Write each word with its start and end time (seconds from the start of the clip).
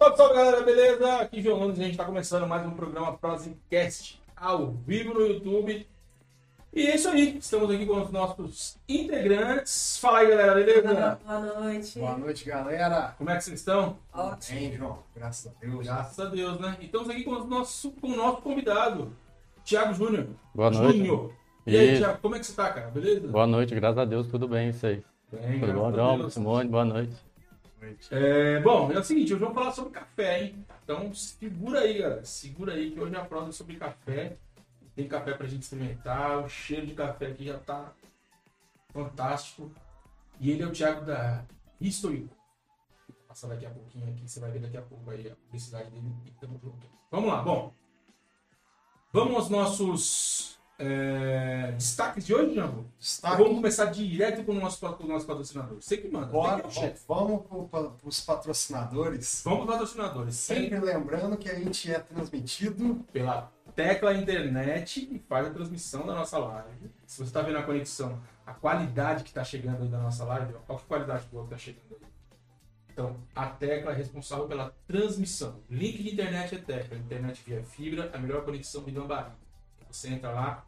Salve, 0.00 0.16
salve 0.16 0.34
galera, 0.34 0.62
beleza? 0.62 1.16
Aqui 1.16 1.42
João 1.42 1.60
Nunes, 1.60 1.78
a 1.78 1.82
gente 1.82 1.94
tá 1.98 2.06
começando 2.06 2.46
mais 2.46 2.66
um 2.66 2.70
programa 2.70 3.18
Prosecast 3.18 4.18
ao 4.34 4.68
vivo 4.70 5.12
no 5.12 5.26
YouTube. 5.26 5.86
E 6.72 6.86
é 6.86 6.94
isso 6.96 7.10
aí, 7.10 7.36
estamos 7.36 7.70
aqui 7.70 7.84
com 7.84 8.00
os 8.00 8.10
nossos 8.10 8.78
integrantes. 8.88 9.98
Fala 9.98 10.20
aí 10.20 10.30
galera, 10.30 10.54
beleza? 10.54 11.18
Boa 11.22 11.40
noite. 11.60 11.98
Boa 11.98 12.16
noite, 12.16 12.44
galera. 12.46 13.14
Como 13.18 13.28
é 13.28 13.36
que 13.36 13.44
vocês 13.44 13.58
estão? 13.60 13.98
Ótimo. 14.10 14.58
Bem, 14.58 14.72
João. 14.74 14.98
Graças 15.14 15.52
a 15.52 15.66
Deus. 15.66 15.84
Graças 15.86 16.18
a 16.18 16.30
Deus, 16.30 16.58
né? 16.58 16.76
E 16.80 16.86
estamos 16.86 17.10
aqui 17.10 17.22
com 17.22 17.32
o 17.32 17.46
nosso, 17.46 17.90
com 17.90 18.06
o 18.06 18.16
nosso 18.16 18.40
convidado, 18.40 19.14
Thiago 19.66 19.92
Júnior. 19.92 20.28
Boa 20.54 20.70
noite. 20.70 20.96
Júnior. 20.96 21.34
E 21.66 21.76
aí. 21.76 21.98
Thiago, 21.98 22.18
como 22.22 22.36
é 22.36 22.38
que 22.38 22.46
você 22.46 22.54
tá, 22.54 22.72
cara? 22.72 22.88
Beleza? 22.88 23.28
Boa 23.28 23.46
noite, 23.46 23.74
graças 23.74 23.98
a 23.98 24.06
Deus, 24.06 24.28
tudo 24.28 24.48
bem, 24.48 24.70
isso 24.70 24.86
aí. 24.86 25.04
Bem, 25.30 25.60
Tudo 25.60 25.74
bom, 25.74 25.92
João. 25.92 26.30
Simone, 26.30 26.70
boa 26.70 26.86
noite. 26.86 27.29
É, 28.10 28.60
bom, 28.60 28.92
é 28.92 28.98
o 28.98 29.02
seguinte, 29.02 29.32
hoje 29.32 29.40
vamos 29.40 29.54
falar 29.54 29.72
sobre 29.72 29.90
café, 29.92 30.44
hein? 30.44 30.66
Então 30.84 31.12
segura 31.14 31.80
aí, 31.80 31.98
galera. 31.98 32.24
Segura 32.24 32.74
aí 32.74 32.90
que 32.90 33.00
hoje 33.00 33.16
a 33.16 33.24
prova 33.24 33.48
é 33.48 33.52
sobre 33.52 33.76
café. 33.76 34.36
Tem 34.94 35.08
café 35.08 35.32
pra 35.34 35.46
gente 35.46 35.62
experimentar. 35.62 36.44
O 36.44 36.48
cheiro 36.48 36.86
de 36.86 36.94
café 36.94 37.28
aqui 37.28 37.44
já 37.44 37.58
tá 37.58 37.92
fantástico. 38.92 39.72
E 40.38 40.50
ele 40.50 40.62
é 40.62 40.66
o 40.66 40.72
Thiago 40.72 41.04
da 41.04 41.44
History. 41.80 42.28
Vou 43.08 43.16
passar 43.28 43.48
daqui 43.48 43.64
a 43.64 43.70
pouquinho 43.70 44.10
aqui, 44.10 44.28
você 44.28 44.40
vai 44.40 44.50
ver 44.50 44.60
daqui 44.60 44.76
a 44.76 44.82
pouco 44.82 45.10
aí 45.10 45.30
a 45.30 45.36
publicidade 45.36 45.90
dele. 45.90 46.14
E 46.26 46.30
tamo 46.32 46.58
junto. 46.62 46.86
Vamos 47.10 47.28
lá, 47.28 47.42
bom. 47.42 47.72
Vamos 49.12 49.34
aos 49.36 49.48
nossos 49.48 50.59
é, 50.82 51.72
destaques 51.72 52.24
de 52.24 52.34
hoje, 52.34 52.54
Jambo? 52.54 52.86
Vamos 53.22 53.56
começar 53.56 53.84
direto 53.86 54.42
com 54.44 54.52
o 54.52 54.60
nosso, 54.60 54.80
com 54.94 55.04
o 55.04 55.06
nosso 55.06 55.26
patrocinador. 55.26 55.76
Você 55.78 55.98
que 55.98 56.08
manda. 56.08 56.26
Bora, 56.26 56.62
que 56.62 56.80
é 56.80 56.94
vamos 57.06 57.42
para 57.70 57.92
os 58.02 58.20
patrocinadores. 58.20 59.42
Vamos 59.44 59.66
para 59.66 59.72
patrocinadores. 59.72 60.34
Sempre 60.36 60.70
Sempre 60.70 60.80
lembrando 60.80 61.36
que 61.36 61.50
a 61.50 61.54
gente 61.54 61.92
é 61.92 61.98
transmitido. 61.98 63.04
pela 63.12 63.52
tecla 63.76 64.14
internet 64.14 65.08
e 65.12 65.18
faz 65.18 65.46
a 65.46 65.50
transmissão 65.50 66.06
da 66.06 66.14
nossa 66.14 66.38
live. 66.38 66.90
Se 67.06 67.18
você 67.18 67.24
está 67.24 67.42
vendo 67.42 67.58
a 67.58 67.62
conexão, 67.62 68.18
a 68.46 68.54
qualidade 68.54 69.22
que 69.22 69.30
está 69.30 69.44
chegando 69.44 69.82
aí 69.82 69.88
da 69.88 69.98
nossa 69.98 70.24
live, 70.24 70.54
olha 70.66 70.78
que 70.78 70.86
qualidade 70.86 71.26
boa 71.30 71.46
que 71.46 71.54
está 71.54 71.58
chegando 71.58 71.96
aí. 72.02 72.10
Então, 72.90 73.16
a 73.34 73.46
tecla 73.46 73.92
é 73.92 73.94
responsável 73.94 74.46
pela 74.46 74.74
transmissão. 74.86 75.60
Link 75.68 76.02
de 76.02 76.12
internet 76.12 76.54
é 76.54 76.58
tecla. 76.58 76.96
Internet 76.96 77.42
via 77.46 77.62
fibra, 77.62 78.10
a 78.14 78.18
melhor 78.18 78.44
conexão 78.44 78.82
de 78.82 78.90
Gambari. 78.90 79.30
Você 79.90 80.08
entra 80.08 80.30
lá, 80.30 80.64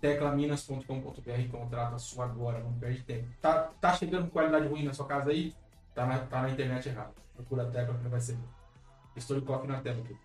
teclaminas.com.br 0.00 1.48
contrata 1.50 1.96
a 1.96 1.98
sua 1.98 2.24
agora, 2.24 2.60
não 2.60 2.72
perde 2.72 3.02
tempo. 3.02 3.28
Tá, 3.40 3.70
tá 3.80 3.92
chegando 3.94 4.24
com 4.24 4.30
qualidade 4.30 4.66
ruim 4.66 4.84
na 4.84 4.92
sua 4.92 5.06
casa 5.06 5.30
aí? 5.30 5.54
Tá 5.94 6.06
na, 6.06 6.18
tá 6.18 6.42
na 6.42 6.50
internet 6.50 6.88
errada. 6.88 7.12
Procura 7.34 7.64
a 7.64 7.70
tecla 7.70 7.94
que 7.94 8.02
não 8.02 8.10
vai 8.10 8.20
ser. 8.20 8.38
Estou 9.16 9.40
coffee 9.42 9.68
na 9.68 9.80
tela 9.80 10.00
aqui. 10.00 10.16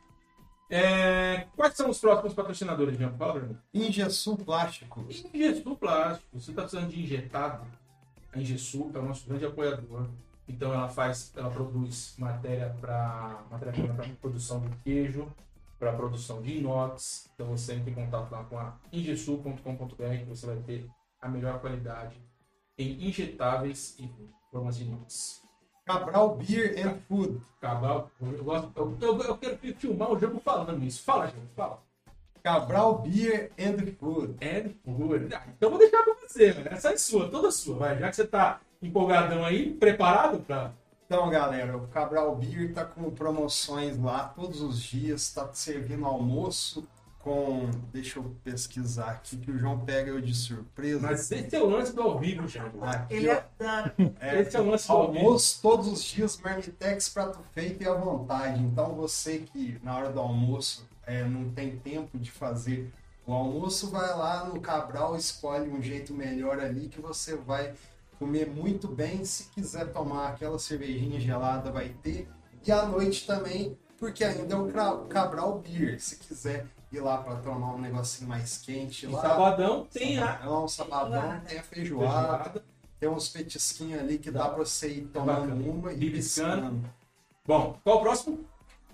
É, 0.70 1.48
quais 1.56 1.76
são 1.76 1.90
os 1.90 2.00
próximos 2.00 2.34
patrocinadores, 2.34 2.98
Jean? 2.98 3.12
Fala 3.12 3.34
pra 3.34 3.44
mim. 3.44 3.58
Ingessu 3.74 4.36
Plásticos. 4.38 5.26
Ingessu 5.34 5.76
Plástico. 5.76 6.40
Você 6.40 6.52
está 6.52 6.64
precisando 6.64 6.90
de 6.90 7.02
injetado? 7.02 7.66
A 8.34 8.40
Ingessu 8.40 8.92
é 8.94 8.98
o 8.98 9.04
nosso 9.04 9.28
grande 9.28 9.46
apoiador. 9.46 10.08
Então 10.48 10.74
ela 10.74 10.88
faz, 10.88 11.34
ela 11.36 11.50
produz 11.50 12.16
matéria 12.18 12.76
para 12.80 13.44
matéria 13.50 13.94
para 13.94 14.10
produção 14.22 14.62
de 14.62 14.76
queijo, 14.78 15.28
para 15.80 15.94
produção 15.94 16.42
de 16.42 16.58
inox. 16.58 17.30
Então 17.34 17.48
você 17.48 17.74
entra 17.74 17.90
em 17.90 17.94
contato 17.94 18.32
lá 18.32 18.44
com 18.44 18.58
a 18.58 18.78
ingessu.com.br 18.92 20.18
que 20.20 20.26
você 20.26 20.46
vai 20.46 20.58
ter 20.58 20.88
a 21.22 21.28
melhor 21.30 21.60
qualidade 21.60 22.16
em 22.78 23.08
injetáveis 23.08 23.96
e 24.00 24.10
formas 24.52 24.78
de 24.78 24.84
inox. 24.84 25.44
Cabral 25.86 26.36
Beer 26.36 26.86
and 26.86 26.98
Food. 27.08 27.42
Cabal, 27.62 28.10
eu, 28.20 28.44
gosto, 28.44 28.72
eu, 28.76 28.98
eu, 29.00 29.22
eu 29.22 29.38
quero 29.38 29.58
filmar 29.76 30.12
o 30.12 30.20
jogo 30.20 30.40
falando 30.40 30.84
isso. 30.84 31.04
Fala, 31.04 31.28
gente, 31.28 31.54
fala. 31.56 31.84
Cabral 32.42 33.00
Beer 33.00 33.52
and 33.60 33.92
Food. 34.00 34.36
É 34.40 34.62
pura. 34.62 35.28
Ah, 35.36 35.48
Então 35.56 35.70
vou 35.70 35.80
deixar 35.80 36.04
com 36.04 36.16
você, 36.16 36.54
mano. 36.54 36.68
Essa 36.70 36.92
é 36.92 36.98
sua, 36.98 37.30
toda 37.30 37.52
sua. 37.52 37.78
Vai. 37.78 38.00
Já 38.00 38.10
que 38.10 38.16
você 38.16 38.26
tá 38.28 38.62
empolgadão 38.82 39.44
aí, 39.46 39.74
preparado 39.74 40.40
pra. 40.40 40.74
Então, 41.06 41.30
galera, 41.30 41.78
o 41.78 41.88
Cabral 41.88 42.36
Beer 42.36 42.74
tá 42.74 42.84
com 42.84 43.12
promoções 43.12 43.98
lá 43.98 44.24
todos 44.30 44.62
os 44.62 44.82
dias, 44.82 45.32
tá 45.32 45.48
servindo 45.54 46.04
almoço 46.04 46.88
com. 47.20 47.70
Deixa 47.94 48.18
eu 48.18 48.36
pesquisar 48.44 49.12
aqui 49.12 49.38
que 49.38 49.52
o 49.52 49.58
João 49.58 49.80
pega 49.80 50.10
eu 50.10 50.20
de 50.20 50.34
surpresa. 50.34 51.08
Mas 51.08 51.32
esse 51.32 51.56
é 51.56 51.62
o 51.62 51.68
lance 51.68 51.94
do 51.94 52.02
ao 52.02 52.18
vivo, 52.20 52.48
Thiago. 52.48 52.84
Aqui, 52.84 53.14
Ele 53.14 53.30
adora. 53.30 53.94
É, 54.20 54.42
Esse 54.42 54.58
é 54.58 54.62
o 54.62 54.70
lance 54.70 54.88
do 54.88 54.94
ao 54.94 55.12
vivo. 55.12 55.26
Almoço 55.26 55.60
todos 55.62 55.88
os 55.88 56.04
dias, 56.04 56.40
marmitex, 56.40 57.10
prato 57.10 57.40
feito 57.54 57.84
e 57.84 57.88
à 57.88 57.94
vontade. 57.94 58.62
Então 58.62 58.96
você 58.96 59.40
que 59.40 59.80
na 59.84 59.96
hora 59.96 60.12
do 60.12 60.20
almoço 60.20 60.88
é, 61.06 61.24
não 61.24 61.50
tem 61.50 61.78
tempo 61.78 62.18
de 62.18 62.32
fazer 62.32 62.92
o 63.28 63.34
almoço, 63.34 63.90
vai 63.90 64.10
lá 64.16 64.46
no 64.46 64.60
Cabral, 64.60 65.16
escolhe 65.16 65.70
um 65.70 65.82
jeito 65.82 66.14
melhor 66.14 66.60
ali 66.60 66.88
que 66.88 67.02
você 67.02 67.36
vai 67.36 67.74
comer 68.26 68.50
muito 68.50 68.88
bem. 68.88 69.24
Se 69.24 69.44
quiser 69.52 69.92
tomar 69.94 70.30
aquela 70.30 70.58
cervejinha 70.58 71.20
gelada, 71.20 71.72
vai 71.72 71.90
ter. 72.02 72.28
E 72.66 72.72
à 72.72 72.84
noite 72.86 73.28
também, 73.28 73.78
porque 74.00 74.24
ainda 74.24 74.56
é 74.56 74.58
o 74.58 75.06
Cabral 75.08 75.60
Beer. 75.60 76.00
Se 76.02 76.16
quiser 76.18 76.66
ir 76.92 77.00
lá 77.00 77.20
para 77.20 77.36
tomar 77.36 77.76
um 77.76 77.80
negocinho 77.80 78.28
mais 78.28 78.58
quente 78.58 79.06
lá. 79.06 79.22
sabadão 79.22 79.86
tem 79.92 80.18
a 80.18 80.38
Sabadão, 80.38 80.68
sabadão, 80.68 81.40
tem 81.42 81.60
a 81.60 81.64
feijoada. 81.64 82.38
feijoada. 82.44 82.66
Tem 83.00 83.10
uns 83.10 83.30
petisquinhos 83.30 84.00
ali 84.00 84.18
que 84.18 84.32
dá 84.32 84.44
Dá. 84.44 84.50
pra 84.50 84.58
você 84.66 84.90
ir 84.90 85.08
tomando 85.08 85.42
bacana. 85.50 85.70
uma 85.72 85.94
e 85.94 86.10
piscando. 86.10 86.90
Bom, 87.46 87.78
qual 87.84 87.98
o 87.98 88.02
próximo? 88.02 88.46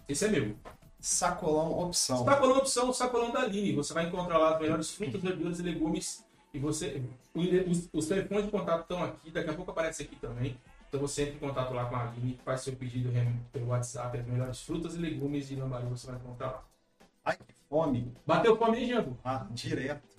Esse 0.10 0.26
é 0.26 0.28
meu. 0.28 0.56
Sacolão 1.00 1.80
opção. 1.80 2.28
A 2.28 2.46
opção 2.46 2.92
sacolão 2.92 3.32
da 3.32 3.42
Aline. 3.42 3.74
Você 3.76 3.94
vai 3.94 4.08
encontrar 4.08 4.38
lá 4.38 4.56
as 4.56 4.62
melhores 4.62 4.92
frutas, 4.92 5.22
verduras 5.22 5.60
e 5.60 5.64
legumes. 5.64 6.26
E 6.54 6.60
você. 6.60 7.02
Os, 7.34 7.90
os 7.94 8.08
telefones 8.08 8.46
de 8.46 8.52
contato 8.52 8.82
estão 8.82 9.04
aqui, 9.04 9.32
daqui 9.32 9.50
a 9.50 9.54
pouco 9.54 9.72
aparece 9.72 10.04
aqui 10.04 10.16
também. 10.18 10.58
Então 10.88 11.00
você 11.00 11.24
entra 11.24 11.36
em 11.36 11.40
contato 11.40 11.74
lá 11.74 11.86
com 11.86 11.96
a 11.96 12.10
Aline, 12.10 12.38
faz 12.44 12.62
seu 12.62 12.76
pedido 12.76 13.10
pelo 13.54 13.68
WhatsApp, 13.68 14.18
as 14.18 14.28
melhores 14.28 14.62
frutas 14.62 14.96
e 14.96 14.98
legumes 14.98 15.48
de 15.48 15.56
Lambari 15.56 15.86
você 15.86 16.08
vai 16.08 16.18
encontrar 16.18 16.48
lá. 16.48 16.66
Ai, 17.24 17.38
que 17.38 17.54
fome. 17.70 18.14
Bateu 18.26 18.58
fome 18.58 18.78
aí, 18.78 18.90
Jango? 18.90 19.18
Ah, 19.24 19.48
direto. 19.52 20.18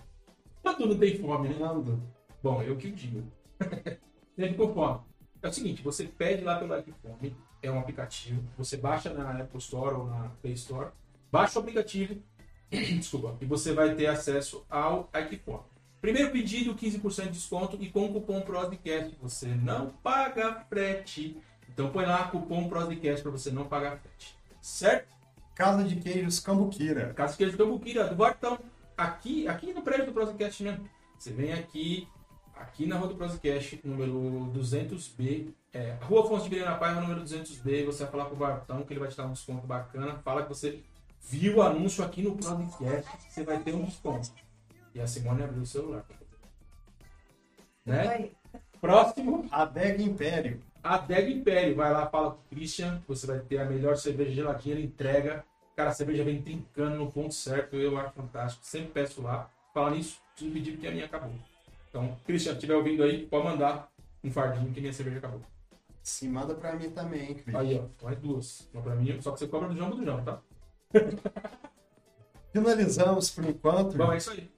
Quando 0.62 0.86
não 0.86 0.98
tem 0.98 1.18
fome, 1.18 1.50
né? 1.50 1.62
Ando. 1.62 2.02
Bom, 2.42 2.62
eu 2.62 2.76
que 2.76 2.88
o 2.88 2.92
digo. 2.92 3.22
Sempre 4.34 4.54
com 4.54 4.72
fome. 4.72 5.00
É 5.42 5.48
o 5.48 5.52
seguinte, 5.52 5.82
você 5.82 6.04
pede 6.04 6.42
lá 6.44 6.58
pelo 6.58 6.78
iPhone, 6.78 7.36
é 7.60 7.70
um 7.70 7.78
aplicativo, 7.78 8.42
você 8.56 8.76
baixa 8.76 9.12
na 9.12 9.40
Apple 9.40 9.58
Store 9.58 9.96
ou 9.96 10.06
na 10.06 10.30
Play 10.40 10.54
Store, 10.54 10.90
baixa 11.32 11.58
o 11.58 11.62
aplicativo, 11.62 12.22
desculpa, 12.70 13.36
e 13.40 13.44
você 13.44 13.72
vai 13.72 13.94
ter 13.96 14.06
acesso 14.06 14.64
ao 14.70 15.10
iPhone. 15.12 15.64
Primeiro 16.02 16.32
pedido, 16.32 16.74
15% 16.74 17.22
de 17.22 17.30
desconto 17.30 17.78
e 17.80 17.88
com 17.88 18.06
o 18.06 18.12
cupom 18.12 18.40
PROSDCAST 18.40 19.16
você 19.22 19.46
não 19.46 19.90
paga 20.02 20.66
frete. 20.68 21.40
Então 21.72 21.90
põe 21.90 22.04
lá 22.04 22.24
cupom 22.24 22.68
PROSDCAST 22.68 23.22
para 23.22 23.30
você 23.30 23.52
não 23.52 23.66
pagar 23.66 23.98
frete. 23.98 24.36
Certo? 24.60 25.14
Casa 25.54 25.84
de 25.84 25.94
queijos 25.94 26.40
Cambuquira. 26.40 27.14
Casa 27.14 27.32
de 27.32 27.38
Queijo 27.38 27.56
Cambuquira, 27.56 28.08
do 28.08 28.16
Vartão. 28.16 28.58
Aqui, 28.96 29.46
aqui 29.46 29.72
no 29.72 29.82
prédio 29.82 30.06
do 30.06 30.12
Prosecast 30.12 30.60
mesmo. 30.62 30.88
Você 31.16 31.30
vem 31.30 31.52
aqui, 31.52 32.08
aqui 32.56 32.84
na 32.84 32.96
rua 32.96 33.06
do 33.06 33.14
Prosecast, 33.14 33.80
número 33.84 34.50
200B. 34.56 35.52
É, 35.72 35.96
Rua 36.02 36.24
Afonso 36.24 36.44
de 36.44 36.50
Vilhena 36.50 36.74
Paiva, 36.76 37.00
número 37.00 37.22
200B. 37.22 37.84
Você 37.86 38.02
vai 38.02 38.10
falar 38.10 38.24
com 38.24 38.34
o 38.34 38.38
Vartão, 38.38 38.82
que 38.82 38.92
ele 38.92 38.98
vai 38.98 39.08
te 39.08 39.16
dar 39.16 39.26
um 39.26 39.32
desconto 39.32 39.66
bacana. 39.68 40.18
Fala 40.24 40.42
que 40.42 40.48
você 40.48 40.82
viu 41.20 41.58
o 41.58 41.62
anúncio 41.62 42.02
aqui 42.02 42.22
no 42.22 42.34
Prosecast, 42.34 43.08
que 43.18 43.32
você 43.32 43.44
vai 43.44 43.60
ter 43.60 43.72
um 43.72 43.84
desconto. 43.84 44.32
E 44.94 45.00
a 45.00 45.06
Simone 45.06 45.42
abriu 45.42 45.62
o 45.62 45.66
celular. 45.66 46.04
Né? 47.84 48.30
Próximo, 48.80 49.46
Adega 49.50 50.02
Império. 50.02 50.60
a 50.82 50.98
Deg 50.98 51.32
Império. 51.32 51.76
Vai 51.76 51.92
lá, 51.92 52.06
fala 52.06 52.32
com 52.32 52.40
o 52.40 52.48
Christian, 52.50 53.02
você 53.06 53.26
vai 53.26 53.38
ter 53.40 53.58
a 53.58 53.64
melhor 53.64 53.96
cerveja 53.96 54.32
geladinha, 54.32 54.74
ele 54.74 54.86
entrega. 54.86 55.44
Cara, 55.76 55.90
a 55.90 55.94
cerveja 55.94 56.24
vem 56.24 56.42
trincando 56.42 56.96
no 56.96 57.10
ponto 57.10 57.32
certo, 57.32 57.76
eu 57.76 57.96
acho 57.96 58.12
fantástico. 58.12 58.64
Sempre 58.64 58.88
peço 58.88 59.22
lá. 59.22 59.48
Falar 59.72 59.92
nisso, 59.92 60.20
preciso 60.32 60.52
pedir 60.52 60.72
porque 60.72 60.86
a 60.86 60.90
minha 60.90 61.06
acabou. 61.06 61.32
Então, 61.88 62.16
Christian, 62.26 62.52
se 62.52 62.56
estiver 62.58 62.74
ouvindo 62.74 63.02
aí, 63.02 63.26
pode 63.26 63.44
mandar 63.44 63.90
um 64.22 64.30
fardinho 64.30 64.72
que 64.72 64.80
minha 64.80 64.92
cerveja 64.92 65.18
acabou. 65.18 65.40
Sim, 66.02 66.28
manda 66.30 66.54
pra 66.54 66.74
mim 66.74 66.90
também, 66.90 67.28
hein, 67.28 67.34
Cris. 67.34 67.54
Aí, 67.54 67.78
ó, 67.78 68.04
mais 68.04 68.18
duas. 68.18 68.68
Uma 68.74 68.82
pra 68.82 68.94
mim, 68.96 69.20
só 69.20 69.30
que 69.30 69.38
você 69.38 69.46
cobra 69.46 69.68
do 69.68 69.76
jambo 69.76 69.94
do 69.96 70.04
jambo, 70.04 70.22
tá? 70.24 70.40
Finalizamos 72.52 73.30
por 73.30 73.44
enquanto. 73.44 73.96
Bom, 73.96 74.12
é 74.12 74.16
isso 74.16 74.30
aí. 74.30 74.50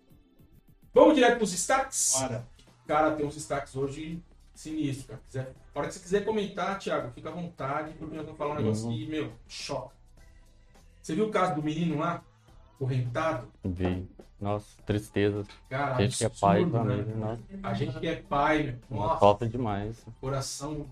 Vamos 0.95 1.15
direto 1.15 1.39
pros 1.39 1.51
destaques? 1.51 2.17
Bora. 2.21 2.47
Cara, 2.87 3.11
tem 3.17 3.27
uns 3.27 3.35
destaques 3.35 3.75
hoje 3.75 4.23
sinistros, 4.55 5.07
cara. 5.07 5.21
Quiser, 5.27 5.53
a 5.75 5.79
hora 5.79 5.89
que 5.89 5.95
você 5.95 6.01
quiser 6.01 6.25
comentar, 6.25 6.79
Thiago, 6.79 7.11
fica 7.13 7.29
à 7.29 7.33
vontade, 7.33 7.95
porque 7.99 8.17
eu 8.17 8.25
vou 8.25 8.35
falar 8.35 8.53
um 8.55 8.57
negócio 8.59 8.87
Uhum. 8.87 8.93
que, 8.97 9.07
meu, 9.07 9.33
choca. 9.49 9.95
Você 11.03 11.15
viu 11.15 11.27
o 11.27 11.31
caso 11.31 11.55
do 11.57 11.63
menino 11.63 11.99
lá? 11.99 12.23
Correntado? 12.79 13.49
Vi. 13.65 14.09
Nossa, 14.41 14.67
tristeza. 14.85 15.45
Cara, 15.71 15.97
A 15.97 16.01
gente 16.03 16.19
que 16.19 16.25
é 16.25 16.29
pai, 16.29 16.61
família, 16.69 17.05
né? 17.05 17.15
nossa, 17.17 17.43
A 17.63 17.75
gente 17.75 17.99
que 17.99 18.07
é 18.07 18.17
pai, 18.17 18.63
meu. 18.91 18.99
Nossa, 19.01 19.19
falta 19.21 19.49
demais. 19.49 20.05
coração 20.21 20.87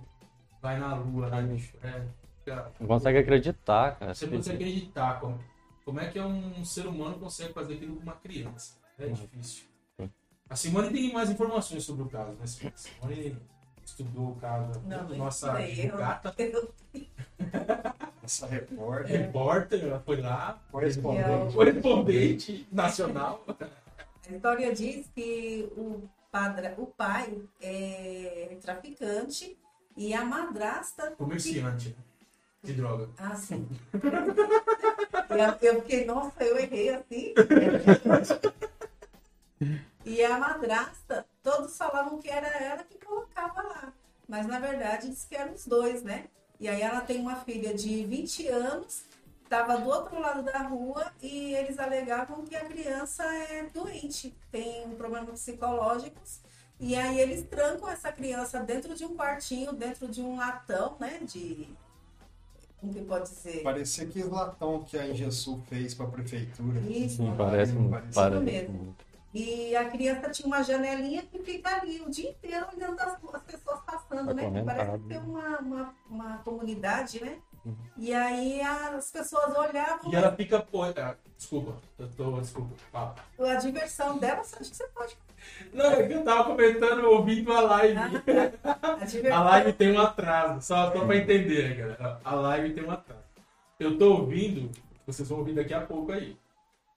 vai 0.60 0.78
na 0.78 0.94
lua, 0.94 1.28
né, 1.28 1.42
bicho? 1.42 1.74
É. 1.82 2.02
Cara, 2.46 2.72
Não 2.80 2.86
consegue 2.88 3.18
acreditar, 3.18 3.96
cara. 3.98 4.14
Você 4.14 4.26
não 4.26 4.36
consegue 4.38 4.56
acreditar 4.64 5.20
como, 5.20 5.38
como 5.84 6.00
é 6.00 6.08
que 6.08 6.18
um 6.20 6.64
ser 6.64 6.86
humano 6.86 7.18
consegue 7.18 7.52
fazer 7.52 7.74
aquilo 7.74 7.96
com 7.96 8.02
uma 8.02 8.14
criança. 8.14 8.76
É 8.98 9.06
Uhum. 9.06 9.12
difícil. 9.12 9.64
A 10.52 10.54
Simone 10.54 10.90
tem 10.90 11.10
mais 11.10 11.30
informações 11.30 11.82
sobre 11.82 12.02
o 12.02 12.08
caso, 12.10 12.32
né? 12.32 12.40
A 12.42 12.46
Simone 12.46 13.38
estudou 13.82 14.32
o 14.32 14.36
caso. 14.36 14.82
Não, 14.82 15.08
nossa 15.16 15.54
gata, 15.96 16.34
Essa 18.22 18.46
repórter, 18.52 19.18
repórter, 19.18 19.82
ela 19.82 19.98
foi 20.00 20.20
lá, 20.20 20.62
correspondente. 20.70 21.54
correspondente 21.54 22.68
nacional. 22.70 23.42
A 24.28 24.30
história 24.30 24.74
diz 24.74 25.08
que 25.14 25.72
o, 25.74 26.06
padra, 26.30 26.74
o 26.76 26.86
pai 26.86 27.34
é 27.58 28.54
traficante 28.60 29.56
e 29.96 30.12
a 30.12 30.22
madrasta. 30.22 31.12
Comerciante 31.12 31.96
de 32.62 32.74
droga. 32.74 33.08
Ah, 33.16 33.36
sim. 33.36 33.66
eu, 35.30 35.70
eu 35.70 35.80
fiquei, 35.80 36.04
nossa, 36.04 36.44
eu 36.44 36.58
errei 36.58 36.90
assim. 36.90 37.32
E 40.04 40.24
a 40.24 40.38
madrasta, 40.38 41.26
todos 41.42 41.76
falavam 41.76 42.18
que 42.18 42.28
era 42.28 42.48
ela 42.48 42.82
que 42.84 42.98
colocava 43.04 43.62
lá. 43.62 43.92
Mas 44.28 44.46
na 44.46 44.58
verdade 44.58 45.08
diz 45.08 45.24
que 45.24 45.36
eram 45.36 45.54
os 45.54 45.66
dois, 45.66 46.02
né? 46.02 46.24
E 46.58 46.68
aí 46.68 46.80
ela 46.80 47.00
tem 47.00 47.20
uma 47.20 47.36
filha 47.36 47.74
de 47.74 48.04
20 48.04 48.48
anos, 48.48 49.02
estava 49.44 49.76
do 49.78 49.88
outro 49.88 50.20
lado 50.20 50.42
da 50.42 50.58
rua 50.58 51.12
e 51.20 51.54
eles 51.54 51.78
alegavam 51.78 52.42
que 52.42 52.56
a 52.56 52.64
criança 52.64 53.24
é 53.24 53.64
doente, 53.72 54.34
tem 54.50 54.88
problemas 54.96 55.40
psicológicos. 55.40 56.40
E 56.80 56.96
aí 56.96 57.20
eles 57.20 57.44
trancam 57.48 57.88
essa 57.88 58.10
criança 58.10 58.58
dentro 58.60 58.94
de 58.94 59.04
um 59.04 59.14
quartinho, 59.14 59.72
dentro 59.72 60.08
de 60.08 60.20
um 60.20 60.36
latão, 60.36 60.96
né? 60.98 61.20
De. 61.22 61.68
Como 62.80 62.92
que 62.92 63.02
pode 63.02 63.28
dizer? 63.30 63.62
Parecia 63.62 64.04
aquele 64.04 64.28
latão 64.28 64.82
que 64.82 64.98
a 64.98 65.06
Ingesul 65.06 65.62
fez 65.68 65.94
para 65.94 66.06
a 66.06 66.10
prefeitura. 66.10 66.80
Isso, 66.80 67.18
Sim, 67.18 67.34
parece, 67.36 67.72
Parece 67.88 68.14
parece 68.14 68.42
mesmo. 68.44 68.74
muito. 68.74 69.11
E 69.34 69.74
a 69.74 69.88
criança 69.88 70.30
tinha 70.30 70.46
uma 70.46 70.62
janelinha 70.62 71.22
que 71.22 71.38
fica 71.38 71.80
ali 71.80 72.02
o 72.02 72.10
dia 72.10 72.30
inteiro 72.30 72.66
olhando 72.74 73.00
as, 73.00 73.16
as 73.32 73.42
pessoas 73.42 73.80
passando, 73.80 74.34
né? 74.34 74.62
Parece 74.64 74.98
ter 75.04 75.18
uma, 75.18 75.58
uma, 75.58 75.94
uma 76.10 76.38
comunidade, 76.38 77.24
né? 77.24 77.38
Uhum. 77.64 77.74
E 77.96 78.12
aí 78.12 78.60
as 78.60 79.10
pessoas 79.10 79.56
olhavam, 79.56 80.12
E 80.12 80.16
ela 80.16 80.32
fica. 80.34 80.60
pô, 80.60 80.82
ah, 80.82 81.16
desculpa, 81.36 81.76
eu 81.98 82.08
tô. 82.10 82.40
Desculpa. 82.40 82.74
fala. 82.90 83.14
a 83.38 83.54
diversão 83.54 84.18
dela, 84.18 84.40
acho 84.40 84.58
que 84.58 84.76
você 84.76 84.86
pode. 84.88 85.16
Não, 85.72 85.86
é 85.86 86.06
que 86.06 86.12
eu 86.12 86.24
tava 86.24 86.44
comentando 86.44 87.04
ouvindo 87.04 87.52
a 87.52 87.60
live. 87.60 87.98
A 88.82 89.04
diversão, 89.04 89.40
A 89.40 89.44
live 89.44 89.72
tem 89.72 89.92
um 89.92 90.00
atraso, 90.00 90.66
só, 90.66 90.92
só 90.92 91.04
pra 91.04 91.16
entender, 91.16 91.70
né, 91.70 91.74
galera? 91.74 92.20
A 92.24 92.34
live 92.34 92.74
tem 92.74 92.84
um 92.84 92.90
atraso. 92.90 93.22
Eu 93.80 93.98
tô 93.98 94.12
ouvindo, 94.12 94.70
vocês 95.06 95.28
vão 95.28 95.38
ouvir 95.38 95.54
daqui 95.54 95.74
a 95.74 95.80
pouco 95.80 96.12
aí. 96.12 96.36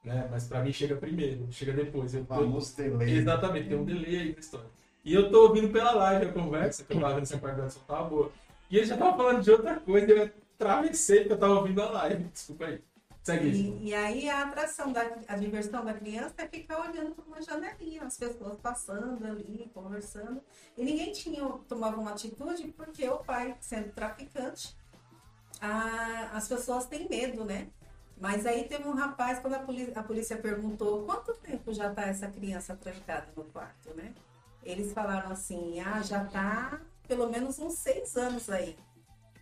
Né? 0.05 0.27
Mas 0.29 0.45
pra 0.47 0.61
mim 0.63 0.71
chega 0.71 0.95
primeiro, 0.95 1.47
chega 1.51 1.73
depois. 1.73 2.13
Eu 2.13 2.25
famoso 2.25 2.75
delay. 2.77 3.17
Exatamente, 3.17 3.67
tem 3.69 3.77
um 3.77 3.83
delay 3.85 4.17
aí 4.19 4.33
na 4.33 4.39
história. 4.39 4.67
E 5.03 5.13
eu 5.13 5.31
tô 5.31 5.47
ouvindo 5.47 5.69
pela 5.71 5.91
live 5.93 6.25
a 6.27 6.31
conversa, 6.33 6.83
que 6.83 6.93
eu 6.93 7.01
tava 7.01 7.15
vendo 7.15 7.25
se 7.25 7.33
a 7.35 7.39
qualidade 7.39 7.75
tava 7.87 8.09
boa. 8.09 8.31
E 8.69 8.77
ele 8.77 8.85
já 8.85 8.97
tava 8.97 9.17
falando 9.17 9.41
de 9.41 9.51
outra 9.51 9.79
coisa, 9.79 10.11
eu 10.11 10.31
atravessei 10.55 11.19
porque 11.21 11.33
eu 11.33 11.37
tava 11.39 11.55
ouvindo 11.55 11.81
a 11.81 11.89
live. 11.91 12.23
Desculpa 12.33 12.65
aí. 12.65 12.81
Segue 13.23 13.49
isso. 13.49 13.59
E, 13.81 13.87
e 13.89 13.93
aí 13.95 14.29
a 14.29 14.43
atração, 14.43 14.93
da, 14.93 15.01
a 15.27 15.35
diversão 15.35 15.83
da 15.83 15.93
criança 15.95 16.35
é 16.37 16.47
ficar 16.47 16.79
olhando 16.87 17.15
por 17.15 17.25
uma 17.25 17.41
janelinha, 17.41 18.03
as 18.03 18.15
pessoas 18.17 18.59
passando 18.59 19.25
ali, 19.25 19.71
conversando. 19.73 20.39
E 20.77 20.83
ninguém 20.85 21.11
tinha, 21.11 21.43
tomava 21.67 21.99
uma 21.99 22.11
atitude 22.11 22.67
porque 22.77 23.07
o 23.09 23.17
pai, 23.17 23.55
sendo 23.59 23.91
traficante, 23.93 24.75
a- 25.59 26.29
as 26.33 26.47
pessoas 26.47 26.85
têm 26.85 27.07
medo, 27.09 27.43
né? 27.43 27.67
Mas 28.19 28.45
aí 28.45 28.63
teve 28.63 28.87
um 28.87 28.93
rapaz, 28.95 29.39
quando 29.39 29.55
a 29.55 29.59
polícia, 29.59 29.93
a 29.99 30.03
polícia 30.03 30.37
perguntou 30.37 31.03
quanto 31.03 31.33
tempo 31.35 31.73
já 31.73 31.89
está 31.89 32.03
essa 32.03 32.27
criança 32.27 32.75
trancada 32.75 33.27
no 33.35 33.43
quarto, 33.45 33.93
né? 33.95 34.13
Eles 34.63 34.93
falaram 34.93 35.31
assim, 35.31 35.79
ah, 35.81 36.01
já 36.01 36.23
está 36.23 36.79
pelo 37.07 37.29
menos 37.29 37.59
uns 37.59 37.73
seis 37.75 38.15
anos 38.15 38.49
aí, 38.49 38.75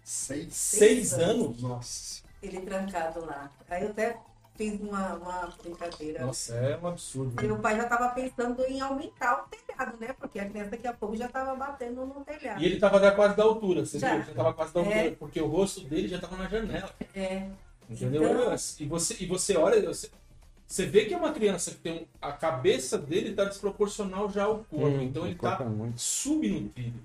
Seis. 0.04 0.54
Seis 0.54 1.14
anos? 1.14 1.62
Nossa. 1.62 2.24
ele 2.42 2.60
trancado 2.62 3.24
lá. 3.25 3.50
Aí 3.70 3.84
eu 3.84 3.92
até 3.92 4.18
fiz 4.56 4.78
uma, 4.81 5.14
uma 5.16 5.54
brincadeira. 5.64 6.25
Nossa, 6.25 6.54
é 6.56 6.78
um 6.78 6.88
absurdo. 6.88 7.42
Meu 7.42 7.58
pai 7.60 7.78
já 7.78 7.84
estava 7.84 8.10
pensando 8.10 8.62
em 8.66 8.81
aumentar 8.81 9.46
o 9.46 9.48
telhado, 9.48 9.98
né? 10.02 10.14
Porque 10.20 10.40
a 10.40 10.50
criança 10.50 10.72
daqui 10.72 10.86
a 10.88 10.94
pouco 10.94 11.16
já 11.16 11.28
estava 11.28 11.56
batendo 11.56 12.06
no 12.06 12.25
telhado. 12.25 12.62
E 12.62 12.66
ele 12.66 12.80
tava 12.81 13.00
já 13.00 13.12
quase 13.16 13.38
da 13.38 13.44
altura, 13.44 13.86
você 13.86 13.98
Já. 13.98 14.16
viu? 14.18 14.25
Já 14.25 14.34
tava 14.34 14.54
quase 14.54 14.74
da 14.74 14.80
altura, 14.81 14.96
É. 14.98 15.12
porque 15.12 15.40
o 15.40 15.48
rosto 15.48 15.80
dele 15.86 16.10
já 16.10 16.20
tava 16.20 16.36
na 16.36 16.50
janela. 16.50 16.94
É, 17.16 17.48
Entendeu? 17.89 18.24
Então- 18.24 18.56
E, 18.80 18.85
você, 18.85 19.18
e 19.19 19.25
você 19.25 19.57
olha, 19.57 19.85
você, 19.85 20.09
você 20.68 20.85
vê 20.85 21.06
que 21.06 21.13
é 21.13 21.18
uma 21.18 21.31
criança 21.31 21.71
que 21.71 21.77
tem 21.77 21.94
um, 22.01 22.06
a 22.21 22.31
cabeça 22.31 22.97
dele 22.97 23.33
tá 23.33 23.45
desproporcional 23.45 24.30
já 24.30 24.45
ao 24.45 24.63
corpo. 24.63 24.85
Hum, 24.88 25.01
então 25.01 25.25
ele 25.25 25.35
o 25.35 25.38
corpo 25.38 25.57
tá 25.57 25.63
é 25.63 25.94
subnutrido. 25.95 27.00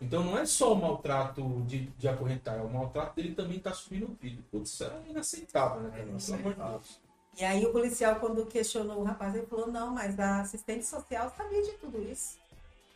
Então 0.00 0.22
não 0.22 0.36
é 0.36 0.44
só 0.44 0.72
o 0.72 0.76
maltrato 0.76 1.42
de, 1.66 1.86
de 1.98 2.08
acorrentar, 2.08 2.62
o 2.62 2.70
maltrato 2.70 3.16
dele 3.16 3.34
também 3.34 3.58
tá 3.58 3.72
subnutrido. 3.72 4.42
Putz, 4.50 4.70
isso 4.72 4.84
é 4.84 4.92
inaceitável, 5.08 5.82
né? 5.82 6.04
Deus. 6.04 7.00
E 7.38 7.44
aí 7.44 7.64
o 7.64 7.72
policial, 7.72 8.16
quando 8.16 8.44
questionou 8.46 9.00
o 9.00 9.04
rapaz, 9.04 9.34
ele 9.34 9.46
falou, 9.46 9.66
não, 9.66 9.90
mas 9.90 10.18
a 10.20 10.40
assistente 10.42 10.84
social 10.84 11.32
sabia 11.36 11.62
de 11.62 11.72
tudo 11.72 12.00
isso. 12.02 12.38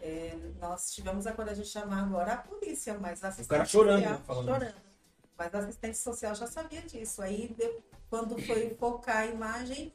É, 0.00 0.37
nós 0.61 0.93
tivemos 0.93 1.26
a 1.26 1.32
coragem 1.32 1.64
de 1.64 1.69
chamar 1.69 2.05
agora 2.05 2.34
a 2.34 2.37
polícia, 2.37 2.96
mas 3.00 3.25
a 3.25 3.29
assistente 3.29 3.49
cara 3.49 3.64
chorando, 3.64 4.00
social 4.02 4.20
falando 4.26 4.44
chorando. 4.46 4.75
Mas 5.38 5.55
a 5.55 5.58
assistente 5.61 5.96
social 5.96 6.35
já 6.35 6.46
sabia 6.46 6.82
disso. 6.82 7.23
Aí 7.23 7.55
deu- 7.56 7.81
quando 8.11 8.37
foi 8.43 8.75
focar 8.75 9.19
a 9.19 9.26
imagem, 9.26 9.93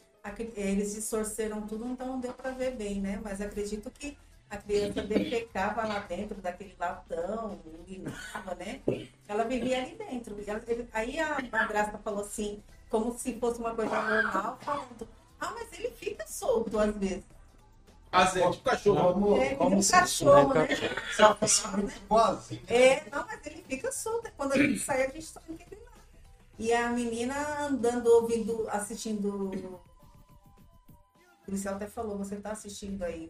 eles 0.56 0.94
distorceram 0.94 1.68
tudo, 1.68 1.86
então 1.86 2.08
não 2.08 2.20
deu 2.20 2.34
para 2.34 2.52
ver 2.52 2.76
bem, 2.76 3.02
né? 3.02 3.20
Mas 3.22 3.42
acredito 3.42 3.92
que 3.92 4.18
a 4.50 4.56
criança 4.58 5.02
defecava 5.02 5.86
lá 5.86 6.00
dentro 6.00 6.40
daquele 6.42 6.76
latão, 6.80 7.60
urinava, 7.82 8.56
né? 8.56 8.82
Ela 9.28 9.44
vivia 9.44 9.82
ali 9.84 9.96
dentro. 9.96 10.36
Aí 10.94 11.20
a 11.20 11.40
madrasta 11.52 11.98
falou 11.98 12.22
assim, 12.22 12.64
como 12.90 13.18
se 13.18 13.38
fosse 13.40 13.60
uma 13.60 13.76
coisa 13.76 14.02
normal, 14.02 14.58
falando, 14.62 15.08
ah, 15.40 15.52
mas 15.56 15.74
ele 15.74 15.90
fica 15.92 16.26
solto 16.28 16.80
às 16.80 16.96
vezes. 16.96 17.26
Vezes, 18.34 18.52
tipo 18.52 18.64
cachorro. 18.70 19.14
Como, 19.14 19.38
É, 19.42 19.56
como 19.56 19.78
um 19.78 19.82
cachorro, 19.84 20.54
né? 20.54 20.68
É, 22.68 23.10
não, 23.10 23.26
mas 23.26 23.46
ele 23.46 23.64
fica 23.68 23.92
solto. 23.92 24.32
Quando 24.38 24.54
a 24.54 24.58
gente 24.58 24.80
sai, 24.80 25.06
a 25.06 25.10
gente 25.10 25.26
só 25.26 25.40
não 25.48 25.56
ele 25.56 25.82
lá. 25.84 25.92
E 26.60 26.72
a 26.74 26.90
menina 26.90 27.66
andando, 27.66 28.08
ouvindo, 28.08 28.68
assistindo. 28.70 29.30
O 29.30 29.82
policial 31.46 31.76
até 31.76 31.88
falou, 31.88 32.18
você 32.18 32.38
tá 32.38 32.52
assistindo 32.52 33.04
aí 33.04 33.30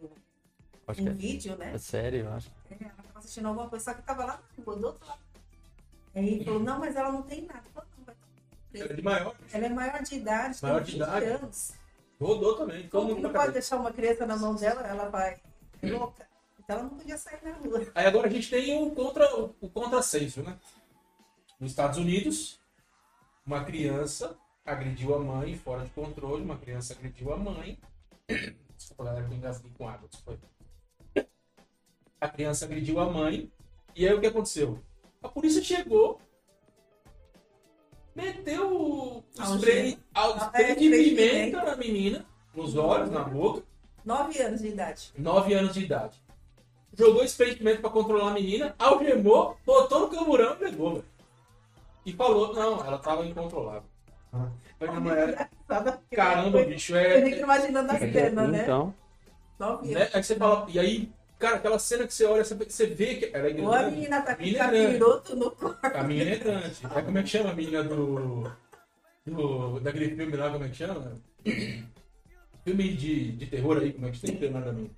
Acho 0.87 1.01
um 1.01 1.05
que 1.05 1.11
vídeo, 1.11 1.55
né? 1.57 1.71
é, 1.71 1.75
é 1.75 1.77
sério, 1.77 2.25
eu 2.25 2.33
acho. 2.33 2.51
É, 2.69 2.75
ela 2.83 2.91
tava 2.93 3.19
assistindo 3.19 3.47
alguma 3.47 3.69
coisa, 3.69 3.85
só 3.85 3.93
que 3.93 4.01
tava 4.03 4.25
lá 4.25 4.39
na 4.57 4.63
rua, 4.63 4.75
do 4.75 4.87
outro 4.87 5.07
lado. 5.07 5.19
Aí 6.13 6.43
falou, 6.43 6.59
não, 6.59 6.79
mas 6.79 6.95
ela 6.95 7.11
não 7.11 7.23
tem 7.23 7.41
nada. 7.45 7.63
Não, 7.73 7.83
vai 8.05 8.15
Ela 8.73 8.91
é 8.91 8.93
de 8.93 9.01
maior. 9.01 9.35
Ela 9.51 9.65
é 9.65 9.69
maior 9.69 10.03
de 10.03 10.15
idade, 10.15 10.59
Maior 10.61 10.83
tem 10.83 10.85
de 10.85 10.91
20 10.99 11.01
idade. 11.01 11.25
anos. 11.25 11.73
Rodou 12.23 12.55
também. 12.55 12.87
Todo 12.87 13.07
mundo 13.07 13.15
não 13.15 13.21
pode 13.23 13.33
cabeça. 13.33 13.51
deixar 13.51 13.77
uma 13.77 13.91
criança 13.91 14.25
na 14.25 14.37
mão 14.37 14.55
dela? 14.55 14.81
Ela 14.87 15.09
vai 15.09 15.41
é 15.81 15.91
louca. 15.91 16.25
Então 16.59 16.77
ela 16.77 16.83
não 16.83 16.97
podia 16.97 17.17
sair 17.17 17.43
na 17.43 17.51
rua. 17.53 17.85
Aí 17.93 18.05
agora 18.05 18.27
a 18.27 18.31
gente 18.31 18.49
tem 18.49 18.81
o, 18.81 18.91
contra, 18.91 19.35
o, 19.37 19.55
o 19.59 19.69
contrassenso, 19.69 20.41
né? 20.41 20.57
Nos 21.59 21.71
Estados 21.71 21.97
Unidos, 21.97 22.59
uma 23.45 23.63
criança 23.63 24.37
agrediu 24.65 25.13
a 25.13 25.19
mãe 25.19 25.57
fora 25.57 25.83
de 25.83 25.89
controle, 25.91 26.43
uma 26.43 26.57
criança 26.57 26.93
agrediu 26.93 27.33
a 27.33 27.37
mãe. 27.37 27.77
Desculpa, 28.77 29.03
galera, 29.03 29.27
que 29.27 29.33
eu 29.33 29.37
engasguei 29.37 29.71
com 29.77 29.87
água. 29.87 30.09
A 32.19 32.29
criança 32.29 32.65
agrediu 32.65 32.99
a 32.99 33.09
mãe. 33.09 33.51
E 33.95 34.07
aí 34.07 34.13
o 34.13 34.21
que 34.21 34.27
aconteceu? 34.27 34.81
A 35.21 35.27
polícia 35.27 35.61
chegou, 35.61 36.19
meteu 38.15 38.75
o 38.77 39.23
spray, 39.57 39.97
a- 40.13 40.27
o 40.29 40.37
spray 40.37 40.71
é, 40.71 40.75
de 40.75 40.89
pimenta 40.89 41.63
na 41.63 41.75
menina, 41.75 42.25
nos 42.55 42.75
olhos, 42.75 43.09
na 43.11 43.23
boca. 43.23 43.63
Nove 44.05 44.39
anos 44.41 44.61
de 44.61 44.67
idade. 44.67 45.11
9 45.17 45.53
anos 45.53 45.73
de 45.73 45.83
idade. 45.85 46.21
Jogou 46.97 47.23
spray 47.23 47.51
de 47.51 47.55
pimenta 47.57 47.81
pra 47.81 47.89
controlar 47.89 48.29
a 48.31 48.33
menina, 48.33 48.75
algemou, 48.77 49.57
botou 49.65 50.01
no 50.01 50.09
camburão 50.09 50.55
e 50.59 50.63
levou, 50.65 50.91
velho. 50.95 51.05
E 52.05 52.11
falou, 52.13 52.53
não, 52.53 52.85
ela 52.85 52.97
tava 52.97 53.25
incontrolável. 53.25 53.83
Ah. 54.33 54.49
Porque 54.77 56.15
Caramba, 56.15 56.63
bicho, 56.65 56.95
Eu 56.95 57.23
fico 57.23 57.35
é. 57.37 57.39
imaginando 57.41 57.91
a 57.91 57.97
cena, 57.99 58.47
né? 58.47 58.63
Então, 58.63 58.93
Nove 59.57 59.87
né? 59.93 60.01
anos. 60.01 60.15
Aí 60.15 60.23
você 60.23 60.35
fala, 60.35 60.65
e 60.69 60.79
aí, 60.79 61.11
cara, 61.43 61.57
aquela 61.57 61.77
cena 61.77 62.07
que 62.07 62.13
você 62.13 62.25
olha, 62.25 62.43
você- 62.45 62.85
vê 62.87 63.15
que 63.15 63.25
ela 63.35 63.49
é 63.49 63.61
Ou 63.61 63.73
a 63.73 63.79
grande. 63.79 63.95
menina 63.97 64.21
tá 64.21 64.33
com 64.35 64.43
é 64.43 64.53
capiroto 64.53 65.35
no 65.35 65.51
corpo. 65.51 65.85
A 65.85 66.03
menina 66.03 66.31
é 66.31 66.37
grande. 66.37 66.75
É 66.95 67.01
como 67.01 67.17
é 67.17 67.23
que 67.23 67.29
chama 67.29 67.49
a 67.51 67.53
menina 67.53 67.83
do. 67.83 68.49
do 69.25 69.79
daquele 69.81 70.15
filme 70.15 70.37
lá, 70.37 70.49
como 70.49 70.63
é 70.63 70.69
que 70.69 70.75
chama? 70.75 71.21
Filme 72.63 72.93
de, 72.95 73.33
de 73.33 73.47
terror 73.47 73.77
aí, 73.77 73.91
como 73.91 74.07
é 74.07 74.11
que 74.11 74.21
tem 74.21 74.35
que 74.35 74.39
ter 74.39 74.47
o 74.47 74.51
nome 74.51 74.65
da 74.65 74.71
menina? 74.71 74.93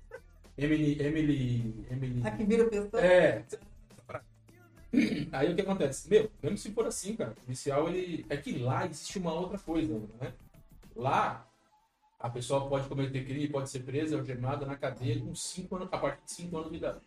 Emily. 0.55 1.01
Emily. 1.01 1.85
Emily. 1.89 2.21
A 2.23 2.29
que 2.29 2.43
vira 2.43 2.63
o 2.63 2.69
pessoal. 2.69 3.03
É. 3.03 3.43
Aí 5.33 5.51
o 5.51 5.55
que 5.55 5.61
acontece? 5.61 6.07
Meu, 6.07 6.29
mesmo 6.43 6.57
se 6.59 6.71
for 6.71 6.85
assim, 6.85 7.15
cara, 7.15 7.31
o 7.31 7.35
policial, 7.43 7.89
ele. 7.89 8.23
É 8.29 8.37
que 8.37 8.59
lá 8.59 8.85
existe 8.85 9.17
uma 9.17 9.33
outra 9.33 9.57
coisa, 9.57 9.99
né? 10.21 10.31
Lá, 10.95 11.45
a 12.25 12.29
pessoa 12.29 12.67
pode 12.67 12.87
cometer 12.89 13.23
crime, 13.23 13.47
pode 13.47 13.69
ser 13.69 13.81
presa, 13.83 14.17
algemada 14.17 14.65
na 14.65 14.75
cadeia 14.75 15.19
com 15.19 15.35
cinco 15.35 15.75
anos, 15.75 15.87
a 15.91 15.97
partir 15.97 16.23
de 16.25 16.31
5 16.31 16.57
anos 16.57 16.71
de 16.71 16.77
idade. 16.77 16.99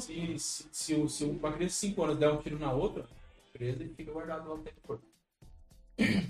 Se, 0.00 0.38
se, 0.38 0.68
se, 0.72 0.94
o- 0.94 1.08
se 1.08 1.24
uma 1.24 1.52
criança 1.52 1.74
de 1.74 1.92
5 1.92 2.02
anos 2.02 2.18
der 2.18 2.32
um 2.32 2.38
tiro 2.38 2.58
na 2.58 2.72
outra, 2.72 3.06
presa 3.52 3.84
e 3.84 3.88
fica 3.88 4.10
guardado 4.12 4.48
lá 4.48 4.54
o 4.56 4.58
tempo 4.58 4.80
todo. 4.86 5.02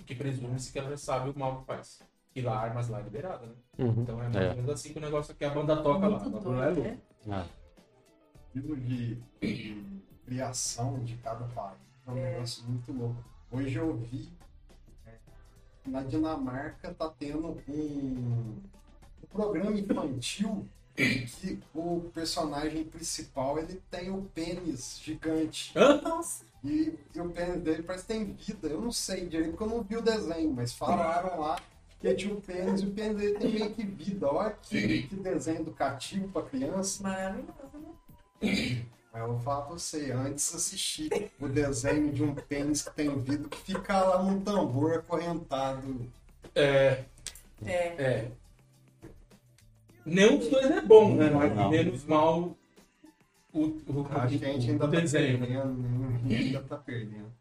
Que 0.07 0.15
presume-se 0.15 0.71
que 0.71 0.79
ela 0.79 0.91
já 0.91 0.97
sabe 0.99 1.31
o 1.31 1.39
mal 1.39 1.61
que 1.61 1.67
faz. 1.67 2.03
E 2.35 2.43
lá, 2.43 2.61
armas 2.61 2.89
lá 2.91 3.01
é 3.01 3.03
liberada, 3.03 3.47
né? 3.47 3.55
Uhum. 3.79 4.03
Então 4.03 4.23
é 4.23 4.29
mais 4.29 4.37
É. 4.37 4.51
ou 4.51 4.57
menos 4.57 4.71
assim 4.71 4.93
que 4.93 4.99
o 4.99 5.03
negócio 5.03 5.35
que 5.35 5.45
a 5.45 5.51
banda 5.51 5.83
toca 5.83 6.07
lá. 6.07 6.19
É 6.19 6.29
doido, 6.29 6.45
louco. 6.53 6.81
né? 6.83 6.99
Ah, 7.31 7.47
estilo 8.55 8.77
de, 8.77 9.15
de 9.41 10.03
criação 10.27 11.03
de 11.03 11.17
cada 11.17 11.47
país. 11.47 11.79
É 12.07 12.11
um 12.11 12.15
negócio 12.15 12.63
muito 12.65 12.93
louco. 12.93 13.25
Hoje 13.51 13.75
eu 13.77 13.97
vi 13.97 14.29
é, 14.29 14.36
na 15.87 16.03
Dinamarca 16.03 16.95
tá 16.95 17.09
tendo 17.19 17.57
um, 17.69 18.57
um 19.23 19.27
programa 19.31 19.79
infantil 19.79 20.67
que 20.97 21.61
o 21.75 22.11
personagem 22.15 22.85
principal 22.85 23.59
ele 23.59 23.83
tem 23.91 24.11
o 24.11 24.23
pênis 24.35 24.99
gigante. 25.03 25.73
Nossa, 25.75 26.45
E, 26.65 26.99
e 27.15 27.21
o 27.21 27.29
pênis 27.31 27.61
dele 27.63 27.83
parece 27.83 28.07
que 28.07 28.13
tem 28.13 28.33
vida. 28.33 28.69
Eu 28.69 28.81
não 28.81 28.91
sei 28.91 29.27
direito 29.27 29.51
porque 29.51 29.65
eu 29.65 29.77
não 29.77 29.83
vi 29.83 29.97
o 29.97 30.03
desenho, 30.03 30.53
mas 30.53 30.73
falaram 30.73 31.41
lá 31.41 31.61
que 32.01 32.15
tinha 32.15 32.35
o 32.35 32.41
pênis 32.41 32.81
e 32.81 32.87
o 32.87 32.93
pênis 32.93 33.17
dele 33.17 33.39
tem 33.39 33.53
meio 33.53 33.71
que 33.75 33.85
vida. 33.85 34.27
Olha 34.27 34.51
que, 34.51 35.03
que 35.03 35.17
desenho 35.17 35.61
educativo 35.61 36.29
pra 36.29 36.43
criança. 36.43 37.03
maravilhoso, 37.03 37.53
né? 38.41 38.87
Mas 39.17 39.23
eu 39.23 39.29
vou 39.33 39.41
falar 39.41 39.63
pra 39.63 39.73
você, 39.73 40.13
antes 40.13 40.55
assistir 40.55 41.31
o 41.41 41.49
desenho 41.49 42.13
de 42.13 42.23
um 42.23 42.35
pênis 42.35 42.83
que 42.83 42.91
tem 42.95 43.19
vida 43.19 43.49
que 43.49 43.57
fica 43.57 43.99
lá 43.99 44.23
num 44.23 44.43
tambor 44.43 44.93
acorrentado. 44.93 46.07
É, 46.55 47.03
É. 47.65 47.73
é. 47.99 48.31
Nenhum 50.05 50.37
dos 50.37 50.49
dois 50.49 50.71
é 50.71 50.83
bom, 50.83 51.15
né? 51.15 51.31
Mas 51.31 51.57
Não. 51.57 51.71
menos 51.71 52.05
mal 52.05 52.55
o, 53.55 53.61
o, 53.65 54.07
Acho 54.11 54.39
que 54.39 54.45
a 54.45 54.53
gente 54.53 54.71
ainda 54.71 54.85
o 54.85 54.91
tá 54.91 55.01
desenho. 55.01 55.39
perdendo, 55.39 55.73
né? 55.73 56.21
Ainda 56.37 56.63
tá 56.63 56.77
perdendo. 56.77 57.33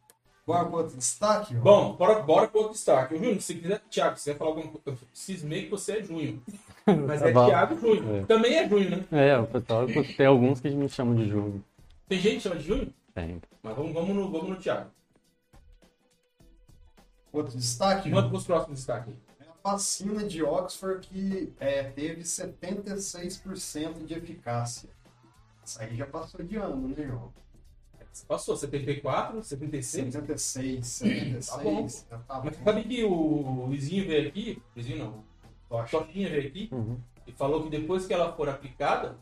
Bora 0.48 0.66
pro 0.66 0.78
outro 0.78 0.98
destaque? 0.98 1.58
ó? 1.58 1.60
Bom, 1.60 1.96
bora, 1.98 2.22
bora 2.22 2.48
pro 2.48 2.60
outro 2.60 2.74
destaque. 2.74 3.18
Júnior, 3.18 3.42
se 3.42 3.54
quiser, 3.56 3.82
Thiago, 3.90 4.16
se 4.16 4.24
quiser 4.24 4.38
falar 4.38 4.52
alguma 4.52 4.72
coisa, 4.72 4.98
eu 5.02 5.08
cismei 5.14 5.66
que 5.66 5.72
você 5.72 5.98
é 5.98 6.04
junho. 6.04 6.42
Mas 6.86 7.22
é 7.22 7.32
Tá 7.32 7.40
bom. 7.40 7.48
Thiago 7.48 7.80
Junho. 7.80 8.16
É. 8.18 8.26
Também 8.26 8.56
é 8.56 8.70
junho, 8.70 8.90
né? 8.90 9.06
É, 9.12 9.38
o 9.38 9.48
pessoal, 9.48 9.88
tem 10.18 10.26
alguns 10.26 10.60
que 10.60 10.70
me 10.70 10.88
chamam 10.88 11.16
de 11.16 11.28
Júnior. 11.28 11.62
Tem 12.08 12.20
gente 12.20 12.36
que 12.36 12.42
chama 12.42 12.56
de 12.58 12.64
junho? 12.68 12.94
Tem. 13.14 13.42
Mas 13.64 13.76
vamos, 13.76 13.94
vamos, 13.94 14.16
no, 14.16 14.32
vamos 14.32 14.50
no 14.50 14.56
Thiago. 14.58 14.92
Outro 17.34 17.58
destaque? 17.58 18.10
Manda 18.10 18.30
pros 18.30 18.46
próximos 18.46 18.80
destaques. 18.80 19.14
É 19.40 19.44
a 19.44 19.72
vacina 19.72 20.24
de 20.24 20.44
Oxford 20.44 21.08
que 21.08 21.52
é, 21.60 21.84
teve 21.84 22.22
76% 22.22 24.06
de 24.06 24.14
eficácia. 24.14 24.90
Isso 25.66 25.82
aí 25.82 25.96
já 25.96 26.06
passou 26.06 26.44
de 26.44 26.56
ano, 26.56 26.88
né, 26.88 26.96
João? 27.08 27.34
Passou, 28.28 28.56
74, 28.56 29.44
76. 29.44 30.14
76, 30.14 30.86
76. 30.88 31.48
Tá 31.48 31.58
bom. 31.58 31.88
já 31.90 32.18
tá 32.20 32.42
Mas 32.46 32.58
bom. 32.58 32.64
sabe 32.64 32.84
que 32.84 33.04
o 33.04 33.66
Luizinho 33.66 34.08
veio 34.08 34.30
aqui, 34.30 34.62
Luizinho 34.74 35.00
não, 35.00 35.24
Tocha. 35.70 35.98
a 35.98 36.02
Totinha 36.02 36.30
veio 36.30 36.48
aqui 36.48 36.70
Uhum. 36.72 37.00
e 37.28 37.32
falou 37.32 37.64
que 37.64 37.70
depois 37.70 38.06
que 38.06 38.14
ela 38.14 38.32
for 38.34 38.48
aplicada, 38.50 39.18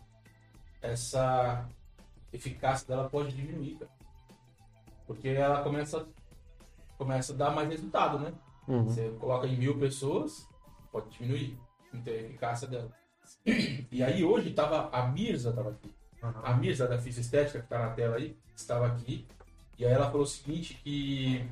essa 0.82 1.68
eficácia 2.32 2.88
dela 2.88 3.10
pode 3.10 3.34
diminuir, 3.36 3.76
cara. 3.78 3.92
Porque 5.08 5.30
ela 5.30 5.62
começa, 5.64 6.06
começa 6.98 7.34
a 7.34 7.36
dar 7.36 7.52
mais 7.52 7.70
resultado, 7.70 8.20
né? 8.20 8.34
Uhum. 8.68 8.86
Você 8.86 9.10
coloca 9.20 9.48
em 9.48 9.58
mil 9.58 9.78
pessoas, 9.78 10.48
pode 10.92 11.10
diminuir 11.18 11.58
então, 11.94 12.14
a 12.14 12.18
eficácia 12.18 12.68
dela. 12.68 12.92
E 13.92 14.02
aí 14.04 14.24
hoje 14.24 14.52
tava, 14.52 14.90
a 14.92 15.08
Mirza 15.08 15.50
estava 15.50 15.70
aqui. 15.72 15.94
A 16.22 16.54
Mirza 16.54 16.88
da 16.88 16.98
Física 16.98 17.22
Estética, 17.22 17.60
que 17.60 17.66
está 17.66 17.80
na 17.80 17.90
tela 17.92 18.16
aí, 18.16 18.38
estava 18.56 18.88
aqui. 18.88 19.28
E 19.78 19.86
aí 19.86 19.92
ela 19.92 20.06
falou 20.08 20.24
o 20.24 20.28
seguinte, 20.28 20.76
que 20.84 21.46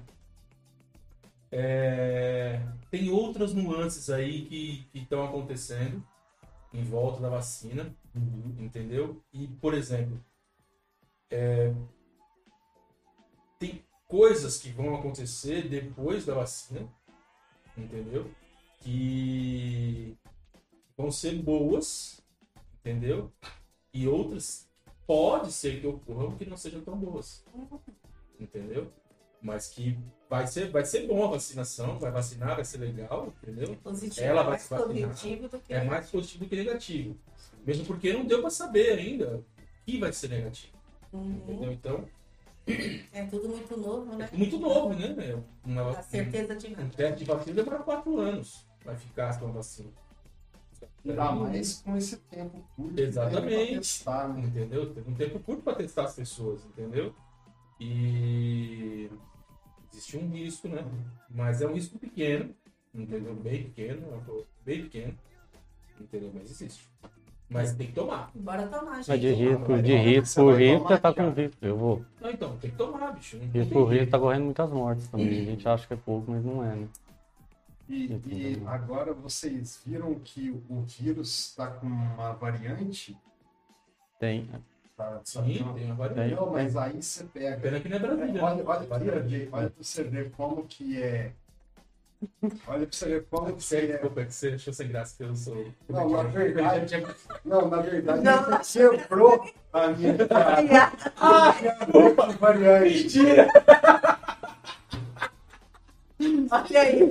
é, 1.52 2.62
tem 2.90 3.10
outras 3.10 3.54
nuances 3.54 4.10
aí 4.10 4.46
que 4.46 4.88
estão 4.94 5.24
acontecendo 5.26 6.04
em 6.74 6.84
volta 6.84 7.22
da 7.22 7.30
vacina, 7.30 7.94
Uhum. 8.16 8.56
entendeu? 8.60 9.22
E, 9.32 9.48
por 9.48 9.74
exemplo, 9.74 10.22
é, 11.30 11.74
tem 13.58 13.86
coisas 14.08 14.58
que 14.58 14.70
vão 14.70 14.96
acontecer 14.96 15.68
depois 15.70 16.26
da 16.26 16.34
vacina, 16.34 16.88
entendeu? 17.78 18.30
Que 18.80 20.18
vão 20.98 21.10
ser 21.12 21.36
boas, 21.42 22.22
entendeu? 22.80 23.32
E 23.94 24.08
outras 24.08 24.70
pode 25.08 25.52
ser 25.52 25.80
que 25.80 25.88
ocorram 25.88 26.38
que 26.38 26.46
não 26.46 26.58
sejam 26.58 26.82
tão 26.82 26.98
boas, 26.98 27.46
entendeu? 28.40 28.92
Mas 29.42 29.68
que 29.70 29.98
vai 30.32 30.48
ser, 30.48 30.70
vai 30.72 30.86
ser 30.86 31.06
bom 31.08 31.26
a 31.26 31.32
vacinação, 31.32 32.00
vai 32.00 32.10
vacinar, 32.10 32.56
vai 32.56 32.64
ser 32.64 32.78
legal, 32.78 33.34
entendeu? 33.44 33.76
Positivo, 33.84 34.26
Ela 34.26 34.40
é 34.40 34.44
vai 34.44 34.52
mais 34.52 34.62
se 34.62 34.70
vacinar. 34.70 35.10
positivo 35.10 35.48
do 35.50 35.60
que 35.60 35.74
É 35.74 35.84
mais 35.84 36.10
positivo 36.10 36.46
que 36.46 36.56
negativo. 36.56 37.18
Mesmo 37.68 37.86
porque 37.86 38.14
não 38.14 38.24
deu 38.26 38.40
para 38.40 38.50
saber 38.50 38.94
ainda 38.98 39.44
que 39.86 40.00
vai 40.00 40.14
ser 40.14 40.30
negativo, 40.30 40.72
Uhum. 41.12 41.36
entendeu? 41.44 41.72
Então, 41.74 42.06
É 43.12 43.26
tudo 43.26 43.50
muito 43.50 43.76
novo, 43.76 44.16
né? 44.16 44.30
é 44.32 44.38
muito 44.38 44.58
novo, 44.58 44.94
né? 44.94 45.44
Uma, 45.66 45.90
A 45.90 46.02
certeza 46.02 46.56
de 46.56 46.68
um 46.68 46.72
nada. 46.72 46.90
teste 46.96 47.20
de 47.20 47.26
vacina 47.26 47.56
demora 47.64 47.84
quatro 47.84 48.18
anos 48.18 48.66
para 48.82 48.94
eficácia 48.94 49.40
de 49.40 49.46
uma 49.46 49.54
vacina. 49.56 49.90
Ainda 51.04 51.32
mais 51.34 51.82
com 51.84 51.98
esse 51.98 52.16
tempo 52.18 52.64
curto. 52.76 52.96
que 52.96 53.02
Exatamente. 53.02 53.78
testar, 53.80 54.30
né? 54.30 54.46
Entendeu? 54.48 54.94
Teve 54.94 55.12
um 55.12 55.16
tempo 55.16 55.40
curto 55.40 55.62
para 55.62 55.76
testar 55.76 56.06
as 56.06 56.16
pessoas, 56.16 56.64
entendeu? 56.66 57.14
E 57.80 59.10
existe 59.92 60.18
um 60.18 60.30
risco, 60.30 60.68
né? 60.68 60.84
Mas 61.30 61.62
é 61.62 61.68
um 61.68 61.74
risco 61.74 61.98
pequeno, 62.00 62.54
entendeu? 62.94 63.34
Bem 63.36 63.64
pequeno, 63.64 64.02
é 64.12 64.16
um 64.16 64.22
pouco- 64.22 64.48
bem 64.66 64.84
pequeno, 64.84 65.18
entendeu? 66.00 66.32
Mas 66.34 66.50
existe. 66.52 66.90
Mas 67.50 67.74
tem 67.76 67.88
que 67.88 67.94
tomar. 67.94 68.32
Bora 68.34 68.66
tomar, 68.68 69.02
Mas 69.06 69.06
de 69.08 69.18
gente. 69.36 69.40
risco, 69.50 69.66
vai 69.66 69.82
de 69.82 69.96
risco 69.98 70.98
tá 71.00 71.14
com 71.14 71.30
risco. 71.32 71.58
Eu 71.62 71.78
vou. 71.78 72.06
Não, 72.22 72.30
então, 72.32 72.58
tem 72.58 72.72
que 72.72 72.78
tomar, 72.78 73.12
bicho. 73.12 73.38
Não 73.38 73.46
Risco 73.52 73.90
jeito. 73.92 74.10
tá 74.10 74.18
correndo 74.20 74.46
muitas 74.46 74.72
mortes 74.72 75.08
também. 75.10 75.28
A 75.42 75.46
gente 75.46 75.68
acha 75.68 75.86
que 75.86 75.94
é 75.94 75.98
pouco, 75.98 76.32
mas 76.32 76.46
não 76.46 76.64
é, 76.64 76.76
né? 76.76 76.88
E, 77.90 78.06
e 78.26 78.62
agora 78.66 79.14
vocês 79.14 79.82
viram 79.86 80.16
que 80.16 80.50
o 80.70 80.82
vírus 80.84 81.50
está 81.50 81.68
com 81.68 81.88
uma 81.88 82.32
variante? 82.32 83.18
Tem. 84.18 84.48
Tá, 84.98 85.20
Sim, 85.24 85.64
tem 85.76 85.86
uma 85.86 85.96
variante. 85.96 86.36
Não, 86.36 86.50
mas 86.52 86.76
aí 86.76 87.02
você 87.02 87.24
pega. 87.24 87.58
Pena 87.60 87.80
que 87.80 87.90
não 87.90 87.98
é 87.98 88.00
Brasília. 88.00 88.34
né? 88.34 88.42
Olha, 88.42 88.64
olha, 88.90 89.20
ver, 89.22 89.50
olha 89.52 89.70
pra 89.70 89.84
você 89.84 90.04
ver 90.04 90.32
como 90.32 90.64
que 90.66 91.02
é. 91.02 91.32
Olha 92.68 92.86
pra 92.86 92.92
você 92.92 93.06
ver 93.08 93.26
como 93.32 93.46
que 93.56 93.76
é. 93.76 93.88
desculpa, 93.88 94.22
é 94.22 94.26
que 94.26 94.34
você 94.34 94.48
achou 94.50 94.74
sem 94.74 94.88
graça 94.90 95.16
que 95.18 95.24
eu 95.24 95.36
sou. 95.36 95.72
Não, 95.90 96.10
na 96.10 96.24
verdade, 96.24 97.04
não, 97.44 97.68
na 97.68 97.78
verdade, 97.82 98.22
Não, 98.22 98.44
você 98.58 98.90
quebrou 98.98 99.52
a 99.74 99.88
minha 99.88 100.14
piada. 100.14 101.14
Ah, 101.18 101.56
Outra 101.94 102.28
variante. 102.34 103.04
Mentira! 103.04 103.48
Olha 106.52 106.82
aí. 106.82 107.10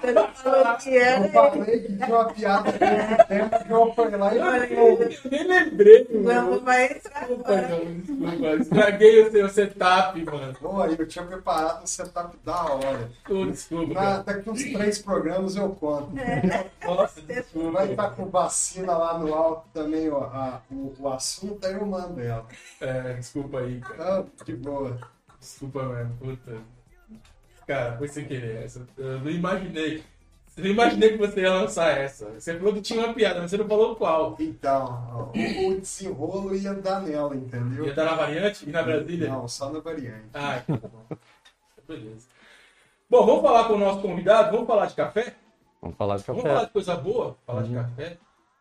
Você 0.00 0.12
não 0.12 0.28
falou 0.28 0.76
que 0.76 0.90
Eu 0.90 1.00
era. 1.02 1.28
falei 1.32 1.80
que 1.80 1.92
tinha 1.96 2.06
uma 2.08 2.24
piada 2.32 2.70
nesse 2.72 3.28
tempo 3.28 3.64
que 3.64 3.70
eu 3.72 3.94
fui 3.94 4.10
lá 4.16 4.34
e 4.34 4.38
Eu 4.38 5.30
nem 5.30 5.44
lembrei. 5.48 6.08
Vamos, 6.22 6.62
vai 6.62 6.84
entrar 6.86 7.28
não. 7.28 8.56
Estraguei 8.60 9.26
o 9.26 9.30
seu 9.32 9.48
setup, 9.48 10.24
mano. 10.24 10.54
Pô, 10.60 10.80
aí 10.82 10.96
eu 10.98 11.06
tinha 11.08 11.24
preparado 11.24 11.82
um 11.82 11.86
setup 11.86 12.36
da 12.44 12.62
hora. 12.64 13.10
Ô, 13.28 13.46
desculpa, 13.46 13.94
Na, 13.94 14.00
cara. 14.00 14.22
daqui 14.22 14.50
uns 14.50 14.62
três 14.62 14.98
programas 15.00 15.56
eu 15.56 15.68
conto. 15.70 16.12
Nossa, 16.84 17.20
desculpa. 17.22 17.70
Vai 17.72 17.90
estar 17.90 18.10
com 18.10 18.26
vacina 18.26 18.96
lá 18.96 19.18
no 19.18 19.34
alto 19.34 19.66
também, 19.74 20.08
ó, 20.10 20.24
a- 20.24 20.60
o, 20.70 20.92
o 21.00 21.08
assunto, 21.08 21.66
aí 21.66 21.74
eu 21.74 21.84
mando 21.86 22.20
ela. 22.20 22.46
É, 22.80 23.14
desculpa 23.14 23.58
aí, 23.58 23.80
cara. 23.80 24.20
Ah, 24.20 24.44
de 24.44 24.54
boa. 24.54 24.96
Desculpa, 25.40 25.82
mano. 25.82 26.16
Puta. 26.20 26.52
Cara, 27.66 27.96
foi 27.98 28.08
sem 28.08 28.24
querer 28.26 28.64
essa. 28.64 28.86
Eu 28.96 29.20
não 29.20 29.30
imaginei. 29.30 30.02
Eu 30.56 30.64
não 30.64 30.70
imaginei 30.70 31.10
que 31.12 31.16
você 31.16 31.40
ia 31.40 31.54
lançar 31.54 31.96
essa. 31.96 32.28
Você 32.32 32.56
falou 32.58 32.74
que 32.74 32.82
tinha 32.82 33.04
uma 33.04 33.14
piada, 33.14 33.40
mas 33.40 33.50
você 33.50 33.56
não 33.56 33.66
falou 33.66 33.96
qual. 33.96 34.36
Então, 34.38 35.30
o, 35.34 35.68
o 35.68 35.80
desenrolo 35.80 36.54
ia 36.54 36.74
dar 36.74 37.00
nela, 37.00 37.34
entendeu? 37.34 37.86
Ia 37.86 37.94
dar 37.94 38.04
na 38.04 38.14
variante 38.14 38.68
e 38.68 38.70
na 38.72 38.82
Brasília? 38.82 39.28
Não, 39.28 39.48
só 39.48 39.70
na 39.70 39.80
variante. 39.80 40.28
Ah, 40.34 40.58
então 40.58 40.76
tá 40.76 40.88
bom. 40.88 41.16
Beleza. 41.88 42.26
Bom, 43.08 43.24
vamos 43.26 43.42
falar 43.42 43.64
com 43.68 43.74
o 43.74 43.78
nosso 43.78 44.02
convidado. 44.02 44.50
Vamos 44.52 44.66
falar 44.66 44.86
de 44.86 44.94
café? 44.94 45.34
Vamos 45.80 45.96
falar 45.96 46.16
de 46.18 46.24
Vamos 46.24 46.42
falar 46.42 46.54
café. 46.54 46.66
de 46.66 46.72
coisa 46.72 46.96
boa? 46.96 47.36
Falar 47.46 47.62
de 47.62 47.68
Uhum. 47.74 47.82
café? 47.82 48.18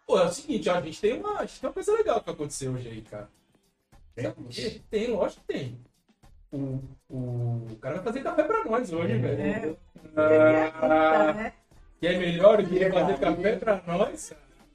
Pô, 0.07 0.19
é 0.19 0.25
o 0.25 0.31
seguinte, 0.31 0.69
ó, 0.69 0.75
a 0.75 0.81
gente 0.81 0.99
tem 0.99 1.19
uma, 1.19 1.39
a 1.39 1.45
gente 1.45 1.59
tem 1.59 1.69
uma 1.69 1.73
coisa 1.73 1.91
legal 1.93 2.21
que 2.21 2.29
aconteceu 2.29 2.71
hoje 2.73 2.87
aí, 2.89 3.01
cara. 3.01 3.29
Quê? 4.49 4.81
Tem, 4.89 5.07
lógico 5.11 5.41
que 5.47 5.53
tem. 5.53 5.79
O, 6.51 6.81
o 7.09 7.77
cara 7.79 7.95
vai 7.95 8.03
fazer 8.03 8.21
café 8.23 8.43
pra 8.43 8.65
nós 8.65 8.91
hoje, 8.91 9.13
É. 9.13 9.17
velho. 9.17 9.77
É, 10.17 10.71
Ah, 10.75 11.33
né? 11.33 11.53
que 11.99 12.07
é 12.07 12.17
melhor 12.17 12.61
do 12.61 12.67
que 12.67 12.75
Legal. 12.79 12.99
fazer 13.05 13.19
café 13.19 13.55
pra 13.55 13.81
nós? 13.87 14.33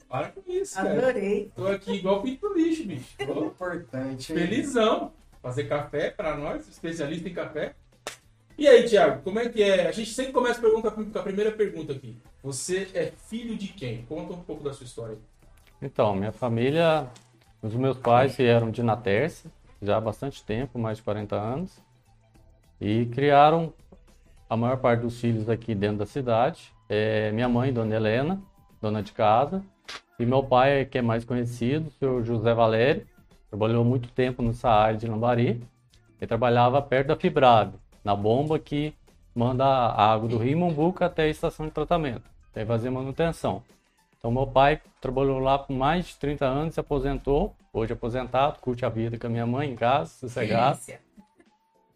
Para 0.09 0.28
com 0.28 0.42
isso, 0.50 0.75
cara. 0.76 0.90
Adorei. 1.09 1.50
Tô 1.54 1.66
aqui 1.66 1.92
igual 1.95 2.23
pinto 2.23 2.49
do 2.49 2.54
lixo, 2.54 2.85
bicho. 2.87 3.14
É 3.18 3.26
Tô 3.26 3.45
importante. 3.47 4.33
felizão. 4.33 5.12
Fazer 5.42 5.64
café 5.64 6.11
pra 6.11 6.37
nós, 6.37 6.66
especialista 6.68 7.28
em 7.28 7.35
café. 7.35 7.75
E 8.59 8.66
aí, 8.66 8.85
Thiago, 8.88 9.23
como 9.23 9.38
é 9.38 9.49
que 9.49 9.62
é? 9.62 9.87
A 9.87 9.92
gente 9.92 10.11
sempre 10.12 10.33
começa 10.33 10.59
a 10.59 10.62
pergunta 10.62 10.90
com 10.90 11.18
a 11.18 11.23
primeira 11.23 11.52
pergunta 11.52 11.92
aqui. 11.92 12.16
Você 12.42 12.88
é 12.95 13.12
filho 13.28 13.54
de 13.56 13.68
quem? 13.68 14.02
Conta 14.06 14.33
um 14.33 14.40
pouco 14.40 14.64
da 14.64 14.73
sua 14.73 14.87
história. 14.87 15.18
Então, 15.83 16.14
minha 16.16 16.33
família, 16.33 17.06
os 17.61 17.75
meus 17.75 17.99
pais 17.99 18.35
vieram 18.35 18.71
de 18.71 18.83
Natércia, 18.83 19.50
já 19.87 19.97
há 19.97 20.00
bastante 20.00 20.45
tempo, 20.45 20.78
mais 20.78 20.99
de 20.99 21.05
40 21.05 21.37
anos, 21.37 21.81
e 22.81 23.07
criaram 23.07 23.73
a 24.49 24.57
maior 24.57 24.76
parte 24.78 25.00
dos 25.00 25.21
filhos 25.21 25.49
aqui 25.49 25.75
dentro 25.75 25.99
da 25.99 26.07
cidade. 26.07 26.73
É, 26.88 27.31
minha 27.33 27.49
mãe, 27.49 27.73
Dona 27.73 27.95
Helena, 27.95 28.40
dona 28.81 29.02
de 29.02 29.12
casa, 29.12 29.62
e 30.19 30.26
meu 30.26 30.43
pai, 30.43 30.85
que 30.85 30.99
é 30.99 31.02
mais 31.02 31.25
conhecido, 31.25 31.88
o 31.88 31.90
senhor 31.90 32.25
José 32.25 32.55
Valério, 32.55 33.07
trabalhou 33.49 33.85
muito 33.85 34.09
tempo 34.11 34.43
no 34.43 34.52
SAAI 34.52 34.97
de 34.97 35.07
Lambari, 35.07 35.62
ele 36.19 36.26
trabalhava 36.26 36.81
perto 36.83 37.09
da 37.09 37.16
Fibrave, 37.16 37.75
na 38.02 38.14
bomba 38.14 38.59
que 38.59 38.95
manda 39.35 39.64
a 39.64 40.12
água 40.12 40.28
do 40.28 40.38
Rio 40.38 40.59
Mumbuca 40.59 41.07
até 41.07 41.25
a 41.25 41.28
estação 41.28 41.66
de 41.66 41.73
tratamento, 41.73 42.23
aí 42.55 42.64
fazia 42.64 42.90
manutenção. 42.90 43.62
Então, 44.18 44.30
meu 44.30 44.46
pai 44.46 44.80
trabalhou 45.00 45.38
lá 45.38 45.58
por 45.58 45.73
mais 45.75 46.06
de 46.06 46.16
30 46.16 46.46
anos, 46.46 46.75
se 46.75 46.80
aposentou, 46.80 47.54
hoje 47.73 47.92
aposentado, 47.92 48.58
curte 48.61 48.85
a 48.85 48.88
vida 48.88 49.18
com 49.18 49.26
a 49.26 49.30
minha 49.30 49.46
mãe 49.46 49.70
em 49.70 49.76
casa, 49.76 50.11
sossegado. 50.11 50.75
Delícia. 50.76 51.00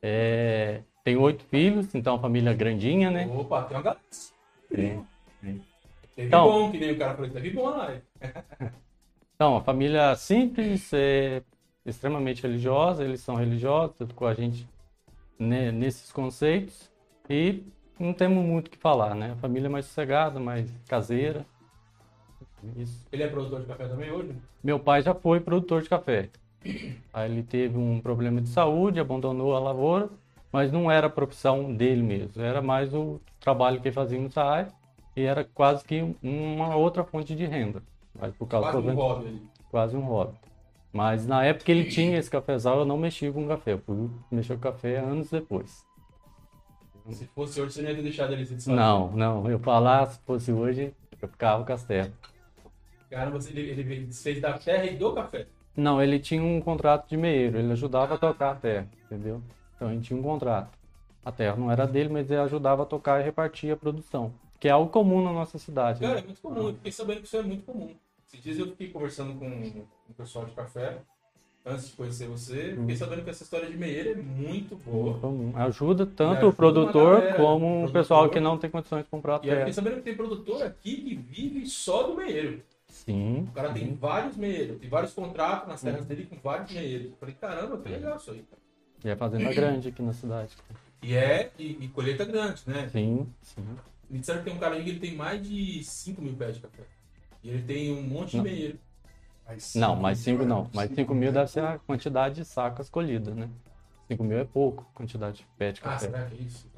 É, 0.02 0.80
tem 1.04 1.16
oito 1.16 1.44
filhos, 1.44 1.94
então 1.94 2.18
família 2.20 2.52
grandinha, 2.54 3.10
né? 3.10 3.26
Opa, 3.34 3.62
tem 3.64 3.76
uma 3.76 3.82
galera. 3.82 4.00
É. 4.72 4.98
Teve 5.42 6.28
Então- 6.28 6.44
bom, 6.50 6.70
que 6.70 6.78
nem 6.78 6.92
o 6.92 6.98
cara 6.98 7.14
falou 7.14 7.28
que 7.28 7.34
teve 7.34 7.50
bom 7.50 7.68
lá. 7.70 7.94
Então, 9.34 9.56
a 9.56 9.62
família 9.62 10.14
simples, 10.16 10.92
é, 10.92 11.42
extremamente 11.84 12.42
religiosa, 12.42 13.02
eles 13.04 13.20
são 13.20 13.34
religiosos, 13.36 13.96
tudo 13.96 14.14
com 14.14 14.26
a 14.26 14.34
gente 14.34 14.68
né, 15.38 15.72
nesses 15.72 16.12
conceitos, 16.12 16.90
e 17.28 17.62
não 17.98 18.12
temos 18.12 18.44
muito 18.44 18.66
o 18.68 18.70
que 18.70 18.76
falar, 18.76 19.14
né? 19.14 19.32
A 19.32 19.36
família 19.36 19.66
é 19.66 19.70
mais 19.70 19.86
sossegada, 19.86 20.38
mais 20.38 20.70
caseira. 20.86 21.46
Isso. 22.76 23.06
Ele 23.12 23.22
é 23.22 23.28
produtor 23.28 23.60
de 23.60 23.66
café 23.66 23.88
também 23.88 24.10
hoje? 24.10 24.34
Meu 24.62 24.78
pai 24.78 25.02
já 25.02 25.14
foi 25.14 25.40
produtor 25.40 25.82
de 25.82 25.88
café. 25.88 26.28
Aí 27.12 27.30
ele 27.30 27.42
teve 27.42 27.78
um 27.78 28.00
problema 28.00 28.40
de 28.40 28.48
saúde, 28.48 29.00
abandonou 29.00 29.56
a 29.56 29.60
lavoura, 29.60 30.10
mas 30.52 30.70
não 30.70 30.90
era 30.90 31.06
a 31.06 31.10
profissão 31.10 31.72
dele 31.74 32.02
mesmo, 32.02 32.42
era 32.42 32.60
mais 32.60 32.92
o 32.92 33.20
trabalho 33.40 33.80
que 33.80 33.88
ele 33.88 33.94
fazia 33.94 34.20
no 34.20 34.30
SAAI 34.30 34.68
e 35.16 35.22
era 35.22 35.44
quase 35.44 35.84
que 35.84 36.14
uma 36.22 36.76
outra 36.76 37.02
fonte 37.04 37.34
de 37.34 37.46
renda. 37.46 37.82
Mas 38.18 38.34
por 38.34 38.46
causa 38.46 38.70
Quase 38.70 38.88
um 38.88 38.94
hobby 38.94 39.42
quase 39.70 39.96
um 39.96 40.00
hobby. 40.00 40.34
Mas 40.92 41.26
na 41.26 41.44
época 41.44 41.64
que 41.66 41.72
ele 41.72 41.84
tinha 41.84 42.18
esse 42.18 42.28
cafezal, 42.28 42.80
eu 42.80 42.84
não 42.84 42.98
mexia 42.98 43.32
com 43.32 43.46
café, 43.46 43.74
eu 43.74 43.78
fui 43.78 44.10
mexer 44.30 44.54
com 44.54 44.60
café 44.60 44.98
anos 44.98 45.30
depois. 45.30 45.86
Se 47.08 47.24
fosse 47.26 47.60
hoje, 47.60 47.72
você 47.72 47.82
não 47.82 47.90
ia 47.90 47.96
ter 47.96 48.02
deixado 48.02 48.32
ele 48.32 48.44
se 48.44 48.54
desfazer. 48.54 48.76
Não, 48.76 49.10
não, 49.12 49.50
eu 49.50 49.58
falar, 49.58 50.06
se 50.06 50.18
fosse 50.20 50.52
hoje, 50.52 50.92
eu 51.20 51.28
ficava 51.28 51.64
com 51.64 51.72
as 51.72 51.84
terras. 51.84 52.12
Cara, 53.10 53.30
você, 53.30 53.50
ele, 53.50 53.60
ele 53.82 54.00
desfez 54.06 54.40
da 54.40 54.52
terra 54.58 54.84
e 54.86 54.96
do 54.96 55.12
café. 55.12 55.46
Não, 55.76 56.02
ele 56.02 56.18
tinha 56.18 56.42
um 56.42 56.60
contrato 56.60 57.08
de 57.08 57.16
meeiro, 57.16 57.58
ele 57.58 57.72
ajudava 57.72 58.14
a 58.14 58.18
tocar 58.18 58.50
a 58.52 58.54
terra, 58.54 58.88
entendeu? 59.06 59.42
Então 59.76 59.88
a 59.88 59.92
gente 59.92 60.04
tinha 60.06 60.18
um 60.18 60.22
contrato. 60.22 60.78
A 61.24 61.32
terra 61.32 61.56
não 61.56 61.70
era 61.70 61.86
dele, 61.86 62.08
mas 62.08 62.30
ele 62.30 62.40
ajudava 62.40 62.82
a 62.82 62.86
tocar 62.86 63.20
e 63.20 63.24
repartir 63.24 63.72
a 63.72 63.76
produção, 63.76 64.32
que 64.58 64.68
é 64.68 64.70
algo 64.70 64.90
comum 64.90 65.22
na 65.22 65.32
nossa 65.32 65.58
cidade. 65.58 66.00
Cara, 66.00 66.14
Né? 66.14 66.20
é 66.20 66.24
muito 66.24 66.40
comum. 66.40 66.68
Eu 66.68 66.74
fiquei 66.74 66.92
sabendo 66.92 67.20
que 67.20 67.26
isso 67.26 67.36
é 67.36 67.42
muito 67.42 67.64
comum. 67.64 67.94
Esses 68.26 68.42
dias 68.42 68.58
eu 68.58 68.66
fiquei 68.68 68.88
conversando 68.90 69.34
com 69.38 69.46
o 70.08 70.14
pessoal 70.16 70.44
de 70.44 70.52
café, 70.52 70.98
antes 71.66 71.90
de 71.90 71.96
conhecer 71.96 72.26
você. 72.28 72.74
Fiquei 72.78 72.96
sabendo 72.96 73.22
que 73.22 73.30
essa 73.30 73.42
história 73.42 73.68
de 73.68 73.76
meieira 73.76 74.10
é 74.10 74.14
muito 74.14 74.76
boa. 74.76 75.18
Comum. 75.18 75.52
Ajuda 75.56 76.06
tanto 76.06 76.32
ajuda 76.38 76.46
o 76.48 76.52
produtor 76.52 77.18
galera, 77.18 77.36
como 77.36 77.66
o 77.66 77.70
produtor. 77.80 77.92
pessoal 77.92 78.28
que 78.30 78.40
não 78.40 78.56
tem 78.56 78.70
condições 78.70 79.04
de 79.04 79.10
comprar 79.10 79.34
a 79.34 79.36
E 79.36 79.38
eu 79.38 79.42
fiquei 79.42 79.56
terra. 79.58 79.72
sabendo 79.72 79.96
que 79.96 80.02
tem 80.02 80.14
produtor 80.16 80.62
aqui 80.62 80.96
que 81.02 81.14
vive 81.14 81.66
só 81.66 82.04
do 82.04 82.14
meieiro. 82.16 82.62
Sim. 82.90 83.46
O 83.48 83.52
cara 83.52 83.72
tem 83.72 83.94
vários 83.94 84.36
meeiros, 84.36 84.78
tem 84.80 84.88
vários 84.90 85.12
contratos 85.14 85.68
nas 85.68 85.80
terras 85.80 86.04
dele 86.04 86.26
com 86.26 86.36
vários 86.36 86.70
meeiros. 86.72 87.10
Eu 87.12 87.16
falei, 87.16 87.34
caramba, 87.34 87.78
que 87.78 87.88
legal 87.88 88.16
isso 88.16 88.30
aí. 88.32 88.42
cara. 88.42 88.60
E 89.04 89.08
é 89.08 89.16
fazenda 89.16 89.52
grande 89.54 89.88
aqui 89.88 90.02
na 90.02 90.12
cidade. 90.12 90.56
E 91.02 91.14
é, 91.14 91.50
e, 91.58 91.84
e 91.84 91.88
colheita 91.88 92.24
grande, 92.24 92.62
né? 92.66 92.88
Sim, 92.88 93.26
sim. 93.40 93.64
Me 94.10 94.18
disseram 94.18 94.40
que 94.40 94.44
tem 94.46 94.54
um 94.54 94.58
cara 94.58 94.74
aí 94.74 94.84
que 94.84 94.90
ele 94.90 94.98
tem 95.00 95.14
mais 95.14 95.42
de 95.48 95.82
5 95.84 96.20
mil 96.20 96.34
pés 96.34 96.56
de 96.56 96.62
café. 96.62 96.82
E 97.42 97.48
ele 97.48 97.62
tem 97.62 97.92
um 97.92 98.02
monte 98.02 98.32
de 98.32 98.36
Não. 98.38 98.44
meieiro. 98.44 98.78
Mas 99.46 99.74
Não, 99.74 99.90
cinco 99.90 100.02
mais 100.02 100.18
5 100.18 100.38
mil, 100.38 100.46
não. 100.48 100.70
Mais 100.74 100.88
cinco 100.90 101.00
5 101.02 101.14
mil 101.14 101.32
deve 101.32 101.50
ser 101.50 101.64
a 101.64 101.78
quantidade 101.78 102.34
de 102.34 102.44
sacas 102.44 102.90
colhidas, 102.90 103.34
né? 103.34 103.48
5 104.08 104.22
mil 104.24 104.38
é 104.38 104.44
pouco, 104.44 104.84
quantidade 104.94 105.38
de 105.38 105.46
pé 105.56 105.72
de 105.72 105.80
Ah, 105.80 105.84
café. 105.84 106.06
será 106.06 106.24
que 106.26 106.34
é 106.34 106.38
isso? 106.38 106.68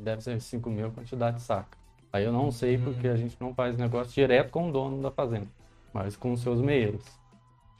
Deve 0.00 0.22
ser 0.22 0.40
5 0.40 0.68
mil 0.70 0.86
a 0.86 0.90
quantidade 0.90 1.36
de 1.36 1.42
saca. 1.42 1.78
Aí 2.12 2.24
eu 2.24 2.32
não 2.32 2.50
sei 2.50 2.76
Hum. 2.76 2.84
porque 2.84 3.08
a 3.08 3.16
gente 3.16 3.36
não 3.40 3.54
faz 3.54 3.76
negócio 3.78 4.12
direto 4.12 4.50
com 4.50 4.68
o 4.68 4.72
dono 4.72 5.00
da 5.02 5.10
fazenda, 5.10 5.48
mas 5.92 6.16
com 6.16 6.32
os 6.32 6.40
seus 6.42 6.60
meeiros. 6.60 7.04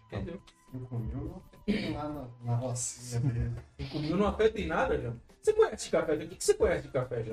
Entendeu? 0.06 0.40
Cinco 0.70 0.98
mil 0.98 1.24
não 1.24 1.92
lá 1.94 2.08
na, 2.08 2.28
na 2.44 2.56
rocinha 2.56 3.20
dele. 3.32 3.52
5 3.78 3.98
mil 4.00 4.16
não 4.16 4.26
afeta 4.26 4.60
em 4.60 4.66
nada, 4.66 5.00
Jão. 5.00 5.16
Você 5.40 5.52
conhece 5.52 5.84
de 5.86 5.90
café? 5.90 6.14
O 6.14 6.18
que 6.28 6.36
que 6.36 6.44
você 6.44 6.54
conhece 6.54 6.82
de 6.86 6.92
café? 6.92 7.24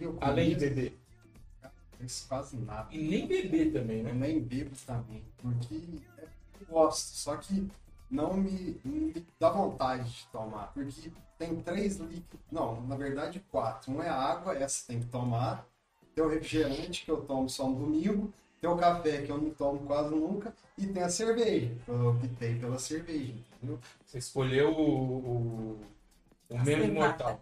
Eu 0.00 0.16
Além 0.20 0.50
de 0.50 0.56
beber. 0.56 0.98
conheço 1.96 2.28
quase 2.28 2.56
nada. 2.56 2.88
E 2.90 2.98
nem 2.98 3.26
beber 3.26 3.72
também, 3.72 3.98
Eu 3.98 4.04
né? 4.04 4.12
nem 4.14 4.40
bebo 4.40 4.70
também, 4.86 5.22
porque 5.38 5.74
eu 6.60 6.66
gosto, 6.68 7.14
só 7.16 7.36
que 7.36 7.68
não 8.10 8.34
me, 8.34 8.80
me 8.84 9.26
dá 9.38 9.50
vontade 9.50 10.10
de 10.10 10.26
tomar, 10.28 10.72
porque 10.72 11.10
tem 11.38 11.56
três 11.62 11.96
líquidos, 11.98 12.40
não, 12.50 12.80
na 12.86 12.96
verdade 12.96 13.40
quatro. 13.50 13.90
Um 13.92 14.02
é 14.02 14.08
água, 14.08 14.54
essa 14.56 14.86
tem 14.86 15.00
que 15.00 15.06
tomar, 15.06 15.66
tem 16.14 16.24
o 16.24 16.28
refrigerante 16.28 17.04
que 17.04 17.10
eu 17.10 17.18
tomo 17.22 17.48
só 17.48 17.68
no 17.68 17.78
domingo, 17.78 18.32
tem 18.60 18.70
o 18.70 18.76
café 18.76 19.22
que 19.22 19.30
eu 19.30 19.38
não 19.38 19.50
tomo 19.50 19.80
quase 19.80 20.14
nunca, 20.14 20.54
e 20.78 20.86
tem 20.86 21.02
a 21.02 21.08
cerveja. 21.08 21.72
Eu 21.88 22.10
optei 22.10 22.54
pela 22.56 22.78
cerveja, 22.78 23.34
entendeu? 23.56 23.78
Você 24.04 24.18
escolheu 24.18 24.70
o, 24.70 24.80
o, 24.80 25.80
o 26.50 26.64
menos 26.64 26.90
mortal. 26.90 27.40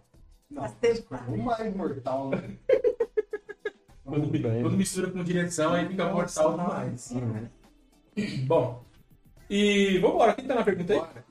Não, 0.50 0.64
o 0.64 1.38
mais 1.38 1.76
mortal, 1.76 2.30
né? 2.30 2.56
Quando, 4.02 4.28
quando 4.28 4.76
mistura 4.76 5.08
com 5.08 5.22
direção, 5.22 5.72
aí 5.72 5.86
fica 5.86 6.12
mortal 6.12 6.58
demais. 6.58 7.12
Bom, 8.44 8.82
e 9.50 9.98
vambora. 9.98 10.34
Quem 10.34 10.46
tá 10.46 10.54
na 10.54 10.64
pergunta 10.64 10.92
aí? 10.92 10.98
Bora. 10.98 11.24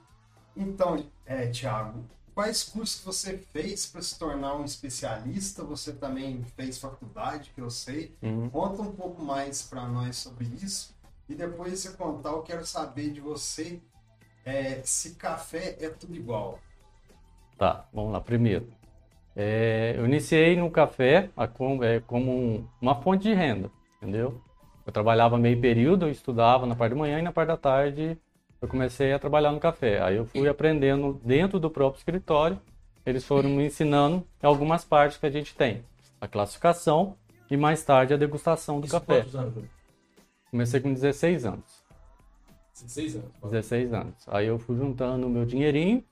Então, 0.55 1.05
é, 1.25 1.47
Thiago, 1.47 2.03
quais 2.39 2.63
cursos 2.63 3.03
você 3.03 3.37
fez 3.37 3.85
para 3.85 4.01
se 4.01 4.17
tornar 4.17 4.55
um 4.55 4.63
especialista? 4.63 5.61
Você 5.65 5.91
também 5.91 6.41
fez 6.55 6.77
faculdade, 6.77 7.51
que 7.53 7.59
eu 7.59 7.69
sei. 7.69 8.15
Uhum. 8.23 8.49
Conta 8.49 8.81
um 8.81 8.93
pouco 8.93 9.21
mais 9.21 9.61
para 9.61 9.85
nós 9.85 10.15
sobre 10.15 10.45
isso. 10.45 10.95
E 11.27 11.35
depois 11.35 11.73
de 11.73 11.77
você 11.79 11.97
contar, 11.97 12.29
eu 12.29 12.41
quero 12.41 12.65
saber 12.65 13.11
de 13.11 13.19
você 13.19 13.81
é, 14.45 14.79
se 14.85 15.15
café 15.15 15.75
é 15.81 15.89
tudo 15.89 16.15
igual. 16.15 16.59
Tá, 17.57 17.85
vamos 17.93 18.13
lá. 18.13 18.21
Primeiro, 18.21 18.71
é, 19.35 19.95
eu 19.97 20.05
iniciei 20.05 20.55
no 20.55 20.71
café 20.71 21.29
é, 21.83 21.99
como 21.99 22.31
um- 22.31 22.67
uma 22.81 22.95
fonte 23.01 23.23
de 23.23 23.33
renda, 23.33 23.69
entendeu? 23.97 24.41
Eu 24.87 24.93
trabalhava 24.93 25.37
meio 25.37 25.59
período, 25.59 26.05
eu 26.05 26.11
estudava 26.11 26.65
na 26.65 26.73
parte 26.73 26.91
da 26.93 26.99
manhã 26.99 27.19
e 27.19 27.21
na 27.21 27.33
parte 27.33 27.49
da 27.49 27.57
tarde 27.57 28.17
eu 28.61 28.67
comecei 28.67 29.13
a 29.13 29.19
trabalhar 29.19 29.51
no 29.51 29.59
café. 29.59 30.01
Aí 30.01 30.15
eu 30.17 30.25
fui 30.25 30.47
aprendendo 30.47 31.19
dentro 31.23 31.59
do 31.59 31.69
próprio 31.69 31.99
escritório, 31.99 32.59
eles 33.05 33.23
foram 33.23 33.49
me 33.49 33.65
ensinando 33.65 34.25
algumas 34.41 34.83
partes 34.83 35.17
que 35.17 35.25
a 35.25 35.29
gente 35.29 35.55
tem. 35.55 35.83
A 36.19 36.27
classificação 36.27 37.15
e 37.49 37.55
mais 37.55 37.83
tarde 37.83 38.13
a 38.13 38.17
degustação 38.17 38.79
do 38.79 38.85
Isso 38.85 38.99
café. 38.99 39.21
quantos 39.21 39.35
anos? 39.35 39.63
Comecei 40.51 40.79
com 40.79 40.93
16 40.93 41.45
anos. 41.45 41.83
16 42.73 43.15
anos. 43.15 43.31
16 43.43 43.93
anos. 43.93 44.15
Aí 44.27 44.47
eu 44.47 44.59
fui 44.59 44.75
juntando 44.75 45.25
o 45.25 45.29
meu 45.29 45.45
dinheirinho, 45.45 46.03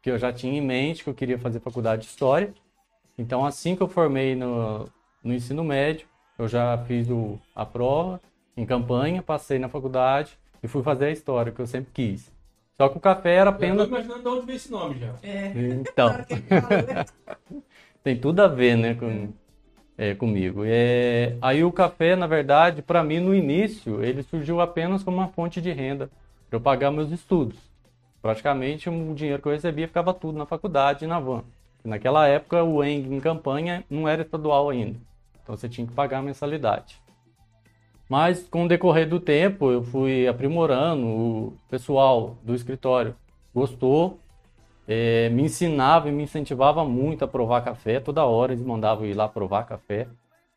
que 0.00 0.10
eu 0.10 0.18
já 0.18 0.32
tinha 0.32 0.56
em 0.56 0.64
mente 0.64 1.02
que 1.02 1.10
eu 1.10 1.14
queria 1.14 1.38
fazer 1.38 1.60
faculdade 1.60 2.02
de 2.02 2.08
História. 2.08 2.54
Então, 3.16 3.44
assim 3.44 3.74
que 3.74 3.82
eu 3.82 3.88
formei 3.88 4.36
no, 4.36 4.88
no 5.22 5.34
ensino 5.34 5.64
médio, 5.64 6.06
eu 6.38 6.46
já 6.46 6.78
fiz 6.86 7.10
o, 7.10 7.38
a 7.54 7.66
prova 7.66 8.20
em 8.56 8.64
campanha, 8.64 9.22
passei 9.22 9.58
na 9.58 9.68
faculdade 9.68 10.38
e 10.62 10.68
fui 10.68 10.82
fazer 10.82 11.06
a 11.06 11.10
História, 11.10 11.52
que 11.52 11.60
eu 11.60 11.66
sempre 11.66 11.90
quis. 11.92 12.32
Só 12.76 12.88
que 12.88 12.96
o 12.96 13.00
café 13.00 13.34
era 13.34 13.50
Já 13.50 13.56
tô 13.56 13.56
apenas... 13.56 13.88
imaginando 13.88 14.22
de 14.22 14.28
onde 14.28 14.46
veio 14.46 14.56
esse 14.56 14.70
nome 14.70 14.98
já. 14.98 15.14
É. 15.22 15.52
Então, 15.56 16.10
né? 16.10 16.26
tem 18.04 18.16
tudo 18.16 18.40
a 18.40 18.46
ver, 18.46 18.76
né, 18.76 18.94
com, 18.94 19.32
é, 19.96 20.14
comigo. 20.14 20.62
É, 20.64 21.36
aí 21.42 21.64
o 21.64 21.72
café, 21.72 22.14
na 22.14 22.28
verdade, 22.28 22.80
para 22.80 23.02
mim, 23.02 23.18
no 23.18 23.34
início, 23.34 24.02
ele 24.02 24.22
surgiu 24.22 24.60
apenas 24.60 25.02
como 25.02 25.16
uma 25.16 25.28
fonte 25.28 25.60
de 25.60 25.72
renda 25.72 26.08
para 26.48 26.56
eu 26.56 26.60
pagar 26.60 26.92
meus 26.92 27.10
estudos. 27.10 27.58
praticamente 28.22 28.88
o 28.88 29.14
dinheiro 29.14 29.42
que 29.42 29.48
eu 29.48 29.52
recebia 29.52 29.88
ficava 29.88 30.14
tudo 30.14 30.38
na 30.38 30.46
faculdade 30.46 31.04
e 31.04 31.08
na 31.08 31.18
van. 31.18 31.42
Naquela 31.84 32.26
época 32.28 32.62
o 32.62 32.82
ENG 32.82 33.14
em 33.14 33.20
campanha 33.20 33.84
não 33.90 34.08
era 34.08 34.22
estadual 34.22 34.70
ainda, 34.70 34.98
então 35.42 35.56
você 35.56 35.68
tinha 35.68 35.86
que 35.86 35.92
pagar 35.92 36.18
a 36.18 36.22
mensalidade. 36.22 37.00
Mas 38.08 38.48
com 38.48 38.64
o 38.64 38.68
decorrer 38.68 39.08
do 39.08 39.20
tempo 39.20 39.70
eu 39.70 39.82
fui 39.82 40.26
aprimorando, 40.26 41.06
o 41.06 41.52
pessoal 41.68 42.38
do 42.42 42.54
escritório 42.54 43.14
gostou, 43.54 44.18
é, 44.86 45.28
me 45.28 45.42
ensinava 45.42 46.08
e 46.08 46.12
me 46.12 46.22
incentivava 46.22 46.84
muito 46.84 47.24
a 47.24 47.28
provar 47.28 47.60
café, 47.60 48.00
toda 48.00 48.24
hora 48.24 48.52
eles 48.52 48.64
mandavam 48.64 49.04
ir 49.04 49.14
lá 49.14 49.28
provar 49.28 49.64
café. 49.64 50.08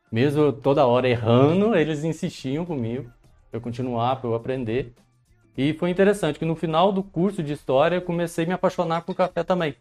Mesmo 0.10 0.54
toda 0.54 0.86
hora 0.86 1.10
errando, 1.10 1.76
eles 1.76 2.04
insistiam 2.04 2.66
comigo 2.66 3.12
para 3.50 3.58
eu 3.58 3.62
continuar, 3.62 4.16
para 4.16 4.30
eu 4.30 4.36
aprender. 4.36 4.94
E 5.58 5.74
foi 5.74 5.90
interessante 5.90 6.40
que 6.40 6.46
no 6.46 6.56
final 6.56 6.94
do 6.94 7.04
curso 7.04 7.44
de 7.44 7.52
história 7.52 7.98
eu 7.98 8.02
comecei 8.02 8.46
a 8.46 8.48
me 8.48 8.54
apaixonar 8.54 9.02
por 9.02 9.14
café 9.14 9.44
também. 9.44 9.76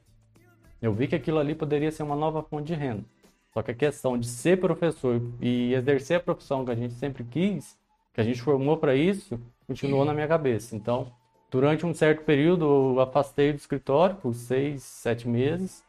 Eu 0.82 0.92
vi 0.92 1.06
que 1.06 1.14
aquilo 1.14 1.38
ali 1.38 1.54
poderia 1.54 1.92
ser 1.92 2.02
uma 2.02 2.16
nova 2.16 2.42
fonte 2.42 2.66
de 2.66 2.74
renda. 2.74 3.04
Só 3.52 3.62
que 3.62 3.70
a 3.70 3.74
questão 3.74 4.16
de 4.16 4.26
ser 4.26 4.60
professor 4.60 5.20
e 5.40 5.74
exercer 5.74 6.18
a 6.18 6.20
profissão 6.20 6.64
que 6.64 6.70
a 6.70 6.74
gente 6.74 6.94
sempre 6.94 7.24
quis, 7.24 7.76
que 8.14 8.20
a 8.20 8.24
gente 8.24 8.40
formou 8.40 8.76
para 8.76 8.94
isso, 8.94 9.40
continuou 9.66 10.04
na 10.04 10.14
minha 10.14 10.28
cabeça. 10.28 10.76
Então, 10.76 11.12
durante 11.50 11.84
um 11.84 11.92
certo 11.92 12.24
período, 12.24 12.64
eu 12.64 13.00
afastei 13.00 13.52
do 13.52 13.56
escritório 13.56 14.16
por 14.16 14.34
seis, 14.34 14.82
sete 14.82 15.28
meses. 15.28 15.84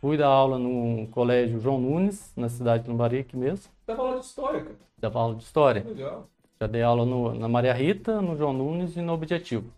Fui 0.00 0.16
dar 0.16 0.28
aula 0.28 0.58
no 0.58 1.08
colégio 1.08 1.58
João 1.58 1.80
Nunes, 1.80 2.32
na 2.36 2.48
cidade 2.48 2.84
de 2.84 2.90
Lambari, 2.90 3.18
aqui 3.18 3.36
mesmo. 3.36 3.72
Dava 3.86 4.02
aula 4.02 4.20
de 4.20 4.26
história, 4.26 4.60
cara. 4.60 4.76
Dava 4.98 5.18
aula 5.18 5.34
de 5.34 5.42
história. 5.42 5.84
Legal. 5.84 6.28
Já 6.60 6.66
dei 6.66 6.82
aula 6.82 7.04
no, 7.04 7.34
na 7.34 7.48
Maria 7.48 7.72
Rita, 7.72 8.22
no 8.22 8.36
João 8.36 8.52
Nunes 8.52 8.96
e 8.96 9.02
no 9.02 9.12
Objetivo. 9.12 9.70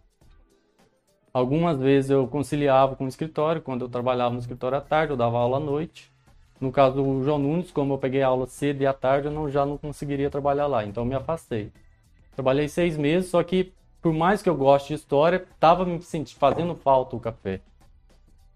Algumas 1.33 1.79
vezes 1.79 2.11
eu 2.11 2.27
conciliava 2.27 2.97
com 2.97 3.05
o 3.05 3.09
escritório, 3.09 3.63
quando 3.63 3.83
eu 3.83 3.89
trabalhava 3.89 4.35
no 4.35 4.41
escritório 4.41 4.79
à 4.79 4.81
tarde, 4.81 5.13
eu 5.13 5.17
dava 5.17 5.39
aula 5.39 5.57
à 5.57 5.61
noite. 5.61 6.13
No 6.61 6.73
caso 6.73 6.97
do 6.97 7.23
João 7.23 7.39
Nunes, 7.39 7.71
como 7.71 7.95
eu 7.95 7.99
peguei 7.99 8.23
aula 8.23 8.47
cedo 8.47 8.83
e 8.83 8.87
à 8.87 8.93
tarde, 8.93 9.29
eu 9.29 9.33
não, 9.33 9.49
já 9.49 9.65
não 9.65 9.79
conseguiria 9.79 10.29
trabalhar 10.29 10.67
lá, 10.67 10.85
então 10.85 11.05
me 11.05 11.15
afastei. 11.15 11.73
Trabalhei 12.35 12.69
seis 12.69 12.97
meses, 12.97 13.31
só 13.31 13.43
que 13.43 13.73
por 14.01 14.13
mais 14.13 14.43
que 14.43 14.49
eu 14.49 14.57
goste 14.57 14.89
de 14.89 14.95
história, 14.95 15.45
estava 15.53 15.85
me 15.85 16.01
sentindo, 16.01 16.39
fazendo 16.39 16.75
falta 16.75 17.17
o 17.17 17.21
café. 17.21 17.61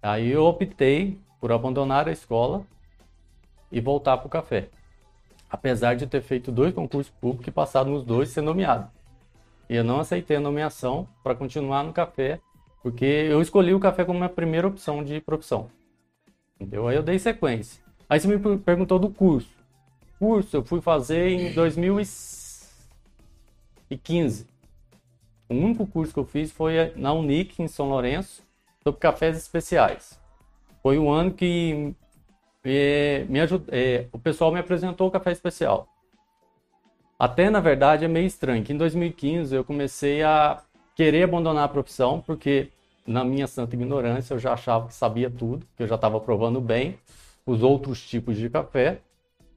Aí 0.01 0.31
eu 0.31 0.45
optei 0.45 1.19
por 1.41 1.53
abandonar 1.53 2.09
a 2.09 2.13
escola 2.13 2.65
e 3.71 3.81
voltar 3.81 4.17
para 4.19 4.27
o 4.27 4.31
café. 4.31 4.69
Apesar 5.51 5.95
de 5.95 6.07
ter 6.07 6.23
feito 6.23 6.53
dois 6.53 6.73
concursos 6.73 7.13
públicos 7.21 7.47
e 7.49 7.51
passado 7.51 7.91
nos 7.91 8.05
dois 8.05 8.29
ser 8.29 8.41
nomeado. 8.41 8.89
E 9.69 9.77
eu 9.77 9.85
não 9.85 10.01
aceitei 10.01 10.37
a 10.37 10.41
nomeação 10.41 11.09
para 11.23 11.35
continuar 11.35 11.83
no 11.83 11.93
café, 11.93 12.41
porque 12.83 13.05
eu 13.05 13.41
escolhi 13.41 13.75
o 13.75 13.81
café 13.81 14.05
como 14.05 14.19
minha 14.19 14.29
primeira 14.29 14.67
opção 14.67 15.05
de 15.05 15.21
profissão. 15.21 15.71
Entendeu? 16.59 16.87
Aí 16.87 16.97
eu 16.97 17.03
dei 17.03 17.19
sequência. 17.19 17.83
Aí 18.13 18.21
você 18.21 18.29
me 18.29 18.39
perguntou 18.59 18.99
do 18.99 19.09
curso. 19.09 19.49
Curso 20.19 20.55
eu 20.55 20.63
fui 20.63 20.83
fazer 20.83 21.31
em 21.31 21.55
2015. 21.55 24.47
O 25.49 25.55
único 25.55 25.87
curso 25.87 26.13
que 26.13 26.21
eu 26.21 26.27
fiz 26.27 26.53
foi 26.53 26.93
na 26.95 27.15
Unic, 27.15 27.63
em 27.63 27.69
São 27.69 27.89
Lourenço, 27.89 28.43
sobre 28.83 29.01
cafés 29.01 29.39
especiais. 29.39 30.21
Foi 30.83 30.99
o 30.99 31.09
ano 31.09 31.33
que 31.33 31.95
é, 32.63 33.25
me 33.31 33.41
ajud... 33.41 33.65
É, 33.69 34.09
o 34.13 34.19
pessoal 34.19 34.53
me 34.53 34.59
apresentou 34.59 35.09
o 35.09 35.11
café 35.11 35.33
especial. 35.33 35.89
Até, 37.19 37.49
na 37.49 37.61
verdade, 37.61 38.05
é 38.05 38.09
meio 38.09 38.27
estranho, 38.27 38.63
que 38.63 38.75
em 38.75 38.77
2015 38.77 39.57
eu 39.57 39.65
comecei 39.65 40.23
a 40.23 40.63
querer 40.95 41.23
abandonar 41.23 41.65
a 41.65 41.69
profissão, 41.69 42.21
porque 42.21 42.69
na 43.07 43.25
minha 43.25 43.47
santa 43.47 43.75
ignorância 43.75 44.35
eu 44.35 44.39
já 44.39 44.53
achava 44.53 44.89
que 44.89 44.95
sabia 44.95 45.31
tudo, 45.31 45.67
que 45.75 45.83
eu 45.83 45.87
já 45.87 45.95
estava 45.95 46.21
provando 46.21 46.61
bem 46.61 46.99
os 47.47 47.63
outros 47.63 48.07
tipos 48.07 48.37
de 48.37 48.49
café. 48.49 49.01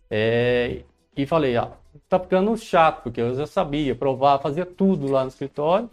É, 0.10 0.82
e 1.16 1.26
falei, 1.26 1.56
ah, 1.56 1.72
tá 2.10 2.20
ficando 2.20 2.56
chato, 2.58 3.04
porque 3.04 3.22
eu 3.22 3.34
já 3.36 3.48
sabia 3.48 3.96
provar, 3.96 4.40
fazia 4.40 4.66
tudo 4.66 5.10
lá 5.10 5.24
no 5.24 5.30
escritório 5.30 5.90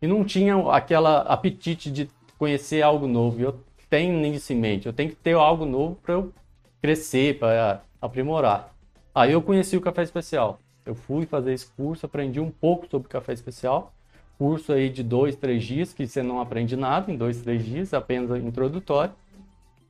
e 0.00 0.06
não 0.06 0.24
tinha 0.24 0.56
aquela 0.70 1.22
apetite 1.22 1.90
de 1.90 2.08
conhecer 2.38 2.82
algo 2.82 3.06
novo. 3.06 3.40
Eu 3.40 3.60
tenho 3.88 4.18
nisso 4.18 4.52
em 4.52 4.56
mente, 4.56 4.86
eu 4.86 4.92
tenho 4.92 5.10
que 5.10 5.16
ter 5.16 5.34
algo 5.34 5.66
novo 5.66 5.96
para 5.96 6.14
eu 6.14 6.32
crescer, 6.80 7.38
para 7.38 7.82
aprimorar. 8.00 8.74
Aí 9.14 9.32
eu 9.32 9.42
conheci 9.42 9.76
o 9.76 9.80
café 9.80 10.02
especial. 10.02 10.60
Eu 10.86 10.94
fui 10.94 11.26
fazer 11.26 11.52
esse 11.52 11.66
curso, 11.66 12.06
aprendi 12.06 12.40
um 12.40 12.50
pouco 12.50 12.86
sobre 12.88 13.08
café 13.08 13.32
especial. 13.32 13.92
Curso 14.38 14.72
aí 14.72 14.88
de 14.88 15.02
dois, 15.02 15.36
três 15.36 15.62
dias, 15.62 15.92
que 15.92 16.06
você 16.06 16.22
não 16.22 16.40
aprende 16.40 16.76
nada 16.76 17.12
em 17.12 17.16
dois, 17.16 17.42
três 17.42 17.64
dias, 17.64 17.92
apenas 17.92 18.42
introdutório. 18.42 19.12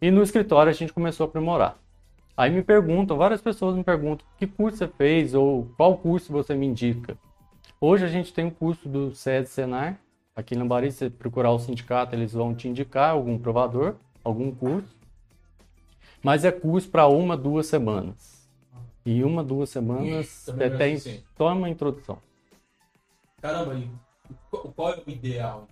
E 0.02 0.10
no 0.10 0.22
escritório 0.22 0.70
a 0.70 0.74
gente 0.74 0.92
começou 0.92 1.24
a 1.24 1.28
aprimorar. 1.28 1.78
Aí 2.34 2.50
me 2.50 2.62
perguntam, 2.62 3.18
várias 3.18 3.42
pessoas 3.42 3.76
me 3.76 3.84
perguntam, 3.84 4.26
que 4.38 4.46
curso 4.46 4.78
você 4.78 4.88
fez 4.88 5.34
ou 5.34 5.66
qual 5.76 5.98
curso 5.98 6.32
você 6.32 6.54
me 6.54 6.66
indica? 6.66 7.18
Hoje 7.78 8.06
a 8.06 8.08
gente 8.08 8.32
tem 8.32 8.46
um 8.46 8.50
curso 8.50 8.88
do 8.88 9.14
SED 9.14 9.46
Senar, 9.46 10.00
aqui 10.34 10.56
no 10.56 10.66
Bari, 10.66 10.90
se 10.90 10.98
você 10.98 11.10
procurar 11.10 11.50
o 11.50 11.58
sindicato, 11.58 12.14
eles 12.14 12.32
vão 12.32 12.54
te 12.54 12.66
indicar 12.66 13.10
algum 13.10 13.38
provador, 13.38 13.96
algum 14.24 14.50
curso. 14.54 14.96
Mas 16.22 16.44
é 16.44 16.52
curso 16.52 16.88
para 16.88 17.06
uma, 17.06 17.36
duas 17.36 17.66
semanas. 17.66 18.48
E 19.04 19.22
uma, 19.22 19.44
duas 19.44 19.68
semanas 19.68 20.44
você 20.46 20.70
tem 20.70 20.98
só 21.36 21.52
uma 21.52 21.68
introdução. 21.68 22.18
Caramba, 23.40 23.82
qual 24.50 24.94
é 24.94 25.02
o 25.06 25.10
ideal? 25.10 25.68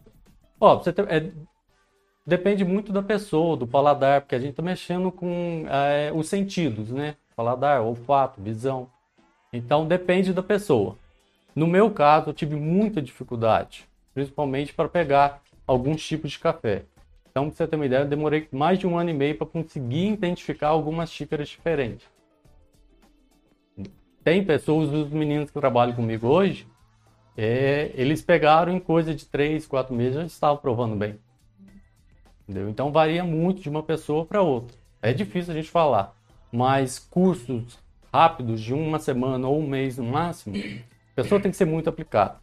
Ó, 0.60 0.78
você 0.78 0.92
tem, 0.92 1.04
é, 1.08 1.30
depende 2.28 2.62
muito 2.62 2.92
da 2.92 3.02
pessoa, 3.02 3.56
do 3.56 3.66
paladar, 3.66 4.20
porque 4.20 4.34
a 4.34 4.38
gente 4.38 4.50
está 4.50 4.62
mexendo 4.62 5.10
com 5.10 5.64
é, 5.66 6.12
os 6.14 6.28
sentidos, 6.28 6.90
né? 6.90 7.16
Paladar, 7.34 7.80
olfato, 7.80 8.42
visão. 8.42 8.86
Então 9.50 9.88
depende 9.88 10.34
da 10.34 10.42
pessoa. 10.42 10.98
No 11.56 11.66
meu 11.66 11.90
caso, 11.90 12.28
eu 12.28 12.34
tive 12.34 12.54
muita 12.54 13.00
dificuldade, 13.00 13.88
principalmente 14.12 14.74
para 14.74 14.90
pegar 14.90 15.40
alguns 15.66 16.06
tipos 16.06 16.32
de 16.32 16.38
café. 16.38 16.82
Então, 17.30 17.48
para 17.48 17.56
você 17.56 17.66
ter 17.66 17.76
uma 17.76 17.86
ideia, 17.86 18.02
eu 18.02 18.06
demorei 18.08 18.46
mais 18.52 18.78
de 18.78 18.86
um 18.86 18.98
ano 18.98 19.08
e 19.08 19.14
meio 19.14 19.34
para 19.34 19.46
conseguir 19.46 20.08
identificar 20.12 20.68
algumas 20.68 21.10
xícaras 21.10 21.48
diferentes. 21.48 22.06
Tem 24.22 24.44
pessoas, 24.44 24.90
os 24.90 25.10
meninos 25.10 25.50
que 25.50 25.58
trabalham 25.58 25.94
comigo 25.94 26.26
hoje, 26.26 26.68
é, 27.34 27.90
eles 27.94 28.20
pegaram 28.20 28.70
em 28.70 28.80
coisa 28.80 29.14
de 29.14 29.24
três, 29.24 29.66
quatro 29.66 29.94
meses, 29.94 30.14
já 30.14 30.26
estavam 30.26 30.58
provando 30.58 30.94
bem. 30.94 31.18
Entendeu? 32.48 32.70
Então 32.70 32.90
varia 32.90 33.22
muito 33.22 33.60
de 33.60 33.68
uma 33.68 33.82
pessoa 33.82 34.24
para 34.24 34.40
outra. 34.40 34.74
É 35.02 35.12
difícil 35.12 35.52
a 35.52 35.56
gente 35.56 35.70
falar, 35.70 36.16
mas 36.50 36.98
cursos 36.98 37.78
rápidos 38.10 38.62
de 38.62 38.72
uma 38.72 38.98
semana 38.98 39.46
ou 39.46 39.60
um 39.60 39.66
mês 39.66 39.98
no 39.98 40.04
máximo, 40.04 40.56
a 40.56 41.14
pessoa 41.14 41.38
tem 41.38 41.50
que 41.50 41.56
ser 41.58 41.66
muito 41.66 41.90
aplicada. 41.90 42.40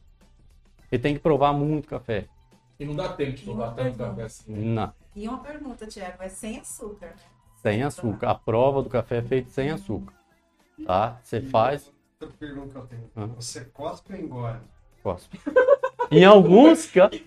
E 0.92 1.00
tem 1.00 1.16
que 1.16 1.20
provar 1.20 1.54
muito 1.54 1.88
café. 1.88 2.28
E 2.80 2.86
não 2.86 2.96
dá 2.96 3.10
tempo 3.14 3.32
de 3.32 3.44
provar 3.44 3.74
tanto 3.74 3.98
café 3.98 4.24
assim. 4.24 4.54
Não. 4.54 4.94
E 5.16 5.28
uma 5.28 5.40
pergunta, 5.40 5.88
Tiago, 5.88 6.22
é 6.22 6.30
sem 6.30 6.60
açúcar, 6.60 7.08
né? 7.08 7.16
Sem 7.64 7.82
açúcar. 7.82 8.30
A 8.30 8.36
prova 8.36 8.84
do 8.84 8.90
café 8.90 9.18
é 9.18 9.22
feita 9.24 9.50
sem 9.50 9.72
açúcar. 9.72 10.14
Tá? 10.86 11.18
Você 11.24 11.42
faz. 11.42 11.92
Outra 12.22 12.38
pergunta 12.38 12.70
que 12.70 12.78
eu 12.78 12.86
tenho. 12.86 13.36
Você 13.38 13.66
cospe 13.66 14.14
ou 14.14 14.20
engole? 14.20 14.60
Cospe. 15.02 15.40
Em 16.12 16.24
alguns 16.24 16.86
casos. 16.86 17.20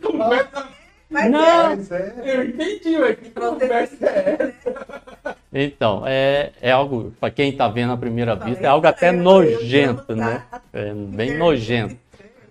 Mas 1.11 1.31
Não. 1.31 1.77
Mas 1.77 1.91
é. 1.91 2.23
Eu 2.25 2.45
entendi, 2.45 2.97
ué. 2.97 3.15
Que 3.15 3.31
conversa 3.31 4.07
é 4.07 4.53
essa? 4.65 5.37
Então, 5.53 6.07
é, 6.07 6.53
é 6.61 6.71
algo, 6.71 7.13
para 7.19 7.31
quem 7.31 7.57
tá 7.57 7.69
vendo 7.69 7.93
à 7.93 7.97
primeira 7.97 8.37
vista, 8.37 8.65
é 8.65 8.69
algo 8.69 8.87
até 8.87 9.09
eu, 9.09 9.15
nojento, 9.15 10.05
eu 10.09 10.17
né? 10.17 10.45
tá. 10.51 10.61
É 10.73 10.93
bem 10.93 11.39
nojento. 11.39 11.97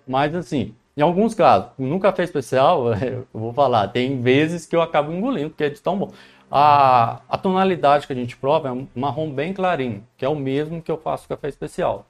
Mas 0.06 0.34
assim, 0.34 0.74
em 0.96 1.00
alguns 1.00 1.32
casos, 1.32 1.70
no 1.78 2.00
café 2.00 2.24
especial, 2.24 2.92
eu 2.98 3.26
vou 3.32 3.52
falar, 3.52 3.88
tem 3.88 4.20
vezes 4.20 4.66
que 4.66 4.74
eu 4.74 4.82
acabo 4.82 5.12
engolindo, 5.12 5.50
porque 5.50 5.64
é 5.64 5.70
de 5.70 5.80
tão 5.80 5.96
bom. 5.96 6.10
A, 6.50 7.20
a 7.28 7.38
tonalidade 7.38 8.06
que 8.06 8.12
a 8.12 8.16
gente 8.16 8.36
prova 8.36 8.68
é 8.68 8.72
um 8.72 8.88
marrom 8.96 9.30
bem 9.30 9.52
clarinho, 9.52 10.04
que 10.16 10.24
é 10.24 10.28
o 10.28 10.34
mesmo 10.34 10.82
que 10.82 10.90
eu 10.90 10.96
faço 10.96 11.28
café 11.28 11.48
especial. 11.48 12.06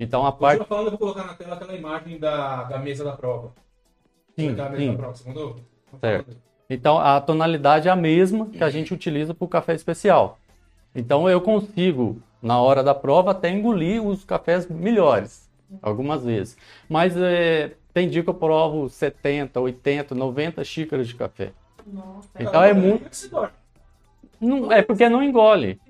Então 0.00 0.26
a 0.26 0.32
parte. 0.32 0.58
Continua 0.58 0.66
falando, 0.66 0.86
eu 0.86 0.90
vou 0.90 0.98
colocar 0.98 1.24
na 1.24 1.34
tela 1.34 1.54
aquela 1.54 1.74
imagem 1.74 2.18
da, 2.18 2.64
da 2.64 2.78
mesa 2.78 3.04
da 3.04 3.12
prova. 3.12 3.52
Sim, 4.36 4.48
sim. 4.48 4.54
da 4.54 4.68
prova, 4.68 5.14
você 5.14 5.28
mandou? 5.28 5.56
Certo. 6.00 6.36
Então 6.68 6.98
a 6.98 7.20
tonalidade 7.20 7.88
é 7.88 7.90
a 7.90 7.96
mesma 7.96 8.46
que 8.46 8.62
a 8.62 8.70
gente 8.70 8.92
utiliza 8.92 9.32
para 9.32 9.44
o 9.44 9.48
café 9.48 9.74
especial. 9.74 10.38
Então 10.94 11.28
eu 11.28 11.40
consigo, 11.40 12.20
na 12.42 12.60
hora 12.60 12.82
da 12.82 12.94
prova, 12.94 13.30
até 13.30 13.50
engolir 13.50 14.04
os 14.04 14.24
cafés 14.24 14.66
melhores, 14.68 15.48
algumas 15.80 16.24
vezes. 16.24 16.56
Mas 16.88 17.16
é, 17.16 17.72
tem 17.92 18.08
dia 18.08 18.22
que 18.22 18.30
eu 18.30 18.34
provo 18.34 18.88
70, 18.88 19.60
80, 19.60 20.14
90 20.14 20.64
xícaras 20.64 21.06
de 21.06 21.14
café. 21.14 21.52
Nossa, 21.86 22.28
Então 22.38 22.62
é 22.62 22.72
muito. 22.72 23.08
Não, 24.40 24.72
é 24.72 24.82
porque 24.82 25.08
não 25.08 25.22
engole, 25.22 25.80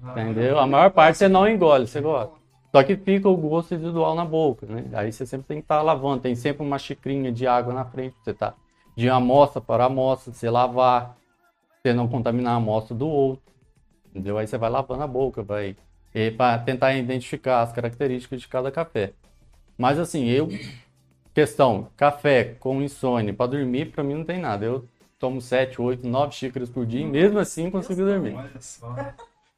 entendeu? 0.00 0.58
A 0.58 0.66
maior 0.66 0.90
parte 0.90 1.18
você 1.18 1.28
não 1.28 1.48
engole, 1.48 1.86
você 1.86 2.00
gosta. 2.00 2.34
Só 2.70 2.82
que 2.82 2.96
fica 2.96 3.28
o 3.28 3.36
gosto 3.36 3.70
residual 3.70 4.14
na 4.14 4.24
boca, 4.24 4.66
né? 4.66 4.84
Aí 4.92 5.12
você 5.12 5.24
sempre 5.24 5.46
tem 5.46 5.58
que 5.58 5.64
estar 5.64 5.80
lavando, 5.80 6.22
tem 6.22 6.34
sempre 6.34 6.64
uma 6.64 6.78
xicrinha 6.78 7.30
de 7.32 7.46
água 7.46 7.72
na 7.72 7.84
frente 7.84 8.12
pra 8.14 8.24
você 8.24 8.30
estar 8.32 8.54
de 8.96 9.08
amostra 9.08 9.60
para 9.60 9.86
amostra, 9.86 10.32
você 10.32 10.48
lavar, 10.48 11.16
você 11.82 11.92
não 11.92 12.08
contaminar 12.08 12.54
a 12.54 12.56
amostra 12.56 12.94
do 12.94 13.08
outro. 13.08 13.52
Entendeu? 14.10 14.38
Aí 14.38 14.46
você 14.46 14.56
vai 14.56 14.70
lavando 14.70 15.02
a 15.02 15.06
boca, 15.06 15.42
vai 15.42 15.76
para 16.36 16.58
tentar 16.58 16.94
identificar 16.94 17.62
as 17.62 17.72
características 17.72 18.40
de 18.40 18.48
cada 18.48 18.70
café. 18.70 19.12
Mas 19.76 19.98
assim, 19.98 20.26
eu 20.26 20.48
questão, 21.34 21.88
café 21.96 22.54
com 22.60 22.80
insônia 22.80 23.34
para 23.34 23.50
dormir, 23.50 23.86
para 23.86 24.04
mim 24.04 24.14
não 24.14 24.24
tem 24.24 24.38
nada. 24.38 24.64
Eu 24.64 24.88
tomo 25.18 25.40
7, 25.40 25.82
8, 25.82 26.06
9 26.06 26.32
xícaras 26.32 26.70
por 26.70 26.86
dia 26.86 27.00
e 27.00 27.06
mesmo 27.06 27.38
assim 27.40 27.70
consigo 27.70 28.04
dormir. 28.04 28.34
Olha 28.36 28.60
só. 28.60 28.94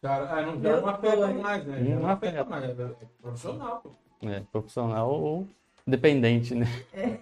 Cara, 0.00 0.30
ah, 0.30 0.42
não, 0.42 0.56
não 0.56 0.88
afeta 0.88 1.26
mais, 1.28 1.66
né? 1.66 1.80
Não 1.80 2.00
não 2.00 2.08
afeta 2.08 2.44
mais. 2.44 2.64
É 2.64 2.82
é 2.82 3.06
profissional. 3.20 3.82
É, 4.22 4.40
profissional 4.52 5.10
ou 5.10 5.46
dependente, 5.86 6.54
né? 6.54 6.66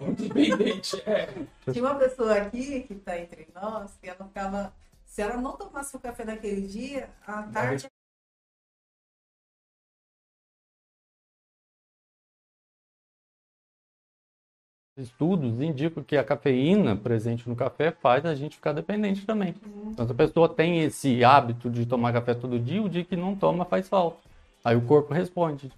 Independente, 0.01 1.01
é. 1.07 1.27
Tinha 1.71 1.83
uma 1.83 1.95
pessoa 1.95 2.33
aqui 2.35 2.81
que 2.81 2.93
está 2.93 3.19
entre 3.19 3.47
nós, 3.53 3.95
que 4.01 4.09
ela 4.09 4.25
ficava. 4.25 4.73
Se 5.05 5.21
ela 5.21 5.37
não 5.37 5.55
tomasse 5.55 5.95
o 5.95 5.99
café 5.99 6.25
naquele 6.25 6.67
dia, 6.67 7.09
à 7.25 7.43
tarde. 7.43 7.87
Estudos 14.97 15.59
indicam 15.61 16.01
que 16.01 16.15
a 16.15 16.23
cafeína 16.23 16.95
presente 16.95 17.49
no 17.49 17.55
café 17.55 17.91
faz 17.91 18.25
a 18.25 18.33
gente 18.33 18.55
ficar 18.55 18.71
dependente 18.71 19.25
também. 19.25 19.53
Então, 19.87 20.05
se 20.05 20.11
a 20.13 20.15
pessoa 20.15 20.47
tem 20.47 20.79
esse 20.79 21.21
hábito 21.23 21.69
de 21.69 21.85
tomar 21.85 22.13
café 22.13 22.33
todo 22.33 22.57
dia, 22.57 22.81
o 22.81 22.89
dia 22.89 23.03
que 23.03 23.17
não 23.17 23.35
toma 23.35 23.65
faz 23.65 23.89
falta. 23.89 24.17
Aí 24.63 24.75
o 24.75 24.85
corpo 24.85 25.13
responde. 25.13 25.69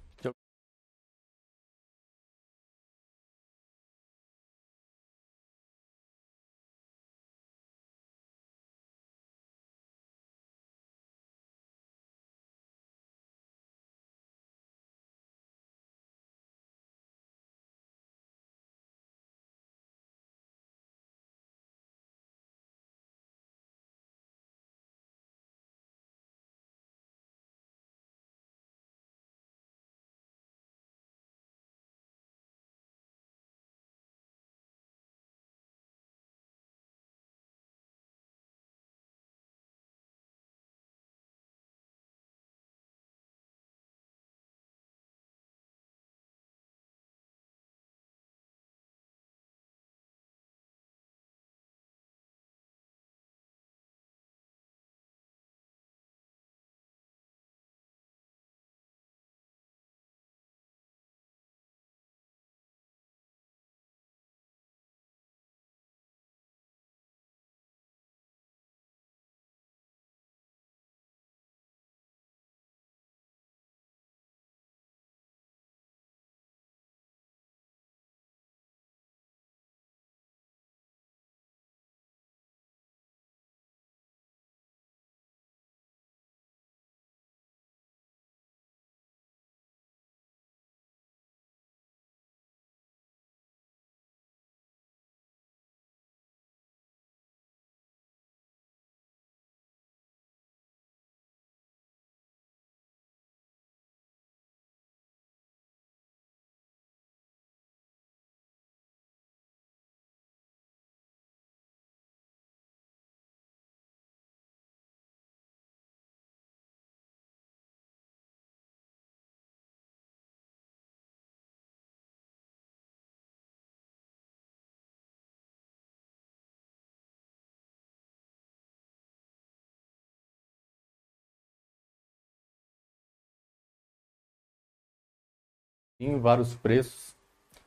Em 136.00 136.20
vários 136.20 136.54
preços. 136.54 137.16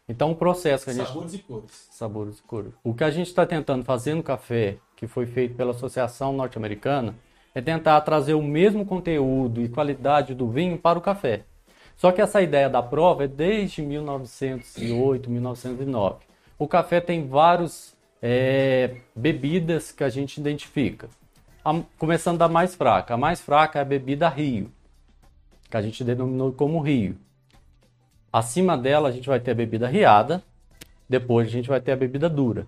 Então, 0.09 0.31
o 0.33 0.35
processo 0.37 0.85
que 0.85 0.91
a 0.91 0.95
gente 0.95 1.07
Sabores 1.07 1.35
e 1.35 1.39
cores. 1.39 1.89
sabores 1.91 2.39
e 2.39 2.43
cores. 2.43 2.73
O 2.83 2.93
que 2.95 3.05
a 3.05 3.11
gente 3.11 3.29
está 3.29 3.47
tentando 3.47 3.85
fazer 3.85 4.15
no 4.15 4.23
café, 4.23 4.77
que 4.97 5.07
foi 5.07 5.27
feito 5.27 5.55
pela 5.55 5.71
Associação 5.71 6.33
Norte-Americana, 6.33 7.15
é 7.55 7.61
tentar 7.61 8.01
trazer 8.03 8.35
o 8.35 8.43
mesmo 8.43 8.85
conteúdo 8.85 9.61
e 9.61 9.69
qualidade 9.69 10.35
do 10.35 10.49
vinho 10.49 10.77
para 10.79 10.99
o 10.99 11.03
café. 11.03 11.45
Só 11.97 12.11
que 12.11 12.21
essa 12.21 12.41
ideia 12.41 12.69
da 12.69 12.83
prova 12.83 13.25
é 13.25 13.29
desde 13.29 13.83
1908, 13.83 15.31
1909. 15.31 16.17
O 16.59 16.67
café 16.67 17.01
tem 17.01 17.27
várias 17.29 17.97
bebidas 19.15 19.93
que 19.93 20.03
a 20.05 20.09
gente 20.09 20.39
identifica. 20.41 21.09
A- 21.65 21.83
começando 21.99 22.39
da 22.39 22.49
mais 22.49 22.75
fraca. 22.75 23.15
A 23.15 23.17
mais 23.17 23.41
fraca 23.41 23.79
é 23.79 23.83
a 23.83 23.85
bebida 23.85 24.29
Rio, 24.29 24.71
que 25.71 25.77
a 25.77 25.83
gente 25.83 26.03
denominou 26.03 26.53
como 26.53 26.81
Rio. 26.81 27.17
Acima 28.33 28.79
dela 28.79 29.09
a 29.09 29.13
gente 29.13 29.29
vai 29.29 29.41
ter 29.41 29.51
a 29.51 29.55
bebida 29.55 29.89
riada, 29.89 30.43
depois 31.09 31.49
a 31.49 31.51
gente 31.51 31.69
vai 31.69 31.81
ter 31.81 31.93
a 31.93 31.97
bebida 31.97 32.29
dura. 32.29 32.67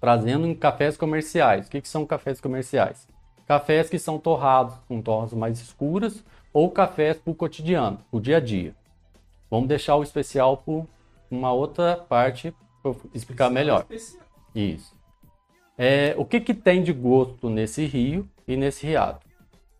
Trazendo 0.00 0.46
em 0.46 0.54
cafés 0.54 0.96
comerciais. 0.96 1.66
O 1.66 1.70
que, 1.70 1.80
que 1.80 1.88
são 1.88 2.06
cafés 2.06 2.40
comerciais? 2.40 3.08
Cafés 3.46 3.90
que 3.90 3.98
são 3.98 4.18
torrados 4.18 4.74
com 4.86 5.02
torras 5.02 5.32
mais 5.32 5.60
escuras 5.60 6.24
ou 6.52 6.70
cafés 6.70 7.16
para 7.16 7.30
o 7.30 7.34
cotidiano, 7.34 7.98
o 8.10 8.20
dia 8.20 8.36
a 8.36 8.40
dia. 8.40 8.74
Vamos 9.50 9.68
deixar 9.68 9.96
o 9.96 10.02
especial 10.02 10.56
para 10.58 10.84
uma 11.30 11.52
outra 11.52 11.96
parte 11.96 12.54
para 12.82 12.94
explicar 13.14 13.50
melhor. 13.50 13.84
Isso. 14.54 14.94
É, 15.76 16.14
o 16.16 16.24
que, 16.24 16.40
que 16.40 16.54
tem 16.54 16.82
de 16.82 16.92
gosto 16.92 17.48
nesse 17.48 17.84
rio 17.86 18.28
e 18.46 18.56
nesse 18.56 18.86
riado? 18.86 19.20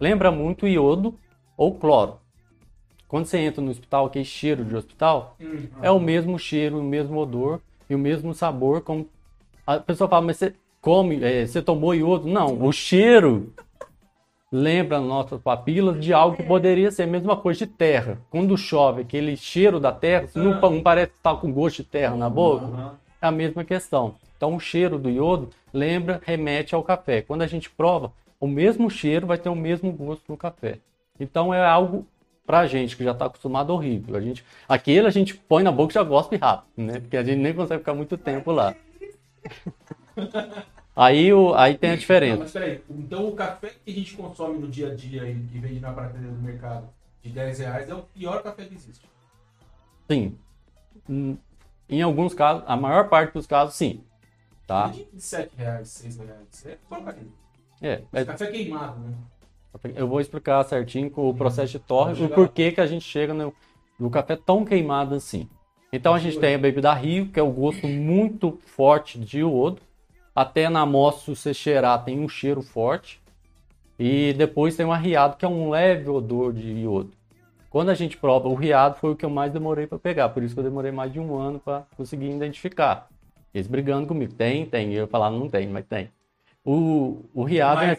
Lembra 0.00 0.32
muito 0.32 0.66
iodo 0.66 1.16
ou 1.56 1.78
cloro. 1.78 2.18
Quando 3.12 3.26
você 3.26 3.36
entra 3.36 3.60
no 3.60 3.70
hospital, 3.70 4.06
aquele 4.06 4.24
cheiro 4.24 4.64
de 4.64 4.74
hospital, 4.74 5.36
Hum, 5.38 5.68
é 5.82 5.90
o 5.90 6.00
mesmo 6.00 6.38
cheiro, 6.38 6.78
o 6.80 6.82
mesmo 6.82 7.18
odor 7.20 7.60
e 7.90 7.94
o 7.94 7.98
mesmo 7.98 8.32
sabor. 8.32 8.80
Como... 8.80 9.06
A 9.66 9.78
pessoa 9.78 10.08
fala, 10.08 10.24
mas 10.24 10.38
você 10.38 10.54
come, 10.80 11.22
é, 11.22 11.44
você 11.46 11.60
tomou 11.60 11.94
iodo? 11.94 12.26
Não, 12.26 12.64
o 12.64 12.72
cheiro 12.72 13.52
lembra 14.50 14.98
nossas 14.98 15.42
papilas 15.42 16.02
de 16.02 16.14
algo 16.14 16.38
que 16.38 16.42
poderia 16.42 16.90
ser 16.90 17.02
a 17.02 17.06
mesma 17.06 17.36
coisa 17.36 17.66
de 17.66 17.66
terra. 17.66 18.18
Quando 18.30 18.56
chove, 18.56 19.02
aquele 19.02 19.36
cheiro 19.36 19.78
da 19.78 19.92
terra, 19.92 20.26
não, 20.34 20.58
pa- 20.58 20.70
não 20.70 20.82
parece 20.82 21.12
estar 21.12 21.36
com 21.36 21.52
gosto 21.52 21.82
de 21.82 21.84
terra 21.84 22.16
na 22.16 22.30
boca? 22.30 22.64
Aham. 22.64 22.98
É 23.20 23.26
a 23.26 23.30
mesma 23.30 23.62
questão. 23.62 24.14
Então, 24.38 24.56
o 24.56 24.58
cheiro 24.58 24.98
do 24.98 25.10
iodo 25.10 25.50
lembra, 25.70 26.18
remete 26.24 26.74
ao 26.74 26.82
café. 26.82 27.20
Quando 27.20 27.42
a 27.42 27.46
gente 27.46 27.68
prova, 27.68 28.10
o 28.40 28.46
mesmo 28.46 28.88
cheiro 28.88 29.26
vai 29.26 29.36
ter 29.36 29.50
o 29.50 29.54
mesmo 29.54 29.92
gosto 29.92 30.24
no 30.30 30.36
café. 30.38 30.78
Então, 31.20 31.52
é 31.52 31.62
algo 31.62 32.06
pra 32.52 32.66
gente 32.66 32.98
que 32.98 33.02
já 33.02 33.12
está 33.12 33.24
acostumado 33.24 33.72
horrível. 33.72 34.14
A 34.14 34.20
gente, 34.20 34.44
aquele 34.68 35.06
a 35.06 35.10
gente 35.10 35.34
põe 35.34 35.62
na 35.62 35.72
boca 35.72 35.90
e 35.90 35.94
já 35.94 36.02
gospe 36.02 36.36
rápido, 36.36 36.70
né? 36.76 37.00
Porque 37.00 37.16
a 37.16 37.24
gente 37.24 37.38
nem 37.38 37.54
consegue 37.54 37.78
ficar 37.78 37.94
muito 37.94 38.18
tempo 38.18 38.52
lá. 38.52 38.74
Aí, 40.94 41.32
o, 41.32 41.54
aí 41.54 41.78
tem 41.78 41.88
a 41.88 41.92
Não, 41.94 41.98
diferença. 41.98 42.42
mas 42.42 42.52
peraí, 42.52 42.82
então 42.90 43.26
o 43.26 43.34
café 43.34 43.70
que 43.82 43.90
a 43.90 43.94
gente 43.94 44.14
consome 44.14 44.58
no 44.58 44.68
dia 44.68 44.92
a 44.92 44.94
dia 44.94 45.26
e 45.26 45.34
que 45.46 45.58
vende 45.58 45.80
na 45.80 45.90
prateleira 45.90 46.34
do 46.34 46.42
mercado 46.42 46.86
de 47.22 47.30
10 47.30 47.58
reais 47.60 47.88
é 47.88 47.94
o 47.94 48.02
pior 48.02 48.42
café 48.42 48.66
que 48.66 48.74
existe. 48.74 49.06
Sim. 50.10 50.36
Hum, 51.08 51.38
Em 51.88 52.02
alguns 52.02 52.34
casos, 52.34 52.62
a 52.66 52.76
maior 52.76 53.08
parte 53.08 53.32
dos 53.32 53.46
casos, 53.46 53.74
sim. 53.74 54.04
Tá? 54.66 54.88
De 54.88 55.08
7 55.18 55.56
reais, 55.56 55.88
6 55.88 56.18
reais. 56.18 56.66
É 56.66 56.76
porcaria. 56.86 57.26
É 57.80 58.02
é, 58.12 58.24
café 58.26 58.48
queimado, 58.48 59.00
né? 59.00 59.14
Eu 59.94 60.06
vou 60.06 60.20
explicar 60.20 60.62
certinho 60.64 61.10
com 61.10 61.28
o 61.28 61.34
processo 61.34 61.72
de 61.72 61.78
torre, 61.78 62.24
o 62.24 62.28
porquê 62.28 62.72
que 62.72 62.80
a 62.80 62.86
gente 62.86 63.04
chega 63.04 63.32
no, 63.32 63.52
no 63.98 64.10
café 64.10 64.36
tão 64.36 64.64
queimado 64.64 65.14
assim. 65.14 65.48
Então 65.92 66.14
a 66.14 66.18
gente 66.18 66.38
tem 66.38 66.54
a 66.54 66.58
bebida 66.58 66.92
Rio, 66.92 67.28
que 67.28 67.38
é 67.38 67.42
o 67.42 67.50
gosto 67.50 67.86
muito 67.86 68.58
forte 68.64 69.18
de 69.18 69.40
iodo. 69.40 69.80
Até 70.34 70.68
na 70.68 70.80
amostra, 70.80 71.34
se 71.34 71.40
você 71.40 71.54
cheirar, 71.54 72.04
tem 72.04 72.18
um 72.18 72.28
cheiro 72.28 72.62
forte. 72.62 73.20
E 73.98 74.32
depois 74.32 74.74
tem 74.74 74.86
o 74.86 74.92
arriado, 74.92 75.36
que 75.36 75.44
é 75.44 75.48
um 75.48 75.68
leve 75.68 76.08
odor 76.08 76.52
de 76.52 76.72
iodo. 76.72 77.12
Quando 77.68 77.90
a 77.90 77.94
gente 77.94 78.16
prova, 78.16 78.48
o 78.48 78.54
riado 78.54 78.96
foi 78.96 79.12
o 79.12 79.16
que 79.16 79.24
eu 79.24 79.30
mais 79.30 79.52
demorei 79.52 79.86
para 79.86 79.98
pegar, 79.98 80.28
por 80.30 80.42
isso 80.42 80.54
que 80.54 80.60
eu 80.60 80.64
demorei 80.64 80.90
mais 80.90 81.12
de 81.12 81.18
um 81.20 81.36
ano 81.36 81.58
para 81.58 81.86
conseguir 81.96 82.30
identificar. 82.30 83.08
Eles 83.54 83.66
brigando 83.66 84.06
comigo, 84.06 84.32
tem, 84.32 84.66
tem. 84.66 84.92
Eu 84.92 85.06
falar, 85.06 85.30
não 85.30 85.48
tem, 85.48 85.68
mas 85.68 85.84
tem. 85.86 86.10
O, 86.64 87.24
o 87.34 87.44
riado 87.44 87.82
é 87.82 87.86
Mas 87.88 87.98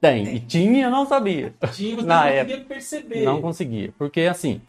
tem. 0.00 0.24
tem. 0.24 0.36
E 0.36 0.40
tinha, 0.40 0.86
eu 0.86 0.90
não 0.90 1.06
sabia. 1.06 1.54
Tinha, 1.72 1.96
você 1.96 2.02
Na 2.06 2.22
não 2.22 2.26
época, 2.28 2.44
conseguia 2.56 2.64
perceber. 2.66 3.24
Não 3.24 3.40
conseguia. 3.42 3.94
Porque 3.98 4.22
assim, 4.22 4.60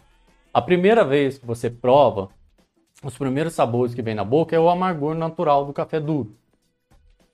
a 0.53 0.61
primeira 0.61 1.03
vez 1.03 1.37
que 1.37 1.45
você 1.45 1.69
prova, 1.69 2.29
os 3.03 3.17
primeiros 3.17 3.53
sabores 3.53 3.93
que 3.93 4.01
vem 4.01 4.15
na 4.15 4.23
boca 4.23 4.55
é 4.55 4.59
o 4.59 4.69
amargor 4.69 5.15
natural 5.15 5.65
do 5.65 5.73
café 5.73 5.99
duro. 5.99 6.35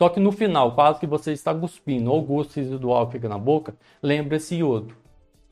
Só 0.01 0.09
que 0.09 0.19
no 0.19 0.31
final, 0.31 0.73
quase 0.73 0.99
que 0.99 1.07
você 1.07 1.31
está 1.31 1.53
cuspindo, 1.53 2.11
ou 2.11 2.19
o 2.19 2.23
gosto 2.23 2.55
residual 2.57 3.05
que 3.05 3.13
fica 3.13 3.29
na 3.29 3.37
boca, 3.37 3.75
lembra 4.01 4.35
esse 4.37 4.55
iodo. 4.55 4.95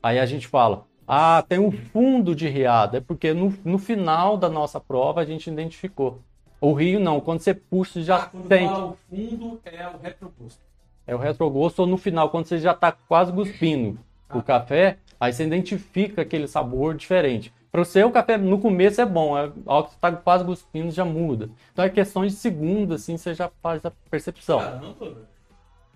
Aí 0.02 0.18
a 0.18 0.26
gente 0.26 0.46
fala, 0.48 0.84
ah, 1.06 1.42
tem 1.48 1.58
um 1.58 1.70
fundo 1.70 2.34
de 2.34 2.48
riado. 2.48 2.96
É 2.96 3.00
porque 3.00 3.32
no, 3.32 3.54
no 3.64 3.78
final 3.78 4.36
da 4.36 4.48
nossa 4.48 4.78
prova 4.80 5.20
a 5.20 5.24
gente 5.24 5.48
identificou. 5.48 6.20
O 6.60 6.72
rio 6.74 7.00
não, 7.00 7.20
quando 7.20 7.40
você 7.40 7.54
puxa 7.54 8.02
já 8.02 8.16
Ah, 8.16 8.26
quando 8.26 8.48
tem. 8.48 8.68
fala 8.68 8.84
o 8.86 8.96
fundo, 9.08 9.60
é 9.64 9.88
o 9.88 9.98
retrogosto. 10.02 10.60
É 11.06 11.14
o 11.14 11.18
retrogosto 11.18 11.82
ou 11.82 11.88
no 11.88 11.96
final, 11.96 12.30
quando 12.30 12.46
você 12.46 12.58
já 12.58 12.72
está 12.72 12.92
quase 12.92 13.32
cuspindo 13.32 13.98
o 14.32 14.38
Ah. 14.38 14.42
café, 14.42 14.98
aí 15.18 15.32
você 15.32 15.44
identifica 15.44 16.22
aquele 16.22 16.46
sabor 16.46 16.94
diferente. 16.94 17.52
Para 17.70 17.84
você, 17.84 18.04
o 18.04 18.10
café 18.10 18.36
no 18.36 18.58
começo 18.60 19.00
é 19.00 19.06
bom, 19.06 19.36
é, 19.36 19.50
a 19.66 19.74
hora 19.74 19.84
que 19.84 19.90
você 19.90 19.96
está 19.96 20.12
quase 20.12 20.44
cuspindo 20.44 20.90
já 20.90 21.04
muda. 21.04 21.50
Então 21.72 21.84
é 21.84 21.88
questão 21.88 22.24
de 22.24 22.32
segundos, 22.32 23.02
assim, 23.02 23.16
você 23.16 23.34
já 23.34 23.50
faz 23.62 23.84
a 23.84 23.90
percepção. 24.10 24.58
Caramba, 24.60 24.94
velho. 25.00 25.26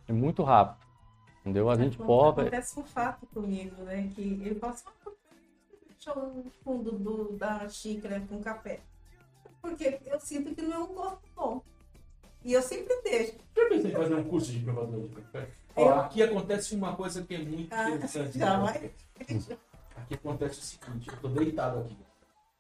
É 0.09 0.13
muito 0.13 0.43
rápido. 0.43 0.85
Entendeu? 1.43 1.71
A 1.71 1.77
gente 1.77 1.97
prova. 1.97 2.41
Acontece 2.43 2.81
um 2.81 2.85
fato 2.85 3.25
comigo, 3.27 3.83
né? 3.85 4.11
Que 4.15 4.21
ele 4.23 4.57
fala 4.57 4.73
assim, 4.73 4.85
"Ah, 5.07 5.11
deixou 5.89 6.23
o 6.23 6.47
fundo 6.65 6.91
do- 6.93 7.33
da 7.37 7.69
xícara 7.69 8.21
com 8.29 8.41
café? 8.41 8.81
Porque 9.63 10.01
eu 10.07 10.19
sinto 10.19 10.55
que 10.55 10.63
não 10.63 10.73
é 10.77 10.79
um 10.79 10.87
gosto 10.95 11.21
bom. 11.37 11.63
E 12.47 12.53
eu 12.53 12.63
sempre 12.63 12.95
deixo. 13.03 13.33
Já 13.57 13.69
pensei 13.69 13.91
em 13.91 13.95
fazer 13.95 14.15
um 14.15 14.23
curso 14.23 14.53
de 14.53 14.61
provador 14.61 15.09
de 15.09 15.17
café? 15.17 15.49
Ó, 15.75 15.81
Eu- 15.83 15.95
aqui 16.01 16.23
acontece 16.23 16.77
uma 16.77 16.95
coisa 16.95 17.21
que 17.25 17.35
é 17.35 17.39
muito 17.39 17.75
Ah, 17.75 17.91
interessante. 17.91 18.39
já 18.39 18.57
né? 18.57 18.63
vai. 18.65 18.91
Aqui 19.97 20.15
acontece 20.15 20.61
o 20.61 20.63
seguinte, 20.63 21.09
eu 21.09 21.17
tô 21.17 21.29
deitado 21.29 21.81
aqui. 21.81 21.97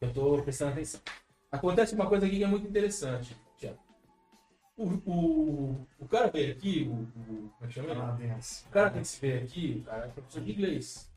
Eu 0.00 0.12
tô 0.12 0.42
prestando 0.42 0.72
atenção. 0.72 1.00
Acontece 1.52 1.94
uma 1.94 2.08
coisa 2.08 2.26
aqui 2.26 2.38
que 2.38 2.42
é 2.42 2.48
muito 2.48 2.66
interessante, 2.66 3.36
Tiago. 3.56 3.78
O, 4.76 4.88
o, 5.08 5.86
o 6.00 6.08
cara 6.08 6.26
veio 6.32 6.52
aqui, 6.52 6.82
o, 6.90 6.92
o, 6.94 7.48
como 7.50 7.52
é 7.62 7.66
que 7.68 7.72
chama 7.74 7.88
ele? 7.90 8.00
Canadense. 8.00 8.64
O 8.66 8.70
cara 8.72 8.90
que 8.90 9.04
se 9.04 9.20
veio 9.20 9.44
aqui, 9.44 9.78
o 9.82 9.84
cara 9.88 10.06
é 10.06 10.08
professor 10.08 10.42
de 10.42 10.52
inglês. 10.52 11.08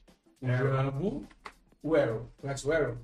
O 0.41 0.47
Arrow. 0.47 0.67
Jambo, 0.67 1.27
o 1.81 1.95
Arrow. 1.95 2.29
Conhece 2.39 2.67
o 2.67 2.71
Arrow? 2.71 2.97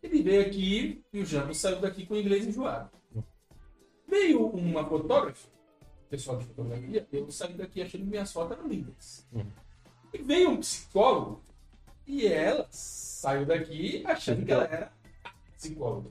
Ele 0.00 0.22
veio 0.22 0.42
aqui 0.46 1.04
e 1.12 1.18
o 1.20 1.24
Jambo 1.26 1.52
saiu 1.52 1.80
daqui 1.80 2.06
com 2.06 2.14
o 2.14 2.16
inglês 2.16 2.46
enjoado. 2.46 2.88
Veio 4.08 4.46
uma 4.46 4.84
fotógrafa, 4.86 5.48
pessoal 6.10 6.36
de 6.38 6.44
fotografia, 6.44 7.06
eu 7.12 7.30
saí 7.30 7.54
daqui 7.54 7.80
achando 7.82 8.02
que 8.02 8.10
minhas 8.10 8.32
fotos 8.32 8.56
eram 8.58 8.68
lindas. 8.68 9.26
Uhum. 9.32 9.46
E 10.12 10.18
veio 10.18 10.50
um 10.50 10.56
psicólogo 10.58 11.42
e 12.06 12.26
ela 12.26 12.66
saiu 12.70 13.46
daqui 13.46 14.02
achando 14.06 14.44
que 14.44 14.52
ela 14.52 14.64
era 14.64 14.92
psicóloga. 15.56 16.10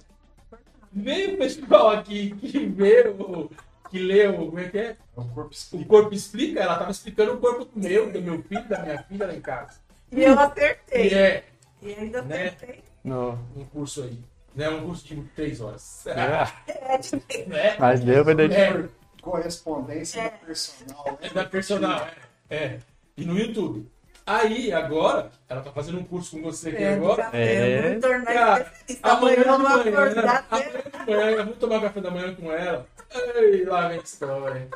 Veio 0.91 1.35
o 1.35 1.37
pessoal 1.37 1.89
aqui 1.91 2.31
que 2.35 2.65
veio, 2.65 3.49
que 3.89 3.99
leu, 3.99 4.33
como 4.47 4.59
é 4.59 4.69
que 4.69 4.77
é? 4.77 4.89
É 4.91 4.97
o 5.15 5.25
corpo 5.25 5.49
O 5.49 5.53
explica. 5.53 5.85
corpo 5.85 6.13
explica, 6.13 6.59
ela 6.61 6.77
tava 6.79 6.91
explicando 6.91 7.33
o 7.33 7.37
corpo 7.37 7.69
meu, 7.75 8.11
do 8.11 8.21
meu 8.21 8.41
filho, 8.43 8.67
da 8.67 8.81
minha 8.81 9.03
filha 9.03 9.27
lá 9.27 9.33
em 9.35 9.41
casa. 9.41 9.79
E 10.11 10.23
eu 10.23 10.37
acertei. 10.39 11.09
E 11.09 11.13
é 11.13 11.45
E 11.81 11.93
ainda 11.93 12.21
Né? 12.23 12.47
acertei. 12.47 12.83
No... 13.03 13.33
um 13.55 13.65
curso 13.65 14.03
aí. 14.03 14.19
Né? 14.55 14.69
Um 14.69 14.85
curso 14.85 15.07
de 15.07 15.15
três 15.35 15.61
horas. 15.61 16.05
É, 16.07 16.97
de 16.97 17.47
Né? 17.47 17.75
Mas 17.79 18.01
deu 18.01 18.23
pra. 18.23 18.43
É, 18.43 18.85
Correspondência 19.21 20.23
da 20.23 20.29
personal. 20.31 21.05
né? 21.05 21.17
é 21.21 21.29
da 21.29 21.45
personal, 21.45 22.07
é. 22.49 22.55
é. 22.55 22.79
E 23.15 23.23
no 23.23 23.37
YouTube. 23.37 23.87
Aí, 24.25 24.71
agora, 24.71 25.31
ela 25.49 25.61
tá 25.61 25.71
fazendo 25.71 25.99
um 25.99 26.03
curso 26.03 26.37
com 26.37 26.43
você 26.43 26.69
aqui 26.69 26.83
É, 26.83 26.93
agora. 26.93 27.23
café. 27.23 27.69
É. 27.69 27.95
Eu 27.95 28.23
Cara. 28.23 28.71
Amanhã 29.03 29.35
de 29.35 29.41
eu 29.41 29.45
vou 29.45 29.59
manhã, 29.59 29.81
acordar 29.81 30.47
amanhã 30.49 30.69
de 30.69 31.11
manhã, 31.11 31.31
eu 31.31 31.45
vou 31.45 31.55
tomar 31.55 31.81
café 31.81 32.01
da 32.01 32.11
manhã 32.11 32.35
com 32.35 32.51
ela. 32.51 32.87
Ei, 33.35 33.65
lá 33.65 33.87
vem 33.87 33.99
a 33.99 34.01
história. 34.01 34.67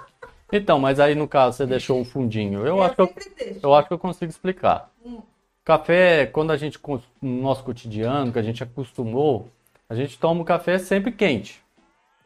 Então, 0.52 0.80
mas 0.80 1.00
aí 1.00 1.16
no 1.16 1.28
caso 1.28 1.58
você 1.58 1.66
deixou 1.66 2.00
um 2.00 2.06
fundinho. 2.06 2.66
Eu 2.66 2.82
acho 2.82 2.96
que 2.96 3.02
eu, 3.02 3.08
sempre 3.08 3.34
deixo. 3.38 3.60
eu 3.64 3.74
acho 3.74 3.88
que 3.88 3.94
eu 3.94 4.00
consigo 4.00 4.30
explicar. 4.30 4.92
Hum. 5.06 5.22
Café, 5.64 6.28
quando 6.28 6.52
a 6.52 6.58
gente, 6.58 6.80
no 7.22 7.42
nosso 7.42 7.64
cotidiano, 7.64 8.32
que 8.32 8.40
a 8.40 8.44
gente 8.44 8.62
acostumou, 8.62 9.50
a 9.90 9.96
gente 9.96 10.18
toma 10.18 10.42
o 10.42 10.46
café 10.46 10.78
sempre 10.78 11.12
quente. 11.12 11.64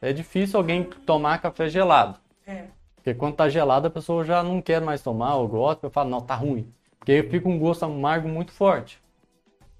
É 0.02 0.14
difícil 0.14 0.58
alguém 0.58 0.84
tomar 0.84 1.42
café 1.42 1.70
gelado. 1.70 2.20
É. 2.48 2.66
Porque 2.96 3.14
quando 3.14 3.36
tá 3.36 3.50
gelado, 3.50 3.88
a 3.88 3.92
pessoa 3.92 4.24
já 4.24 4.44
não 4.44 4.62
quer 4.62 4.82
mais 4.82 5.02
tomar, 5.02 5.36
ou 5.36 5.48
gosta, 5.48 5.88
eu 5.88 5.92
falo, 5.92 6.10
não, 6.10 6.22
tá 6.22 6.36
ruim. 6.36 6.72
Porque 6.98 7.24
fica 7.24 7.48
um 7.48 7.58
gosto 7.58 7.84
amargo 7.84 8.28
muito 8.28 8.52
forte. 8.52 9.02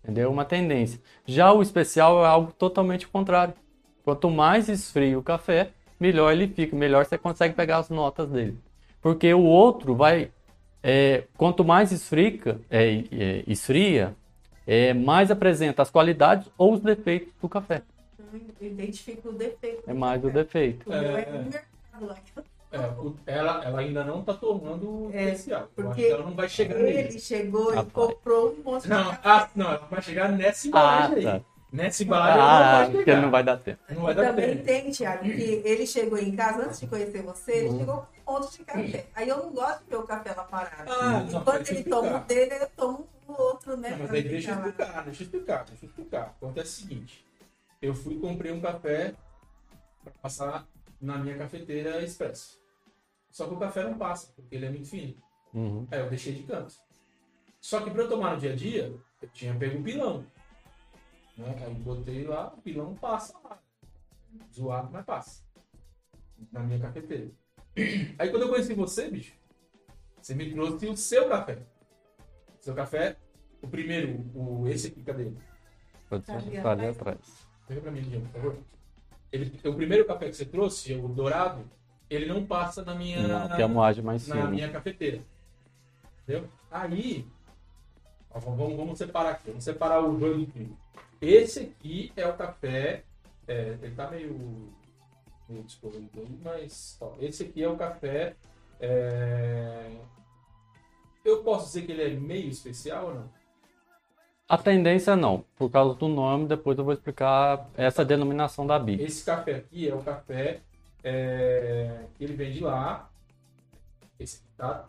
Entendeu? 0.04 0.32
Uma 0.32 0.46
tendência. 0.46 1.00
Já 1.26 1.52
o 1.52 1.62
especial 1.62 2.24
é 2.24 2.28
algo 2.28 2.52
totalmente 2.52 3.08
contrário. 3.08 3.54
Quanto 4.04 4.30
mais 4.30 4.70
esfria 4.70 5.20
o 5.20 5.24
café, 5.24 5.70
melhor 6.00 6.32
ele 6.32 6.48
fica, 6.48 6.76
melhor 6.76 7.06
você 7.06 7.18
consegue 7.18 7.54
pegar 7.54 7.78
as 7.78 7.90
notas 7.90 8.30
dele. 8.30 8.58
Porque 9.02 9.34
o 9.34 9.44
outro 9.44 9.96
vai. 9.96 10.32
é, 10.82 11.26
quanto 11.38 11.64
mais 11.64 11.92
esfrica, 11.92 12.60
é, 12.70 13.04
é, 13.12 13.44
esfria, 13.48 14.16
é, 14.72 14.94
mais 14.94 15.32
apresenta 15.32 15.82
as 15.82 15.90
qualidades 15.90 16.48
ou 16.56 16.74
os 16.76 16.80
defeitos 16.80 17.34
do 17.42 17.50
café. 17.50 17.82
Eu 18.62 18.68
identifico 18.68 19.30
o 19.30 19.34
defeito. 19.34 19.82
É 19.88 19.94
mais 19.94 20.24
o 20.24 20.30
defeito. 20.30 20.94
É 20.94 20.98
É. 20.98 21.70
É, 22.72 22.78
o- 23.02 23.16
ela, 23.26 23.66
ela 23.66 23.80
ainda 23.80 24.04
não 24.04 24.22
tá 24.22 24.32
tomando 24.36 25.08
o 25.08 25.12
É, 25.12 25.24
especial. 25.32 25.68
Porque 25.76 26.04
que 26.04 26.12
ela 26.12 26.24
não 26.24 26.36
vai 26.36 26.48
chegar 26.48 26.76
nele. 26.78 27.00
Ele 27.00 27.20
chegou 27.20 27.70
Rapaz. 27.74 27.88
e 27.88 27.92
comprou 27.92 28.56
um 28.60 28.64
monte 28.64 28.84
de 28.84 28.90
Não, 28.90 29.18
ah, 29.24 29.50
não, 29.56 29.66
ela 29.70 29.88
vai 29.90 30.02
chegar 30.04 30.32
nessa 30.32 30.68
Ah, 30.68 30.70
embalagem 30.70 31.24
tá. 31.24 31.34
aí. 31.34 31.42
Nessa 31.72 32.04
embalagem 32.04 32.42
Ah, 32.42 32.44
ela 32.44 32.60
não 32.64 32.72
vai 32.72 32.92
porque 32.92 33.16
não 33.16 33.32
vai 33.32 33.44
dar 33.44 33.58
tempo. 33.58 33.80
Não 33.90 34.02
vai 34.02 34.16
dar 34.16 34.24
Também 34.30 34.50
tempo. 34.56 34.64
tem, 34.66 34.92
Thiago, 34.92 35.24
que 35.24 35.62
ele 35.64 35.86
chegou 35.86 36.18
em 36.18 36.36
casa, 36.36 36.66
antes 36.66 36.80
de 36.80 36.88
conhecer 36.88 37.22
você, 37.22 37.52
ele 37.52 37.68
Uhum. 37.70 37.78
chegou 37.80 38.08
com 38.26 38.32
um 38.32 38.40
monte 38.42 38.58
de 38.58 38.64
café. 38.66 39.06
Aí 39.14 39.30
eu 39.30 39.38
não 39.38 39.52
gosto 39.54 39.84
de 39.84 39.90
ver 39.92 39.96
o 39.98 40.04
café 40.04 40.34
lá 40.34 40.44
parado. 40.46 40.92
Ah, 40.92 41.26
Enquanto 41.32 41.70
ele 41.70 41.84
toma 41.84 42.18
o 42.18 42.20
dele, 42.26 42.56
eu 42.56 42.70
tomo 42.76 43.08
o 43.28 43.32
outro, 43.34 43.78
né? 43.78 43.92
Não, 43.92 44.00
mas 44.00 44.12
aí 44.12 44.24
deixa 44.24 44.52
eu 44.52 44.56
lá. 44.56 44.68
explicar, 44.68 45.04
deixa 45.06 45.22
eu 45.22 45.26
explicar, 45.26 45.66
deixa 45.66 45.86
eu 45.86 45.90
explicar. 45.90 46.22
Acontece 46.42 46.70
o 46.70 46.88
seguinte, 46.88 47.26
eu 47.82 47.94
fui 47.94 48.16
e 48.16 48.20
comprei 48.20 48.52
um 48.52 48.60
café 48.62 49.14
para 50.04 50.14
passar 50.24 50.66
na 51.00 51.18
minha 51.20 51.38
cafeteira 51.38 52.02
expresso. 52.04 52.60
Só 53.30 53.46
que 53.48 53.54
o 53.54 53.58
café 53.60 53.84
não 53.84 53.94
passa, 53.94 54.32
porque 54.36 54.56
ele 54.56 54.66
é 54.66 54.70
muito 54.72 54.90
fino. 54.90 55.14
Uhum. 55.54 55.88
Aí 55.92 56.00
eu 56.00 56.10
deixei 56.10 56.34
de 56.34 56.42
canto. 56.44 56.74
Só 57.62 57.82
que 57.82 57.92
para 57.92 58.02
eu 58.04 58.10
tomar 58.10 58.34
no 58.34 58.40
dia 58.40 58.54
a 58.54 58.56
dia, 58.56 58.92
eu 59.22 59.30
tinha 59.30 59.54
pego 59.54 59.78
um 59.78 59.84
pilão. 59.84 60.26
Né? 61.40 61.56
Aí 61.66 61.74
botei 61.76 62.24
lá, 62.26 62.54
o 62.56 62.62
pilão 62.62 62.94
passa 62.96 63.38
lá. 63.44 63.60
Zoado, 64.54 64.90
mas 64.92 65.06
passa. 65.06 65.44
Na 66.52 66.60
minha 66.60 66.80
cafeteira. 66.80 67.32
Aí 68.20 68.30
quando 68.30 68.44
eu 68.44 68.50
conheci 68.50 68.74
você, 68.74 69.10
bicho, 69.10 69.34
você 70.22 70.36
me 70.36 70.52
trouxe 70.52 70.86
o 70.88 70.98
seu 70.98 71.30
café. 71.30 71.60
Seu 72.60 72.76
café, 72.76 73.16
o 73.62 73.68
primeiro, 73.68 74.20
o, 74.36 74.68
esse 74.68 74.88
aqui, 74.88 75.02
cadê 75.02 75.24
ele? 75.24 75.38
Pode 76.10 76.26
Tá 76.26 76.34
ali 76.34 76.42
ser 76.52 76.58
ali 76.68 76.86
atrás. 76.86 76.98
atrás. 76.98 77.48
Pega 77.68 77.82
pra 77.82 77.92
mim, 77.92 78.02
Guilherme, 78.02 78.28
por 78.28 78.42
favor. 78.42 78.58
Ele, 79.32 79.60
o 79.70 79.76
primeiro 79.76 80.06
café 80.06 80.28
que 80.30 80.36
você 80.36 80.46
trouxe, 80.46 80.94
o 80.94 81.08
dourado, 81.08 81.64
ele 82.10 82.26
não 82.26 82.46
passa 82.46 82.84
na 82.84 82.96
minha, 82.96 83.26
Não, 83.28 83.56
tem 83.56 83.64
a 83.64 83.68
moagem 83.68 84.04
mais 84.04 84.28
na 84.28 84.48
minha 84.48 84.70
cafeteira. 84.72 85.22
Entendeu? 86.24 86.50
Aí, 86.70 87.26
ó, 88.30 88.40
vamos, 88.40 88.76
vamos 88.76 88.98
separar 88.98 89.32
aqui. 89.32 89.48
Vamos 89.48 89.64
separar 89.64 90.04
o 90.04 90.20
joio 90.20 90.40
do 90.40 90.46
trigo. 90.48 90.78
Esse 91.22 91.60
aqui 91.62 92.12
é 92.16 92.28
o 92.28 92.38
café. 92.38 93.04
é, 93.48 93.78
ele 93.82 93.96
tá 93.96 94.10
meio, 94.10 94.74
meio 95.48 95.64
descolorido 95.64 96.20
aí, 96.22 96.40
mas 96.44 96.98
ó, 97.02 97.16
esse 97.20 97.44
aqui 97.44 97.64
é 97.64 97.70
o 97.70 97.76
café. 97.76 98.36
é, 98.80 99.92
eu 101.26 101.44
posso 101.44 101.66
dizer 101.68 101.86
que 101.86 101.92
ele 101.92 102.04
é 102.04 102.10
meio 102.10 102.50
especial 102.50 103.08
ou 103.08 103.16
não? 103.16 103.40
A 104.48 104.58
tendência 104.58 105.16
não, 105.16 105.46
por 105.56 105.70
causa 105.70 105.94
do 105.96 106.08
nome, 106.08 106.48
depois 106.48 106.78
eu 106.78 106.84
vou 106.84 106.94
explicar 106.94 107.70
essa 107.78 108.04
denominação 108.04 108.66
da 108.66 108.80
BIC. 108.80 109.04
Esse 109.04 109.24
café 109.24 109.56
aqui 109.56 109.88
é 109.88 109.94
o 109.94 110.02
café 110.02 110.62
É, 111.04 112.06
ele 112.20 112.34
vende 112.34 112.60
lá. 112.62 113.10
Esse 114.20 114.38
aqui 114.38 114.48
tá 114.58 114.88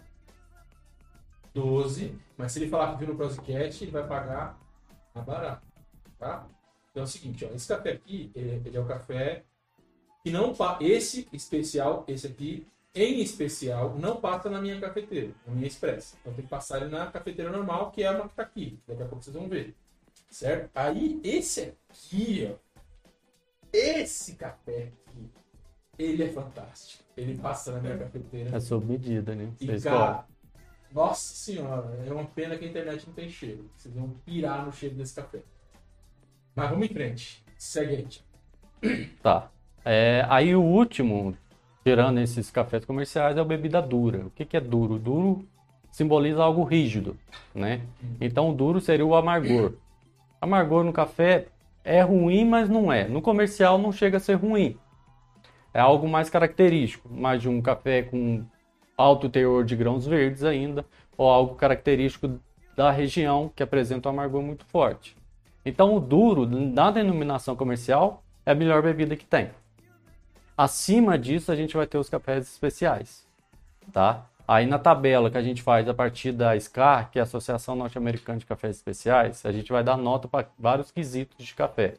12. 1.55 2.19
Mas 2.37 2.53
se 2.53 2.59
ele 2.59 2.71
falar 2.71 2.93
que 2.93 2.99
viu 2.99 3.09
no 3.09 3.17
Prozcat, 3.17 3.83
ele 3.83 3.91
vai 3.91 4.07
pagar 4.07 4.59
a 5.15 5.21
barato. 5.21 5.70
Tá? 6.21 6.47
Então 6.91 7.03
é 7.03 7.05
o 7.05 7.09
seguinte, 7.09 7.47
ó, 7.47 7.55
esse 7.55 7.67
café 7.67 7.93
aqui, 7.93 8.31
ele, 8.35 8.63
ele 8.63 8.77
é 8.77 8.81
o 8.81 8.87
café 8.87 9.43
que 10.23 10.31
não 10.31 10.55
esse 10.81 11.27
especial, 11.33 12.05
esse 12.07 12.27
aqui 12.27 12.67
em 12.95 13.21
especial, 13.21 13.97
não 13.97 14.21
passa 14.21 14.51
na 14.51 14.61
minha 14.61 14.79
cafeteira, 14.79 15.33
na 15.47 15.55
minha 15.55 15.67
expressa. 15.67 16.19
Então 16.21 16.35
tem 16.35 16.45
que 16.45 16.51
passar 16.51 16.83
ele 16.83 16.91
na 16.91 17.07
cafeteira 17.07 17.51
normal, 17.51 17.91
que 17.91 18.03
é 18.03 18.11
uma 18.11 18.29
que 18.29 18.35
tá 18.35 18.43
aqui. 18.43 18.79
Daqui 18.87 19.03
a 19.03 19.07
pouco 19.07 19.25
vocês 19.25 19.35
vão 19.35 19.49
ver. 19.49 19.75
Certo? 20.29 20.71
Aí 20.75 21.19
esse 21.25 21.73
aqui, 21.89 22.53
ó, 22.53 22.57
esse 23.73 24.35
café 24.35 24.93
aqui, 25.07 25.31
ele 25.99 26.25
é 26.25 26.29
fantástico. 26.29 27.03
Ele 27.17 27.39
passa 27.39 27.73
na 27.73 27.81
minha 27.81 27.97
cafeteira. 27.97 28.55
É 28.55 28.61
sob 28.61 28.85
medida, 28.85 29.35
né? 29.35 29.51
E, 29.59 29.81
cara, 29.81 30.27
nossa 30.93 31.35
senhora, 31.35 31.97
é 32.07 32.13
uma 32.13 32.27
pena 32.27 32.59
que 32.59 32.65
a 32.67 32.69
internet 32.69 33.07
não 33.07 33.15
tem 33.15 33.29
cheiro. 33.31 33.71
Vocês 33.75 33.95
vão 33.95 34.11
pirar 34.25 34.67
no 34.67 34.73
cheiro 34.73 34.97
desse 34.97 35.15
café. 35.15 35.43
Mas 36.55 36.71
vamos 36.71 36.87
em 36.87 36.93
frente. 36.93 37.45
Segue 37.57 38.07
aí. 38.83 39.07
Tá. 39.23 39.51
É, 39.85 40.25
aí 40.29 40.55
o 40.55 40.63
último, 40.63 41.37
tirando 41.85 42.19
esses 42.19 42.51
cafés 42.51 42.85
comerciais, 42.85 43.37
é 43.37 43.43
o 43.43 43.45
bebida 43.45 43.81
dura. 43.81 44.27
O 44.27 44.31
que, 44.31 44.45
que 44.45 44.57
é 44.57 44.61
duro? 44.61 44.99
Duro 44.99 45.47
simboliza 45.91 46.43
algo 46.43 46.63
rígido, 46.63 47.17
né? 47.55 47.81
Então 48.21 48.51
o 48.51 48.55
duro 48.55 48.81
seria 48.81 49.05
o 49.05 49.15
amargor. 49.15 49.75
Amargor 50.41 50.85
no 50.85 50.93
café 50.93 51.47
é 51.85 52.01
ruim, 52.03 52.45
mas 52.45 52.69
não 52.69 52.93
é. 52.93 53.07
No 53.09 53.21
comercial 53.21 53.79
não 53.79 53.93
chega 53.93 54.19
a 54.19 54.21
ser 54.21 54.35
ruim. 54.35 54.79
É 55.73 55.81
algo 55.81 56.09
mais 56.09 56.29
característico, 56.31 57.09
mais 57.09 57.41
de 57.41 57.49
um 57.49 57.61
café 57.61 58.03
com 58.03 58.45
alto 58.97 59.29
teor 59.29 59.65
de 59.65 59.77
grãos 59.77 60.07
verdes 60.07 60.45
ainda, 60.45 60.85
ou 61.17 61.29
algo 61.29 61.55
característico 61.55 62.41
da 62.77 62.91
região 62.91 63.51
que 63.55 63.63
apresenta 63.63 64.09
um 64.09 64.13
amargor 64.13 64.43
muito 64.43 64.65
forte. 64.67 65.17
Então 65.65 65.95
o 65.95 66.01
duro, 66.01 66.47
na 66.47 66.91
denominação 66.91 67.55
comercial, 67.55 68.23
é 68.45 68.53
a 68.53 68.55
melhor 68.55 68.83
bebida 68.83 69.17
que 69.17 69.25
tem. 69.25 69.51
Acima 70.57 71.19
disso, 71.19 71.51
a 71.51 71.57
gente 71.57 71.77
vai 71.77 71.87
ter 71.87 71.99
os 71.99 72.09
cafés 72.09 72.47
especiais, 72.47 73.27
tá? 73.93 74.27
Aí 74.47 74.67
na 74.67 74.79
tabela 74.79 75.31
que 75.31 75.39
a 75.39 75.43
gente 75.43 75.63
faz 75.63 75.89
a 75.89 75.95
partir 75.95 76.33
da 76.33 76.59
SCAR, 76.59 77.09
que 77.11 77.19
é 77.19 77.23
a 77.23 77.25
Associação 77.25 77.77
Norte-Americana 77.77 78.39
de 78.39 78.45
Cafés 78.45 78.75
Especiais, 78.77 79.47
a 79.47 79.53
gente 79.53 79.71
vai 79.71 79.85
dar 79.85 79.97
nota 79.97 80.27
para 80.27 80.49
vários 80.59 80.91
quesitos 80.91 81.47
de 81.47 81.55
café. 81.55 81.95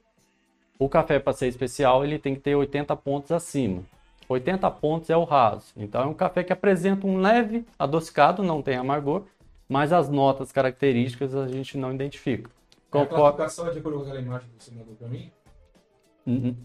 O 0.78 0.89
café 0.89 1.18
para 1.18 1.32
ser 1.32 1.47
especial, 1.47 2.03
ele 2.03 2.20
tem 2.20 2.36
que 2.36 2.41
ter 2.41 2.53
80 2.53 2.93
pontos 2.97 3.32
acima. 3.32 3.84
80 4.28 4.70
pontos 4.72 5.09
é 5.09 5.16
o 5.16 5.24
raso. 5.24 5.72
Então 5.78 6.01
é 6.01 6.05
um 6.05 6.14
café 6.14 6.43
que 6.43 6.51
apresenta 6.51 7.07
um 7.07 7.22
leve 7.22 7.66
adocicado, 7.80 8.43
não 8.43 8.62
tem 8.62 8.76
amargor, 8.76 9.24
mas 9.70 9.93
as 9.93 10.09
notas 10.09 10.51
características 10.51 11.34
a 11.34 11.47
gente 11.47 11.78
não 11.78 11.93
identifica. 11.93 12.49
A 12.92 13.06
Conforme- 13.06 13.16
classificação 13.38 13.68
é 13.68 13.72
de 13.72 13.80
acordo 13.80 13.98
com 14.00 14.04
aquela 14.04 14.20
imagem 14.22 14.50
que 14.58 14.64
você 14.64 14.72
mandou 14.72 14.96
pra 14.96 15.08
mim? 15.08 15.32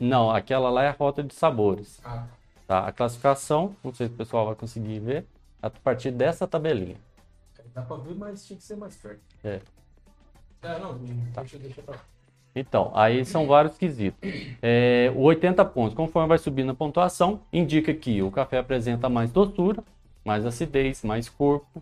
Não, 0.01 0.31
aquela 0.31 0.69
lá 0.71 0.83
é 0.85 0.89
a 0.89 0.93
rota 0.93 1.23
de 1.23 1.35
sabores. 1.35 2.01
Ah, 2.05 2.27
Tá? 2.67 2.81
A 2.89 2.91
classificação, 2.93 3.77
não 3.85 3.95
sei 3.95 4.09
se 4.09 4.13
o 4.13 4.17
pessoal 4.17 4.45
vai 4.47 4.57
conseguir 4.57 4.99
ver, 4.99 5.25
a 5.63 5.71
partir 5.71 6.11
dessa 6.11 6.49
tabelinha. 6.49 6.97
dá 7.73 7.83
pra 7.83 7.97
ver, 7.99 8.15
mas 8.17 8.45
tinha 8.45 8.57
que 8.57 8.65
ser 8.65 8.75
mais 8.77 8.97
perto. 8.97 9.21
É. 9.45 9.61
É, 10.63 10.79
não, 10.81 10.99
deixa, 10.99 11.59
deixa 11.59 11.81
pra 11.83 11.95
lá. 11.95 12.01
Então, 12.57 12.91
aí 12.95 13.25
são 13.25 13.47
vários 13.47 13.77
quesitos. 13.79 14.19
É, 14.61 15.13
o 15.15 15.21
80 15.21 15.65
pontos, 15.65 15.95
conforme 15.95 16.29
vai 16.29 16.39
subindo 16.39 16.73
a 16.73 16.75
pontuação, 16.75 17.41
indica 17.53 17.95
que 17.95 18.21
o 18.23 18.31
café 18.33 18.59
apresenta 18.59 19.09
mais 19.09 19.31
doçura, 19.31 19.85
mais 20.25 20.45
acidez, 20.45 21.05
mais 21.05 21.29
corpo, 21.29 21.81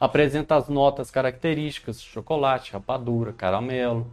apresenta 0.00 0.56
as 0.56 0.68
notas 0.68 1.10
características, 1.10 2.02
chocolate, 2.02 2.72
rapadura, 2.72 3.32
caramelo, 3.32 4.10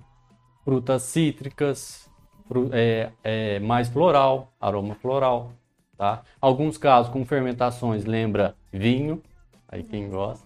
frutas 0.65 1.03
cítricas, 1.03 2.09
fru- 2.47 2.69
é, 2.73 3.11
é, 3.23 3.59
mais 3.59 3.87
floral, 3.89 4.51
aroma 4.59 4.95
floral, 4.95 5.53
tá? 5.97 6.23
Alguns 6.41 6.77
casos 6.77 7.11
com 7.11 7.25
fermentações 7.25 8.05
lembra 8.05 8.55
vinho, 8.71 9.23
aí 9.67 9.81
quem 9.83 10.09
gosta, 10.09 10.45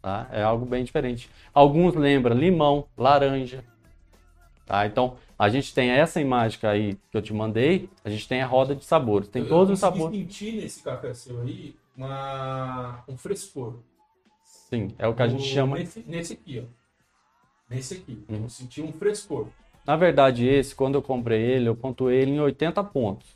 tá? 0.00 0.28
É 0.32 0.42
algo 0.42 0.64
bem 0.64 0.84
diferente. 0.84 1.28
Alguns 1.52 1.94
lembra 1.94 2.32
limão, 2.34 2.86
laranja, 2.96 3.64
tá? 4.66 4.86
Então, 4.86 5.16
a 5.38 5.48
gente 5.48 5.74
tem 5.74 5.90
essa 5.90 6.20
imagem 6.20 6.58
que 6.60 6.66
aí 6.66 6.94
que 7.10 7.16
eu 7.16 7.22
te 7.22 7.32
mandei, 7.32 7.88
a 8.04 8.10
gente 8.10 8.28
tem 8.28 8.42
a 8.42 8.46
roda 8.46 8.74
de 8.74 8.84
sabores, 8.84 9.28
tem 9.28 9.42
Eu- 9.42 9.48
todos 9.48 9.74
os 9.74 9.82
eu 9.82 9.90
sabores. 9.90 10.16
sentir 10.16 10.52
nesse 10.52 10.82
café 10.82 11.12
seu 11.14 11.40
aí 11.40 11.74
uma, 11.96 13.02
um 13.08 13.16
frescor. 13.16 13.78
Sim, 14.72 14.88
é 14.98 15.06
o 15.08 15.14
que 15.14 15.22
a 15.22 15.28
gente 15.28 15.42
O- 15.42 15.46
chama. 15.46 15.76
Nesse, 15.78 16.04
nesse 16.06 16.32
aqui, 16.34 16.64
ó. 16.64 16.80
Nesse 17.68 17.94
aqui. 17.94 18.24
Uhum. 18.28 18.42
Eu 18.44 18.48
senti 18.48 18.80
um 18.80 18.92
frescor. 18.92 19.48
Na 19.86 19.96
verdade, 19.96 20.46
esse, 20.46 20.74
quando 20.74 20.94
eu 20.94 21.02
comprei 21.02 21.40
ele, 21.42 21.68
eu 21.68 21.74
pontuei 21.74 22.20
ele 22.20 22.32
em 22.32 22.40
80 22.40 22.82
pontos. 22.84 23.28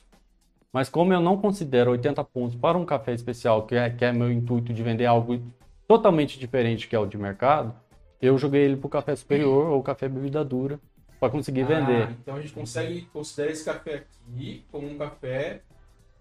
Mas 0.73 0.89
como 0.89 1.13
eu 1.13 1.21
não 1.21 1.37
considero 1.37 1.93
80 1.93 2.23
pontos 2.25 2.57
para 2.57 2.77
um 2.77 2.85
café 2.85 3.13
especial, 3.15 3.65
que 3.67 3.75
é, 3.75 3.91
que 3.91 4.05
é 4.05 4.13
meu 4.13 4.31
intuito 4.31 4.73
de 4.73 4.83
vender 4.83 5.07
algo 5.07 5.41
totalmente 5.87 6.39
diferente 6.39 6.89
que 6.89 6.97
é 6.97 6.99
o 6.99 7.07
de 7.07 7.17
mercado, 7.17 7.75
eu 8.21 8.37
joguei 8.39 8.63
ele 8.63 8.77
para 8.77 8.87
o 8.87 8.91
café 8.91 9.15
superior 9.15 9.69
ou 9.71 9.83
café 9.83 10.09
bebida 10.09 10.45
dura 10.45 10.81
para 11.21 11.31
conseguir 11.31 11.65
vender. 11.65 12.09
Ah, 12.09 12.11
então 12.21 12.37
a 12.37 12.41
gente 12.41 12.53
consegue 12.53 13.03
considerar 13.13 13.51
esse 13.53 13.65
café 13.65 14.05
aqui 14.29 14.65
como 14.71 14.89
um 14.89 14.99
café 14.99 15.63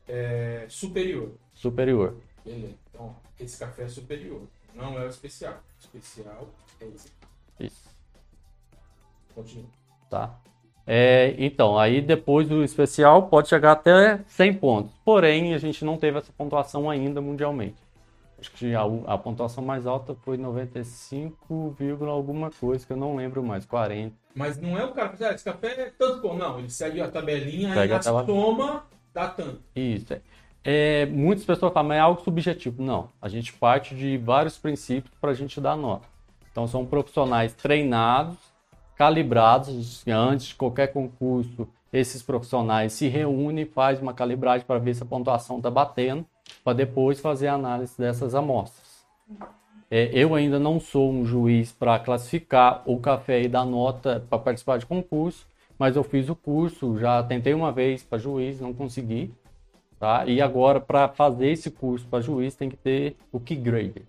é, 0.07 0.65
superior. 0.69 1.31
Superior. 1.53 2.15
Beleza. 2.45 2.75
Então, 2.89 3.15
esse 3.39 3.57
café 3.57 3.83
é 3.83 3.87
superior. 3.87 4.41
Não 4.75 4.97
é 4.99 5.05
o 5.05 5.09
especial. 5.09 5.53
O 5.53 5.79
especial 5.79 6.47
é 6.81 6.85
esse. 6.85 7.11
Isso. 7.59 7.89
Continua. 9.33 9.69
Tá? 10.09 10.35
É, 10.85 11.33
então, 11.37 11.77
aí 11.77 12.01
depois 12.01 12.47
do 12.49 12.63
especial 12.63 13.27
pode 13.27 13.47
chegar 13.47 13.71
até 13.71 14.19
100 14.27 14.53
pontos. 14.55 14.91
Porém, 15.05 15.53
a 15.53 15.57
gente 15.57 15.85
não 15.85 15.97
teve 15.97 16.17
essa 16.17 16.31
pontuação 16.37 16.89
ainda 16.89 17.21
mundialmente. 17.21 17.81
Acho 18.37 18.51
que 18.51 18.75
a, 18.75 18.81
a 19.07 19.17
pontuação 19.17 19.63
mais 19.63 19.87
alta 19.87 20.13
foi 20.13 20.35
95, 20.35 21.75
vírgula 21.79 22.11
alguma 22.11 22.51
coisa, 22.51 22.85
que 22.85 22.91
eu 22.91 22.97
não 22.97 23.15
lembro 23.15 23.41
mais, 23.41 23.65
40. 23.65 24.13
Mas 24.35 24.59
não 24.59 24.77
é 24.77 24.83
o 24.83 24.91
cara 24.91 25.09
que 25.09 25.23
ah, 25.23 25.31
esse 25.31 25.45
café 25.45 25.67
é 25.67 25.93
tanto 25.97 26.21
bom. 26.21 26.35
Não, 26.35 26.59
ele 26.59 26.69
segue 26.69 26.99
a 26.99 27.09
tabelinha 27.09 27.69
e 27.69 27.73
Segue 27.73 27.93
a 27.93 27.99
tabela. 27.99 28.25
soma 28.25 28.85
dá 29.13 29.29
tanto. 29.29 29.61
Isso. 29.73 30.13
É. 30.63 31.05
Muitas 31.07 31.45
pessoas 31.45 31.73
falam, 31.73 31.89
mas 31.89 31.97
é 31.97 32.01
algo 32.01 32.21
subjetivo. 32.21 32.81
Não, 32.81 33.09
a 33.21 33.27
gente 33.27 33.53
parte 33.53 33.95
de 33.95 34.17
vários 34.17 34.57
princípios 34.57 35.13
para 35.19 35.31
a 35.31 35.33
gente 35.33 35.59
dar 35.59 35.75
nota. 35.75 36.07
Então, 36.51 36.67
são 36.67 36.85
profissionais 36.85 37.53
treinados, 37.53 38.37
calibrados. 38.95 40.03
Antes 40.07 40.47
de 40.47 40.55
qualquer 40.55 40.87
concurso, 40.87 41.67
esses 41.91 42.21
profissionais 42.21 42.93
se 42.93 43.07
reúnem 43.07 43.65
fazem 43.65 44.01
uma 44.01 44.13
calibragem 44.13 44.65
para 44.65 44.79
ver 44.79 44.95
se 44.95 45.03
a 45.03 45.05
pontuação 45.05 45.57
está 45.57 45.69
batendo, 45.69 46.25
para 46.63 46.73
depois 46.73 47.19
fazer 47.19 47.47
a 47.47 47.53
análise 47.53 47.97
dessas 47.97 48.33
amostras. 48.33 49.05
É, 49.91 50.09
eu 50.11 50.33
ainda 50.33 50.57
não 50.57 50.79
sou 50.79 51.11
um 51.11 51.23
juiz 51.23 51.71
para 51.71 51.99
classificar 51.99 52.81
o 52.85 52.99
café 52.99 53.43
e 53.43 53.47
dar 53.47 53.63
nota 53.63 54.25
para 54.27 54.39
participar 54.39 54.79
de 54.79 54.87
concurso, 54.87 55.45
mas 55.77 55.95
eu 55.95 56.03
fiz 56.03 56.29
o 56.29 56.35
curso, 56.35 56.97
já 56.97 57.21
tentei 57.21 57.53
uma 57.53 57.71
vez 57.71 58.01
para 58.01 58.17
juiz, 58.17 58.59
não 58.59 58.73
consegui. 58.73 59.31
Tá? 60.03 60.25
E 60.25 60.41
agora, 60.41 60.81
para 60.81 61.07
fazer 61.07 61.47
esse 61.47 61.71
curso 61.71 62.05
para 62.05 62.19
juiz, 62.19 62.57
tem 62.57 62.69
que 62.69 62.75
ter 62.75 63.15
o 63.31 63.39
Key 63.39 63.55
Grader, 63.55 64.03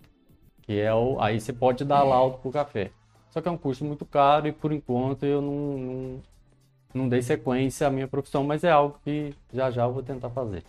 que 0.62 0.80
é 0.80 0.92
o. 0.92 1.20
Aí 1.20 1.40
você 1.40 1.52
pode 1.52 1.84
dar 1.84 2.02
laudo 2.02 2.38
para 2.38 2.48
o 2.48 2.52
café. 2.52 2.90
Só 3.30 3.40
que 3.40 3.46
é 3.46 3.50
um 3.52 3.56
curso 3.56 3.84
muito 3.84 4.04
caro 4.04 4.48
e 4.48 4.52
por 4.52 4.72
enquanto 4.72 5.24
eu 5.24 5.40
não, 5.40 5.78
não, 5.78 6.22
não 6.94 7.08
dei 7.08 7.22
sequência 7.22 7.86
à 7.86 7.90
minha 7.90 8.08
profissão, 8.08 8.42
mas 8.42 8.64
é 8.64 8.72
algo 8.72 8.98
que 9.04 9.36
já 9.52 9.70
já 9.70 9.84
eu 9.84 9.92
vou 9.92 10.02
tentar 10.02 10.30
fazer. 10.30 10.64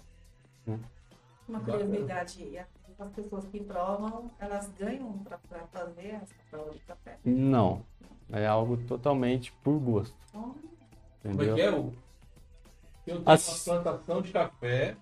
Uma 1.50 1.60
curiosidade, 1.60 2.60
as 3.00 3.10
pessoas 3.10 3.46
que 3.46 3.62
provam, 3.62 4.30
elas 4.38 4.72
ganham 4.78 5.12
para 5.24 5.40
fazer 5.72 6.20
essa 6.22 6.36
prova 6.52 6.70
de 6.70 6.80
café. 6.82 7.18
Não, 7.26 7.82
é 8.32 8.46
algo 8.46 8.78
totalmente 8.78 9.52
por 9.64 9.80
gosto. 9.80 10.16
Como 10.32 10.56
é 11.24 11.30
Entendeu? 11.30 11.56
que 11.56 11.62
é 11.62 11.72
o. 11.72 11.94
Eu 13.08 13.16
tenho 13.24 13.24
As- 13.26 13.68
uma 13.68 13.82
plantação 13.82 14.22
de 14.22 14.32
café. 14.32 14.96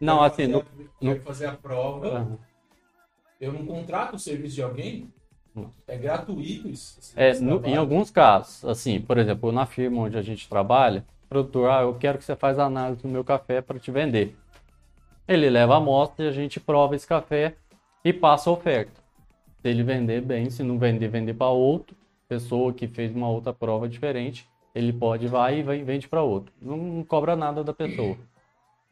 Não, 0.00 0.22
assim, 0.22 0.50
fazer 0.52 0.90
no- 1.00 1.20
fazer 1.20 1.46
a 1.46 1.52
prova. 1.52 2.08
Aham. 2.08 2.38
Eu 3.40 3.52
não 3.52 3.66
contrato 3.66 4.14
o 4.14 4.18
serviço 4.18 4.54
de 4.54 4.62
alguém. 4.62 5.12
Não. 5.54 5.70
É 5.86 5.96
gratuito 5.96 6.68
isso. 6.68 6.98
esse- 6.98 7.12
É, 7.18 7.38
no- 7.40 7.64
em 7.64 7.76
alguns 7.76 8.10
casos, 8.10 8.64
assim, 8.64 9.00
por 9.00 9.18
exemplo, 9.18 9.52
na 9.52 9.66
firma 9.66 10.02
onde 10.02 10.16
a 10.16 10.22
gente 10.22 10.48
trabalha, 10.48 11.04
o 11.24 11.28
produtor, 11.28 11.70
ah, 11.70 11.82
eu 11.82 11.94
quero 11.94 12.18
que 12.18 12.24
você 12.24 12.34
faça 12.34 12.62
a 12.62 12.66
análise 12.66 13.02
do 13.02 13.08
meu 13.08 13.22
café 13.24 13.60
para 13.60 13.78
te 13.78 13.90
vender. 13.90 14.36
Ele 15.28 15.48
leva 15.48 15.74
a 15.74 15.76
amostra 15.78 16.24
e 16.24 16.28
a 16.28 16.32
gente 16.32 16.58
prova 16.60 16.94
esse 16.96 17.06
café 17.06 17.54
e 18.04 18.12
passa 18.12 18.50
a 18.50 18.52
oferta. 18.52 19.00
Se 19.62 19.68
ele 19.68 19.82
vender 19.82 20.20
bem, 20.20 20.50
se 20.50 20.62
não 20.62 20.78
vender, 20.78 21.08
vender 21.08 21.34
para 21.34 21.48
outro, 21.48 21.96
pessoa 22.28 22.72
que 22.72 22.86
fez 22.88 23.14
uma 23.14 23.28
outra 23.28 23.52
prova 23.52 23.88
diferente, 23.88 24.48
ele 24.74 24.92
pode 24.92 25.26
vai 25.28 25.60
e 25.60 25.62
vai- 25.62 25.82
vende 25.82 26.08
para 26.08 26.22
outro. 26.22 26.52
Não 26.60 27.02
cobra 27.04 27.34
nada 27.36 27.62
da 27.64 27.72
pessoa. 27.72 28.16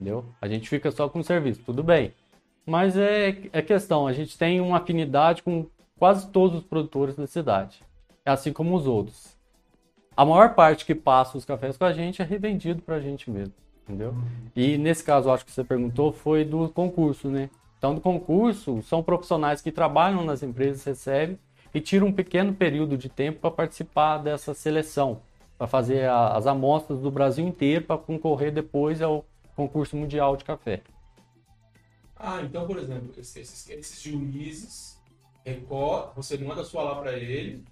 Entendeu? 0.03 0.25
A 0.41 0.49
gente 0.49 0.69
fica 0.69 0.91
só 0.91 1.09
com 1.09 1.21
o 1.21 1.25
serviço, 1.25 1.63
tudo 1.65 1.83
bem. 1.83 2.13
Mas 2.67 2.97
é, 2.97 3.37
é 3.53 3.63
questão, 3.63 4.07
a 4.07 4.13
gente 4.13 4.37
tem 4.37 4.61
uma 4.61 4.79
afinidade 4.79 5.43
com 5.43 5.67
quase 5.99 6.29
todos 6.29 6.59
os 6.59 6.65
produtores 6.65 7.15
da 7.15 7.27
cidade, 7.27 7.81
assim 8.25 8.53
como 8.53 8.75
os 8.75 8.87
outros. 8.87 9.37
A 10.17 10.25
maior 10.25 10.55
parte 10.55 10.85
que 10.85 10.95
passa 10.95 11.39
os 11.39 11.45
cafés 11.45 11.77
com 11.77 11.85
a 11.85 11.93
gente 11.93 12.21
é 12.21 12.25
revendido 12.25 12.83
para 12.83 12.97
a 12.97 13.01
gente 13.01 13.31
mesmo, 13.31 13.55
entendeu? 13.85 14.15
E 14.55 14.77
nesse 14.77 15.03
caso, 15.03 15.31
acho 15.31 15.47
que 15.47 15.53
você 15.53 15.65
perguntou, 15.65 16.13
foi 16.13 16.45
do 16.45 16.69
concurso, 16.69 17.29
né? 17.29 17.49
Então, 17.79 17.95
do 17.95 18.01
concurso, 18.01 18.81
são 18.83 19.03
profissionais 19.03 19.61
que 19.61 19.73
trabalham 19.73 20.25
nas 20.25 20.43
empresas, 20.43 20.85
recebem 20.85 21.39
e 21.75 21.81
tiram 21.81 22.09
um 22.09 22.13
pequeno 22.13 22.53
período 22.53 22.97
de 22.97 23.09
tempo 23.09 23.41
para 23.41 23.51
participar 23.51 24.19
dessa 24.19 24.55
seleção, 24.55 25.21
para 25.59 25.67
fazer 25.67 26.09
a, 26.09 26.37
as 26.37 26.47
amostras 26.47 27.01
do 27.01 27.11
Brasil 27.11 27.45
inteiro 27.45 27.85
para 27.85 27.99
concorrer 27.99 28.53
depois 28.53 29.03
ao 29.03 29.25
concurso 29.57 29.97
mundial 29.97 30.37
de 30.37 30.45
café. 30.45 30.81
Ah, 32.17 32.41
então, 32.43 32.67
por 32.67 32.79
exemplo, 32.79 33.13
esses, 33.19 33.69
esses 33.69 34.01
juízes, 34.03 34.99
recor- 35.45 36.13
você 36.15 36.39
manda 36.39 36.63
sua 36.63 36.83
lá 36.85 36.95
para 36.97 37.13
ele, 37.15 37.65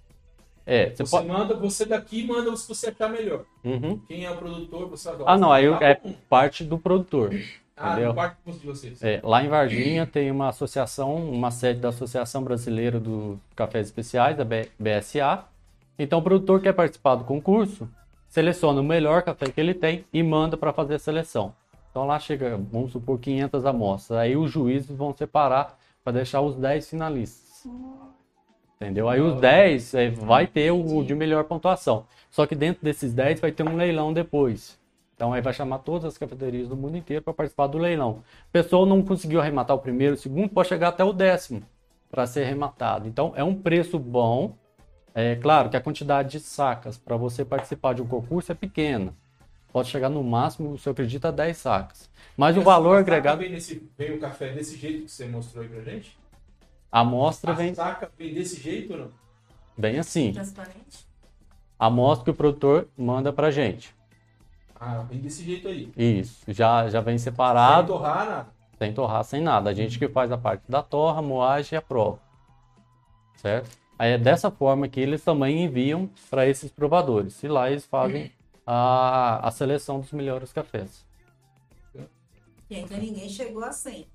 É, 0.65 0.89
você 0.89 1.05
você 1.05 1.11
pode. 1.11 1.27
manda, 1.27 1.55
você 1.55 1.85
daqui 1.85 2.25
manda 2.25 2.55
se 2.57 2.67
você 2.67 2.91
tá 2.91 3.07
melhor. 3.07 3.45
Uhum. 3.63 3.97
Quem 4.07 4.25
é 4.25 4.31
o 4.31 4.37
produtor, 4.37 4.89
você 4.89 5.09
vai 5.11 5.23
Ah, 5.25 5.37
não, 5.37 5.51
aí 5.51 5.69
tá 5.69 5.85
é 5.85 5.95
parte 6.29 6.63
do 6.63 6.77
produtor. 6.77 7.31
Ah, 7.77 7.93
entendeu? 7.93 8.13
parte 8.13 8.37
do 8.45 8.51
de 8.51 8.65
vocês. 8.67 9.01
É, 9.01 9.21
lá 9.23 9.43
em 9.43 9.47
Varginha 9.47 10.05
tem 10.05 10.29
uma 10.29 10.49
associação, 10.49 11.15
uma 11.15 11.49
sede 11.49 11.79
da 11.79 11.89
Associação 11.89 12.43
Brasileira 12.43 12.99
dos 12.99 13.39
Cafés 13.55 13.87
Especiais, 13.87 14.37
da 14.37 14.45
BSA. 14.45 15.45
Então 15.97 16.19
o 16.19 16.21
produtor 16.21 16.61
quer 16.61 16.73
participar 16.73 17.15
do 17.15 17.23
concurso, 17.23 17.89
seleciona 18.27 18.81
o 18.81 18.83
melhor 18.83 19.23
café 19.23 19.49
que 19.49 19.59
ele 19.59 19.73
tem 19.73 20.05
e 20.13 20.21
manda 20.21 20.55
para 20.57 20.73
fazer 20.73 20.95
a 20.95 20.99
seleção. 20.99 21.55
Então 21.91 22.07
lá 22.07 22.17
chega, 22.17 22.57
vamos 22.57 22.93
supor, 22.93 23.19
500 23.19 23.65
amostras. 23.65 24.17
Aí 24.17 24.35
os 24.35 24.49
juízes 24.49 24.89
vão 24.89 25.13
separar 25.13 25.77
para 26.03 26.13
deixar 26.13 26.41
os 26.41 26.55
10 26.55 26.89
finalistas. 26.89 27.67
Entendeu? 28.77 29.07
Aí 29.07 29.21
os 29.21 29.39
10 29.39 29.93
é, 29.93 30.09
vai 30.09 30.47
ter 30.47 30.71
o 30.71 31.03
de 31.03 31.13
melhor 31.13 31.43
pontuação. 31.43 32.05
Só 32.31 32.47
que 32.47 32.55
dentro 32.55 32.83
desses 32.83 33.13
10 33.13 33.39
vai 33.39 33.51
ter 33.51 33.67
um 33.67 33.75
leilão 33.75 34.11
depois. 34.11 34.79
Então 35.15 35.33
aí 35.33 35.41
vai 35.41 35.53
chamar 35.53 35.79
todas 35.79 36.05
as 36.05 36.17
cafeterias 36.17 36.67
do 36.67 36.75
mundo 36.75 36.97
inteiro 36.97 37.21
para 37.21 37.33
participar 37.33 37.67
do 37.67 37.77
leilão. 37.77 38.23
A 38.49 38.51
pessoa 38.51 38.87
não 38.87 39.03
conseguiu 39.03 39.39
arrematar 39.39 39.75
o 39.75 39.79
primeiro, 39.79 40.15
o 40.15 40.17
segundo, 40.17 40.49
pode 40.49 40.67
chegar 40.67 40.87
até 40.87 41.03
o 41.03 41.13
décimo 41.13 41.61
para 42.09 42.25
ser 42.25 42.43
arrematado. 42.43 43.07
Então 43.07 43.31
é 43.35 43.43
um 43.43 43.53
preço 43.53 43.99
bom. 43.99 44.55
É 45.13 45.35
claro 45.35 45.69
que 45.69 45.77
a 45.77 45.81
quantidade 45.81 46.31
de 46.31 46.39
sacas 46.39 46.97
para 46.97 47.17
você 47.17 47.45
participar 47.45 47.93
de 47.93 48.01
um 48.01 48.07
concurso 48.07 48.51
é 48.51 48.55
pequena. 48.55 49.13
Pode 49.71 49.89
chegar 49.89 50.09
no 50.09 50.23
máximo, 50.23 50.77
se 50.77 50.87
eu 50.87 50.91
acredito, 50.91 51.25
a 51.25 51.31
10 51.31 51.57
sacas. 51.57 52.09
Mas 52.35 52.55
o 52.57 52.59
Essa 52.59 52.65
valor 52.69 52.89
saca 52.89 53.01
agregado, 53.01 53.39
Vem, 53.39 53.51
nesse, 53.51 53.89
vem 53.97 54.13
o 54.13 54.19
café 54.19 54.51
desse 54.51 54.77
jeito 54.77 55.05
que 55.05 55.11
você 55.11 55.25
mostrou 55.27 55.63
aí 55.63 55.69
pra 55.69 55.81
gente? 55.81 56.17
a 56.91 56.99
amostra 56.99 57.51
A 57.51 57.55
vem 57.55 57.73
saca 57.73 58.11
vem 58.17 58.33
desse 58.33 58.59
jeito 58.61 58.93
ou 58.93 58.99
não? 58.99 59.09
bem 59.77 59.97
assim. 59.97 60.33
Transparente. 60.33 61.07
A 61.79 61.85
amostra 61.87 62.25
que 62.25 62.31
o 62.31 62.33
produtor 62.33 62.87
manda 62.97 63.31
pra 63.33 63.49
gente. 63.49 63.95
Ah, 64.79 65.03
vem 65.09 65.19
desse 65.19 65.43
jeito 65.43 65.67
aí. 65.67 65.91
Isso, 65.95 66.43
já, 66.47 66.89
já 66.89 66.99
vem 67.01 67.17
Sem 67.17 67.31
separado, 67.31 67.93
torrar 67.93 68.25
nada. 68.25 68.47
sem 68.77 68.93
torrar, 68.93 69.23
sem 69.23 69.41
nada. 69.41 69.69
A 69.69 69.73
gente 69.73 69.97
que 69.97 70.07
faz 70.09 70.31
a 70.31 70.37
parte 70.37 70.63
da 70.67 70.81
torra, 70.83 71.21
moagem 71.21 71.75
e 71.75 71.77
a 71.77 71.81
prova. 71.81 72.19
Certo? 73.37 73.69
Aí 73.97 74.11
é 74.13 74.17
dessa 74.17 74.49
forma 74.51 74.87
que 74.87 74.99
eles 74.99 75.23
também 75.23 75.63
enviam 75.63 76.09
para 76.29 76.47
esses 76.47 76.71
provadores. 76.71 77.41
E 77.43 77.47
lá 77.47 77.69
eles 77.69 77.85
fazem 77.85 78.31
a, 78.65 79.47
a 79.47 79.51
seleção 79.51 79.99
dos 79.99 80.11
melhores 80.11 80.51
cafés. 80.53 81.05
E 82.69 82.75
ainda 82.75 82.97
ninguém 82.97 83.27
chegou 83.27 83.63
a 83.63 83.71
100. 83.71 84.07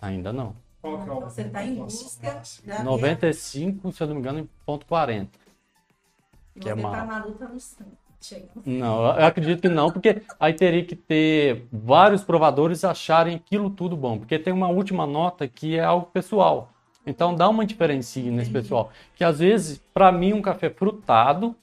Ainda 0.00 0.32
não. 0.32 0.54
Qual 0.82 1.02
que 1.02 1.08
é 1.08 1.12
o 1.12 1.20
Você 1.20 1.42
está 1.42 1.64
em 1.64 1.74
busca 1.76 2.42
da 2.64 2.82
95, 2.82 3.92
se 3.92 4.02
eu 4.02 4.06
não 4.08 4.14
me 4.14 4.20
engano, 4.20 4.38
em 4.40 4.48
ponto 4.66 4.86
40. 4.86 5.30
E 6.56 6.60
que 6.60 6.68
é 6.68 6.74
uma- 6.74 6.90
tá 6.90 7.04
na 7.04 7.24
luta 7.24 7.46
no 7.48 7.60
100. 7.60 7.86
Chegando. 8.22 8.62
Não, 8.66 9.02
eu 9.16 9.24
acredito 9.24 9.62
que 9.62 9.68
não, 9.68 9.90
porque 9.90 10.22
aí 10.38 10.52
teria 10.52 10.84
que 10.84 10.94
ter 10.94 11.66
vários 11.72 12.22
provadores 12.22 12.84
acharem 12.84 13.34
aquilo 13.36 13.70
tudo 13.70 13.96
bom, 13.96 14.18
porque 14.18 14.38
tem 14.38 14.52
uma 14.52 14.68
última 14.68 15.06
nota 15.06 15.48
que 15.48 15.76
é 15.78 15.82
algo 15.84 16.06
pessoal. 16.06 16.70
Então 17.06 17.34
dá 17.34 17.48
uma 17.48 17.64
diferencinha 17.64 18.30
nesse 18.30 18.50
pessoal, 18.50 18.90
que 19.14 19.24
às 19.24 19.38
vezes 19.38 19.78
para 19.94 20.12
mim 20.12 20.34
um 20.34 20.42
café 20.42 20.68
frutado, 20.68 21.56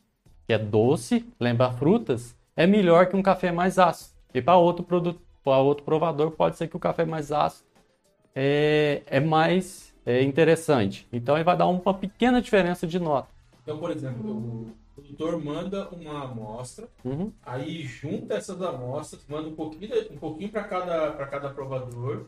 que 0.48 0.54
é 0.54 0.58
doce, 0.58 1.26
lembra 1.40 1.72
frutas, 1.74 2.34
é 2.56 2.66
melhor 2.66 3.08
que 3.08 3.16
um 3.18 3.22
café 3.22 3.52
mais 3.52 3.78
ácido. 3.78 4.16
E 4.34 4.42
para 4.42 4.56
outro 4.56 4.84
produto, 4.84 5.20
para 5.44 5.58
outro 5.58 5.84
provador 5.84 6.32
pode 6.32 6.56
ser 6.56 6.68
que 6.70 6.78
o 6.78 6.80
café 6.80 7.06
mais 7.06 7.32
ácido 7.34 7.68
é, 8.34 9.04
é 9.08 9.20
mais 9.20 9.94
é, 10.06 10.24
interessante. 10.24 11.06
Então 11.12 11.36
ele 11.36 11.44
vai 11.44 11.58
dar 11.58 11.68
uma 11.68 11.94
pequena 11.94 12.42
diferença 12.42 12.88
de 12.88 12.98
nota. 12.98 13.28
Então, 13.62 13.78
por 13.78 13.92
exemplo, 13.92 14.32
o 14.32 14.72
produtor 14.96 15.44
manda 15.44 15.90
uma 15.90 16.24
amostra, 16.24 16.88
Uhum. 17.04 17.30
aí 17.46 17.84
junta 17.84 18.36
essas 18.36 18.62
amostras, 18.62 19.26
manda 19.28 19.50
um 19.50 19.56
pouquinho, 19.56 19.94
um 20.12 20.18
pouquinho 20.18 20.50
para 20.50 20.64
cada, 20.64 21.12
pra 21.12 21.28
cada 21.28 21.50
provador. 21.50 22.28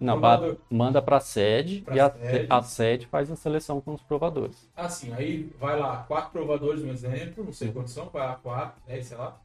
Não, 0.00 0.14
Provador. 0.14 0.56
manda 0.68 1.00
para 1.00 1.16
a 1.18 1.20
sede 1.20 1.80
Pra 1.82 1.94
e 1.96 2.00
a, 2.00 2.10
sede. 2.10 2.46
a 2.50 2.62
sede 2.62 3.06
faz 3.06 3.30
a 3.30 3.36
seleção 3.36 3.80
com 3.80 3.94
os 3.94 4.02
provadores. 4.02 4.68
Assim, 4.76 5.12
aí 5.14 5.48
vai 5.58 5.78
lá, 5.78 5.98
quatro 6.08 6.30
provadores, 6.32 6.82
um 6.82 6.90
exemplo, 6.90 7.44
não 7.44 7.52
sei 7.52 7.70
quantos 7.72 7.92
são, 7.92 8.08
vai 8.10 8.26
lá, 8.26 8.34
quatro, 8.34 8.82
dez, 8.86 9.06
sei 9.06 9.16
lá. 9.16 9.38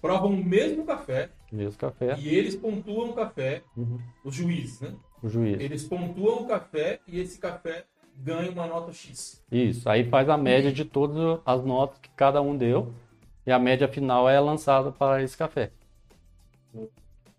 Provam 0.00 0.30
o 0.30 0.44
mesmo 0.44 0.84
café 0.86 1.28
Mesmo 1.50 1.76
café, 1.78 2.16
e 2.18 2.28
eles 2.28 2.54
pontuam 2.54 3.10
o 3.10 3.14
café, 3.14 3.62
Uhum. 3.76 3.98
os 4.24 4.34
juízes, 4.34 4.80
né? 4.80 4.94
o 5.22 5.28
juiz. 5.28 5.60
Eles 5.60 5.82
pontuam 5.84 6.42
o 6.42 6.46
café 6.46 7.00
e 7.06 7.18
esse 7.20 7.38
café 7.38 7.84
ganha 8.16 8.50
uma 8.50 8.66
nota 8.66 8.92
X. 8.92 9.42
Isso, 9.50 9.88
aí 9.88 10.04
faz 10.08 10.28
a 10.28 10.36
média 10.36 10.72
de 10.72 10.84
todas 10.84 11.40
as 11.44 11.64
notas 11.64 11.98
que 12.00 12.08
cada 12.10 12.40
um 12.40 12.56
deu 12.56 12.92
e 13.46 13.50
a 13.52 13.58
média 13.58 13.88
final 13.88 14.28
é 14.28 14.38
lançada 14.40 14.92
para 14.92 15.22
esse 15.22 15.36
café. 15.36 15.70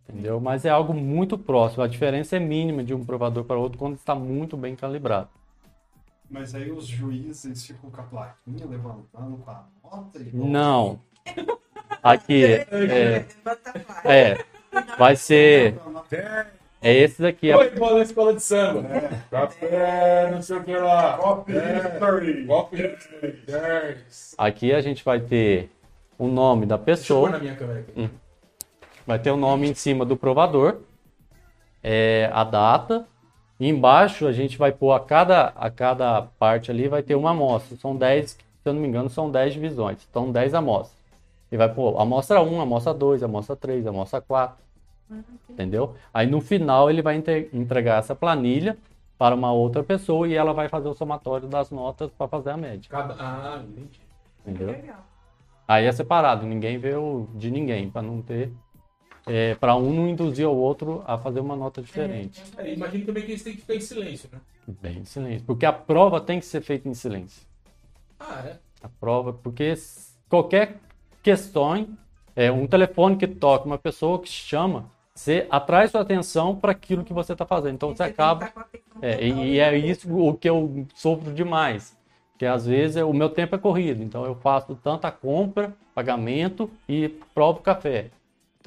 Entendeu? 0.10 0.40
Mas 0.40 0.66
é 0.66 0.70
algo 0.70 0.94
muito 0.94 1.38
próximo. 1.38 1.84
A 1.84 1.88
diferença 1.88 2.36
é 2.36 2.40
mínima 2.40 2.84
de 2.84 2.94
um 2.94 3.06
provador 3.06 3.44
para 3.44 3.58
outro 3.60 3.78
quando 3.78 3.96
está 3.96 4.16
muito 4.16 4.58
bem 4.58 4.76
calibrado. 4.76 5.30
Mas 6.30 6.54
aí 6.56 6.72
os 6.72 6.86
juízes 6.88 7.66
ficam 7.66 7.90
com 7.92 8.02
a 8.02 8.04
plaquinha 8.04 8.66
levantando 8.68 9.38
com 9.38 9.52
a 9.52 9.64
nota? 9.84 10.20
igual- 10.20 10.48
Não. 10.48 11.00
Aqui 12.04 12.46
é, 12.46 13.26
placa. 13.44 13.72
é, 14.06 14.38
vai 14.98 15.16
ser 15.16 15.76
é 16.82 16.94
esse 16.96 17.22
daqui. 17.22 17.52
Oi, 17.52 17.70
bola 17.72 17.98
na 17.98 18.04
escola 18.04 18.34
de 18.34 18.42
samba. 18.42 18.84
Café, 19.30 20.32
não 20.32 20.42
sei 20.42 20.58
o 20.58 20.64
que 20.64 20.74
lá. 20.78 21.18
Coffee 21.18 21.58
É. 21.58 21.78
history. 21.94 22.46
Coffee 22.48 22.86
history. 22.96 23.98
Aqui 24.38 24.72
a 24.74 24.80
gente 24.82 25.04
vai 25.04 25.20
ter 25.20 25.70
o 26.18 26.28
nome 26.28 26.66
da 26.66 26.78
Deixa 26.78 26.92
eu 26.92 26.96
pessoa. 26.98 27.30
na 27.32 27.40
minha 27.40 27.56
câmera 27.56 27.80
aqui. 27.82 28.10
Vai 29.10 29.18
ter 29.18 29.32
o 29.32 29.38
nome 29.38 29.68
em 29.68 29.74
cima 29.74 30.06
do 30.06 30.16
provador, 30.16 30.82
é, 31.82 32.30
a 32.32 32.44
data. 32.44 33.08
E 33.60 33.68
embaixo 33.68 34.28
a 34.28 34.32
gente 34.32 34.56
vai 34.56 34.72
pôr 34.72 34.92
a 34.92 35.00
cada, 35.00 35.48
a 35.56 35.68
cada 35.72 36.28
parte 36.38 36.70
ali 36.70 36.88
vai 36.88 37.02
ter 37.02 37.16
uma 37.16 37.32
amostra. 37.32 37.76
São 37.78 37.96
10, 37.96 38.30
se 38.30 38.38
eu 38.64 38.72
não 38.72 38.80
me 38.80 38.88
engano, 38.88 39.10
são 39.10 39.32
10 39.32 39.54
divisões. 39.54 40.08
Então 40.08 40.32
10 40.32 40.54
amostras. 40.54 40.96
E 41.52 41.58
vai 41.58 41.68
pôr 41.74 42.00
amostra 42.00 42.40
1, 42.40 42.62
amostra 42.62 42.94
2, 42.94 43.24
amostra 43.24 43.56
3, 43.56 43.88
amostra 43.88 44.22
4. 44.22 44.64
Entendeu? 45.50 45.96
Aí 46.14 46.28
no 46.28 46.40
final 46.40 46.88
ele 46.88 47.02
vai 47.02 47.16
entre- 47.16 47.50
entregar 47.52 47.98
essa 47.98 48.14
planilha 48.14 48.78
para 49.18 49.34
uma 49.34 49.52
outra 49.52 49.84
pessoa 49.84 50.28
e 50.28 50.36
ela 50.36 50.54
vai 50.54 50.70
fazer 50.70 50.88
o 50.88 50.94
somatório 50.94 51.48
das 51.48 51.72
notas 51.72 52.12
para 52.12 52.28
fazer 52.28 52.52
a 52.52 52.58
média. 52.58 52.88
Cada... 52.88 53.16
Ah, 53.16 53.64
entendi. 53.68 54.02
Entendeu? 54.46 54.68
Legal. 54.68 55.04
Aí 55.68 55.86
é 55.88 55.92
separado, 55.92 56.46
ninguém 56.46 56.78
vê 56.78 56.94
o 56.94 57.28
de 57.34 57.50
ninguém, 57.50 57.90
para 57.90 58.04
não 58.04 58.22
ter. 58.22 58.54
É, 59.30 59.54
para 59.56 59.76
um 59.76 59.94
não 59.94 60.10
induzir 60.10 60.48
o 60.48 60.56
outro 60.56 61.04
a 61.06 61.18
fazer 61.18 61.40
uma 61.40 61.56
nota 61.56 61.82
diferente. 61.82 62.42
É, 62.58 62.74
imagino 62.74 63.06
também 63.06 63.24
que 63.24 63.32
eles 63.32 63.44
têm 63.44 63.54
que 63.54 63.62
ficar 63.62 63.76
em 63.76 63.80
silêncio, 63.80 64.28
né? 64.34 64.40
Bem 64.82 65.00
em 65.00 65.06
silêncio. 65.06 65.46
Porque 65.46 65.66
a 65.66 65.72
prova 65.74 66.20
tem 66.20 66.40
que 66.40 66.46
ser 66.46 66.62
feita 66.62 66.90
em 66.90 66.94
silêncio. 66.94 67.44
Ah, 68.20 68.44
é? 68.46 68.58
A 68.82 68.90
prova, 68.90 69.32
porque 69.32 69.74
qualquer 70.28 70.78
questão, 71.22 71.88
é, 72.36 72.52
um 72.52 72.66
telefone 72.66 73.18
que 73.18 73.28
toca, 73.28 73.66
uma 73.66 73.78
pessoa 73.78 74.20
que 74.20 74.30
chama, 74.30 74.90
você 75.14 75.46
atrai 75.50 75.88
sua 75.88 76.02
atenção 76.02 76.56
para 76.56 76.72
aquilo 76.72 77.04
que 77.04 77.14
você 77.14 77.34
está 77.34 77.46
fazendo. 77.46 77.76
Então 77.76 77.92
E 77.92 77.98
você 77.98 78.04
acaba. 78.04 78.46
atenção 78.46 79.02
É, 79.02 79.24
e, 79.28 79.54
e 79.56 79.60
é 79.60 79.78
isso 79.78 80.12
o 80.12 80.34
que 80.34 80.50
eu 80.50 80.88
sofro 80.96 81.34
demais. 81.34 81.96
Que 82.38 82.46
às 82.46 82.66
vezes 82.66 82.96
é- 82.96 83.04
o 83.04 83.14
meu 83.14 83.30
tempo 83.30 83.54
é 83.56 83.60
corrido, 83.60 84.02
então 84.02 84.26
eu 84.26 84.34
faço 84.34 84.74
tanto 84.82 85.06
a 85.06 85.12
compra, 85.12 85.76
pagamento 85.94 86.70
e 86.88 87.10
provo 87.36 87.60
café. 87.60 88.12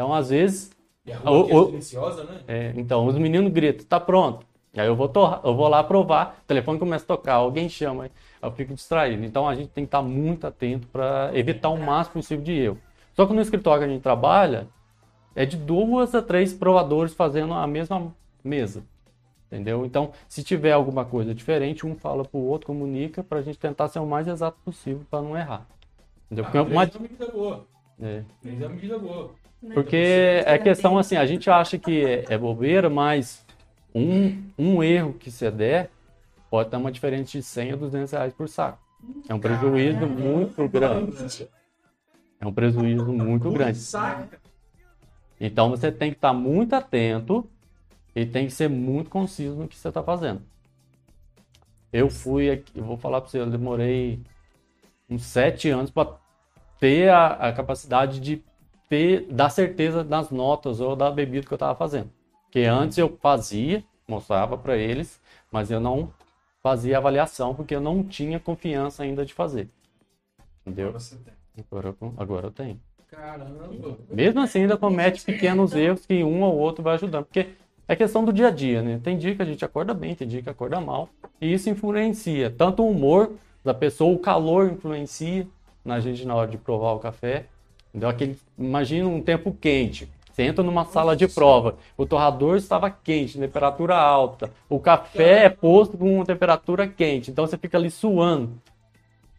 Então, 0.02 0.12
às 0.12 0.30
vezes, 0.30 0.72
E 1.06 1.12
a 1.12 1.18
O- 1.18 1.22
rua 1.22 1.42
aqui 1.44 1.52
é 1.52 1.56
o- 1.56 1.66
silenciosa, 1.66 2.24
né? 2.24 2.40
é, 2.48 2.72
então 2.76 3.06
os 3.06 3.16
meninos 3.16 3.52
gritam, 3.52 3.84
tá 3.86 3.98
pronto. 4.00 4.44
Aí 4.76 4.86
eu 4.86 4.96
vou, 4.96 5.08
torrar, 5.08 5.40
eu 5.44 5.54
vou 5.54 5.68
lá 5.68 5.82
provar, 5.84 6.38
o 6.42 6.46
telefone 6.46 6.78
começa 6.78 7.04
a 7.04 7.06
tocar, 7.08 7.34
alguém 7.34 7.68
chama, 7.68 8.08
eu 8.40 8.50
fico 8.52 8.72
distraído. 8.74 9.24
Então 9.24 9.48
a 9.48 9.54
gente 9.54 9.68
tem 9.68 9.84
que 9.84 9.88
estar 9.88 10.02
muito 10.02 10.44
atento 10.46 10.86
para 10.88 11.30
evitar 11.34 11.68
o 11.70 11.76
máximo 11.78 12.14
possível 12.14 12.42
de 12.44 12.52
erro. 12.52 12.78
Só 13.14 13.26
que 13.26 13.32
no 13.32 13.40
escritório 13.40 13.80
que 13.84 13.90
a 13.90 13.92
gente 13.92 14.02
trabalha, 14.02 14.66
é 15.36 15.44
de 15.46 15.56
duas 15.56 16.14
a 16.16 16.22
três 16.22 16.52
provadores 16.52 17.14
fazendo 17.14 17.52
a 17.54 17.64
mesma 17.66 18.12
mesa. 18.42 18.82
Entendeu? 19.46 19.84
Então, 19.86 20.10
se 20.28 20.42
tiver 20.42 20.72
alguma 20.72 21.04
coisa 21.04 21.32
diferente, 21.34 21.86
um 21.86 21.94
fala 21.94 22.24
pro 22.24 22.38
outro, 22.40 22.68
comunica, 22.68 23.22
pra 23.22 23.42
gente 23.42 23.58
tentar 23.58 23.86
ser 23.88 23.98
o 24.00 24.06
mais 24.06 24.26
exato 24.26 24.56
possível 24.64 25.02
para 25.10 25.20
não 25.22 25.36
errar. 25.36 25.66
Entendeu? 26.26 26.44
Porque 26.44 26.58
Ah, 26.58 26.62
uma- 26.62 26.86
três 26.86 26.94
é 26.94 26.98
uma 26.98 27.02
medida 27.08 27.26
boa. 27.32 27.66
é. 28.00 28.22
Três 28.40 28.60
é 28.62 28.66
uma 28.66 28.74
medida 28.74 28.98
boa. 28.98 29.30
Porque 29.74 30.42
é 30.44 30.58
questão 30.58 30.98
assim, 30.98 31.16
a 31.16 31.24
gente 31.24 31.48
acha 31.48 31.78
que 31.78 32.04
é, 32.28 32.36
bobeira, 32.36 32.90
mas 32.90 33.44
um, 33.94 34.42
um 34.58 34.82
erro 34.82 35.14
que 35.14 35.30
você 35.30 35.50
der 35.50 35.90
pode 36.50 36.70
dar 36.70 36.78
uma 36.78 36.90
diferença 36.90 37.32
de 37.32 37.42
100 37.42 37.72
a 37.72 37.76
200 37.76 38.12
reais 38.12 38.32
por 38.32 38.48
saco. 38.48 38.78
É 39.28 39.34
um 39.34 39.38
prejuízo 39.38 40.06
muito 40.06 40.68
grande. 40.68 41.48
É 42.40 42.46
um 42.46 42.52
prejuízo 42.52 43.12
muito 43.12 43.50
grande. 43.50 43.80
Então 45.40 45.70
você 45.70 45.92
tem 45.92 46.10
que 46.10 46.16
estar 46.16 46.32
muito 46.32 46.74
atento 46.74 47.48
e 48.14 48.26
tem 48.26 48.46
que 48.46 48.52
ser 48.52 48.68
muito 48.68 49.10
conciso 49.10 49.56
no 49.56 49.68
que 49.68 49.76
você 49.76 49.88
está 49.88 50.02
fazendo. 50.02 50.42
Eu 51.92 52.10
fui 52.10 52.50
aqui, 52.50 52.78
eu 52.78 52.84
vou 52.84 52.96
falar 52.96 53.20
para 53.20 53.30
você, 53.30 53.38
eu 53.38 53.50
demorei 53.50 54.20
uns 55.08 55.24
sete 55.24 55.68
anos 55.68 55.90
para 55.90 56.16
ter 56.80 57.10
a, 57.10 57.28
a 57.28 57.52
capacidade 57.52 58.18
de 58.18 58.42
ter, 58.92 59.26
dar 59.30 59.48
certeza 59.48 60.04
das 60.04 60.28
notas 60.28 60.78
ou 60.78 60.94
da 60.94 61.10
bebida 61.10 61.46
que 61.46 61.52
eu 61.54 61.56
estava 61.56 61.74
fazendo. 61.74 62.10
Porque 62.44 62.60
antes 62.60 62.98
eu 62.98 63.08
fazia, 63.22 63.82
mostrava 64.06 64.58
para 64.58 64.76
eles, 64.76 65.18
mas 65.50 65.70
eu 65.70 65.80
não 65.80 66.12
fazia 66.62 66.98
avaliação 66.98 67.54
porque 67.54 67.74
eu 67.74 67.80
não 67.80 68.04
tinha 68.04 68.38
confiança 68.38 69.02
ainda 69.02 69.24
de 69.24 69.32
fazer. 69.32 69.70
Entendeu? 70.60 70.92
Você 70.92 71.16
tem. 71.16 71.32
Agora 71.58 71.88
eu, 71.88 72.14
agora 72.18 72.46
eu 72.48 72.50
tenho. 72.50 72.78
Caramba. 73.08 73.96
Mesmo 74.10 74.40
assim, 74.40 74.60
ainda 74.60 74.76
comete 74.76 75.24
pequenos 75.24 75.74
erros 75.74 76.04
que 76.04 76.22
um 76.22 76.42
ou 76.42 76.58
outro 76.58 76.84
vai 76.84 76.96
ajudando. 76.96 77.24
Porque 77.24 77.48
é 77.88 77.96
questão 77.96 78.22
do 78.22 78.30
dia 78.30 78.48
a 78.48 78.50
dia, 78.50 78.82
né? 78.82 79.00
Tem 79.02 79.16
dia 79.16 79.34
que 79.34 79.40
a 79.40 79.46
gente 79.46 79.64
acorda 79.64 79.94
bem, 79.94 80.14
tem 80.14 80.28
dia 80.28 80.42
que 80.42 80.50
acorda 80.50 80.78
mal. 80.82 81.08
E 81.40 81.50
isso 81.50 81.70
influencia. 81.70 82.50
Tanto 82.50 82.82
o 82.82 82.90
humor 82.90 83.32
da 83.64 83.72
pessoa, 83.72 84.14
o 84.14 84.18
calor 84.18 84.70
influencia 84.70 85.48
na 85.82 85.98
gente 85.98 86.26
na 86.26 86.34
hora 86.34 86.50
de 86.50 86.58
provar 86.58 86.92
o 86.92 86.98
café. 86.98 87.46
Entendeu? 87.92 88.08
Aquele, 88.08 88.38
imagina 88.58 89.06
um 89.06 89.20
tempo 89.20 89.52
quente. 89.60 90.08
Você 90.32 90.44
entra 90.44 90.64
numa 90.64 90.86
sala 90.86 91.14
de 91.14 91.28
prova, 91.28 91.76
o 91.94 92.06
torrador 92.06 92.56
estava 92.56 92.90
quente, 92.90 93.38
temperatura 93.38 93.94
alta. 93.96 94.50
O 94.66 94.80
café 94.80 95.44
é 95.44 95.50
posto 95.50 95.98
com 95.98 96.16
uma 96.16 96.24
temperatura 96.24 96.88
quente, 96.88 97.30
então 97.30 97.46
você 97.46 97.58
fica 97.58 97.76
ali 97.76 97.90
suando. 97.90 98.58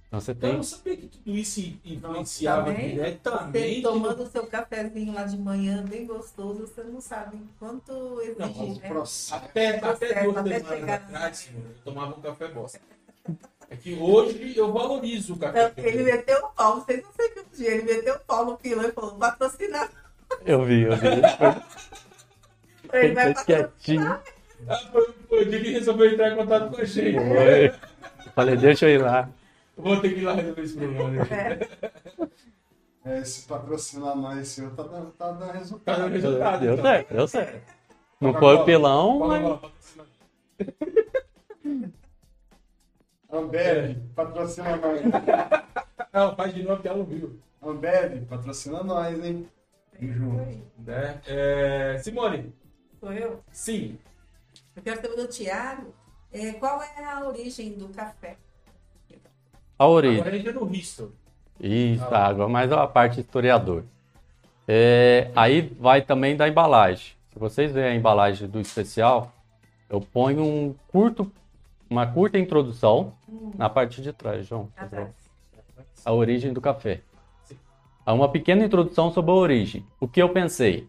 Então 0.07 0.21
você 0.21 0.29
Eu 0.29 0.35
tem. 0.35 0.53
não 0.57 0.61
sabia 0.61 0.95
que 0.95 1.07
tudo 1.07 1.35
isso 1.35 1.73
influenciava 1.83 2.65
Também, 2.71 2.91
diretamente. 2.91 3.75
Você 3.77 3.81
tomando 3.81 4.21
o 4.21 4.27
seu 4.27 4.45
cafezinho 4.45 5.11
lá 5.11 5.23
de 5.23 5.35
manhã, 5.35 5.83
bem 5.83 6.05
gostoso, 6.05 6.67
você 6.67 6.83
não 6.83 7.01
sabe 7.01 7.41
quanto 7.57 7.91
O 7.91 8.19
né? 8.19 8.93
Até, 9.31 9.69
até 9.69 9.79
Processo, 9.79 10.23
duas 10.25 10.37
até 10.37 10.55
semanas 10.59 10.79
chegar- 10.79 10.93
atrás, 10.93 11.49
eu 11.55 11.63
tomava 11.83 12.15
um 12.15 12.21
café 12.21 12.47
bosta. 12.49 12.79
É 13.69 13.75
que 13.75 13.95
hoje 13.99 14.53
eu 14.57 14.71
valorizo 14.71 15.33
o 15.33 15.37
café. 15.37 15.71
Então, 15.75 15.83
ele 15.85 16.03
meteu 16.03 16.37
o 16.39 16.49
pau, 16.49 16.75
não 16.77 16.85
sei 16.85 16.97
se 16.97 17.03
você 17.03 17.29
viu 17.33 17.43
o 17.43 17.55
dia, 17.55 17.71
ele 17.71 17.83
meteu 17.83 18.15
o 18.15 18.19
pau 18.19 18.45
no 18.45 18.57
pilão 18.57 18.85
e 18.87 18.91
falou, 18.91 19.15
patrocinar. 19.15 19.89
Eu 20.45 20.63
vi, 20.65 20.81
eu 20.83 20.95
vi. 20.95 21.07
Ele 22.93 23.13
vai 23.13 23.33
patrocinar. 23.33 23.45
quietinho. 23.45 24.19
Ah, 24.67 24.77
foi, 24.91 25.13
foi 25.27 25.41
o 25.43 25.49
dia 25.49 25.61
que 25.61 25.71
resolveu 25.71 26.11
entrar 26.13 26.31
em 26.31 26.35
contato 26.35 26.71
com 26.73 26.81
a 26.81 26.85
gente. 26.85 27.17
Foi. 27.17 27.73
Falei, 28.33 28.55
deixa 28.57 28.85
eu 28.87 28.95
ir 28.95 29.01
lá. 29.01 29.29
Vou 29.75 29.99
ter 29.99 30.13
que 30.13 30.19
ir 30.19 30.23
lá 30.23 30.33
resolver 30.33 30.61
esse 30.61 30.77
problema. 30.77 31.09
né? 31.09 31.27
É, 31.31 33.09
É, 33.15 33.19
esse 33.19 33.41
patrocinar 33.47 34.15
nós 34.15 34.47
seu 34.47 34.69
tá 34.75 34.83
dando, 34.83 35.11
tá 35.11 35.31
dando 35.31 35.47
Tá 35.51 35.57
resultado. 35.57 35.97
dando 36.01 36.13
resultado. 36.13 36.61
Deu 36.61 36.73
então. 36.73 36.85
certo, 36.85 37.13
deu 37.13 37.27
certo. 37.27 37.73
Não 38.21 38.33
foi 38.33 38.55
o 38.55 38.63
pilão, 38.63 39.19
mas. 39.19 39.59
Ambev, 43.33 43.97
patrocina 44.15 44.77
nós. 44.77 45.01
Não, 46.13 46.35
faz 46.35 46.53
de 46.53 46.61
novo 46.61 46.81
que 46.81 46.87
ela 46.87 46.99
não 46.99 47.05
viu. 47.05 47.39
Ambev, 47.59 48.23
patrocina 48.29 48.83
nós, 48.83 49.23
hein? 49.25 49.49
Junto. 49.99 50.61
Né? 50.77 51.19
É, 51.25 51.97
Simone, 52.03 52.53
Sou 52.99 53.11
eu? 53.11 53.43
sim. 53.51 53.97
Eu 54.75 54.83
quero 54.83 55.01
saber 55.01 55.15
do 55.15 55.27
Tiago, 55.27 55.93
é, 56.31 56.51
qual 56.53 56.81
é 56.83 57.03
a 57.03 57.27
origem 57.27 57.73
do 57.73 57.89
café? 57.89 58.37
A 59.77 59.87
origem. 59.87 60.21
A 60.21 60.29
gente 60.29 60.49
é 60.49 60.53
no 60.53 60.65
Risto. 60.65 61.13
Isso, 61.59 62.03
água, 62.13 62.47
mas 62.47 62.71
é 62.71 62.75
a 62.75 62.87
parte 62.87 63.19
historiador. 63.19 63.83
É, 64.67 65.31
aí 65.35 65.61
vai 65.79 66.01
também 66.01 66.35
da 66.35 66.47
embalagem. 66.47 67.13
Se 67.31 67.39
vocês 67.39 67.71
verem 67.71 67.93
a 67.93 67.95
embalagem 67.95 68.47
do 68.47 68.59
especial, 68.59 69.33
eu 69.89 69.99
ponho 69.99 70.43
um 70.43 70.75
curto, 70.91 71.31
uma 71.93 72.07
curta 72.07 72.39
introdução 72.39 73.13
na 73.55 73.69
parte 73.69 74.01
de 74.01 74.11
trás, 74.11 74.47
João. 74.47 74.67
Atrás. 74.75 75.11
a 76.03 76.11
origem 76.11 76.51
do 76.51 76.59
café. 76.59 77.01
Há 78.03 78.11
uma 78.13 78.27
pequena 78.27 78.65
introdução 78.65 79.11
sobre 79.11 79.29
a 79.29 79.35
origem. 79.35 79.85
O 79.99 80.07
que 80.07 80.19
eu 80.19 80.29
pensei? 80.29 80.87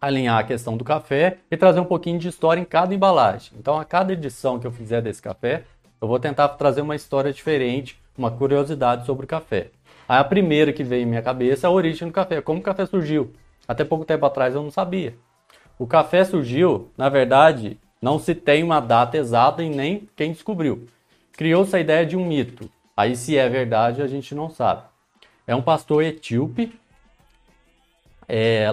Alinhar 0.00 0.38
a 0.38 0.42
questão 0.42 0.76
do 0.76 0.82
café 0.82 1.38
e 1.48 1.56
trazer 1.56 1.78
um 1.78 1.84
pouquinho 1.84 2.18
de 2.18 2.26
história 2.26 2.60
em 2.60 2.64
cada 2.64 2.92
embalagem. 2.92 3.52
Então, 3.56 3.78
a 3.78 3.84
cada 3.84 4.12
edição 4.12 4.58
que 4.58 4.66
eu 4.66 4.72
fizer 4.72 5.00
desse 5.00 5.22
café, 5.22 5.62
eu 6.02 6.08
vou 6.08 6.18
tentar 6.18 6.48
trazer 6.48 6.80
uma 6.80 6.96
história 6.96 7.32
diferente, 7.32 7.96
uma 8.18 8.30
curiosidade 8.30 9.06
sobre 9.06 9.26
o 9.26 9.28
café. 9.28 9.70
Aí 10.08 10.18
a 10.18 10.24
primeira 10.24 10.72
que 10.72 10.82
veio 10.82 11.04
em 11.04 11.06
minha 11.06 11.22
cabeça 11.22 11.66
é 11.66 11.68
a 11.68 11.72
origem 11.72 12.08
do 12.08 12.12
café, 12.12 12.42
como 12.42 12.58
o 12.58 12.62
café 12.64 12.84
surgiu. 12.84 13.32
Até 13.66 13.84
pouco 13.84 14.04
tempo 14.04 14.26
atrás 14.26 14.56
eu 14.56 14.62
não 14.62 14.72
sabia. 14.72 15.16
O 15.78 15.86
café 15.86 16.24
surgiu, 16.24 16.90
na 16.98 17.08
verdade, 17.08 17.78
não 18.06 18.20
se 18.20 18.36
tem 18.36 18.62
uma 18.62 18.78
data 18.78 19.16
exata 19.16 19.64
e 19.64 19.68
nem 19.68 20.08
quem 20.14 20.30
descobriu. 20.30 20.86
Criou-se 21.32 21.74
a 21.74 21.80
ideia 21.80 22.06
de 22.06 22.16
um 22.16 22.24
mito. 22.24 22.70
Aí, 22.96 23.16
se 23.16 23.36
é 23.36 23.48
verdade, 23.48 24.00
a 24.00 24.06
gente 24.06 24.32
não 24.32 24.48
sabe. 24.48 24.82
É 25.44 25.56
um 25.56 25.60
pastor 25.60 26.04
etíope, 26.04 26.72
é, 28.28 28.72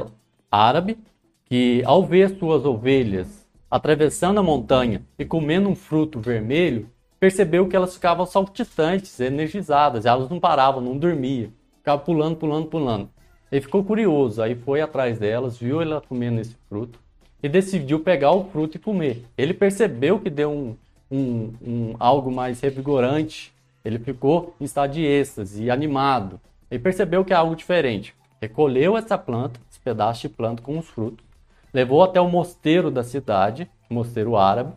árabe, 0.51 0.99
que 1.45 1.81
ao 1.84 2.05
ver 2.05 2.38
suas 2.38 2.63
ovelhas 2.63 3.43
atravessando 3.71 4.39
a 4.39 4.43
montanha 4.43 5.01
e 5.17 5.25
comendo 5.25 5.67
um 5.67 5.75
fruto 5.75 6.19
vermelho, 6.19 6.88
percebeu 7.19 7.67
que 7.67 7.75
elas 7.75 7.95
ficavam 7.95 8.27
saltitantes, 8.27 9.19
energizadas, 9.19 10.05
elas 10.05 10.29
não 10.29 10.39
paravam, 10.39 10.79
não 10.79 10.95
dormiam, 10.95 11.51
ficavam 11.79 12.05
pulando, 12.05 12.36
pulando, 12.36 12.67
pulando. 12.67 13.09
Ele 13.51 13.61
ficou 13.61 13.84
curioso, 13.84 14.43
aí 14.43 14.53
foi 14.53 14.79
atrás 14.79 15.17
delas, 15.17 15.57
viu 15.57 15.81
ela 15.81 16.03
comendo 16.07 16.39
esse 16.39 16.55
fruto 16.69 17.03
e 17.44 17.50
decidiu 17.50 18.00
pegar 18.00 18.32
o 18.32 18.46
fruto 18.46 18.78
e 18.78 18.80
comer. 18.80 19.26
Ele 19.38 19.54
percebeu 19.54 20.18
que 20.18 20.30
deu 20.30 20.50
um, 20.50 20.78
um, 21.12 21.54
um 21.62 21.96
algo 22.00 22.32
mais 22.32 22.62
revigorante, 22.62 23.54
ele 23.84 24.00
ficou 24.00 24.56
em 24.62 24.64
estado 24.64 24.94
de 24.94 25.04
êxtase 25.04 25.66
e 25.66 25.70
animado. 25.70 26.39
Ele 26.72 26.82
percebeu 26.82 27.26
que 27.26 27.34
é 27.34 27.36
algo 27.36 27.54
diferente. 27.54 28.16
Recolheu 28.41 28.96
essa 28.96 29.18
planta, 29.18 29.60
esse 29.70 29.80
pedaço 29.80 30.22
de 30.22 30.30
planta 30.30 30.62
com 30.62 30.80
os 30.80 30.88
frutos, 30.88 31.26
levou 31.74 32.02
até 32.02 32.22
o 32.22 32.30
mosteiro 32.30 32.89
da 32.89 33.04
cidade, 33.04 33.70
mosteiro 33.89 34.38
árabe, 34.38 34.74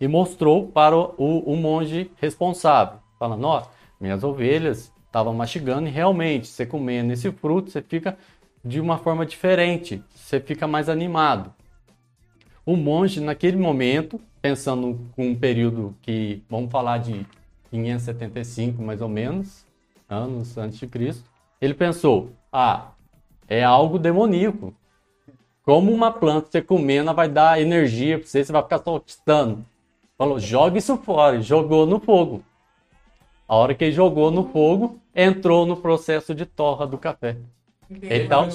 e 0.00 0.08
mostrou 0.08 0.66
para 0.66 0.96
o, 0.96 1.14
o, 1.16 1.52
o 1.52 1.56
monge 1.56 2.10
responsável, 2.16 2.98
falando: 3.18 3.44
Ó, 3.44 3.62
minhas 4.00 4.24
ovelhas 4.24 4.92
estavam 5.06 5.34
mastigando 5.34 5.88
e 5.88 5.90
realmente, 5.90 6.48
você 6.48 6.66
comendo 6.66 7.12
esse 7.12 7.30
fruto, 7.32 7.70
você 7.70 7.82
fica 7.82 8.16
de 8.64 8.80
uma 8.80 8.98
forma 8.98 9.24
diferente, 9.24 10.02
você 10.14 10.40
fica 10.40 10.66
mais 10.66 10.88
animado. 10.88 11.52
O 12.64 12.76
monge, 12.76 13.20
naquele 13.20 13.56
momento, 13.56 14.20
pensando 14.40 14.98
com 15.16 15.28
um 15.28 15.34
período 15.34 15.94
que, 16.02 16.42
vamos 16.48 16.70
falar 16.70 16.98
de 16.98 17.26
575 17.70 18.82
mais 18.82 19.00
ou 19.00 19.08
menos, 19.08 19.66
anos 20.08 20.56
antes 20.58 20.78
de 20.78 20.86
Cristo, 20.86 21.24
ele 21.60 21.74
pensou: 21.74 22.30
ah, 22.52 22.92
é 23.48 23.64
algo 23.64 23.98
demoníaco. 23.98 24.74
Como 25.62 25.92
uma 25.92 26.10
planta 26.10 26.48
você 26.50 26.62
comendo 26.62 27.12
vai 27.14 27.28
dar 27.28 27.60
energia 27.60 28.18
para 28.18 28.26
você, 28.26 28.44
você 28.44 28.52
vai 28.52 28.62
ficar 28.62 28.78
saltitando. 28.78 29.64
Falou, 30.16 30.38
joga 30.38 30.78
isso 30.78 30.96
fora. 30.96 31.40
Jogou 31.40 31.86
no 31.86 32.00
fogo. 32.00 32.42
A 33.46 33.56
hora 33.56 33.74
que 33.74 33.84
ele 33.84 33.92
jogou 33.92 34.30
no 34.30 34.48
fogo, 34.48 34.98
entrou 35.14 35.66
no 35.66 35.76
processo 35.76 36.34
de 36.34 36.46
torra 36.46 36.86
do 36.86 36.98
café. 36.98 37.36
Então- 37.90 38.48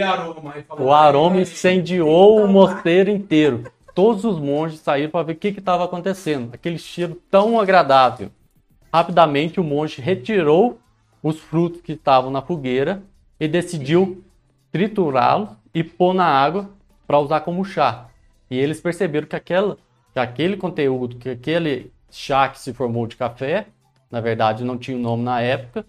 aroma. 0.00 0.54
falou, 0.66 0.86
O 0.86 0.92
aroma 0.92 1.36
"Ai, 1.36 1.42
incendiou 1.42 2.42
o 2.42 2.48
mosteiro 2.48 3.10
inteiro. 3.10 3.64
Todos 3.94 4.24
os 4.24 4.38
monges 4.38 4.80
saíram 4.80 5.10
para 5.10 5.24
ver 5.24 5.32
o 5.34 5.36
que 5.36 5.48
estava 5.48 5.84
acontecendo. 5.84 6.50
Aquele 6.54 6.78
cheiro 6.78 7.20
tão 7.30 7.60
agradável. 7.60 8.30
Rapidamente 8.92 9.60
o 9.60 9.64
monge 9.64 10.00
retirou 10.00 10.78
os 11.22 11.38
frutos 11.38 11.80
que 11.82 11.92
estavam 11.92 12.30
na 12.30 12.40
fogueira 12.40 13.02
e 13.38 13.46
decidiu 13.46 14.24
triturá-los 14.72 15.50
e 15.74 15.84
pôr 15.84 16.14
na 16.14 16.24
água 16.24 16.70
para 17.06 17.18
usar 17.18 17.40
como 17.40 17.64
chá. 17.64 18.06
E 18.50 18.56
eles 18.58 18.80
perceberam 18.80 19.26
que, 19.26 19.36
aquela, 19.36 19.76
que 20.12 20.18
aquele 20.18 20.56
conteúdo, 20.56 21.16
que 21.16 21.28
aquele 21.28 21.92
chá 22.10 22.48
que 22.48 22.58
se 22.58 22.72
formou 22.72 23.06
de 23.06 23.16
café, 23.16 23.66
na 24.10 24.20
verdade 24.20 24.64
não 24.64 24.78
tinha 24.78 24.96
nome 24.98 25.22
na 25.22 25.40
época, 25.40 25.84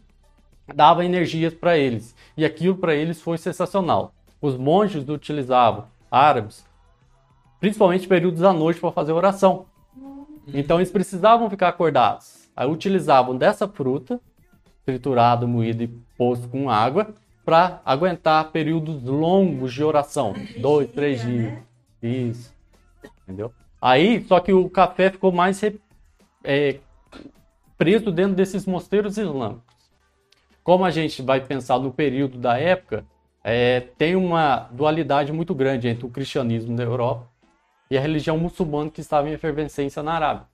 dava 0.74 1.06
energias 1.06 1.54
para 1.54 1.78
eles. 1.78 2.16
E 2.36 2.46
aquilo 2.46 2.76
para 2.76 2.96
eles 2.96 3.22
foi 3.22 3.38
sensacional. 3.38 4.14
os 4.42 4.58
monges 4.58 5.08
utilizavam, 5.08 5.86
árabes, 6.10 6.66
principalmente 7.60 8.08
períodos 8.08 8.44
à 8.44 8.52
noite 8.52 8.80
para 8.80 8.92
fazer 8.92 9.12
oração. 9.12 9.66
Então 10.48 10.78
eles 10.78 10.92
precisavam 10.92 11.50
ficar 11.50 11.70
acordados. 11.70 12.50
Aí 12.56 12.68
utilizavam 12.68 13.38
dessa 13.38 13.68
fruta, 13.68 14.20
triturada, 14.84 15.46
moída 15.46 15.84
e 15.84 15.88
posto 16.18 16.48
com 16.50 16.70
água, 16.70 17.14
para 17.46 17.82
aguentar 17.86 18.52
períodos 18.52 19.04
longos 19.04 19.74
de 19.74 19.84
oração, 19.84 20.34
dois, 20.60 20.92
três 20.92 21.22
dias. 21.22 21.60
Isso. 22.02 22.54
Entendeu? 23.24 23.52
Aí, 23.82 24.24
só 24.28 24.40
que 24.40 24.54
o 24.54 24.70
café 24.70 25.10
ficou 25.10 25.32
mais 25.32 25.60
é, 26.44 26.80
preso 27.78 28.12
dentro 28.12 28.36
desses 28.36 28.66
mosteiros 28.66 29.18
islâmicos. 29.18 29.71
Como 30.64 30.86
a 30.86 30.92
gente 30.92 31.24
vai 31.24 31.42
pensar 31.42 31.80
no 31.80 31.92
período 31.92 32.38
da 32.38 32.58
época, 32.58 33.04
é, 33.44 33.80
tem 33.98 34.16
uma 34.16 34.70
dualidade 34.72 35.32
muito 35.34 35.56
grande 35.56 35.88
entre 35.88 36.06
o 36.06 36.10
cristianismo 36.10 36.76
da 36.76 36.84
Europa 36.84 37.28
e 37.90 37.98
a 37.98 38.02
religião 38.02 38.38
muçulmana 38.38 38.92
que 38.92 39.02
estava 39.02 39.28
em 39.28 39.34
efervescência 39.34 40.04
na 40.04 40.14
Arábia. 40.14 40.46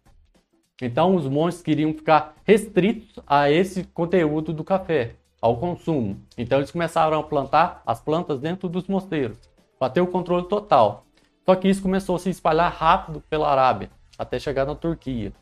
Então, 0.82 1.14
os 1.14 1.28
monges 1.28 1.62
queriam 1.62 1.94
ficar 1.94 2.36
restritos 2.46 3.20
a 3.28 3.52
esse 3.52 3.84
conteúdo 3.84 4.54
do 4.54 4.64
café, 4.64 5.16
ao 5.42 5.58
consumo. 5.58 6.18
Então, 6.38 6.60
eles 6.60 6.72
começaram 6.72 7.20
a 7.20 7.24
plantar 7.24 7.82
as 7.86 8.00
plantas 8.00 8.40
dentro 8.40 8.70
dos 8.70 8.88
mosteiros, 8.88 9.38
para 9.78 9.92
ter 9.92 10.02
o 10.02 10.08
controle 10.08 10.48
total. 10.48 11.04
Só 11.46 11.54
que 11.56 11.68
isso 11.68 11.82
começou 11.82 12.16
a 12.16 12.20
se 12.20 12.30
espalhar 12.30 12.72
rápido 12.72 13.22
pela 13.30 13.50
Arábia, 13.50 13.90
até 14.18 14.40
chegar 14.40 14.66
na 14.66 14.76
Turquia. 14.76 15.34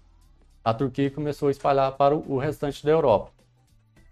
A 0.63 0.73
Turquia 0.73 1.11
começou 1.11 1.49
a 1.49 1.51
espalhar 1.51 1.91
para 1.91 2.15
o 2.15 2.39
restante 2.39 2.83
da 2.83 2.91
Europa. 2.91 3.34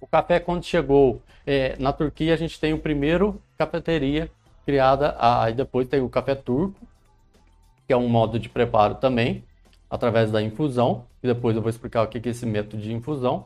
O 0.03 0.07
café, 0.07 0.37
quando 0.37 0.65
chegou 0.65 1.21
eh, 1.47 1.77
na 1.79 1.93
Turquia, 1.93 2.33
a 2.33 2.37
gente 2.37 2.59
tem 2.59 2.73
o 2.73 2.77
primeiro 2.77 3.41
cafeteria 3.57 4.29
criada, 4.65 5.15
aí 5.17 5.53
depois 5.53 5.87
tem 5.87 6.01
o 6.01 6.09
café 6.09 6.35
turco, 6.35 6.75
que 7.87 7.93
é 7.93 7.95
um 7.95 8.09
modo 8.09 8.37
de 8.37 8.49
preparo 8.49 8.95
também, 8.95 9.45
através 9.89 10.29
da 10.29 10.41
infusão, 10.41 11.05
e 11.23 11.27
depois 11.27 11.55
eu 11.55 11.61
vou 11.61 11.69
explicar 11.69 12.03
o 12.03 12.07
que 12.07 12.17
é 12.17 12.31
esse 12.31 12.45
método 12.45 12.83
de 12.83 12.91
infusão. 12.91 13.45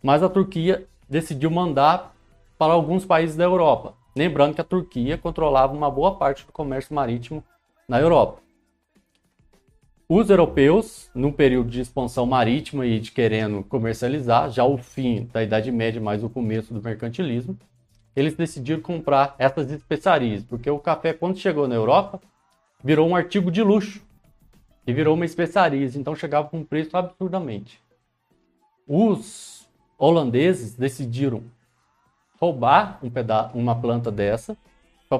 Mas 0.00 0.22
a 0.22 0.28
Turquia 0.28 0.86
decidiu 1.10 1.50
mandar 1.50 2.14
para 2.56 2.72
alguns 2.72 3.04
países 3.04 3.34
da 3.34 3.42
Europa. 3.42 3.94
Lembrando 4.16 4.54
que 4.54 4.60
a 4.60 4.64
Turquia 4.64 5.18
controlava 5.18 5.74
uma 5.74 5.90
boa 5.90 6.14
parte 6.14 6.46
do 6.46 6.52
comércio 6.52 6.94
marítimo 6.94 7.42
na 7.88 7.98
Europa. 7.98 8.45
Os 10.08 10.30
europeus, 10.30 11.10
no 11.12 11.32
período 11.32 11.68
de 11.68 11.80
expansão 11.80 12.24
marítima 12.26 12.86
e 12.86 13.00
de 13.00 13.10
querendo 13.10 13.64
comercializar, 13.64 14.48
já 14.52 14.64
o 14.64 14.78
fim 14.78 15.28
da 15.32 15.42
Idade 15.42 15.72
Média, 15.72 16.00
mais 16.00 16.22
o 16.22 16.30
começo 16.30 16.72
do 16.72 16.80
mercantilismo, 16.80 17.58
eles 18.14 18.36
decidiram 18.36 18.80
comprar 18.80 19.34
essas 19.36 19.68
especiarias, 19.68 20.44
porque 20.44 20.70
o 20.70 20.78
café, 20.78 21.12
quando 21.12 21.38
chegou 21.38 21.66
na 21.66 21.74
Europa, 21.74 22.20
virou 22.84 23.08
um 23.08 23.16
artigo 23.16 23.50
de 23.50 23.64
luxo 23.64 24.00
e 24.86 24.92
virou 24.92 25.16
uma 25.16 25.24
especiaria, 25.24 25.84
então 25.96 26.14
chegava 26.14 26.48
com 26.48 26.58
um 26.58 26.64
preço 26.64 26.96
absurdamente. 26.96 27.82
Os 28.86 29.68
holandeses 29.98 30.76
decidiram 30.76 31.42
roubar 32.40 33.00
um 33.02 33.10
uma 33.58 33.74
planta 33.74 34.12
dessa 34.12 34.56
para 35.08 35.18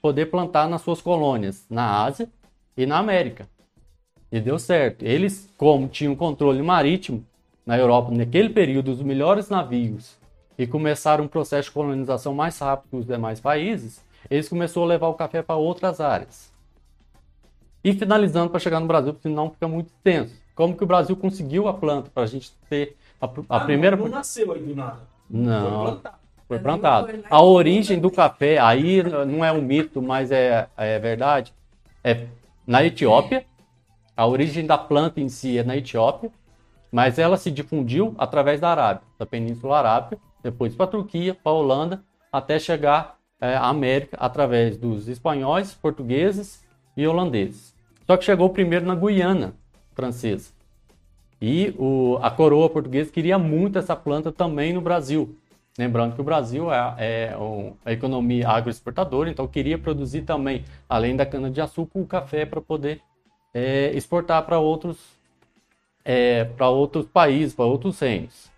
poder 0.00 0.26
plantar 0.26 0.68
nas 0.68 0.82
suas 0.82 1.00
colônias, 1.00 1.66
na 1.68 2.04
Ásia 2.04 2.30
e 2.76 2.86
na 2.86 2.98
América. 2.98 3.48
E 4.30 4.40
deu 4.40 4.58
certo. 4.58 5.04
Eles, 5.04 5.52
como 5.56 5.88
tinham 5.88 6.14
controle 6.14 6.62
marítimo 6.62 7.24
na 7.64 7.78
Europa 7.78 8.10
naquele 8.12 8.50
período, 8.50 8.90
os 8.90 9.02
melhores 9.02 9.48
navios, 9.48 10.16
e 10.58 10.66
começaram 10.66 11.24
um 11.24 11.28
processo 11.28 11.68
de 11.68 11.74
colonização 11.74 12.34
mais 12.34 12.58
rápido 12.58 12.90
que 12.90 12.96
os 12.96 13.06
demais 13.06 13.40
países, 13.40 14.04
eles 14.28 14.48
começaram 14.48 14.84
a 14.84 14.88
levar 14.88 15.08
o 15.08 15.14
café 15.14 15.42
para 15.42 15.56
outras 15.56 16.00
áreas. 16.00 16.52
E 17.82 17.92
finalizando 17.92 18.50
para 18.50 18.58
chegar 18.58 18.80
no 18.80 18.86
Brasil, 18.86 19.12
porque 19.14 19.28
senão 19.28 19.50
fica 19.50 19.68
muito 19.68 19.86
extenso. 19.88 20.34
Como 20.54 20.76
que 20.76 20.82
o 20.82 20.86
Brasil 20.86 21.16
conseguiu 21.16 21.68
a 21.68 21.74
planta 21.74 22.10
para 22.12 22.24
a 22.24 22.26
gente 22.26 22.50
ter 22.68 22.96
a, 23.20 23.26
a 23.26 23.56
Ah, 23.56 23.60
primeira. 23.60 23.96
Não, 23.96 24.04
não 24.06 24.10
nasceu 24.12 24.52
aí 24.52 24.60
do 24.60 24.74
nada. 24.74 24.98
Foi 25.30 25.40
Não, 25.40 25.82
plantado. 25.84 26.16
foi 26.48 26.58
plantado. 26.58 27.06
foi 27.06 27.16
lá 27.18 27.26
A 27.30 27.42
origem 27.42 28.00
do 28.00 28.10
café, 28.10 28.58
aí 28.58 29.02
não 29.02 29.44
é 29.44 29.52
um 29.52 29.62
mito, 29.62 30.02
mas 30.02 30.32
é, 30.32 30.66
é 30.76 30.98
verdade. 30.98 31.54
É 32.02 32.26
na 32.66 32.84
Etiópia. 32.84 33.46
A 34.18 34.26
origem 34.26 34.66
da 34.66 34.76
planta 34.76 35.20
em 35.20 35.28
si 35.28 35.58
é 35.58 35.62
na 35.62 35.76
Etiópia, 35.76 36.32
mas 36.90 37.20
ela 37.20 37.36
se 37.36 37.52
difundiu 37.52 38.16
através 38.18 38.60
da 38.60 38.68
Arábia, 38.68 39.02
da 39.16 39.24
Península 39.24 39.78
Arábica, 39.78 40.20
depois 40.42 40.74
para 40.74 40.86
a 40.86 40.88
Turquia, 40.88 41.36
para 41.36 41.52
a 41.52 41.54
Holanda, 41.54 42.02
até 42.32 42.58
chegar 42.58 43.16
é, 43.40 43.54
à 43.54 43.68
América 43.68 44.16
através 44.18 44.76
dos 44.76 45.06
espanhóis, 45.06 45.72
portugueses 45.72 46.64
e 46.96 47.06
holandeses. 47.06 47.72
Só 48.08 48.16
que 48.16 48.24
chegou 48.24 48.50
primeiro 48.50 48.84
na 48.84 48.96
Guiana 48.96 49.54
francesa. 49.94 50.50
E 51.40 51.72
o- 51.78 52.18
a 52.20 52.28
coroa 52.28 52.68
portuguesa 52.68 53.12
queria 53.12 53.38
muito 53.38 53.78
essa 53.78 53.94
planta 53.94 54.32
também 54.32 54.72
no 54.72 54.80
Brasil. 54.80 55.36
Lembrando 55.78 56.16
que 56.16 56.20
o 56.20 56.24
Brasil 56.24 56.72
é, 56.72 57.30
é 57.86 57.92
economia 57.92 58.48
agroexportadora, 58.48 59.30
então 59.30 59.46
queria 59.46 59.78
produzir 59.78 60.22
também, 60.22 60.64
além 60.88 61.14
da 61.14 61.24
cana-de-açúcar, 61.24 62.00
o 62.00 62.04
café 62.04 62.44
para 62.44 62.60
poder 62.60 63.00
é, 63.52 63.90
exportar 63.94 64.44
para 64.44 64.58
outros, 64.58 64.98
é, 66.04 66.44
para 66.44 66.68
outros 66.68 67.06
países, 67.06 67.54
para 67.54 67.64
outros 67.64 67.98
reinos. 68.00 68.50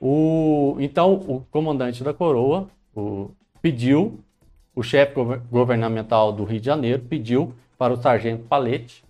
O, 0.00 0.76
então, 0.78 1.14
o 1.14 1.40
comandante 1.50 2.04
da 2.04 2.14
coroa 2.14 2.68
o, 2.94 3.30
pediu, 3.60 4.20
o 4.74 4.82
chefe 4.82 5.14
gover- 5.14 5.40
governamental 5.50 6.32
do 6.32 6.44
Rio 6.44 6.60
de 6.60 6.66
Janeiro 6.66 7.02
pediu 7.02 7.54
para 7.76 7.92
o 7.92 7.96
sargento 7.96 8.44
Palete 8.44 9.04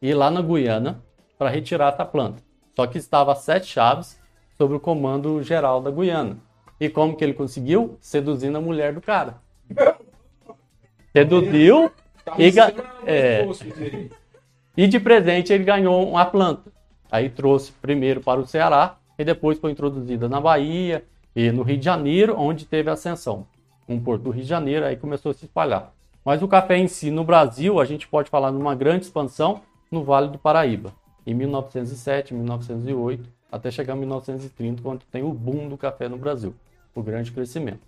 ir 0.00 0.14
lá 0.14 0.30
na 0.30 0.40
Guiana 0.40 1.02
para 1.38 1.50
retirar 1.50 1.92
essa 1.92 2.04
planta. 2.04 2.42
Só 2.74 2.86
que 2.86 2.98
estava 2.98 3.34
sete 3.34 3.66
chaves 3.66 4.18
sob 4.56 4.74
o 4.74 4.80
comando 4.80 5.42
geral 5.42 5.80
da 5.82 5.90
Guiana. 5.90 6.38
E 6.78 6.88
como 6.88 7.14
que 7.16 7.22
ele 7.22 7.34
conseguiu? 7.34 7.98
Seduzindo 8.00 8.56
a 8.56 8.60
mulher 8.60 8.94
do 8.94 9.00
cara. 9.02 9.36
Seduziu 11.12 11.90
E 12.38 12.50
um 12.50 13.06
é. 13.06 13.40
esforço 13.40 13.64
dele. 13.64 14.12
e 14.76 14.86
de 14.86 15.00
presente 15.00 15.52
ele 15.52 15.64
ganhou 15.64 16.08
uma 16.08 16.24
planta. 16.24 16.70
Aí 17.10 17.28
trouxe 17.28 17.72
primeiro 17.72 18.20
para 18.20 18.40
o 18.40 18.46
Ceará 18.46 18.96
e 19.18 19.24
depois 19.24 19.58
foi 19.58 19.72
introduzida 19.72 20.28
na 20.28 20.40
Bahia 20.40 21.04
e 21.34 21.50
no 21.50 21.62
Rio 21.62 21.78
de 21.78 21.84
Janeiro, 21.84 22.34
onde 22.38 22.64
teve 22.64 22.90
ascensão. 22.90 23.46
Um 23.88 24.00
porto 24.00 24.22
do 24.22 24.30
Rio 24.30 24.42
de 24.42 24.48
Janeiro, 24.48 24.86
aí 24.86 24.96
começou 24.96 25.30
a 25.30 25.34
se 25.34 25.44
espalhar. 25.44 25.92
Mas 26.24 26.42
o 26.42 26.48
café 26.48 26.76
em 26.76 26.86
si, 26.86 27.10
no 27.10 27.24
Brasil, 27.24 27.80
a 27.80 27.84
gente 27.84 28.06
pode 28.06 28.30
falar 28.30 28.52
numa 28.52 28.74
grande 28.74 29.06
expansão 29.06 29.62
no 29.90 30.04
Vale 30.04 30.28
do 30.28 30.38
Paraíba. 30.38 30.92
Em 31.26 31.34
1907, 31.34 32.34
1908, 32.34 33.28
até 33.50 33.70
chegar 33.70 33.96
em 33.96 34.00
1930, 34.00 34.82
quando 34.82 35.02
tem 35.10 35.22
o 35.22 35.32
boom 35.32 35.68
do 35.68 35.76
café 35.76 36.08
no 36.08 36.16
Brasil. 36.16 36.54
O 36.94 37.02
grande 37.02 37.32
crescimento. 37.32 37.80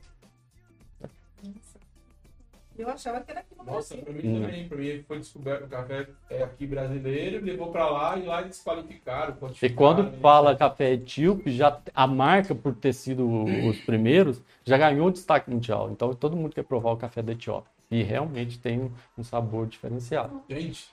Eu 2.83 2.91
achava 2.91 3.21
que 3.21 3.31
era 3.31 3.41
aqui 3.41 3.55
no 3.57 3.65
Nossa, 3.65 3.95
Brasil. 3.95 4.05
pra 4.05 4.13
mim 4.13 4.41
também, 4.41 4.69
pra 4.69 4.77
mim 4.77 5.05
foi 5.07 5.19
descoberto 5.21 5.65
o 5.65 5.69
café 5.69 6.09
é 6.29 6.43
aqui 6.43 6.67
brasileiro, 6.67 7.45
levou 7.45 7.71
pra 7.71 7.89
lá 7.89 8.19
e 8.19 8.25
lá 8.25 8.43
eles 8.43 8.61
qualificaram. 8.61 9.37
E 9.63 9.71
quando 9.71 10.03
né? 10.03 10.19
fala 10.21 10.57
café 10.57 10.95
etíope, 10.95 11.53
já 11.53 11.81
a 11.95 12.07
marca 12.09 12.57
por 12.57 12.75
ter 12.75 12.93
sido 12.93 13.25
os 13.69 13.79
primeiros 13.83 14.43
já 14.65 14.77
ganhou 14.77 15.13
destaque 15.13 15.49
mundial. 15.49 15.93
Então 15.93 16.13
todo 16.13 16.37
mundo 16.37 16.53
quer 16.53 16.65
provar 16.65 16.91
o 16.91 16.97
café 16.97 17.23
da 17.23 17.33
Etiópia. 17.33 17.71
E 17.89 18.03
realmente 18.03 18.59
tem 18.59 18.91
um, 19.17 19.23
sabor 19.23 19.67
diferenciado. 19.69 20.43
Gente, 20.49 20.89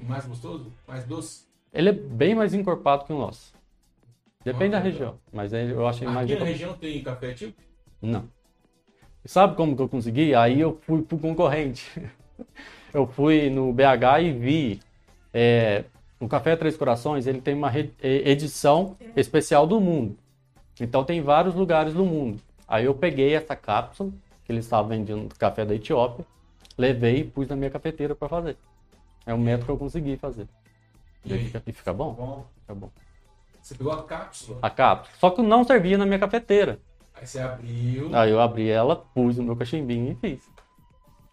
mais 0.00 0.26
gostoso? 0.26 0.72
Mais 0.88 1.04
doce? 1.04 1.46
Ele 1.72 1.90
é 1.90 1.92
bem 1.92 2.34
mais 2.34 2.52
encorpado 2.52 3.04
que 3.04 3.12
o 3.12 3.18
nosso. 3.18 3.54
Depende 4.42 4.70
da 4.70 4.78
Nossa, 4.78 4.90
região, 4.90 5.18
mas 5.32 5.54
aí 5.54 5.70
eu 5.70 5.86
achei 5.86 6.08
mais 6.08 6.28
Aqui 6.28 6.38
na 6.40 6.46
região 6.46 6.74
tem 6.74 7.02
café 7.02 7.32
tipo? 7.32 7.60
Não. 8.02 8.28
E 9.26 9.28
sabe 9.28 9.56
como 9.56 9.74
que 9.74 9.82
eu 9.82 9.88
consegui? 9.88 10.36
Aí 10.36 10.60
eu 10.60 10.78
fui 10.82 11.02
pro 11.02 11.18
concorrente. 11.18 12.00
Eu 12.94 13.06
fui 13.06 13.50
no 13.50 13.72
BH 13.74 14.22
e 14.22 14.32
vi 14.32 14.80
é, 15.34 15.84
o 16.18 16.26
Café 16.26 16.56
Três 16.56 16.78
Corações, 16.78 17.26
ele 17.26 17.42
tem 17.42 17.54
uma 17.54 17.70
e- 17.78 17.92
edição 18.02 18.96
especial 19.14 19.66
do 19.66 19.78
mundo. 19.78 20.16
Então 20.80 21.04
tem 21.04 21.20
vários 21.20 21.54
lugares 21.54 21.92
do 21.92 22.06
mundo. 22.06 22.40
Aí 22.66 22.86
eu 22.86 22.94
peguei 22.94 23.34
essa 23.34 23.54
cápsula 23.54 24.10
que 24.44 24.52
eles 24.52 24.64
estavam 24.64 24.88
vendendo 24.88 25.28
do 25.28 25.34
café 25.34 25.66
da 25.66 25.74
Etiópia, 25.74 26.24
levei 26.78 27.18
e 27.18 27.24
pus 27.24 27.48
na 27.48 27.56
minha 27.56 27.68
cafeteira 27.68 28.14
para 28.14 28.28
fazer. 28.30 28.56
É 29.26 29.34
um 29.34 29.38
método 29.38 29.66
que 29.66 29.72
eu 29.72 29.76
consegui 29.78 30.16
fazer. 30.16 30.46
E 31.24 31.34
aí? 31.34 31.44
fica, 31.46 31.62
e 31.66 31.72
fica 31.72 31.92
bom? 31.92 32.14
Bom, 32.14 32.46
Fica 32.62 32.74
bom. 32.74 32.90
você 33.60 33.74
pegou 33.74 33.92
a 33.92 34.02
cápsula, 34.04 34.58
A 34.62 34.70
cápsula. 34.70 35.18
Só 35.18 35.28
que 35.30 35.42
não 35.42 35.64
servia 35.64 35.98
na 35.98 36.06
minha 36.06 36.18
cafeteira. 36.18 36.78
Aí 37.16 37.26
você 37.26 37.38
abriu. 37.40 38.14
Aí 38.14 38.30
eu 38.30 38.40
abri 38.40 38.68
ela, 38.68 38.96
pus 38.96 39.36
no 39.38 39.44
meu 39.44 39.56
cachimbinho 39.56 40.12
e 40.12 40.14
fiz. 40.16 40.48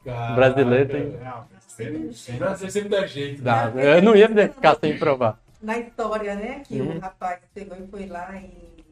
caraca, 0.03 0.33
brasileiro 0.35 0.89
tem- 0.89 1.11
Não, 1.19 1.45
sempre- 1.59 2.13
sempre- 2.13 2.39
Brasileiro 2.39 2.71
sempre 2.73 2.89
dá 2.89 3.05
jeito. 3.07 3.41
Dá. 3.41 3.69
né? 3.69 3.97
Eu 3.97 4.01
não 4.01 4.15
ia 4.15 4.27
ficar 4.49 4.77
sem 4.79 4.97
provar. 4.97 5.39
Na 5.61 5.77
história, 5.77 6.35
né? 6.35 6.61
Que 6.65 6.81
o 6.81 6.99
rapaz 6.99 7.39
pegou 7.53 7.77
e 7.77 7.87
foi 7.87 8.05
lá 8.07 8.35
e 8.35 8.83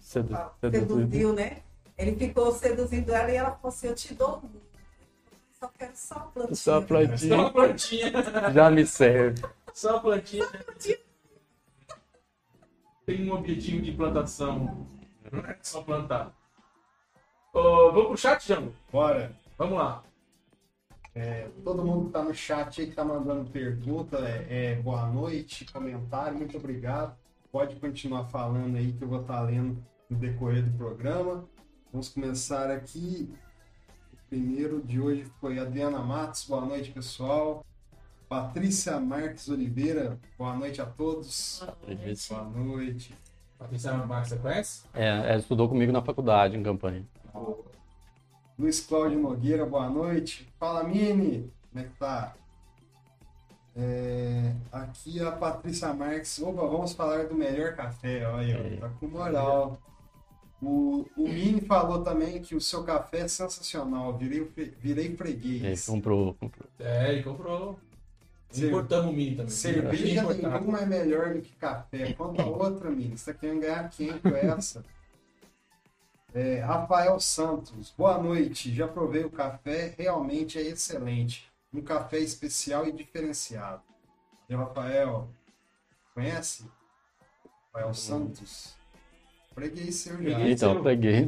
Sedu- 0.00 0.34
ah, 0.36 0.52
seduzido. 0.60 0.94
seduziu, 1.00 1.32
né? 1.32 1.58
Ele 1.98 2.14
ficou 2.14 2.52
seduzindo 2.52 3.12
ela 3.12 3.30
e 3.30 3.36
ela 3.36 3.50
falou 3.52 3.68
assim, 3.68 3.88
eu 3.88 3.94
te 3.94 4.14
dou. 4.14 4.42
Só 5.58 5.68
quero 5.76 5.92
só 5.94 6.14
a 6.14 6.20
plantinha. 6.20 6.54
Só 6.56 6.70
a 6.76 6.80
Só 6.80 6.86
plantinha. 6.86 7.36
uma 7.36 7.50
plantinha. 7.50 8.12
Já 8.54 8.70
me 8.70 8.86
serve. 8.86 9.42
Só 9.74 9.92
uma 9.94 10.00
plantinha. 10.00 10.46
Tem 13.04 13.28
um 13.30 13.34
objetivo 13.34 13.82
de 13.82 13.92
plantação. 13.92 14.86
Não 15.32 15.40
é 15.40 15.58
só 15.62 15.82
plantar. 15.82 16.32
Ô, 17.52 17.92
vamos 17.92 18.06
pro 18.08 18.16
chat, 18.16 18.46
Jango? 18.46 18.74
Bora. 18.92 19.34
Vamos 19.56 19.78
lá. 19.78 20.04
É, 21.14 21.48
todo 21.64 21.82
mundo 21.82 22.06
que 22.06 22.12
tá 22.12 22.22
no 22.22 22.34
chat 22.34 22.78
aí 22.78 22.88
que 22.88 22.94
tá 22.94 23.02
mandando 23.02 23.50
pergunta, 23.50 24.18
é, 24.18 24.46
é, 24.50 24.74
boa 24.74 25.06
noite, 25.06 25.64
comentário, 25.72 26.36
muito 26.36 26.58
obrigado. 26.58 27.16
Pode 27.50 27.76
continuar 27.76 28.26
falando 28.26 28.76
aí 28.76 28.92
que 28.92 29.02
eu 29.02 29.08
vou 29.08 29.22
estar 29.22 29.40
lendo 29.40 29.82
no 30.10 30.18
decorrer 30.18 30.62
do 30.62 30.76
programa. 30.76 31.48
Vamos 31.90 32.10
começar 32.10 32.70
aqui. 32.70 33.32
O 34.12 34.28
primeiro 34.28 34.82
de 34.82 35.00
hoje 35.00 35.24
foi 35.40 35.58
Adriana 35.58 36.00
Matos, 36.00 36.44
boa 36.44 36.66
noite 36.66 36.90
pessoal. 36.90 37.64
Patrícia 38.28 39.00
Marques 39.00 39.48
Oliveira, 39.48 40.20
boa 40.36 40.54
noite 40.54 40.82
a 40.82 40.86
todos. 40.86 41.64
Boa 42.28 42.44
noite. 42.44 43.14
Patrícia 43.58 43.92
Marques, 43.94 44.30
você 44.30 44.36
conhece? 44.38 44.82
É, 44.94 45.06
ela 45.08 45.36
estudou 45.38 45.68
comigo 45.68 45.90
na 45.92 46.02
faculdade, 46.02 46.56
em 46.56 46.62
campanha. 46.62 47.04
Luiz 48.58 48.80
Cláudio 48.80 49.18
Nogueira, 49.20 49.64
boa 49.66 49.88
noite. 49.88 50.48
Fala, 50.58 50.82
Mini, 50.84 51.50
como 51.70 51.84
é 51.84 51.88
que 51.88 51.96
tá? 51.98 52.34
É, 53.74 54.52
aqui 54.72 55.22
a 55.22 55.30
Patrícia 55.32 55.92
Marques. 55.92 56.38
Opa, 56.40 56.62
vamos 56.66 56.92
falar 56.92 57.26
do 57.26 57.34
melhor 57.34 57.74
café. 57.74 58.26
Olha, 58.28 58.52
É. 58.56 58.76
tá 58.76 58.88
com 59.00 59.06
moral. 59.08 59.78
O, 60.62 61.04
o 61.16 61.28
Mini 61.28 61.60
falou 61.60 62.02
também 62.02 62.40
que 62.40 62.54
o 62.54 62.60
seu 62.60 62.82
café 62.84 63.20
é 63.20 63.28
sensacional. 63.28 64.16
Virei, 64.16 64.40
virei 64.80 65.06
Ele 65.06 65.16
freguês. 65.16 65.84
comprou, 65.86 66.32
comprou. 66.34 66.66
É, 66.78 67.12
ele 67.12 67.22
comprou. 67.22 67.78
Cer- 68.50 68.68
Importamos 68.68 69.10
o 69.10 69.12
mini 69.12 69.36
também. 69.36 69.50
Cerveja 69.50 70.22
nenhuma 70.22 70.78
é 70.80 70.86
melhor 70.86 71.34
do 71.34 71.42
que 71.42 71.54
café. 71.56 72.12
Conta 72.14 72.44
outra, 72.46 72.90
Mini. 72.90 73.16
Você 73.18 73.32
tá 73.32 73.38
querendo 73.38 73.60
ganhar 73.60 73.88
quem 73.90 74.18
com 74.18 74.28
essa? 74.28 74.84
É, 76.34 76.60
Rafael 76.60 77.18
Santos, 77.18 77.92
boa 77.96 78.18
noite. 78.18 78.74
Já 78.74 78.86
provei 78.86 79.24
o 79.24 79.30
café, 79.30 79.94
realmente 79.98 80.58
é 80.58 80.62
excelente. 80.62 81.50
Um 81.72 81.80
café 81.80 82.18
especial 82.18 82.86
e 82.86 82.92
diferenciado. 82.92 83.82
E 84.48 84.54
Rafael, 84.54 85.28
conhece? 86.14 86.64
Rafael 87.72 87.92
Santos? 87.94 88.74
Preguei 89.54 89.90
seu 89.90 90.16
já. 90.16 90.22
Preguei. 90.34 90.52
Então, 90.52 90.70
seu. 90.70 90.78
eu 90.78 90.84
peguei. 90.84 91.26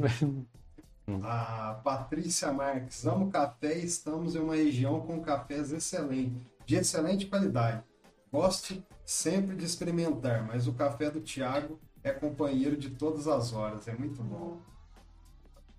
A 1.23 1.81
Patrícia 1.83 2.53
Marques, 2.53 3.07
amo 3.07 3.31
café 3.31 3.79
e 3.79 3.85
estamos 3.87 4.35
em 4.37 4.41
uma 4.41 4.55
região 4.57 5.01
com 5.01 5.21
cafés 5.23 5.73
excelentes, 5.73 6.43
de 6.69 6.77
excelente 6.77 7.25
qualidade. 7.25 7.83
Gosto 8.31 8.85
sempre 9.03 9.57
de 9.57 9.65
experimentar, 9.65 10.47
mas 10.47 10.69
o 10.69 10.75
café 10.75 11.11
do 11.11 11.23
Thiago 11.23 11.81
é 12.05 12.13
companheiro 12.13 12.77
de 12.77 12.91
todas 12.91 13.27
as 13.27 13.55
horas, 13.55 13.89
é 13.89 13.95
muito 13.95 14.23
bom. 14.23 14.61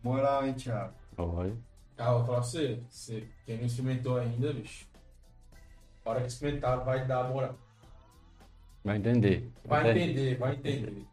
Moral, 0.02 0.48
hein, 0.48 0.56
Thiago? 0.56 0.96
Olha. 1.16 1.56
Ah, 1.96 2.14
vou 2.14 2.26
falar 2.26 2.40
pra 2.40 2.48
você, 2.48 2.82
você. 2.90 3.28
Quem 3.46 3.60
não 3.60 3.68
experimentou 3.68 4.18
ainda, 4.18 4.52
bicho. 4.52 4.88
A 6.04 6.10
hora 6.10 6.22
que 6.22 6.28
experimentar, 6.28 6.84
vai 6.84 7.06
dar 7.06 7.30
moral. 7.30 7.56
Vai 8.84 8.98
entender. 8.98 9.48
Vai 9.64 9.92
entender, 9.92 10.38
vai 10.40 10.56
entender. 10.56 11.06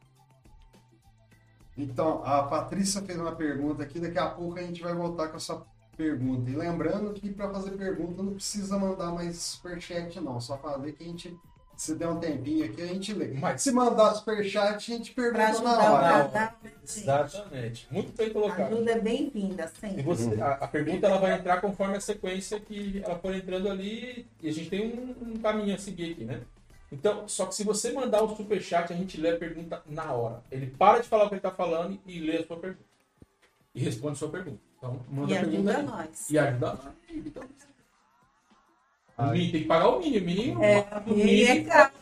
Então, 1.76 2.24
a 2.24 2.44
Patrícia 2.44 3.02
fez 3.02 3.20
uma 3.20 3.36
pergunta 3.36 3.82
aqui, 3.82 4.00
daqui 4.00 4.18
a 4.18 4.30
pouco 4.30 4.58
a 4.58 4.62
gente 4.62 4.82
vai 4.82 4.94
voltar 4.94 5.28
com 5.28 5.36
a 5.36 5.40
sua 5.40 5.66
pergunta. 5.97 6.51
E 6.51 6.55
lembrando 6.57 7.12
que 7.12 7.30
para 7.32 7.51
fazer 7.51 7.72
pergunta 7.72 8.22
não 8.22 8.34
precisa 8.34 8.78
mandar 8.78 9.11
mais 9.12 9.36
superchat, 9.36 10.20
não. 10.20 10.40
Só 10.40 10.57
fazer 10.59 10.92
que 10.92 11.05
a 11.05 11.07
gente, 11.07 11.36
se 11.76 11.94
der 11.94 12.09
um 12.09 12.18
tempinho 12.20 12.64
aqui, 12.64 12.82
a 12.82 12.86
gente 12.86 13.12
lê. 13.14 13.28
Mas- 13.34 13.62
Se 13.62 13.72
mandar 13.72 14.14
superchat, 14.14 14.92
a 14.92 14.97
gente 14.97 15.12
pergunta 15.12 15.61
na 15.62 15.92
hora. 15.92 16.55
Exatamente. 16.84 17.86
Muito 17.90 18.16
bem 18.16 18.30
colocado. 18.30 18.72
Ajuda 18.72 18.92
é 18.92 19.01
bem-vinda, 19.01 19.64
E 19.64 19.80
sempre. 19.80 20.03
você, 20.03 20.40
a, 20.40 20.53
a 20.55 20.68
pergunta 20.68 21.07
ela 21.07 21.18
vai 21.18 21.32
entrar 21.38 21.61
conforme 21.61 21.97
a 21.97 22.01
sequência 22.01 22.61
que 22.61 23.03
ela 23.05 23.18
for 23.18 23.34
entrando 23.34 23.68
ali 23.68 24.26
e 24.42 24.49
a 24.49 24.53
gente 24.53 24.70
tem 24.70 24.86
um, 24.86 25.30
um 25.32 25.36
caminho 25.38 25.74
a 25.74 25.78
seguir 25.78 26.12
aqui, 26.12 26.24
né? 26.24 26.40
Então, 26.92 27.26
só 27.26 27.47
que 27.47 27.55
se 27.55 27.64
você 27.64 27.90
mandar 27.92 28.22
o 28.22 28.36
superchat, 28.36 28.92
a 28.92 28.97
gente 28.97 29.20
lê 29.20 29.30
a 29.30 29.36
pergunta 29.36 29.82
na 29.86 30.12
hora. 30.12 30.42
Ele 30.53 30.66
para 30.68 31.01
de 31.01 31.09
falar 31.09 31.24
o 31.24 31.28
que 31.28 31.34
ele 31.34 31.40
está 31.40 31.51
falando 31.51 31.99
e 32.07 32.20
lê 32.20 32.36
a 32.36 32.47
sua 32.47 32.57
pergunta. 32.57 32.84
E 33.74 33.80
responde 33.80 34.12
a 34.12 34.16
sua 34.16 34.28
pergunta. 34.30 34.59
Então, 34.87 35.01
manda 35.11 35.32
E 35.32 35.37
ajuda 35.39 35.76
aí. 35.78 35.82
nós. 35.82 36.30
E 36.30 36.39
ajuda 36.39 36.66
nós. 36.74 36.95
Então, 37.11 37.43
o 39.18 39.26
mini, 39.32 39.53
tem 39.53 39.62
que 39.62 39.66
pagar 39.68 39.89
o 39.89 39.99
mínimo. 39.99 40.26
mínimo 40.26 40.62
É, 40.64 40.78
o 40.80 41.11
é 41.11 41.14
mínimo 41.14 41.68
caro. 41.68 41.93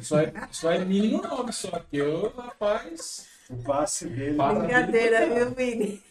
só, 0.00 0.20
é, 0.20 0.32
só 0.50 0.72
é 0.72 0.84
mínimo 0.84 1.22
nome, 1.22 1.52
só 1.52 1.70
que 1.78 1.98
eu, 1.98 2.30
rapaz. 2.36 3.28
O 3.50 3.56
passe 3.62 4.08
dele. 4.08 4.36
Passe. 4.36 4.58
Brincadeira, 4.58 5.26
viu, 5.34 5.50
Vini? 5.54 6.02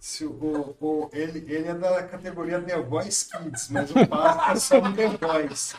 Se 0.00 0.24
o, 0.24 0.30
o- 0.32 0.76
o- 0.80 1.10
ele, 1.12 1.40
ele 1.52 1.68
é 1.68 1.74
da 1.74 2.02
categoria 2.04 2.62
The 2.62 2.80
Voice 2.80 3.28
Kids, 3.30 3.68
mas 3.70 3.90
o 3.90 4.06
passe 4.06 4.74
é 4.74 4.80
só 4.80 4.80
do 4.80 4.94
The 4.96 5.08
Voice. 5.08 5.76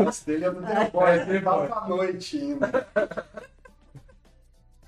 O 0.00 0.04
passe 0.04 0.26
dele 0.26 0.46
é 0.46 0.50
do 0.50 0.62
The 0.62 0.90
Voice, 0.90 1.30
ele 1.30 1.40
tá 1.42 1.66
pra 1.66 1.88
noite 1.88 2.36
ainda. 2.38 2.88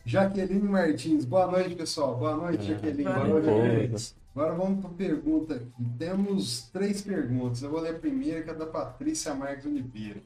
Jaqueline 0.04 0.68
Martins, 0.68 1.24
boa 1.24 1.46
noite, 1.46 1.74
pessoal. 1.74 2.16
Boa 2.16 2.36
noite, 2.36 2.64
Jaqueline. 2.64 3.04
Boa 3.04 3.24
Boa 3.24 3.40
noite. 3.40 3.88
noite. 3.88 4.14
Agora 4.34 4.52
vamos 4.54 4.80
para 4.80 4.90
pergunta 4.90 5.54
aqui. 5.54 5.70
Temos 5.98 6.68
três 6.72 7.00
perguntas. 7.00 7.62
Eu 7.62 7.70
vou 7.70 7.80
ler 7.80 7.94
a 7.94 7.98
primeira, 7.98 8.42
que 8.42 8.50
é 8.50 8.54
da 8.54 8.66
Patrícia 8.66 9.34
Marques 9.34 9.64
Oliveira. 9.64 10.20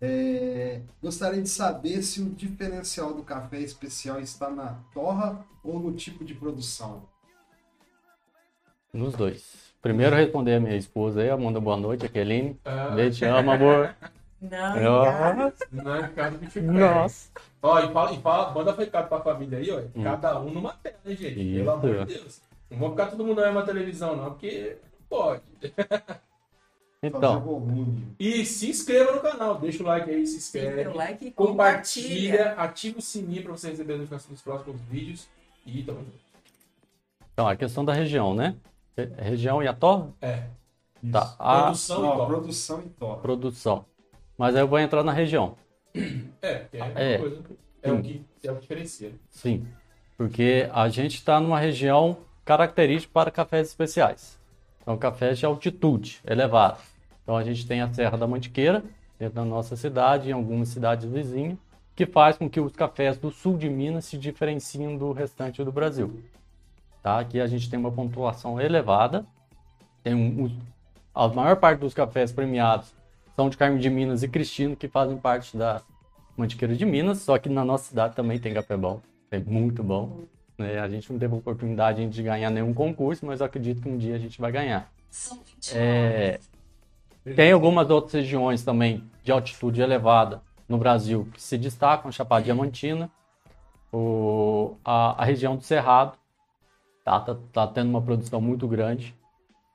É, 0.00 0.82
gostaria 1.02 1.42
de 1.42 1.48
saber 1.48 2.02
se 2.02 2.20
o 2.20 2.28
diferencial 2.28 3.14
do 3.14 3.22
café 3.22 3.58
especial 3.60 4.20
está 4.20 4.50
na 4.50 4.78
torra 4.92 5.44
ou 5.64 5.80
no 5.80 5.92
tipo 5.92 6.24
de 6.24 6.34
produção. 6.34 7.02
Nos 8.92 9.14
dois. 9.14 9.74
Primeiro 9.80 10.14
responder 10.14 10.54
a 10.54 10.60
minha 10.60 10.76
esposa 10.76 11.22
aí, 11.22 11.30
Amanda, 11.30 11.58
boa 11.60 11.76
noite, 11.76 12.06
Aqueline. 12.06 12.58
Ah, 12.64 12.90
Beijo, 12.90 13.24
amo, 13.24 13.50
amor. 13.50 13.94
Não, 14.38 15.00
obrigada. 15.00 15.54
não 15.72 15.94
é 15.96 16.60
Nossa. 16.60 17.30
Ó, 17.66 17.80
e 17.80 17.92
fala, 17.92 18.12
e 18.12 18.20
fala, 18.20 18.52
manda 18.52 18.72
recado 18.72 19.08
pra 19.08 19.20
família 19.20 19.58
aí, 19.58 19.70
ó. 19.70 20.02
Cada 20.02 20.38
um 20.40 20.50
numa 20.50 20.72
tela, 20.74 20.96
hein, 21.04 21.16
gente? 21.16 21.40
Isso. 21.40 21.58
Pelo 21.58 21.70
amor 21.72 22.06
de 22.06 22.14
Deus. 22.14 22.40
Não 22.70 22.78
vamos 22.78 22.94
ficar 22.94 23.10
todo 23.10 23.24
mundo 23.24 23.40
na 23.40 23.46
mesma 23.46 23.62
televisão, 23.64 24.14
não, 24.16 24.30
porque 24.30 24.76
não 25.00 25.06
pode. 25.08 25.42
Então. 27.02 27.62
E 28.18 28.44
se 28.44 28.68
inscreva 28.70 29.12
no 29.12 29.20
canal, 29.20 29.58
deixa 29.58 29.82
o 29.82 29.86
like 29.86 30.10
aí, 30.10 30.26
se 30.26 30.38
inscreve. 30.38 30.84
Like 30.88 31.26
e 31.26 31.30
compartilha, 31.30 32.52
ativa 32.54 32.98
o 32.98 33.02
sininho 33.02 33.42
pra 33.44 33.52
você 33.52 33.68
receber 33.70 33.92
as 33.92 33.98
notificações 34.00 34.32
dos 34.32 34.42
próximos 34.42 34.80
vídeos. 34.82 35.28
E 35.64 35.82
tamo 35.82 35.98
junto. 35.98 36.12
então, 37.32 37.46
a 37.46 37.54
questão 37.54 37.84
da 37.84 37.92
região, 37.92 38.34
né? 38.34 38.56
Re- 38.96 39.10
Região 39.18 39.62
e 39.62 39.68
a 39.68 39.74
torre? 39.74 40.08
É. 40.20 40.44
Tá. 41.12 41.36
A 41.38 41.62
Produção 41.64 42.02
e 42.02 42.06
Ó, 42.08 42.16
top. 42.16 42.26
produção 42.26 42.80
e 42.84 42.88
torra. 42.88 43.16
produção. 43.18 43.84
Mas 44.38 44.56
aí 44.56 44.62
eu 44.62 44.68
vou 44.68 44.78
entrar 44.78 45.04
na 45.04 45.12
região. 45.12 45.54
É, 46.42 46.66
é, 46.72 47.14
É. 47.14 47.18
coisa 47.18 47.42
é 47.82 47.92
o 47.92 48.02
que 48.02 48.24
é 48.42 48.50
o 48.50 48.54
que 48.56 48.60
diferencia. 48.60 49.12
Sim. 49.30 49.66
Porque 50.16 50.68
a 50.72 50.88
gente 50.88 51.14
está 51.14 51.40
numa 51.40 51.58
região 51.58 52.18
característica 52.44 53.12
para 53.12 53.30
cafés 53.30 53.68
especiais. 53.68 54.38
São 54.84 54.96
cafés 54.96 55.38
de 55.38 55.46
altitude 55.46 56.20
elevada. 56.26 56.78
Então 57.22 57.36
a 57.36 57.42
gente 57.42 57.66
tem 57.66 57.80
a 57.80 57.92
Serra 57.92 58.16
da 58.16 58.26
Mantiqueira, 58.26 58.84
dentro 59.18 59.34
da 59.34 59.44
nossa 59.44 59.74
cidade, 59.76 60.28
e 60.28 60.30
em 60.30 60.32
algumas 60.32 60.68
cidades 60.68 61.10
vizinhas, 61.10 61.58
que 61.94 62.06
faz 62.06 62.36
com 62.38 62.48
que 62.48 62.60
os 62.60 62.72
cafés 62.72 63.18
do 63.18 63.30
sul 63.30 63.56
de 63.56 63.68
Minas 63.68 64.04
se 64.04 64.16
diferenciem 64.16 64.96
do 64.96 65.12
restante 65.12 65.64
do 65.64 65.72
Brasil. 65.72 66.22
Tá? 67.02 67.18
Aqui 67.18 67.40
a 67.40 67.46
gente 67.46 67.68
tem 67.68 67.78
uma 67.78 67.90
pontuação 67.90 68.60
elevada. 68.60 69.26
Tem 70.02 70.14
um, 70.14 70.56
a 71.14 71.26
maior 71.28 71.56
parte 71.56 71.80
dos 71.80 71.94
cafés 71.94 72.30
premiados 72.30 72.94
são 73.36 73.50
de 73.50 73.56
Carme 73.56 73.78
de 73.78 73.90
Minas 73.90 74.22
e 74.22 74.28
Cristino, 74.28 74.74
que 74.74 74.88
fazem 74.88 75.18
parte 75.18 75.56
da 75.56 75.82
Mantiqueira 76.36 76.74
de 76.74 76.86
Minas, 76.86 77.18
só 77.18 77.38
que 77.38 77.50
na 77.50 77.64
nossa 77.64 77.84
cidade 77.84 78.16
também 78.16 78.38
tem 78.38 78.54
café 78.54 78.76
bom, 78.76 79.00
é 79.30 79.38
muito 79.38 79.82
bom. 79.82 80.24
né? 80.56 80.78
A 80.78 80.88
gente 80.88 81.12
não 81.12 81.18
teve 81.18 81.34
oportunidade 81.34 82.06
de 82.06 82.22
ganhar 82.22 82.50
nenhum 82.50 82.72
concurso, 82.72 83.26
mas 83.26 83.42
acredito 83.42 83.82
que 83.82 83.88
um 83.88 83.98
dia 83.98 84.16
a 84.16 84.18
gente 84.18 84.40
vai 84.40 84.50
ganhar. 84.50 84.90
É, 85.74 86.40
tem 87.34 87.52
algumas 87.52 87.90
outras 87.90 88.12
regiões 88.12 88.62
também 88.62 89.02
de 89.24 89.32
altitude 89.32 89.80
elevada 89.80 90.40
no 90.68 90.78
Brasil 90.78 91.28
que 91.32 91.42
se 91.42 91.58
destacam, 91.58 92.12
Chapada 92.12 92.44
Diamantina, 92.44 93.10
o, 93.92 94.76
a, 94.84 95.22
a 95.22 95.24
região 95.24 95.56
do 95.56 95.62
Cerrado, 95.62 96.16
tá, 97.04 97.18
tá, 97.20 97.36
tá 97.52 97.66
tendo 97.66 97.90
uma 97.90 98.02
produção 98.02 98.40
muito 98.40 98.68
grande. 98.68 99.15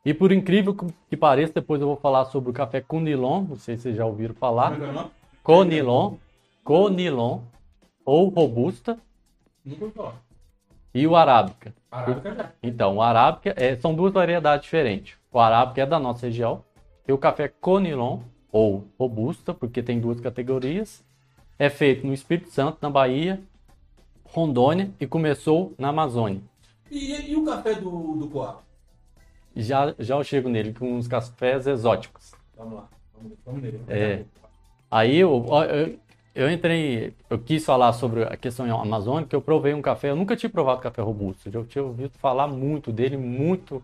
E 0.03 0.13
por 0.13 0.31
incrível 0.31 0.75
que- 1.09 1.17
pareça, 1.17 1.53
depois 1.53 1.79
eu 1.79 1.87
vou 1.87 1.95
falar 1.95 2.25
sobre 2.25 2.49
o 2.49 2.53
café 2.53 2.81
Cunilon, 2.81 3.41
não 3.49 3.55
sei 3.55 3.75
se 3.77 3.83
vocês 3.83 3.95
já 3.97 4.05
ouviram 4.05 4.33
falar. 4.33 4.71
Como 4.79 4.85
é 4.99 5.03
é? 5.03 5.05
Conilon, 5.43 6.15
Conilon, 6.63 7.41
ou 8.03 8.29
robusta 8.29 8.97
Nunca 9.63 9.83
ouvi 9.85 9.95
falar. 9.95 10.15
e 10.93 11.05
o 11.05 11.15
arábica. 11.15 11.73
Arábica 11.91 12.33
já. 12.35 12.51
Então, 12.63 12.97
o 12.97 13.01
arábica 13.01 13.53
é, 13.55 13.75
são 13.75 13.93
duas 13.93 14.11
variedades 14.13 14.63
diferentes. 14.63 15.15
O 15.31 15.39
arábica 15.39 15.81
é 15.81 15.85
da 15.85 15.99
nossa 15.99 16.25
região 16.25 16.63
e 17.07 17.11
o 17.13 17.17
café 17.17 17.47
conilon 17.47 18.19
ou 18.51 18.85
robusta, 18.99 19.53
porque 19.53 19.83
tem 19.83 19.99
duas 19.99 20.19
categorias, 20.19 21.03
é 21.59 21.69
feito 21.69 22.05
no 22.07 22.13
Espírito 22.13 22.49
Santo, 22.49 22.79
na 22.81 22.89
Bahia, 22.89 23.39
Rondônia 24.25 24.91
e 24.99 25.05
começou 25.05 25.73
na 25.77 25.89
Amazônia. 25.89 26.41
E, 26.89 27.31
e 27.31 27.35
o 27.35 27.45
café 27.45 27.75
do, 27.75 28.15
do 28.15 28.27
Coab? 28.27 28.59
Já, 29.55 29.93
já 29.99 30.15
eu 30.15 30.23
chego 30.23 30.49
nele 30.49 30.73
com 30.73 30.93
uns 30.93 31.07
cafés 31.07 31.67
exóticos. 31.67 32.33
Vamos 32.57 32.75
lá. 32.75 32.89
Vamos, 33.15 33.37
vamos 33.45 33.61
nele. 33.61 33.81
É. 33.87 34.23
Aí 34.89 35.17
eu, 35.17 35.45
eu, 35.69 35.99
eu 36.33 36.51
entrei, 36.51 37.13
eu 37.29 37.39
quis 37.39 37.65
falar 37.65 37.93
sobre 37.93 38.23
a 38.23 38.37
questão 38.37 38.65
amazônica, 38.79 39.35
eu 39.35 39.41
provei 39.41 39.73
um 39.73 39.81
café, 39.81 40.09
eu 40.09 40.15
nunca 40.15 40.35
tinha 40.35 40.49
provado 40.49 40.81
café 40.81 41.01
robusto, 41.01 41.49
eu 41.51 41.65
tinha 41.65 41.83
ouvido 41.83 42.11
falar 42.17 42.47
muito 42.47 42.91
dele, 42.91 43.17
muito, 43.17 43.83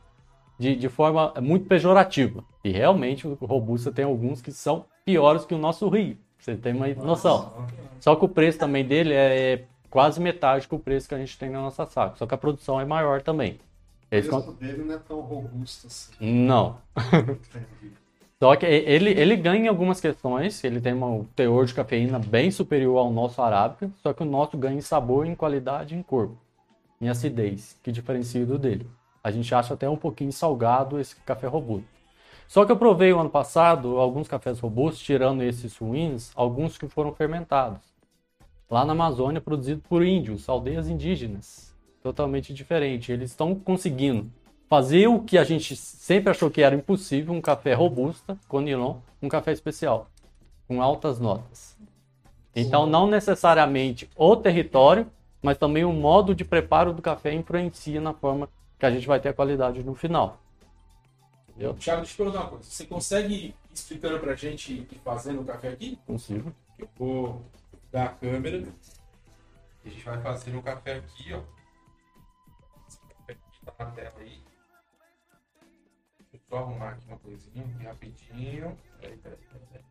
de, 0.57 0.75
de 0.75 0.89
forma 0.89 1.33
muito 1.41 1.65
pejorativa. 1.65 2.43
E 2.63 2.71
realmente 2.71 3.27
o 3.27 3.35
robusto 3.41 3.91
tem 3.91 4.05
alguns 4.05 4.41
que 4.41 4.51
são 4.51 4.85
piores 5.05 5.45
que 5.45 5.53
o 5.53 5.57
nosso 5.57 5.89
Rio, 5.89 6.17
você 6.39 6.55
tem 6.55 6.73
uma 6.73 6.87
noção. 6.87 7.67
Só 7.99 8.15
que 8.15 8.25
o 8.25 8.29
preço 8.29 8.59
também 8.59 8.85
dele 8.85 9.13
é 9.13 9.65
quase 9.89 10.21
metade 10.21 10.67
que 10.67 10.75
o 10.75 10.79
preço 10.79 11.07
que 11.07 11.15
a 11.15 11.17
gente 11.17 11.37
tem 11.37 11.49
na 11.49 11.61
nossa 11.61 11.85
saca, 11.85 12.15
só 12.15 12.25
que 12.25 12.33
a 12.33 12.37
produção 12.37 12.79
é 12.79 12.85
maior 12.85 13.21
também. 13.21 13.59
O 14.11 14.15
Eles 14.15 14.27
preço 14.27 14.45
con- 14.45 14.53
dele 14.53 14.83
não 14.83 14.95
é 14.95 14.97
tão 14.99 15.19
robusto 15.21 15.87
assim. 15.87 16.11
Não. 16.19 16.77
Só 18.39 18.55
que 18.55 18.65
ele, 18.65 19.09
ele 19.09 19.35
ganha 19.35 19.65
em 19.65 19.67
algumas 19.67 19.99
questões, 19.99 20.63
ele 20.63 20.79
tem 20.79 20.93
um 20.93 21.23
teor 21.35 21.65
de 21.65 21.73
cafeína 21.73 22.19
bem 22.19 22.51
superior 22.51 22.99
ao 22.99 23.11
nosso 23.11 23.41
arábica, 23.41 23.89
só 24.03 24.13
que 24.13 24.21
o 24.21 24.25
nosso 24.25 24.55
ganha 24.57 24.77
em 24.77 24.81
sabor, 24.81 25.25
em 25.25 25.33
qualidade 25.33 25.95
em 25.95 26.03
corpo, 26.03 26.37
em 27.01 27.09
acidez, 27.09 27.75
que 27.81 27.91
diferencia 27.91 28.45
do 28.45 28.59
dele. 28.59 28.87
A 29.23 29.31
gente 29.31 29.53
acha 29.55 29.73
até 29.73 29.89
um 29.89 29.97
pouquinho 29.97 30.31
salgado 30.31 30.99
esse 30.99 31.15
café 31.17 31.47
robusto. 31.47 31.87
Só 32.47 32.63
que 32.63 32.71
eu 32.71 32.77
provei 32.77 33.11
o 33.11 33.19
ano 33.19 33.29
passado 33.29 33.97
alguns 33.97 34.27
cafés 34.27 34.59
robustos, 34.59 35.01
tirando 35.01 35.41
esses 35.41 35.75
ruins, 35.75 36.31
alguns 36.35 36.77
que 36.77 36.87
foram 36.87 37.11
fermentados. 37.13 37.81
Lá 38.69 38.85
na 38.85 38.93
Amazônia, 38.93 39.41
produzido 39.41 39.81
por 39.89 40.05
índios, 40.05 40.47
aldeias 40.47 40.87
indígenas. 40.87 41.66
Totalmente 42.07 42.53
diferente. 42.53 43.11
Eles 43.11 43.31
estão 43.31 43.53
conseguindo 43.53 44.31
fazer 44.69 45.07
o 45.07 45.19
que 45.19 45.37
a 45.37 45.43
gente 45.43 45.75
sempre 45.75 46.29
achou 46.29 46.49
que 46.49 46.61
era 46.61 46.73
impossível, 46.73 47.33
um 47.33 47.41
café 47.41 47.73
robusta, 47.73 48.37
conilon, 48.47 48.99
um 49.21 49.27
café 49.27 49.51
especial, 49.51 50.07
com 50.69 50.81
altas 50.81 51.19
notas. 51.19 51.75
Então, 52.55 52.85
não 52.85 53.07
necessariamente 53.07 54.09
o 54.15 54.37
território, 54.37 55.05
mas 55.41 55.57
também 55.57 55.83
o 55.83 55.91
modo 55.91 56.33
de 56.33 56.45
preparo 56.45 56.93
do 56.93 57.01
café 57.01 57.33
influencia 57.33 57.99
na 57.99 58.13
forma 58.13 58.47
que 58.79 58.85
a 58.85 58.89
gente 58.89 59.05
vai 59.05 59.19
ter 59.19 59.27
a 59.27 59.33
qualidade 59.33 59.83
no 59.83 59.93
final. 59.93 60.39
Entendeu? 61.49 61.73
Thiago, 61.73 62.03
deixa 62.03 62.13
eu 62.13 62.17
perguntar 62.25 62.45
uma 62.45 62.49
coisa. 62.51 62.63
Você 62.63 62.85
consegue 62.85 63.33
ir 63.33 63.55
explicando 63.73 64.17
pra 64.19 64.33
gente 64.33 64.87
e 64.89 64.95
fazendo 65.03 65.41
o 65.41 65.45
café 65.45 65.67
aqui? 65.67 65.99
Consigo. 66.07 66.53
Eu 66.79 66.87
vou 66.97 67.41
dar 67.91 68.05
a 68.05 68.09
câmera. 68.09 68.63
A 69.85 69.89
gente 69.89 70.05
vai 70.05 70.21
fazer 70.21 70.55
um 70.55 70.61
café 70.61 70.93
aqui, 70.95 71.33
ó. 71.33 71.56
Na 73.79 73.91
tela 73.91 74.19
aí. 74.19 74.43
Deixa 76.19 76.35
eu 76.35 76.39
só 76.49 76.57
arrumar 76.57 76.89
aqui 76.91 77.07
uma 77.07 77.17
coisinha 77.19 77.65
rapidinho. 77.83 78.77
Peraí, 78.99 79.17
peraí, 79.17 79.37
peraí. 79.37 79.85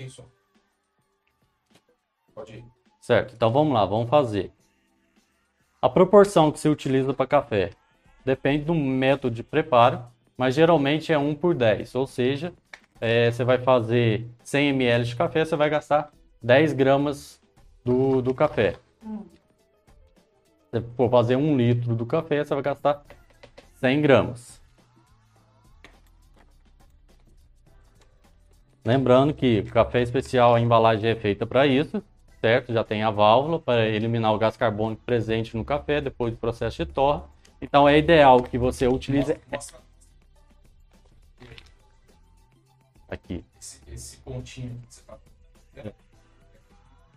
Tem 0.00 0.08
som. 0.08 0.24
Pode 2.34 2.54
ir. 2.54 2.64
Certo, 3.02 3.34
então 3.34 3.52
vamos 3.52 3.74
lá, 3.74 3.84
vamos 3.84 4.08
fazer. 4.08 4.50
A 5.82 5.90
proporção 5.90 6.50
que 6.50 6.58
se 6.58 6.70
utiliza 6.70 7.12
para 7.12 7.26
café 7.26 7.72
depende 8.24 8.64
do 8.64 8.74
método 8.74 9.34
de 9.34 9.42
preparo, 9.42 10.02
mas 10.38 10.54
geralmente 10.54 11.12
é 11.12 11.18
1 11.18 11.34
por 11.34 11.54
10, 11.54 11.94
ou 11.96 12.06
seja, 12.06 12.50
é, 12.98 13.30
você 13.30 13.44
vai 13.44 13.58
fazer 13.58 14.26
100 14.42 14.70
ml 14.70 15.04
de 15.04 15.16
café, 15.16 15.44
você 15.44 15.54
vai 15.54 15.68
gastar 15.68 16.10
10 16.40 16.72
gramas 16.72 17.38
do, 17.84 18.22
do 18.22 18.32
café. 18.32 18.76
Se 20.70 20.80
for 20.96 21.10
fazer 21.10 21.36
1 21.36 21.56
litro 21.58 21.94
do 21.94 22.06
café, 22.06 22.42
você 22.42 22.54
vai 22.54 22.62
gastar 22.62 23.04
100 23.74 24.00
gramas. 24.00 24.59
Lembrando 28.84 29.34
que 29.34 29.60
o 29.60 29.72
café 29.72 30.00
especial, 30.02 30.54
a 30.54 30.60
embalagem 30.60 31.10
é 31.10 31.14
feita 31.14 31.46
para 31.46 31.66
isso, 31.66 32.02
certo? 32.40 32.72
Já 32.72 32.82
tem 32.82 33.02
a 33.02 33.10
válvula 33.10 33.58
para 33.58 33.86
eliminar 33.86 34.34
o 34.34 34.38
gás 34.38 34.56
carbônico 34.56 35.02
presente 35.04 35.56
no 35.56 35.64
café 35.64 36.00
depois 36.00 36.32
do 36.32 36.38
processo 36.38 36.84
de 36.84 36.90
torra. 36.90 37.24
Então 37.60 37.86
é 37.88 37.98
ideal 37.98 38.42
que 38.42 38.56
você 38.56 38.86
utilize 38.86 39.36
mostra 39.52 39.78
aqui. 43.10 43.44
esse, 43.60 43.80
esse 43.92 44.16
pontinho 44.18 44.80
que 44.88 44.94
você 44.94 45.02
tá. 45.02 45.18
É. 45.76 45.92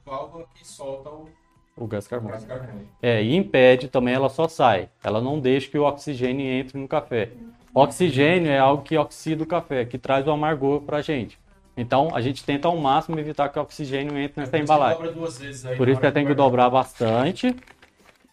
Válvula 0.06 0.46
que 0.54 0.68
solta 0.68 1.10
o 1.10 1.30
O 1.78 1.88
gás 1.88 2.08
carbônico. 2.08 2.46
gás 2.46 2.60
carbônico. 2.60 2.92
É, 3.02 3.24
e 3.24 3.36
impede 3.36 3.88
também, 3.88 4.14
ela 4.14 4.30
só 4.30 4.50
sai. 4.50 4.90
Ela 5.02 5.22
não 5.22 5.40
deixa 5.40 5.70
que 5.70 5.78
o 5.78 5.84
oxigênio 5.84 6.46
entre 6.46 6.78
no 6.78 6.90
café. 6.90 7.32
Oxigênio 7.74 8.52
é 8.52 8.60
algo 8.60 8.84
que 8.84 8.98
oxida 8.98 9.44
o 9.44 9.48
café, 9.48 9.86
que 9.86 9.98
traz 9.98 10.28
o 10.28 10.32
amargor 10.32 10.82
pra 10.82 11.02
gente. 11.02 11.40
Então, 11.76 12.10
a 12.14 12.22
gente 12.22 12.44
tenta 12.44 12.68
ao 12.68 12.78
máximo 12.78 13.20
evitar 13.20 13.50
que 13.50 13.58
o 13.58 13.62
oxigênio 13.62 14.18
entre 14.18 14.40
nessa 14.40 14.58
que 14.58 14.64
embalagem. 14.64 14.98
dobra 14.98 15.12
duas 15.12 15.38
vezes 15.40 15.66
aí 15.66 15.76
Por 15.76 15.90
isso 15.90 16.00
você 16.00 16.12
tem 16.12 16.26
que 16.26 16.34
dobrar 16.34 16.70
bastante 16.70 17.56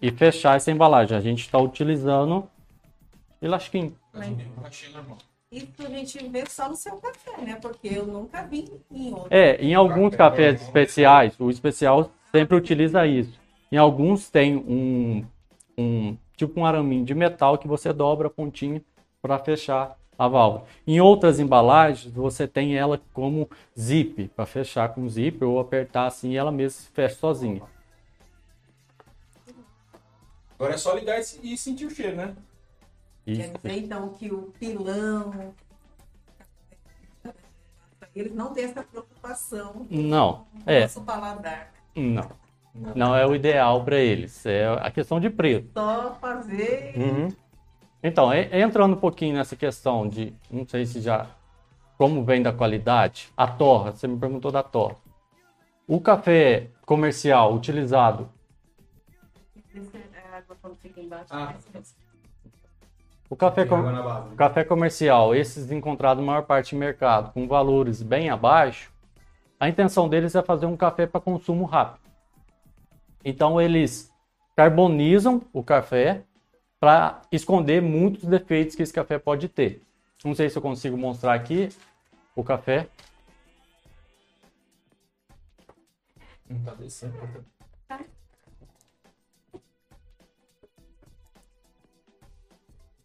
e 0.01 0.11
fechar 0.11 0.57
essa 0.57 0.71
embalagem. 0.71 1.17
A 1.17 1.21
gente 1.21 1.41
está 1.41 1.59
utilizando 1.59 2.49
elastiquinho. 3.41 3.95
Isso 5.51 5.67
a 5.81 5.89
gente 5.89 6.29
vê 6.29 6.45
só 6.47 6.69
no 6.69 6.77
seu 6.77 6.97
café, 6.99 7.43
né? 7.43 7.59
Porque 7.61 7.89
eu 7.89 8.07
nunca 8.07 8.43
vi 8.43 8.71
em 8.91 9.13
outro. 9.13 9.29
É, 9.31 9.57
em 9.57 9.75
alguns 9.75 10.15
cafés 10.15 10.63
especiais, 10.63 11.35
o 11.41 11.51
especial 11.51 12.11
sempre 12.31 12.57
utiliza 12.57 13.05
isso. 13.07 13.41
Em 13.73 13.77
alguns 13.77 14.31
tem 14.31 14.57
um, 14.57 15.25
um 15.77 16.17
tipo 16.37 16.61
um 16.61 16.67
araminho 16.67 17.05
de 17.05 17.15
metal 17.15 17.59
que 17.59 17.67
você 17.67 17.93
dobra 17.93 18.29
a 18.29 18.31
pontinha 18.31 18.81
para 19.21 19.39
fechar 19.39 19.97
a 20.21 20.29
válvula. 20.29 20.67
Em 20.87 21.01
outras 21.01 21.41
embalagens, 21.41 22.13
você 22.13 22.47
tem 22.47 22.77
ela 22.77 23.01
como 23.15 23.49
zip, 23.79 24.29
para 24.29 24.45
fechar 24.45 24.91
com 24.91 25.09
zip 25.09 25.43
ou 25.43 25.59
apertar 25.59 26.07
assim 26.07 26.33
e 26.33 26.37
ela 26.37 26.53
mesma 26.53 26.83
se 26.83 26.89
fecha 26.91 27.15
sozinha. 27.15 27.63
Agora 30.59 30.75
é 30.75 30.77
só 30.77 30.93
ligar 30.93 31.19
e, 31.19 31.57
sentir 31.57 31.87
o 31.87 31.91
cheiro, 31.91 32.17
né? 32.17 32.37
Quer 33.25 33.51
dizer, 33.51 33.79
então, 33.79 34.11
que 34.11 34.31
o 34.31 34.53
pilão. 34.59 35.55
Eles 38.15 38.35
não 38.35 38.53
têm 38.53 38.65
essa 38.65 38.83
preocupação 38.83 39.87
Não, 39.89 40.45
com 40.65 40.71
é. 40.71 40.83
nosso 40.83 41.01
paladar. 41.01 41.73
Não. 41.97 42.29
Não 42.95 43.17
é 43.17 43.27
o 43.27 43.35
ideal 43.35 43.83
para 43.85 43.97
eles. 43.97 44.45
É 44.45 44.67
a 44.67 44.91
questão 44.91 45.19
de 45.19 45.31
preço. 45.31 45.71
Só 45.73 46.15
fazer. 46.21 46.93
Uhum. 46.95 47.29
Então, 48.03 48.33
entrando 48.33 48.95
um 48.95 49.01
pouquinho 49.01 49.35
nessa 49.35 49.55
questão 49.55 50.09
de, 50.09 50.33
não 50.51 50.67
sei 50.67 50.87
se 50.87 51.01
já, 51.01 51.27
como 51.99 52.25
vem 52.25 52.43
da 52.43 52.53
qualidade, 52.53 53.29
a 53.37 53.47
torra, 53.47 53.93
você 53.93 54.09
me 54.09 54.19
perguntou 54.19 54.51
da 54.51 54.63
torra. 54.63 54.97
O 55.87 56.01
café 56.01 56.69
comercial 56.87 57.55
utilizado. 57.55 58.29
Ah. 61.31 61.55
o 63.29 63.37
café, 63.37 63.65
com- 63.65 64.35
café 64.37 64.65
comercial, 64.65 65.35
esses 65.35 65.71
encontrados 65.71 66.25
maior 66.25 66.43
parte 66.43 66.75
em 66.75 66.79
mercado, 66.79 67.33
com 67.33 67.47
valores 67.47 68.03
bem 68.03 68.31
abaixo, 68.31 68.91
a 69.59 69.69
intenção 69.69 70.09
deles 70.09 70.35
é 70.35 70.43
fazer 70.43 70.67
um 70.67 70.77
café 70.77 71.07
para 71.07 71.21
consumo 71.21 71.67
rápido. 71.67 72.01
Então, 73.25 73.61
eles 73.61 74.11
carbonizam 74.57 75.43
o 75.53 75.63
café 75.63 76.25
para 76.81 77.21
esconder 77.31 77.83
muitos 77.83 78.25
defeitos 78.25 78.75
que 78.75 78.83
esse 78.83 78.93
café 78.93 79.19
pode 79.19 79.49
ter. 79.49 79.83
Não 80.25 80.35
sei 80.35 80.49
se 80.49 80.57
eu 80.57 80.63
consigo 80.63 80.97
mostrar 80.97 81.35
aqui 81.35 81.69
o 82.35 82.43
café. 82.43 82.89
Não 86.49 86.63
tá 86.65 86.75
descendo. 86.75 87.15
tá- 87.87 88.01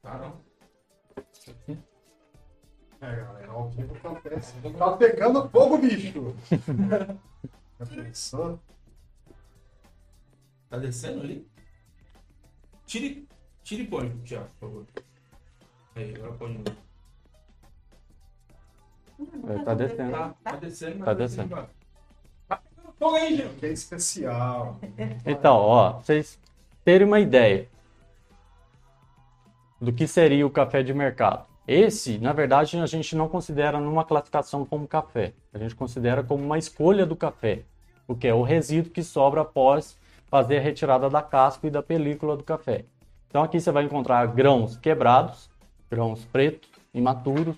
Tá 0.02 0.18
não. 0.20 0.40
É, 3.02 3.16
galera, 3.16 3.52
ao 3.52 3.70
vivo 3.70 3.94
acontece. 3.96 4.54
Tá 4.78 4.96
pegando 4.98 5.50
fogo, 5.50 5.78
bicho! 5.78 6.36
Já 7.80 7.86
pensou? 7.88 8.60
Tá 10.70 10.78
descendo 10.78 11.22
ali? 11.22 11.48
Tire, 12.86 13.28
tire 13.66 13.84
e 13.84 13.88
põe, 13.88 14.10
Thiago, 14.24 14.48
por 14.60 14.70
favor. 14.70 14.86
Aí, 15.96 16.14
agora 16.16 16.32
põe. 16.34 16.64
É, 19.50 19.64
tá 19.64 19.74
descendo. 19.74 20.12
Tá, 20.12 20.36
tá 20.44 20.56
descendo, 20.58 20.96
mas 21.00 21.06
Tá 21.06 21.14
descendo. 21.14 21.44
embora. 21.48 21.70
Tá 22.48 22.62
fogo 23.00 23.16
aí, 23.16 23.36
gente. 23.36 23.56
Que 23.60 23.66
é 23.66 23.70
especial. 23.72 24.78
Então, 25.26 25.56
ó, 25.56 25.92
pra 25.94 26.00
vocês 26.02 26.40
terem 26.84 27.08
uma 27.08 27.20
ideia 27.20 27.68
do 29.82 29.92
que 29.94 30.08
seria 30.08 30.46
o 30.46 30.50
café 30.52 30.84
de 30.84 30.94
mercado. 30.94 31.46
Esse, 31.68 32.18
na 32.20 32.32
verdade, 32.34 32.78
a 32.78 32.86
gente 32.86 33.16
não 33.16 33.28
considera 33.28 33.80
numa 33.80 34.06
classificação 34.06 34.64
como 34.66 34.88
café. 34.88 35.34
A 35.54 35.58
gente 35.58 35.76
considera 35.76 36.24
como 36.24 36.44
uma 36.44 36.58
escolha 36.60 37.06
do 37.06 37.16
café, 37.16 37.64
o 38.08 38.16
que 38.16 38.28
é 38.28 38.34
o 38.34 38.44
resíduo 38.44 38.92
que 38.92 39.02
sobra 39.02 39.42
após 39.42 39.98
fazer 40.28 40.58
a 40.58 40.62
retirada 40.62 41.10
da 41.10 41.22
casca 41.24 41.66
e 41.66 41.72
da 41.72 41.82
película 41.82 42.38
do 42.38 42.44
café. 42.44 42.86
Então 43.36 43.44
aqui 43.44 43.60
você 43.60 43.70
vai 43.70 43.84
encontrar 43.84 44.26
grãos 44.28 44.78
quebrados, 44.78 45.50
grãos 45.92 46.24
pretos, 46.24 46.70
imaturos, 46.94 47.58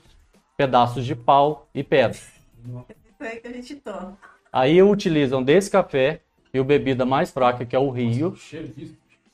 pedaços 0.58 1.06
de 1.06 1.16
pau 1.16 1.70
e 1.72 1.84
pedra. 1.84 2.18
Aí 3.20 3.40
que 3.40 3.48
a 3.48 3.54
gente 3.54 3.76
toma. 3.76 4.18
Aí 4.52 4.82
utilizam 4.82 5.44
desse 5.44 5.70
café 5.70 6.22
e 6.52 6.60
o 6.60 6.64
bebida 6.64 7.06
mais 7.06 7.30
fraca, 7.30 7.64
que 7.64 7.76
é 7.76 7.80
o 7.80 7.92
rio, 7.92 8.36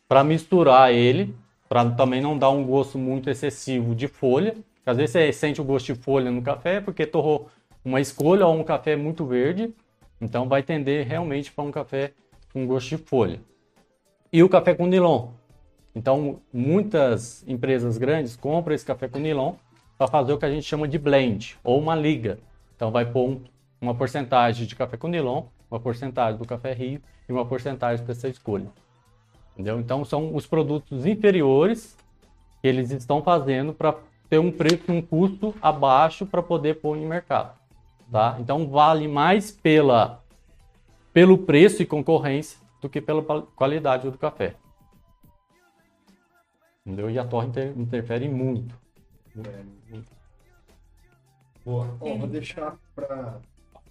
para 0.06 0.22
misturar 0.22 0.92
ele, 0.92 1.34
para 1.70 1.90
também 1.92 2.20
não 2.20 2.38
dar 2.38 2.50
um 2.50 2.66
gosto 2.66 2.98
muito 2.98 3.30
excessivo 3.30 3.96
de 3.96 4.10
folha. 4.10 4.54
Às 4.86 4.98
vezes 4.98 5.12
você 5.12 5.32
sente 5.32 5.62
o 5.62 5.64
gosto 5.64 5.94
de 5.94 6.02
folha 6.02 6.30
no 6.30 6.42
café 6.42 6.82
porque 6.82 7.06
torrou 7.06 7.50
uma 7.86 8.02
escolha 8.02 8.46
ou 8.46 8.54
um 8.54 8.66
café 8.66 8.98
muito 8.98 9.26
verde, 9.26 9.74
então 10.20 10.50
vai 10.50 10.62
tender 10.62 11.08
realmente 11.08 11.54
para 11.54 11.64
um 11.64 11.72
café 11.72 12.12
com 12.52 12.68
gosto 12.68 12.90
de 12.90 12.98
folha. 12.98 13.40
E 14.34 14.44
o 14.44 14.50
café 14.50 14.76
com 14.76 14.88
nilon. 14.88 15.42
Então, 15.96 16.40
muitas 16.52 17.44
empresas 17.48 17.98
grandes 17.98 18.36
compram 18.36 18.74
esse 18.74 18.86
café 18.86 19.08
com 19.08 19.20
nilon 19.20 19.54
para 19.98 20.08
fazer 20.08 20.34
o 20.34 20.38
que 20.38 20.46
a 20.46 20.52
gente 20.52 20.64
chama 20.64 20.88
de 20.88 20.98
blend 20.98 21.58
ou 21.64 21.80
uma 21.80 21.96
liga. 21.96 22.40
Então, 22.76 22.92
vai 22.92 23.06
pôr 23.06 23.30
um- 23.30 23.42
uma 23.80 23.94
porcentagem 23.94 24.66
de 24.66 24.76
café 24.76 24.98
com 24.98 25.08
nilon, 25.08 25.44
uma 25.70 25.80
porcentagem 25.80 26.38
do 26.38 26.46
café 26.46 26.74
rio 26.74 27.02
e 27.28 27.32
uma 27.32 27.46
porcentagem 27.46 28.06
dessa 28.06 28.28
escolha. 28.28 28.68
Entendeu? 29.54 29.80
Então 29.80 30.04
são 30.04 30.36
os 30.36 30.48
produtos 30.48 31.06
inferiores 31.06 31.96
que 32.62 32.68
eles 32.68 32.90
estão 32.92 33.22
fazendo 33.22 33.74
para 33.74 33.96
ter 34.30 34.40
um 34.40 34.52
preço, 34.52 34.92
um 34.92 35.02
custo 35.02 35.54
abaixo 35.62 36.26
para 36.26 36.42
poder 36.42 36.76
pôr 36.76 36.98
em 36.98 37.06
mercado. 37.06 37.56
Tá? 38.12 38.38
Então 38.40 38.68
vale 38.68 39.08
mais 39.08 39.52
pela, 39.52 40.24
pelo 41.14 41.38
preço 41.38 41.84
e 41.84 41.86
concorrência 41.86 42.58
do 42.82 42.90
que 42.90 43.00
pela 43.00 43.22
qual- 43.22 43.44
qualidade 43.56 44.10
do 44.10 44.18
café. 44.18 44.56
Entendeu? 46.86 47.10
E 47.10 47.18
a 47.18 47.26
torre 47.26 47.48
inter- 47.48 47.78
interfere 47.78 48.28
muito. 48.30 48.78
Boa. 51.64 51.98
Ó, 52.00 52.18
vou 52.18 52.28
deixar 52.28 52.78
pra. 52.94 53.40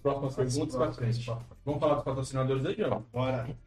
Próximas 0.01 0.35
perguntas 0.35 0.75
pra 0.75 0.91
frente. 0.91 1.25
Vamos 1.63 1.79
falar 1.79 1.95
dos 1.95 2.03
patrocinadores 2.03 2.65
aí, 2.65 2.75
João? 2.75 3.05
Bora. 3.11 3.57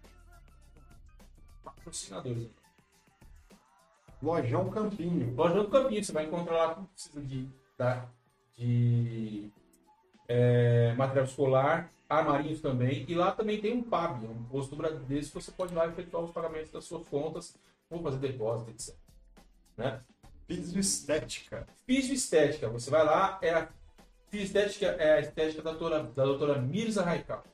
Patrocinadores. 1.64 2.50
Lojão 4.22 4.68
Campinho. 4.70 5.34
Loja 5.34 5.62
do 5.62 5.68
Campinho, 5.68 6.04
você 6.04 6.12
vai 6.12 6.26
encontrar 6.26 6.56
lá 6.56 6.74
tudo 6.74 6.86
que 6.86 6.92
precisa 6.92 7.20
de, 7.22 7.48
tá? 7.76 8.08
de 8.56 9.50
é, 10.28 10.94
material 10.94 11.24
escolar, 11.24 11.90
armarinhos 12.08 12.60
também. 12.60 13.04
E 13.08 13.14
lá 13.14 13.32
também 13.32 13.60
tem 13.60 13.72
um 13.74 13.82
PAB, 13.82 14.24
um 14.24 14.44
posto 14.44 14.70
do 14.70 14.76
Bradesco, 14.76 15.40
você 15.40 15.50
pode 15.52 15.72
ir 15.72 15.76
lá 15.76 15.86
efetuar 15.86 16.22
os 16.24 16.32
pagamentos 16.32 16.70
das 16.70 16.84
suas 16.84 17.06
contas, 17.08 17.56
ou 17.90 18.02
fazer 18.02 18.18
depósito, 18.18 18.70
etc. 18.70 18.94
Né? 19.76 20.00
Piso 20.46 20.78
Estética. 20.78 21.66
Piso 21.84 22.12
Estética, 22.12 22.68
você 22.68 22.90
vai 22.90 23.04
lá, 23.04 23.38
é 23.42 23.52
a 23.52 23.68
Piso 24.30 24.44
Estética 24.44 24.86
é 24.86 25.14
a 25.14 25.20
estética 25.20 25.62
da 25.62 25.70
doutora, 25.70 26.02
da 26.02 26.24
doutora 26.24 26.60
Mirza 26.60 27.02
Raikal. 27.02 27.44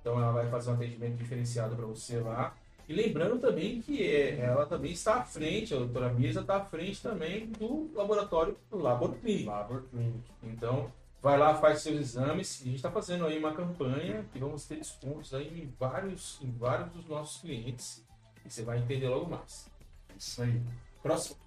Então 0.00 0.20
ela 0.20 0.32
vai 0.32 0.48
fazer 0.48 0.70
um 0.70 0.74
atendimento 0.74 1.16
diferenciado 1.16 1.74
para 1.74 1.86
você 1.86 2.20
lá. 2.20 2.54
E 2.86 2.92
lembrando 2.92 3.38
também 3.38 3.80
que 3.80 4.02
é, 4.04 4.40
ela 4.40 4.66
também 4.66 4.92
está 4.92 5.16
à 5.16 5.24
frente, 5.24 5.74
a 5.74 5.78
doutora 5.78 6.12
Mirza 6.12 6.40
está 6.40 6.56
à 6.56 6.64
frente 6.64 7.02
também 7.02 7.46
do 7.46 7.90
laboratório 7.94 8.56
Labor 8.70 9.14
Clinic. 9.16 9.46
Labor 9.46 9.82
Clinic. 9.84 10.30
Então, 10.42 10.92
vai 11.22 11.38
lá, 11.38 11.54
faz 11.54 11.80
seus 11.80 11.96
exames. 11.96 12.60
E 12.60 12.62
a 12.62 12.66
gente 12.66 12.76
está 12.76 12.90
fazendo 12.90 13.24
aí 13.26 13.38
uma 13.38 13.54
campanha 13.54 14.26
que 14.30 14.38
vamos 14.38 14.66
ter 14.66 14.76
descontos 14.76 15.32
aí 15.32 15.62
em 15.62 15.74
vários, 15.78 16.38
em 16.42 16.52
vários 16.52 16.90
dos 16.92 17.06
nossos 17.06 17.40
clientes. 17.40 18.04
E 18.44 18.50
você 18.50 18.62
vai 18.62 18.78
entender 18.78 19.08
logo 19.08 19.30
mais. 19.30 19.70
Isso 20.18 20.42
aí. 20.42 20.62
Próximo. 21.02 21.43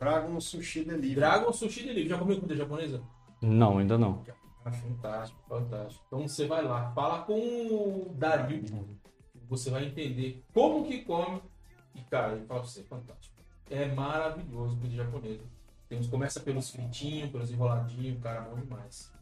Dragon 0.00 0.40
Sushi 0.40 0.82
Delivery. 0.82 1.14
Dragon 1.14 1.52
Sushi 1.52 1.82
Delivery. 1.82 2.08
Já 2.08 2.18
comeu 2.18 2.36
comida 2.36 2.56
japonesa? 2.56 3.02
Não, 3.42 3.76
ainda 3.76 3.98
não. 3.98 4.24
Ah, 4.64 4.72
fantástico, 4.72 5.40
fantástico. 5.46 6.04
Então 6.06 6.26
você 6.26 6.46
vai 6.46 6.62
lá, 6.62 6.90
fala 6.92 7.22
com 7.24 7.38
o 7.38 8.14
Dario, 8.14 8.64
você 9.48 9.70
vai 9.70 9.84
entender 9.84 10.42
como 10.54 10.86
que 10.86 11.02
come. 11.02 11.42
E 11.94 12.00
cara, 12.02 12.32
ele 12.32 12.46
fala 12.46 12.60
pra 12.60 12.68
você, 12.68 12.82
fantástico. 12.82 13.36
É 13.68 13.86
maravilhoso 13.86 14.76
comida 14.76 14.96
japonesa. 14.96 15.44
Tem 15.88 15.98
uns, 15.98 16.06
começa 16.06 16.40
pelos 16.40 16.70
fritinhos, 16.70 17.30
pelos 17.30 17.50
enroladinhos, 17.50 18.22
cara, 18.22 18.40
bom 18.42 18.56
demais. 18.56 19.12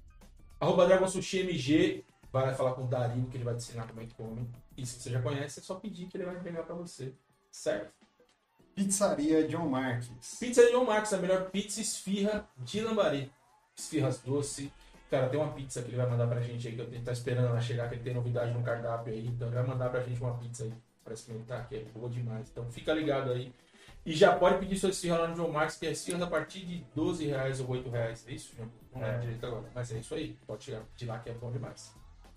Arroba 0.60 0.86
Dragon 0.86 1.08
Sushi 1.08 1.40
MG, 1.40 2.04
vai 2.32 2.46
lá 2.46 2.54
falar 2.54 2.74
com 2.74 2.84
o 2.84 2.86
Dario 2.86 3.26
que 3.26 3.36
ele 3.36 3.44
vai 3.44 3.54
te 3.54 3.58
ensinar 3.58 3.86
como 3.86 4.00
é 4.00 4.06
que 4.06 4.14
come. 4.14 4.48
E 4.76 4.86
se 4.86 5.00
você 5.00 5.10
já 5.10 5.20
conhece, 5.20 5.58
é 5.58 5.62
só 5.62 5.74
pedir 5.76 6.06
que 6.06 6.16
ele 6.16 6.24
vai 6.24 6.36
entregar 6.36 6.62
pra 6.64 6.74
você. 6.74 7.14
Certo? 7.50 7.97
Pizzaria 8.84 9.48
John 9.48 9.66
Marques. 9.68 10.08
Pizza 10.38 10.64
de 10.64 10.70
John 10.70 10.84
Marcos, 10.84 11.12
a 11.12 11.16
melhor 11.18 11.50
pizza 11.50 11.80
esfirra 11.80 12.48
de 12.58 12.80
Lambari. 12.80 13.28
Esfirras 13.76 14.20
doce. 14.20 14.72
Cara, 15.10 15.28
tem 15.28 15.40
uma 15.40 15.52
pizza 15.52 15.82
que 15.82 15.88
ele 15.88 15.96
vai 15.96 16.08
mandar 16.08 16.28
pra 16.28 16.40
gente 16.40 16.68
aí, 16.68 16.76
que 16.76 16.82
a 16.82 16.84
gente 16.84 17.02
tá 17.02 17.10
esperando 17.12 17.48
ela 17.48 17.60
chegar, 17.60 17.88
que 17.88 17.96
ele 17.96 18.04
tem 18.04 18.14
novidade 18.14 18.52
no 18.52 18.62
cardápio 18.62 19.12
aí. 19.12 19.26
Então 19.26 19.48
ele 19.48 19.56
vai 19.56 19.66
mandar 19.66 19.88
pra 19.88 20.00
gente 20.02 20.20
uma 20.20 20.34
pizza 20.38 20.62
aí 20.62 20.72
pra 21.02 21.12
experimentar, 21.12 21.68
que 21.68 21.74
é 21.74 21.84
boa 21.92 22.08
demais. 22.08 22.48
Então 22.52 22.70
fica 22.70 22.92
ligado 22.92 23.32
aí. 23.32 23.52
E 24.06 24.12
já 24.14 24.36
pode 24.36 24.58
pedir 24.58 24.76
sua 24.78 24.90
esfirra 24.90 25.18
lá 25.18 25.28
no 25.28 25.34
John 25.34 25.50
Marcos, 25.50 25.74
que 25.76 25.86
é 25.86 25.90
esfirras 25.90 26.22
a 26.22 26.26
partir 26.28 26.60
de 26.60 26.84
12 26.94 27.26
reais 27.26 27.58
ou 27.60 27.68
8 27.70 27.90
reais. 27.90 28.24
É 28.28 28.32
isso, 28.32 28.54
João? 28.56 28.70
Não 28.94 29.04
É. 29.04 29.18
direito 29.18 29.44
agora. 29.44 29.64
Mas 29.74 29.90
é 29.92 29.98
isso 29.98 30.14
aí. 30.14 30.36
Pode 30.46 30.62
chegar 30.62 30.82
de 30.94 31.04
lá 31.04 31.18
que 31.18 31.30
é 31.30 31.34
bom 31.34 31.50
demais. 31.50 31.92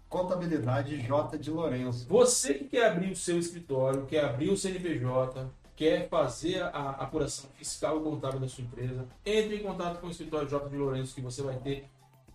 Contabilidade 0.10 0.98
J 1.02 1.38
de 1.38 1.52
Lourenço. 1.52 2.08
Você 2.10 2.56
que 2.56 2.66
quer 2.66 2.88
abrir 2.88 3.12
o 3.12 3.16
seu 3.16 3.38
escritório, 3.38 4.06
quer 4.08 4.26
abrir 4.26 4.50
o 4.50 4.58
CNPJ, 4.58 5.50
quer 5.82 6.08
fazer 6.10 6.62
a 6.62 6.92
apuração 6.92 7.50
fiscal 7.56 8.00
e 8.00 8.04
contábil 8.04 8.40
da 8.40 8.48
sua 8.48 8.64
empresa, 8.64 9.08
entre 9.26 9.56
em 9.56 9.64
contato 9.64 10.00
com 10.00 10.06
o 10.06 10.12
escritório 10.12 10.48
J 10.48 10.70
de 10.70 10.78
Lourenço 10.78 11.16
que 11.16 11.22
você 11.22 11.42
vai 11.42 11.58
ter 11.58 11.90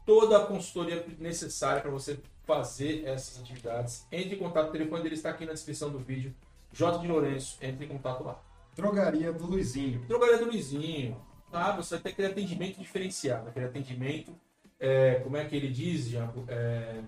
toda 0.04 0.36
a 0.36 0.46
consultoria 0.46 1.06
necessária 1.20 1.80
para 1.80 1.92
você 1.92 2.18
fazer 2.42 3.04
essas 3.04 3.40
atividades. 3.40 4.04
Entre 4.10 4.34
em 4.34 4.38
contato, 4.40 4.70
o 4.70 4.72
telefone 4.72 5.00
dele 5.04 5.14
está 5.14 5.30
aqui 5.30 5.46
na 5.46 5.52
descrição 5.52 5.90
do 5.90 6.00
vídeo. 6.00 6.34
J 6.72 6.98
de 6.98 7.06
Lourenço, 7.06 7.56
entre 7.62 7.84
em 7.84 7.88
contato 7.88 8.24
lá. 8.24 8.42
Drogaria 8.74 9.32
do 9.32 9.46
Luizinho. 9.46 10.00
Drogaria 10.08 10.38
do 10.38 10.46
Luizinho, 10.46 11.16
tá? 11.52 11.70
Você 11.76 11.94
vai 11.94 12.02
ter 12.02 12.08
aquele 12.10 12.28
atendimento 12.28 12.80
diferenciado, 12.80 13.48
aquele 13.48 13.66
atendimento, 13.66 14.34
é, 14.80 15.20
como 15.20 15.36
é 15.36 15.44
que 15.44 15.54
ele 15.54 15.68
diz, 15.68 16.08
já? 16.08 16.28
É, 16.48 17.00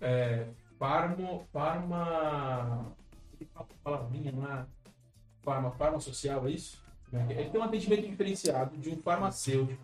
é, 0.00 0.46
farmo, 0.78 1.44
farma, 1.52 2.94
ele 3.34 3.50
fala 3.52 3.66
palavrinha 3.82 4.32
lá, 4.36 4.68
farma, 5.42 5.70
farma 5.72 6.00
social, 6.00 6.46
é 6.46 6.50
isso? 6.50 6.80
É 7.12 7.16
é? 7.34 7.40
Ele 7.40 7.50
tem 7.50 7.60
um 7.60 7.64
atendimento 7.64 8.08
diferenciado 8.08 8.76
de 8.78 8.88
um 8.90 8.96
farmacêutico, 8.96 9.80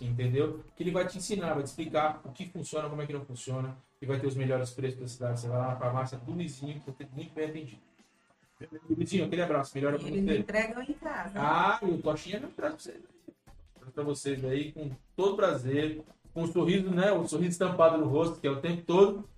entendeu? 0.00 0.64
Que 0.76 0.82
ele 0.82 0.90
vai 0.90 1.06
te 1.06 1.18
ensinar, 1.18 1.54
vai 1.54 1.62
te 1.62 1.66
explicar 1.66 2.20
o 2.24 2.32
que 2.32 2.46
funciona, 2.48 2.88
como 2.88 3.00
é 3.00 3.06
que 3.06 3.12
não 3.12 3.24
funciona, 3.24 3.76
e 4.02 4.06
vai 4.06 4.18
ter 4.18 4.26
os 4.26 4.34
melhores 4.34 4.70
preços 4.70 4.98
da 5.00 5.06
cidade. 5.06 5.40
Você 5.40 5.48
vai 5.48 5.58
lá 5.58 5.68
na 5.68 5.76
farmácia 5.76 6.18
do 6.18 6.32
Luizinho, 6.32 6.80
que 6.80 6.90
você 6.90 7.06
muito 7.12 7.32
bem 7.32 7.46
atendido. 7.46 7.80
Luizinho, 8.88 9.24
aquele 9.26 9.42
abraço, 9.42 9.72
melhora 9.74 9.98
pra 9.98 10.08
Eles 10.08 10.24
você. 10.24 10.38
entregam 10.38 10.82
em 10.82 10.92
casa. 10.94 11.32
Ah, 11.36 11.78
e 11.82 11.86
o 11.86 12.02
Tochinha 12.02 12.40
não 12.40 12.50
traz 12.50 12.72
pra 12.74 12.82
vocês. 12.82 13.02
Traz 13.78 13.92
pra 13.92 14.04
vocês 14.04 14.44
aí 14.44 14.72
com 14.72 14.90
todo 15.14 15.36
prazer, 15.36 16.02
com 16.32 16.42
um 16.42 16.46
sorriso, 16.46 16.90
né? 16.90 17.12
O 17.12 17.26
sorriso 17.28 17.50
estampado 17.50 17.98
no 17.98 18.06
rosto, 18.08 18.40
que 18.40 18.46
é 18.46 18.50
o 18.50 18.60
tempo 18.60 18.82
todo, 18.82 19.28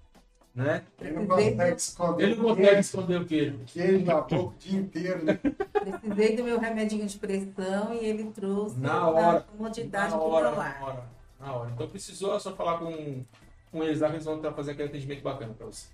né? 0.57 0.83
Ele 1.01 1.13
não 1.13 1.27
consegue 1.27 1.77
esconder 1.77 2.23
Ele 2.25 2.35
não 2.37 2.45
o 2.45 2.49
consegue 2.49 2.67
queijo, 2.67 2.81
esconder 2.81 3.21
o 3.21 3.25
queijo. 3.27 3.59
queijo 3.67 4.05
na 4.07 4.15
boca 4.23 4.35
o 4.37 4.55
dia 4.59 4.79
inteiro, 4.81 5.25
né? 5.25 5.35
Precisei 5.35 6.35
do 6.37 6.43
meu 6.45 6.59
remedinho 6.59 7.07
de 7.07 7.19
pressão 7.19 7.93
e 7.95 7.99
ele 7.99 8.25
trouxe 8.33 8.81
Na 8.81 9.07
hora. 9.09 9.41
comodidade 9.43 10.13
Na 10.13 10.17
do 10.17 10.23
hora, 10.25 10.49
meu 10.51 10.59
lar. 10.59 10.81
na 10.81 10.87
hora, 10.87 11.05
na 11.39 11.53
hora. 11.53 11.71
Então 11.75 11.87
precisou 11.89 12.35
é 12.35 12.39
só 12.41 12.57
falar 12.57 12.79
com, 12.79 13.23
com 13.71 13.85
eles 13.85 14.01
lá 14.01 14.09
que 14.09 14.15
eles 14.15 14.25
vão 14.25 14.37
tentar 14.37 14.55
fazer 14.55 14.73
aquele 14.73 14.89
atendimento 14.89 15.23
bacana 15.23 15.53
pra 15.53 15.67
você. 15.67 15.89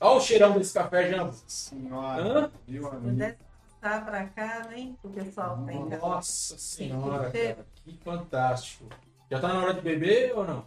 Olha 0.00 0.16
o 0.16 0.20
cheirão 0.20 0.58
desse 0.58 0.74
café. 0.74 1.16
Nossa 1.16 1.44
senhora, 1.46 2.20
Hã? 2.20 2.50
meu 2.66 2.88
amigo. 2.90 3.36
passar 3.80 4.04
pra 4.04 4.24
cá, 4.26 4.66
nem 4.68 4.98
o 5.04 5.08
pessoal 5.08 5.62
tá 5.64 5.72
em 5.72 5.88
casa. 5.88 6.02
Nossa 6.04 6.58
senhora, 6.58 7.30
cara, 7.30 7.64
que 7.84 7.96
fantástico. 8.04 8.86
Já 9.30 9.38
tá 9.38 9.46
na 9.48 9.62
hora 9.62 9.74
de 9.74 9.80
beber 9.82 10.36
ou 10.36 10.44
não? 10.44 10.66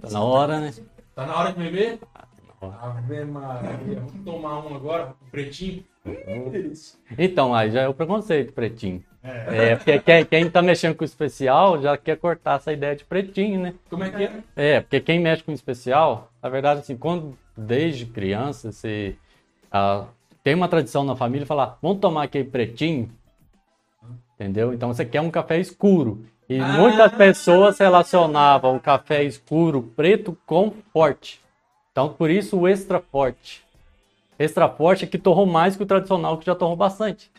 Tá 0.00 0.08
na 0.10 0.22
hora, 0.22 0.60
né? 0.60 0.72
Tá 1.18 1.26
na 1.26 1.36
hora 1.36 1.52
de 1.52 1.58
beber? 1.58 1.98
Ave 2.60 3.24
Maria, 3.24 3.96
vamos 3.96 4.24
tomar 4.24 4.64
um 4.64 4.76
agora, 4.76 5.16
pretinho. 5.32 5.82
Então, 7.18 7.52
aí 7.52 7.72
já 7.72 7.80
é 7.80 7.88
o 7.88 7.92
preconceito, 7.92 8.52
pretinho. 8.52 9.02
É. 9.20 9.70
É, 9.70 9.74
porque 9.74 9.98
quem, 9.98 10.24
quem 10.24 10.48
tá 10.48 10.62
mexendo 10.62 10.94
com 10.94 11.02
o 11.02 11.04
especial 11.04 11.82
já 11.82 11.96
quer 11.96 12.18
cortar 12.18 12.58
essa 12.58 12.72
ideia 12.72 12.94
de 12.94 13.04
pretinho, 13.04 13.60
né? 13.60 13.74
Como 13.90 14.04
é 14.04 14.10
que 14.10 14.22
é? 14.22 14.42
É, 14.54 14.80
porque 14.80 15.00
quem 15.00 15.18
mexe 15.18 15.42
com 15.42 15.50
especial, 15.50 16.30
na 16.40 16.48
verdade, 16.48 16.80
assim, 16.82 16.96
quando 16.96 17.36
desde 17.56 18.06
criança 18.06 18.70
você 18.70 19.16
ah, 19.72 20.04
tem 20.44 20.54
uma 20.54 20.68
tradição 20.68 21.02
na 21.02 21.16
família 21.16 21.44
falar, 21.44 21.78
vamos 21.82 21.98
tomar 21.98 22.22
aquele 22.22 22.48
pretinho, 22.48 23.10
entendeu? 24.36 24.72
Então 24.72 24.94
você 24.94 25.04
quer 25.04 25.20
um 25.20 25.32
café 25.32 25.58
escuro. 25.58 26.24
E 26.48 26.58
Ah! 26.60 26.66
muitas 26.68 27.12
pessoas 27.12 27.78
relacionavam 27.78 28.76
o 28.76 28.80
café 28.80 29.22
escuro 29.22 29.82
preto 29.94 30.36
com 30.46 30.70
forte. 30.92 31.40
Então 31.92 32.12
por 32.12 32.30
isso 32.30 32.58
o 32.58 32.68
extra 32.68 33.00
forte. 33.00 33.62
Extra 34.38 34.68
forte 34.68 35.04
é 35.04 35.08
que 35.08 35.18
torrou 35.18 35.44
mais 35.46 35.76
que 35.76 35.82
o 35.82 35.86
tradicional, 35.86 36.38
que 36.38 36.46
já 36.46 36.54
torrou 36.54 36.76
bastante. 36.76 37.30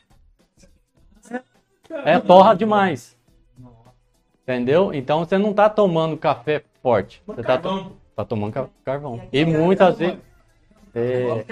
É, 2.05 2.19
torra 2.19 2.53
demais. 2.53 3.17
Entendeu? 4.43 4.93
Então 4.93 5.19
você 5.25 5.37
não 5.37 5.53
tá 5.53 5.69
tomando 5.69 6.17
café 6.17 6.63
forte. 6.81 7.21
Você 7.25 7.41
tá, 7.41 7.57
to- 7.57 7.69
Carvão. 7.69 7.91
tá 8.15 8.25
tomando 8.25 8.53
ca- 8.53 8.69
carvão. 8.83 9.21
E 9.31 9.37
E 9.37 9.41
é 9.41 9.45
muitas 9.45 9.97
carvão. 9.97 10.07
vezes. 10.07 10.29
É, 10.93 11.45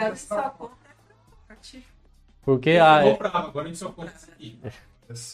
porque 2.43 2.69
Eu 2.71 2.83
a, 2.83 2.97
agora 2.97 3.65
a 3.65 3.67
gente 3.67 3.77
só 3.77 3.89
compra 3.89 4.11
isso 4.15 4.29
aqui. 4.31 4.59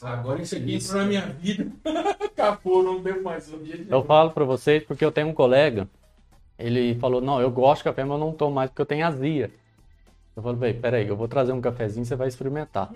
Agora 0.03 0.41
isso 0.41 0.55
aqui 0.55 0.75
entrou 0.75 0.97
na 1.01 1.05
minha 1.05 1.21
vida. 1.21 1.71
Acabou, 2.23 2.83
não 2.83 3.01
deu 3.01 3.23
mais. 3.23 3.51
Um 3.51 3.63
dia 3.63 3.85
eu 3.89 4.03
falo 4.03 4.31
pra 4.31 4.45
vocês 4.45 4.83
porque 4.83 5.03
eu 5.03 5.11
tenho 5.11 5.27
um 5.27 5.33
colega, 5.33 5.89
ele 6.59 6.95
falou: 6.95 7.19
Não, 7.19 7.41
eu 7.41 7.49
gosto 7.49 7.79
de 7.79 7.85
café, 7.85 8.03
mas 8.03 8.19
eu 8.19 8.25
não 8.25 8.33
tomo 8.33 8.53
mais 8.53 8.69
porque 8.69 8.81
eu 8.81 8.85
tenho 8.85 9.05
azia. 9.05 9.51
Eu 10.35 10.43
falei: 10.43 10.57
Bem, 10.59 10.81
peraí, 10.81 11.07
eu 11.07 11.17
vou 11.17 11.27
trazer 11.27 11.53
um 11.53 11.61
cafezinho, 11.61 12.05
você 12.05 12.15
vai 12.15 12.27
experimentar. 12.27 12.91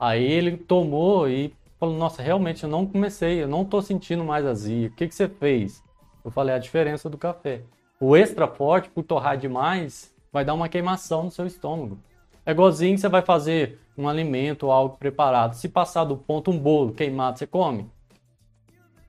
Aí 0.00 0.24
ele 0.24 0.56
tomou 0.56 1.28
e 1.28 1.54
falou: 1.78 1.96
Nossa, 1.96 2.22
realmente 2.22 2.64
eu 2.64 2.70
não 2.70 2.86
comecei, 2.86 3.42
eu 3.42 3.48
não 3.48 3.64
tô 3.64 3.82
sentindo 3.82 4.24
mais 4.24 4.46
azia. 4.46 4.88
O 4.88 4.92
que, 4.92 5.06
que 5.06 5.14
você 5.14 5.28
fez? 5.28 5.82
Eu 6.24 6.30
falei: 6.30 6.54
A 6.54 6.58
diferença 6.58 7.10
do 7.10 7.18
café. 7.18 7.60
O 8.00 8.16
extra 8.16 8.48
forte, 8.48 8.88
por 8.88 9.02
torrar 9.02 9.36
demais, 9.36 10.14
vai 10.32 10.44
dar 10.44 10.54
uma 10.54 10.68
queimação 10.68 11.24
no 11.24 11.30
seu 11.30 11.46
estômago. 11.46 11.98
É 12.46 12.50
igualzinho 12.50 12.94
que 12.94 13.00
você 13.00 13.08
vai 13.08 13.22
fazer 13.22 13.78
um 13.96 14.08
alimento 14.08 14.64
ou 14.66 14.72
algo 14.72 14.96
preparado. 14.96 15.54
Se 15.54 15.68
passar 15.68 16.04
do 16.04 16.16
ponto 16.16 16.50
um 16.50 16.58
bolo 16.58 16.92
queimado, 16.92 17.38
você 17.38 17.46
come? 17.46 17.90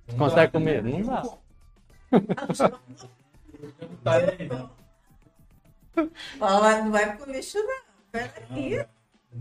Você 0.08 0.18
consegue 0.18 0.52
comer? 0.52 0.84
Não 0.84 1.02
dá. 1.02 1.24
Tá 4.04 4.14
aí, 4.14 4.48
né? 4.50 4.70
Fala, 6.38 6.82
não 6.84 6.92
vai 6.92 7.16
pro 7.18 7.32
lixo, 7.32 7.58
não. 7.58 7.86
Peraí. 8.12 8.86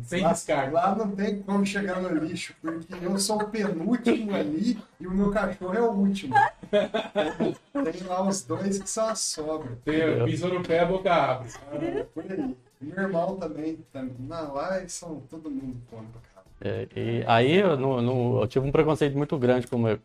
Sem 0.02 0.26
descarga. 0.26 0.72
lá 0.72 0.94
não 0.96 1.10
tem 1.14 1.40
como 1.42 1.64
chegar 1.64 2.00
no 2.00 2.08
lixo, 2.08 2.52
porque 2.60 2.94
eu 3.00 3.16
sou 3.16 3.36
o 3.40 3.48
penúltimo 3.48 4.34
ali 4.34 4.76
e 4.98 5.06
o 5.06 5.10
meu 5.12 5.30
cachorro 5.30 5.74
é 5.74 5.80
o 5.80 5.92
último. 5.92 6.34
Tem 6.72 8.02
lá 8.08 8.26
os 8.26 8.42
dois 8.42 8.78
que 8.78 8.90
são 8.90 9.06
a 9.06 9.14
sobra. 9.14 9.78
Tem- 9.84 10.24
Pisou 10.24 10.52
no 10.52 10.62
pé, 10.64 10.80
a 10.80 10.86
boca 10.86 11.14
abre. 11.14 11.48
Ah, 11.70 12.06
por 12.12 12.24
aí. 12.28 12.56
Meu 12.86 13.04
irmão 13.04 13.36
também, 13.36 13.76
tá- 13.92 14.04
na 14.18 14.40
lá 14.42 14.78
eles 14.78 14.92
são 14.92 15.20
todo 15.30 15.50
mundo 15.50 15.80
come 15.90 16.06
pra 16.08 16.20
caramba. 16.34 16.50
É, 16.60 16.88
e 16.94 17.24
aí 17.26 17.56
eu, 17.56 17.76
no- 17.76 18.00
no- 18.00 18.40
eu 18.42 18.46
tive 18.46 18.66
um 18.66 18.72
preconceito 18.72 19.16
muito 19.16 19.36
grande 19.38 19.66
como 19.66 19.88
eu- 19.88 19.98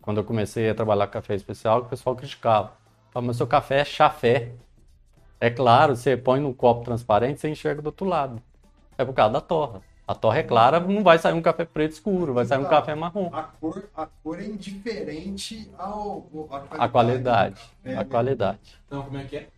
quando 0.00 0.18
eu 0.18 0.24
comecei 0.24 0.68
a 0.68 0.74
trabalhar 0.74 1.06
com 1.06 1.12
café 1.14 1.34
especial, 1.34 1.80
que 1.80 1.86
o 1.86 1.90
pessoal 1.90 2.16
criticava. 2.16 2.72
Falava, 3.10 3.26
mas 3.28 3.36
seu 3.36 3.46
café 3.46 3.80
é 3.80 3.84
chafé. 3.84 4.52
É 5.40 5.50
claro, 5.50 5.94
você 5.96 6.16
põe 6.16 6.40
num 6.40 6.52
copo 6.52 6.84
transparente, 6.84 7.40
você 7.40 7.48
enxerga 7.48 7.82
do 7.82 7.86
outro 7.86 8.06
lado. 8.06 8.40
É 8.96 9.04
por 9.04 9.12
causa 9.14 9.32
da 9.34 9.40
torra. 9.40 9.82
A 10.06 10.14
torra 10.14 10.38
é 10.38 10.42
clara, 10.42 10.80
não 10.80 11.02
vai 11.02 11.18
sair 11.18 11.32
um 11.32 11.42
café 11.42 11.64
preto 11.64 11.92
escuro, 11.92 12.34
vai 12.34 12.44
sair 12.44 12.58
um 12.58 12.64
café 12.64 12.94
marrom. 12.94 13.30
A 13.32 13.42
cor, 13.44 13.84
a 13.94 14.06
cor 14.06 14.38
é 14.40 14.44
indiferente 14.44 15.70
ao, 15.78 16.26
A 16.78 16.88
qualidade. 16.88 17.60
É, 17.84 17.96
A 17.96 18.04
qualidade. 18.04 18.58
Não, 18.90 19.02
como 19.04 19.16
é 19.18 19.24
que 19.24 19.36
é? 19.36 19.48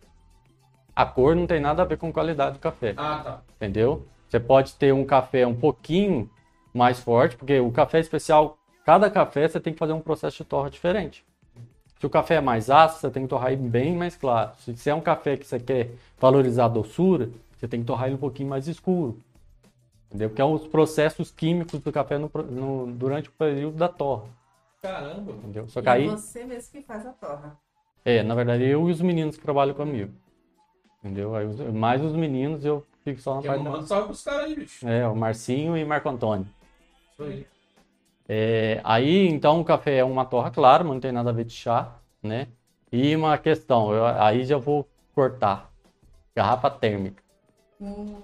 A 0.95 1.05
cor 1.05 1.35
não 1.35 1.45
tem 1.45 1.59
nada 1.59 1.81
a 1.81 1.85
ver 1.85 1.97
com 1.97 2.11
qualidade 2.13 2.53
do 2.53 2.59
café. 2.59 2.93
Ah, 2.97 3.21
tá. 3.23 3.41
entendeu? 3.57 4.05
Você 4.29 4.39
pode 4.39 4.73
ter 4.75 4.93
um 4.93 5.05
café 5.05 5.45
um 5.45 5.55
pouquinho 5.55 6.29
mais 6.73 6.99
forte, 6.99 7.35
porque 7.35 7.59
o 7.59 7.71
café 7.71 7.99
especial, 7.99 8.57
cada 8.85 9.09
café 9.09 9.47
você 9.47 9.59
tem 9.59 9.73
que 9.73 9.79
fazer 9.79 9.93
um 9.93 9.99
processo 10.01 10.37
de 10.37 10.43
torra 10.45 10.69
diferente. 10.69 11.25
Se 11.99 12.05
o 12.05 12.09
café 12.09 12.35
é 12.35 12.41
mais 12.41 12.69
ácido, 12.69 13.01
você 13.01 13.09
tem 13.09 13.23
que 13.23 13.29
torrar 13.29 13.51
ele 13.53 13.61
bem 13.67 13.95
mais 13.95 14.15
claro. 14.17 14.51
Se 14.57 14.89
é 14.89 14.93
um 14.95 15.01
café 15.01 15.37
que 15.37 15.45
você 15.45 15.59
quer 15.59 15.91
valorizar 16.19 16.65
a 16.65 16.69
doçura, 16.69 17.29
você 17.57 17.67
tem 17.67 17.79
que 17.81 17.85
torrar 17.85 18.07
ele 18.07 18.15
um 18.15 18.19
pouquinho 18.19 18.49
mais 18.49 18.67
escuro. 18.67 19.17
Entendeu? 20.09 20.29
Porque 20.29 20.41
é 20.41 20.45
os 20.45 20.67
processos 20.67 21.31
químicos 21.31 21.79
do 21.79 21.91
café 21.91 22.17
no 22.17 22.29
no- 22.49 22.87
durante 22.91 23.29
o 23.29 23.31
período 23.33 23.77
da 23.77 23.87
torra. 23.87 24.25
Caramba. 24.81 25.31
Entendeu? 25.31 25.67
Só 25.67 25.79
E 25.79 25.83
que 25.83 25.89
aí, 25.89 26.05
é 26.07 26.11
você 26.11 26.43
mesmo 26.45 26.71
que 26.71 26.81
faz 26.81 27.05
a 27.05 27.11
torra. 27.11 27.57
é, 28.03 28.21
na 28.23 28.35
verdade, 28.35 28.63
eu 28.65 28.87
e 28.87 28.91
os 28.91 29.01
meninos 29.01 29.35
que 29.37 29.41
trabalham 29.43 29.73
comigo. 29.73 30.11
Entendeu? 31.05 31.35
Aí, 31.35 31.45
os- 31.45 31.59
mais 31.71 32.01
os 32.01 32.13
meninos 32.13 32.65
eu 32.65 32.83
fico 33.03 33.21
só 33.21 33.35
na 33.35 33.41
Que 33.41 33.47
parte 33.47 33.63
da... 33.63 33.69
manda 33.69 33.83
um 33.83 33.87
salve 33.87 34.07
pros 34.07 34.23
caras 34.23 34.45
aí, 34.45 34.55
bicho. 34.55 34.87
É, 34.87 35.07
o 35.07 35.15
Marcinho 35.15 35.77
e 35.77 35.85
Marco 35.85 36.09
Antônio. 36.09 36.47
Isso 37.13 37.21
aí. 37.23 37.45
É, 38.27 38.81
aí, 38.83 39.27
então, 39.27 39.61
o 39.61 39.63
café 39.63 39.97
é 39.97 40.03
uma 40.03 40.25
torra 40.25 40.49
clara, 40.49 40.83
mas 40.83 40.93
não 40.93 40.99
tem 40.99 41.11
nada 41.11 41.29
a 41.29 41.33
ver 41.33 41.45
de 41.45 41.53
chá, 41.53 41.93
né? 42.23 42.47
E 42.91 43.15
uma 43.15 43.37
questão, 43.37 43.93
eu- 43.93 44.03
aí 44.03 44.43
já 44.45 44.57
vou 44.57 44.87
cortar. 45.13 45.69
Garrafa 46.35 46.71
térmica. 46.71 47.21
Hum, 47.79 48.15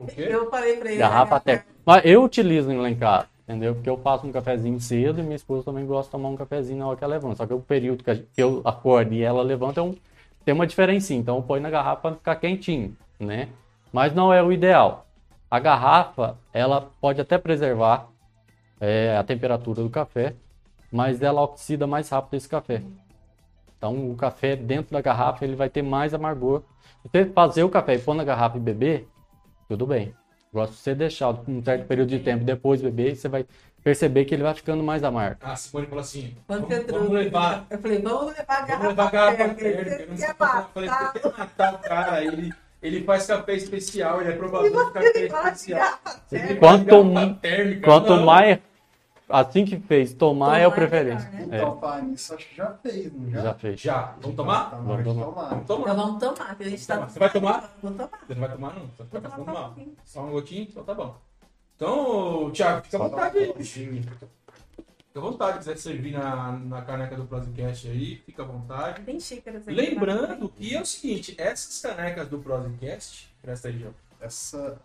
O 0.00 0.06
quê? 0.06 0.26
eu 0.28 0.50
falei 0.50 0.76
pra 0.76 0.88
ele. 0.90 0.98
Garrafa 0.98 1.36
né, 1.36 1.40
térmica. 1.44 1.66
Mas 1.86 2.04
eu 2.04 2.24
utilizo 2.24 2.76
lá 2.76 2.90
em 2.90 2.96
casa, 2.96 3.28
entendeu? 3.44 3.74
Porque 3.76 3.88
eu 3.88 3.96
faço 3.98 4.26
um 4.26 4.32
cafezinho 4.32 4.80
cedo 4.80 5.20
e 5.20 5.22
minha 5.22 5.36
esposa 5.36 5.62
também 5.62 5.86
gosta 5.86 6.08
de 6.08 6.12
tomar 6.12 6.30
um 6.30 6.36
cafezinho 6.36 6.80
na 6.80 6.88
hora 6.88 6.96
que 6.96 7.04
ela 7.04 7.14
levanta. 7.14 7.36
Só 7.36 7.46
que 7.46 7.54
o 7.54 7.60
período 7.60 8.02
que 8.02 8.10
a 8.10 8.16
que 8.16 8.24
eu 8.36 8.60
acordo 8.64 9.14
e 9.14 9.22
ela 9.22 9.40
levanta 9.42 9.78
é 9.78 9.82
um- 9.84 9.94
tem 10.44 10.54
uma 10.54 10.66
diferença. 10.66 11.14
Então, 11.14 11.40
ponho 11.42 11.62
na 11.62 11.70
garrafa 11.70 12.02
para 12.02 12.16
ficar 12.16 12.36
quentinho, 12.36 12.96
né? 13.18 13.48
Mas 13.92 14.14
não 14.14 14.32
é 14.32 14.42
o 14.42 14.52
ideal. 14.52 15.06
A 15.50 15.58
garrafa, 15.58 16.36
ela 16.52 16.90
pode 17.00 17.20
até 17.20 17.38
preservar 17.38 18.08
é, 18.80 19.16
a 19.16 19.22
temperatura 19.22 19.82
do 19.82 19.90
café, 19.90 20.34
mas 20.90 21.22
ela 21.22 21.42
oxida 21.42 21.86
mais 21.86 22.08
rápido 22.08 22.34
esse 22.34 22.48
café. 22.48 22.82
Então, 23.78 24.10
o 24.10 24.16
café 24.16 24.56
dentro 24.56 24.92
da 24.92 25.00
garrafa 25.00 25.44
ele 25.44 25.54
vai 25.54 25.68
ter 25.68 25.82
mais 25.82 26.14
amargor. 26.14 26.62
Você 27.04 27.26
fazer 27.26 27.62
o 27.62 27.68
café 27.68 27.94
e 27.94 27.98
pôr 27.98 28.14
na 28.14 28.24
garrafa 28.24 28.56
e 28.56 28.60
beber, 28.60 29.08
tudo 29.68 29.86
bem. 29.86 30.14
Agora, 30.50 30.68
se 30.68 30.76
você 30.76 30.94
deixar 30.94 31.30
um 31.48 31.62
certo 31.62 31.86
período 31.86 32.08
de 32.08 32.20
tempo 32.20 32.44
depois 32.44 32.80
beber, 32.80 33.16
você 33.16 33.28
vai 33.28 33.44
perceber 33.84 34.24
que 34.24 34.34
ele 34.34 34.42
vai 34.42 34.54
ficando 34.54 34.82
mais 34.82 35.04
amargo. 35.04 35.36
A 35.42 35.54
Simone 35.54 35.86
falou 35.86 36.00
assim: 36.00 36.34
vamos, 36.48 36.68
vamos 36.90 37.10
levar. 37.10 37.66
Eu 37.70 37.78
falei, 37.78 38.00
vamos 38.02 38.34
levar 38.36 38.44
a 38.48 38.64
Vamos 38.64 38.68
garrafa 38.68 38.88
levar 38.88 39.06
a 39.06 39.10
garrafa 39.10 39.36
sei 39.36 39.72
quer 40.16 40.34
como 40.34 40.50
eu 40.50 40.64
falei, 40.74 40.88
matar? 40.88 41.12
você 41.12 41.20
tem 41.20 41.30
que 41.32 41.38
matar 41.38 41.74
o 41.74 41.78
cara. 41.78 42.24
Ele, 42.24 42.52
ele 42.82 43.04
faz 43.04 43.26
café 43.26 43.54
especial, 43.54 44.20
ele 44.22 44.30
é 44.32 44.36
provador 44.36 44.70
de 44.70 44.92
café 44.92 45.24
especial. 45.26 45.98
Quanto- 46.58 47.34
térmica, 47.40 47.82
Quanto 47.86 48.16
mais. 48.22 48.58
Assim 49.26 49.64
que 49.64 49.78
fez, 49.78 50.12
tomar 50.12 50.58
é 50.60 50.66
o 50.66 50.70
Tomar 50.70 50.76
é 50.84 50.86
preferência. 50.88 51.30
melhor, 51.30 51.46
né? 51.48 51.56
É, 51.56 51.58
Então, 51.62 51.80
falar 51.80 52.02
nisso, 52.02 52.34
acho 52.34 52.46
que 52.46 52.54
já 52.56 52.74
fez, 52.82 53.10
não 53.10 53.30
já? 53.30 53.40
já 53.40 53.54
fez. 53.54 53.80
Já. 53.80 54.14
Vamos 54.20 54.36
tomar? 54.36 54.70
Tá 54.70 54.76
na 54.76 54.92
hora 54.92 55.02
de 55.02 55.08
Vamos 55.08 55.24
tomar. 55.24 55.48
Vamos 55.48 55.64
Então 55.64 55.76
tomar. 55.80 55.94
vamos 55.94 56.18
tomar, 56.20 56.54
que 56.56 56.62
a 56.62 56.68
gente 56.68 56.86
tá. 56.86 56.96
Você 57.08 57.18
vai 57.18 57.30
tomar? 57.32 57.74
Vou 57.82 57.90
tomar. 57.92 58.10
Você 58.26 58.34
não 58.34 58.40
vai 58.42 58.50
tomar, 58.50 58.74
não? 58.74 58.82
Você 58.82 58.90
vai 58.98 59.06
Vou 59.10 59.20
passar 59.22 59.36
tomar 59.36 59.52
mal. 59.54 59.62
um 59.62 59.66
pouquinho. 59.72 59.96
Só 60.04 60.20
um 60.22 60.30
gotinho? 60.30 60.66
Então 60.70 60.84
tá 60.84 60.94
bom. 60.94 61.16
Então, 61.76 62.50
Thiago, 62.52 62.84
fica 62.84 62.96
à 62.96 63.00
vontade 63.00 63.38
aí. 63.38 63.52
Fica 63.54 64.08
à 65.16 65.20
vontade, 65.20 65.58
quiser 65.58 65.76
servir 65.78 66.12
na, 66.12 66.52
na 66.52 66.82
caneca 66.82 67.16
do 67.16 67.24
Prosecast 67.26 67.88
aí, 67.88 68.16
fica 68.24 68.42
à 68.42 68.46
vontade. 68.46 69.02
Tem 69.02 69.18
xícaras 69.20 69.62
aqui. 69.66 69.74
Lembrando 69.76 70.48
que 70.48 70.74
é 70.74 70.80
o 70.80 70.86
seguinte, 70.86 71.34
essas 71.38 71.80
canecas 71.80 72.28
do 72.28 72.38
Prosecast, 72.38 73.34
presta 73.42 73.68
aí, 73.68 73.78
João. 73.78 73.94
Essa 74.20 74.80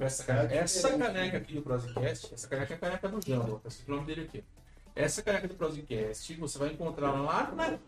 Essa 0.00 0.24
caneca, 0.24 0.54
É 0.54 0.58
essa 0.58 0.88
diferente, 0.88 1.06
caneca 1.06 1.32
né? 1.32 1.38
aqui 1.38 1.54
do 1.54 1.62
Prosecast, 1.62 2.34
essa 2.34 2.48
caneca 2.48 2.74
é 2.74 2.76
a 2.76 2.80
caneca 2.80 3.08
do 3.08 3.20
Jambo, 3.24 3.58
tá 3.60 3.68
escrito 3.68 3.88
o 3.92 3.94
nome 3.96 4.06
dele 4.06 4.22
aqui. 4.22 4.44
Essa 4.96 5.22
caneca 5.22 5.48
do 5.48 5.54
Prosecast 5.54 6.34
você 6.36 6.58
vai 6.58 6.72
encontrar 6.72 7.10
lá 7.12 7.50
na, 7.52 7.78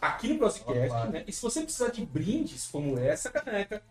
aqui 0.00 0.28
no 0.28 0.38
Prosecast, 0.38 0.88
Opa. 0.90 1.06
né? 1.06 1.24
E 1.26 1.32
se 1.32 1.40
você 1.40 1.60
precisar 1.62 1.88
de 1.90 2.04
brindes 2.04 2.66
como 2.66 2.98
essa 2.98 3.30
caneca, 3.30 3.82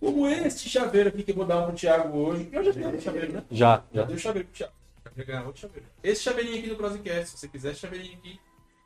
como 0.00 0.26
este 0.28 0.68
chaveiro 0.68 1.08
aqui 1.08 1.22
que 1.22 1.30
eu 1.30 1.36
vou 1.36 1.46
dar 1.46 1.58
um 1.62 1.66
pro 1.66 1.76
Thiago 1.76 2.16
hoje, 2.16 2.48
eu 2.52 2.64
já 2.64 2.72
dei 2.72 2.86
um 2.86 3.00
chaveiro, 3.00 3.32
né? 3.32 3.44
Já, 3.50 3.82
Já 3.92 4.00
já. 4.02 4.06
deu 4.06 4.18
chaveiro 4.18 4.48
pro 4.48 4.56
Thiago. 4.56 4.72
Já 5.16 5.24
ganhou 5.24 5.46
outro 5.46 5.62
chaveiro. 5.62 5.86
Esse 6.02 6.22
chaveirinho 6.22 6.58
aqui 6.58 6.68
do 6.68 6.76
Prosecast, 6.76 7.30
se 7.30 7.38
você 7.38 7.48
quiser 7.48 7.72
esse 7.72 7.80
chaveirinho 7.80 8.18
aqui, 8.18 8.38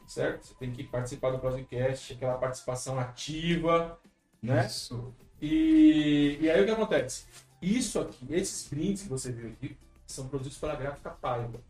certo? 0.07 0.47
Você 0.47 0.55
tem 0.55 0.71
que 0.71 0.85
participar 0.85 1.31
do 1.31 1.39
Prosecast, 1.39 2.13
aquela 2.13 2.39
participação 2.39 2.99
ativa, 2.99 3.99
né? 4.43 4.67
Isso. 4.67 5.13
E, 5.43 6.39
e 6.41 6.51
aí 6.51 6.63
o 6.63 6.65
que 6.65 6.71
acontece? 6.71 7.25
Isso 7.61 7.99
aqui, 8.01 8.27
esses 8.31 8.69
prints 8.69 9.03
que 9.03 9.09
você 9.09 9.33
viu 9.33 9.49
aqui, 9.49 9.77
são 10.07 10.29
produzidos 10.29 10.59
pela 10.59 10.75
gráfica 10.75 11.11
Paiva. 11.11 11.61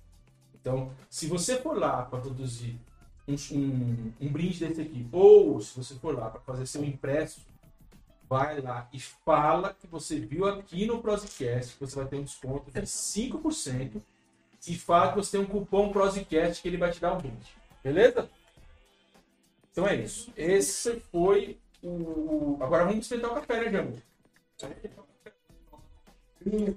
Então, 0.61 0.93
se 1.09 1.27
você 1.27 1.57
for 1.57 1.79
lá 1.79 2.03
para 2.03 2.21
produzir 2.21 2.79
um, 3.27 3.35
um, 3.53 4.13
um 4.21 4.29
brinde 4.33 4.59
desse 4.67 4.81
aqui, 4.81 5.09
ou 5.11 5.61
se 5.61 5.77
você 5.77 5.95
for 5.95 6.15
lá 6.15 6.29
para 6.29 6.41
fazer 6.41 6.67
seu 6.67 6.85
impresso, 6.85 7.41
vai 8.31 8.61
lá 8.61 8.89
e 8.93 9.01
fala 9.01 9.75
que 9.75 9.89
você 9.89 10.21
viu 10.21 10.47
aqui 10.47 10.87
no 10.87 11.03
Prosecast, 11.03 11.75
que 11.75 11.81
você 11.81 11.97
vai 11.97 12.07
ter 12.07 12.17
um 12.17 12.23
desconto 12.23 12.71
de 12.71 12.81
5%, 12.83 14.01
e 14.69 14.79
fala 14.79 15.11
que 15.11 15.17
você 15.17 15.33
tem 15.37 15.41
um 15.41 15.51
cupom 15.51 15.91
Prosecast 15.91 16.63
que 16.63 16.69
ele 16.69 16.77
vai 16.77 16.93
te 16.93 17.01
dar 17.01 17.15
um 17.15 17.19
brinde. 17.19 17.57
Beleza? 17.83 18.31
Então 19.73 19.89
é 19.89 19.97
isso. 19.97 20.33
Esse 20.37 21.01
foi 21.01 21.59
o. 21.83 22.57
Agora 22.61 22.85
vamos 22.85 23.01
experimentar 23.01 23.33
o 23.33 23.41
café, 23.41 23.65
né, 23.65 23.71
Jambo? 23.73 24.03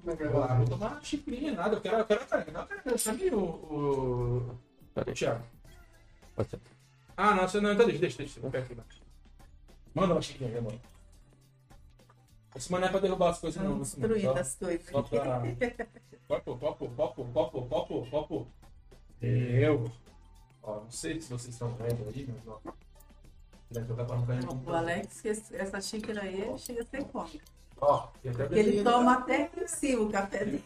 Vai 0.03 0.17
Ah, 0.49 0.55
vou 0.55 0.67
tomar 0.67 0.91
uma 0.93 1.03
xicrinha, 1.03 1.53
nada. 1.53 1.75
Eu 1.75 1.81
quero, 1.81 1.97
eu 1.97 2.05
quero 2.05 2.25
caneca. 2.25 2.51
Não, 2.51 2.61
a 2.61 2.65
caneca. 2.65 2.97
Sabe 2.97 3.29
o. 3.29 3.39
o... 3.39 4.59
o. 4.95 5.13
Thiago? 5.13 5.43
Pode 6.35 6.49
ser. 6.49 6.59
Ah, 7.17 7.35
não, 7.35 7.47
você 7.47 7.59
não. 7.59 7.73
Então 7.73 7.85
deixa, 7.85 7.99
deixa, 7.99 8.17
deixa. 8.17 8.39
Eu. 8.39 8.83
Manda 9.93 10.13
uma 10.13 10.21
xicrinha 10.21 10.61
mano. 10.61 10.92
Esse 12.55 12.71
mano 12.71 12.81
não 12.81 12.87
é 12.89 12.91
pra 12.91 12.99
derrubar 12.99 13.29
as 13.29 13.39
coisas, 13.39 13.61
não. 13.63 13.79
Destruindo 13.79 14.21
Só- 14.33 14.39
as 14.39 14.55
coisas. 14.55 14.89
Só 14.89 15.01
pra. 15.01 15.41
Pode 16.27 16.43
pôr, 16.43 16.57
pode 16.57 16.77
pôr, 16.77 18.07
pode 18.09 18.27
pôr. 18.27 18.47
Eu. 19.21 19.91
Ó, 20.61 20.81
não 20.81 20.91
sei 20.91 21.19
se 21.19 21.29
vocês 21.29 21.53
estão 21.53 21.69
vendo 21.69 22.07
aí, 22.13 22.27
mas 22.27 22.47
ó. 22.47 22.59
Vai 23.71 23.83
jogar 23.85 24.05
pra 24.05 24.15
não 24.17 24.61
O. 24.65 24.73
Alex, 24.73 25.25
essa 25.51 25.81
xícara 25.81 26.21
aí, 26.21 26.41
ele 26.41 26.57
chega 26.57 26.81
a 26.83 26.85
ser 26.85 27.03
cômico. 27.05 27.43
Ó, 27.81 28.07
e 28.23 28.59
ele 28.59 28.83
toma 28.83 29.13
até 29.15 29.49
em 29.61 29.67
cima 29.67 30.03
o 30.03 30.09
café 30.09 30.45
dele. 30.45 30.63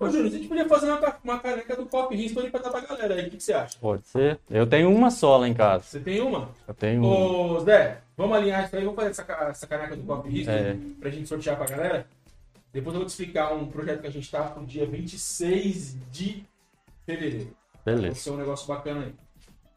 Ô, 0.00 0.08
Júlio, 0.08 0.26
a 0.28 0.30
gente 0.30 0.48
podia 0.48 0.66
fazer 0.66 0.90
uma, 0.90 1.16
uma 1.22 1.38
caneca 1.38 1.76
do 1.76 1.84
Pop 1.86 2.14
Risco 2.16 2.40
ali 2.40 2.50
pra 2.50 2.60
dar 2.60 2.70
pra 2.70 2.80
galera 2.80 3.14
aí. 3.14 3.26
O 3.26 3.30
que, 3.30 3.36
que 3.36 3.42
você 3.42 3.52
acha? 3.52 3.78
Pode 3.78 4.06
ser. 4.06 4.38
Eu 4.48 4.66
tenho 4.66 4.90
uma 4.90 5.10
só 5.10 5.36
lá 5.36 5.46
em 5.48 5.52
casa. 5.52 5.84
Você 5.84 6.00
tem 6.00 6.20
uma? 6.20 6.48
Eu 6.66 6.72
tenho. 6.74 7.04
Ô, 7.04 7.60
Zé, 7.60 8.00
vamos 8.18 8.36
alinhar 8.36 8.64
isso 8.66 8.76
aí. 8.76 8.84
Vamos 8.84 8.96
fazer 8.96 9.10
essa, 9.10 9.22
essa 9.48 9.66
caneca 9.66 9.96
do 9.96 10.02
Pop 10.02 10.28
Risco 10.28 10.50
É. 10.50 10.76
pra 11.00 11.08
gente 11.10 11.26
sortear 11.26 11.56
pra 11.56 11.64
galera? 11.66 12.06
Depois 12.70 12.92
eu 12.94 13.00
vou 13.00 13.06
te 13.06 13.10
explicar 13.10 13.54
um 13.54 13.70
projeto 13.70 14.02
que 14.02 14.06
a 14.08 14.10
gente 14.10 14.30
tá 14.30 14.42
pro 14.50 14.66
dia 14.66 14.84
26 14.86 15.96
de 16.10 16.44
fevereiro. 17.06 17.56
Vai 17.84 17.94
Beleza. 17.94 18.16
ser 18.16 18.30
um 18.30 18.36
negócio 18.36 18.66
bacana 18.68 19.06
aí. 19.06 19.14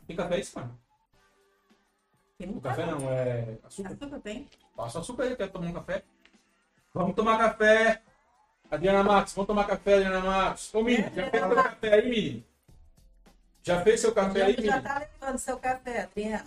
Tem 0.06 0.16
café 0.18 0.36
aí, 0.36 0.44
mano? 0.54 0.78
Tem 2.38 2.50
O 2.50 2.58
um 2.58 2.60
café 2.60 2.86
não, 2.88 3.10
é 3.10 3.58
açúcar. 3.64 3.94
Açúcar 3.94 4.20
tem? 4.20 4.50
Passa 4.76 4.98
o 4.98 5.02
açúcar 5.02 5.24
aí, 5.24 5.36
quer 5.38 5.48
tomar 5.50 5.68
um 5.68 5.74
café? 5.74 6.04
Vamos 6.94 7.16
tomar 7.16 7.38
café. 7.38 8.02
Adriana 8.70 9.04
Matos, 9.04 9.34
vamos 9.34 9.48
tomar 9.48 9.66
café, 9.66 9.96
Adriana 9.96 10.20
Matos. 10.22 10.74
Ô, 10.74 10.82
Mini, 10.84 11.04
já 11.14 11.30
fez 11.30 11.32
seu 11.42 11.54
café 11.56 11.94
aí, 11.94 12.10
Mini? 12.10 12.46
Já 13.64 13.82
fez 13.84 14.00
seu 14.00 14.12
café 14.14 14.42
aí, 14.44 14.54
Já, 14.56 14.62
já 14.64 14.72
Mini? 14.76 14.82
tá 14.84 15.00
levando 15.00 15.38
seu 15.38 15.58
café, 15.60 16.02
Adriana. 16.04 16.46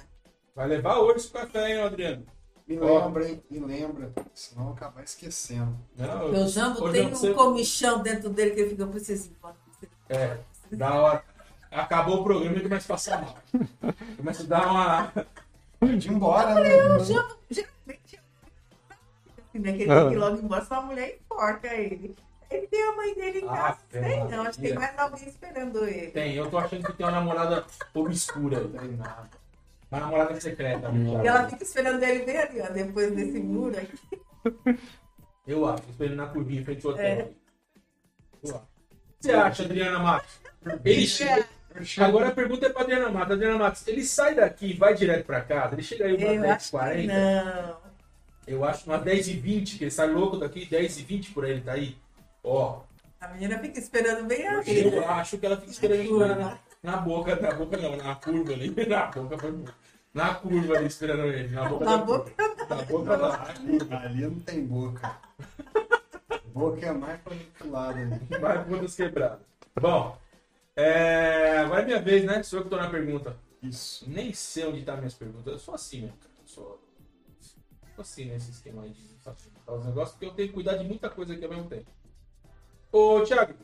Vai 0.54 0.68
levar 0.68 0.98
hoje 0.98 1.20
seu 1.20 1.32
café, 1.40 1.68
hein, 1.72 1.80
Adriano? 1.82 2.26
Me 2.66 2.78
lembra, 2.78 3.28
hein? 3.28 3.42
Me 3.50 3.58
lembra. 3.58 4.12
Senão 4.32 4.68
eu 4.68 4.72
acabar 4.72 5.02
esquecendo. 5.02 5.76
Não, 5.96 6.30
o 6.30 6.48
Jambo 6.48 6.90
tem 6.92 7.06
um 7.06 7.10
você- 7.10 7.34
comichão 7.34 8.02
dentro 8.02 8.30
dele 8.30 8.52
que 8.52 8.60
ele 8.60 8.70
fica 8.70 8.86
precisando. 8.86 9.34
É, 10.08 10.38
da 10.72 10.94
hora. 10.94 11.24
Acabou 11.70 12.20
o 12.20 12.24
programa 12.24 12.56
e 12.56 12.62
começa 12.62 12.86
a 12.86 12.94
passar 12.96 13.20
mal. 13.22 13.36
Começa 14.16 14.42
a 14.44 14.46
dar 14.46 14.70
uma. 14.70 15.12
Ir 15.82 16.08
embora, 16.10 16.54
né? 16.54 16.84
O 16.96 17.04
Jambo, 17.04 17.36
geralmente, 17.50 18.20
assim, 19.38 19.58
né, 19.58 19.72
que 19.72 19.82
ele 19.82 19.86
tem 19.94 20.08
que 20.08 20.14
ir 20.14 20.18
logo 20.18 20.36
embora, 20.38 20.64
só 20.64 20.76
a 20.76 20.82
mulher 20.82 21.18
enforca 21.20 21.74
ele. 21.74 22.16
Ele 22.48 22.66
tem 22.68 22.82
a 22.82 22.92
mãe 22.96 23.14
dele 23.14 23.40
em 23.40 23.48
Ah, 23.48 23.56
casa. 23.56 23.78
é, 23.92 24.00
Tem 24.00 24.24
não, 24.28 24.42
acho 24.42 24.58
que 24.60 24.68
tem 24.68 24.74
mais 24.74 24.98
alguém 24.98 25.28
esperando 25.28 25.84
ele. 25.84 26.10
Tem, 26.12 26.34
eu 26.36 26.48
tô 26.48 26.58
achando 26.58 26.84
que 26.86 26.92
tem 26.92 27.04
uma 27.04 27.12
namorada 27.12 27.66
obscura 27.92 28.58
aí. 28.58 28.68
Tem 28.68 28.96
nada. 28.96 29.28
Uma 29.90 30.00
namorada 30.00 30.40
secreta. 30.40 30.88
né, 30.90 31.22
E 31.24 31.26
ela 31.26 31.48
fica 31.48 31.62
esperando 31.62 32.02
ele 32.02 32.24
bem 32.24 32.36
ali, 32.38 32.60
ó, 32.60 32.68
depois 32.70 33.14
desse 33.14 33.38
muro 33.38 33.76
aqui. 33.78 34.68
Eu 35.46 35.66
acho, 35.66 35.82
esperando 35.90 36.16
na 36.16 36.26
curvinha 36.26 36.60
em 36.60 36.64
frente 36.64 36.84
ao 36.86 36.92
hotel. 36.92 37.04
É. 37.04 37.28
Eu 38.42 38.50
acho. 38.56 38.56
O 38.56 38.60
que 38.60 39.30
você 39.30 39.32
acha, 39.32 39.62
Adriana 39.64 39.98
Matos? 39.98 40.40
Ele 40.84 41.06
chega. 41.06 41.48
Agora 41.98 42.28
a 42.28 42.32
pergunta 42.32 42.66
é 42.66 42.68
pra 42.70 42.82
Adriana 42.82 43.10
Matos. 43.10 43.32
Adriana 43.32 43.58
Matos, 43.58 43.86
ele 43.88 44.04
sai 44.04 44.34
daqui 44.34 44.70
e 44.70 44.76
vai 44.76 44.94
direto 44.94 45.24
pra 45.26 45.40
casa? 45.40 45.74
Ele 45.74 45.82
chega 45.82 46.04
aí 46.06 46.14
umas 46.14 46.32
Eu 46.44 46.50
acho 46.52 46.70
que 46.70 46.76
10h40? 46.76 47.06
não. 47.06 47.76
Eu 48.46 48.64
acho 48.64 48.86
umas 48.90 49.02
10h20, 49.02 49.78
que 49.78 49.84
ele 49.84 49.90
sai 49.90 50.08
louco 50.10 50.36
daqui, 50.36 50.66
10h20 50.66 51.32
por 51.32 51.44
aí 51.44 51.52
ele 51.52 51.60
tá 51.62 51.72
aí. 51.72 51.96
Ó, 52.42 52.80
A 53.20 53.28
menina 53.28 53.58
fica 53.58 53.78
esperando 53.78 54.26
bem 54.26 54.46
ali. 54.46 54.84
eu 54.94 55.08
acho 55.08 55.38
que 55.38 55.46
ela 55.46 55.56
fica 55.56 55.70
esperando 55.70 56.58
na, 56.84 56.98
boca, 56.98 57.34
na 57.36 57.54
boca 57.54 57.76
não, 57.78 57.96
na 57.96 58.14
curva 58.14 58.52
ali. 58.52 58.74
Na 58.86 59.06
boca 59.06 59.38
foi. 59.38 59.64
Na 60.12 60.34
curva 60.34 60.76
ali 60.76 60.86
esperando 60.86 61.24
ele. 61.24 61.48
Na 61.48 61.66
boca. 61.66 61.84
Na 61.84 61.96
da 61.96 62.04
boca 62.04 62.30
curva. 62.30 62.66
Na 62.68 62.82
boca 62.84 63.16
lá. 63.16 63.54
Ali 64.04 64.22
não 64.22 64.38
tem 64.40 64.66
boca. 64.66 65.18
Boca 66.52 66.86
é 66.86 66.92
mais 66.92 67.20
para 67.22 67.32
outro 67.32 67.70
lado. 67.70 67.96
né? 67.96 68.20
Vai 68.38 68.64
pontas 68.66 68.94
quebradas. 68.94 69.40
Bom, 69.80 70.16
é... 70.76 71.58
agora 71.58 71.82
é 71.82 71.84
minha 71.86 72.02
vez, 72.02 72.22
né? 72.24 72.42
Sou 72.42 72.60
eu 72.60 72.64
que 72.64 72.70
tô 72.70 72.76
na 72.76 72.90
pergunta. 72.90 73.34
Isso. 73.62 74.08
Nem 74.08 74.32
sei 74.34 74.66
onde 74.66 74.84
tá 74.84 74.94
minhas 74.94 75.14
perguntas. 75.14 75.46
Eu 75.46 75.58
sou 75.58 75.74
assim, 75.74 76.02
né? 76.02 76.12
cara? 76.20 76.34
Eu 76.42 76.46
sou, 76.46 76.80
sou 77.40 78.02
assim 78.02 78.26
nesse 78.26 78.50
esquema 78.50 78.82
aí 78.82 78.90
de 78.90 79.08
facilitar 79.22 79.74
os 79.74 79.86
negócios, 79.86 80.12
porque 80.12 80.26
eu 80.26 80.34
tenho 80.34 80.48
que 80.48 80.54
cuidar 80.54 80.76
de 80.76 80.84
muita 80.84 81.08
coisa 81.08 81.32
aqui 81.32 81.44
ao 81.44 81.50
mesmo 81.50 81.68
tempo. 81.68 81.90
Ô, 82.92 83.22
Thiago, 83.22 83.54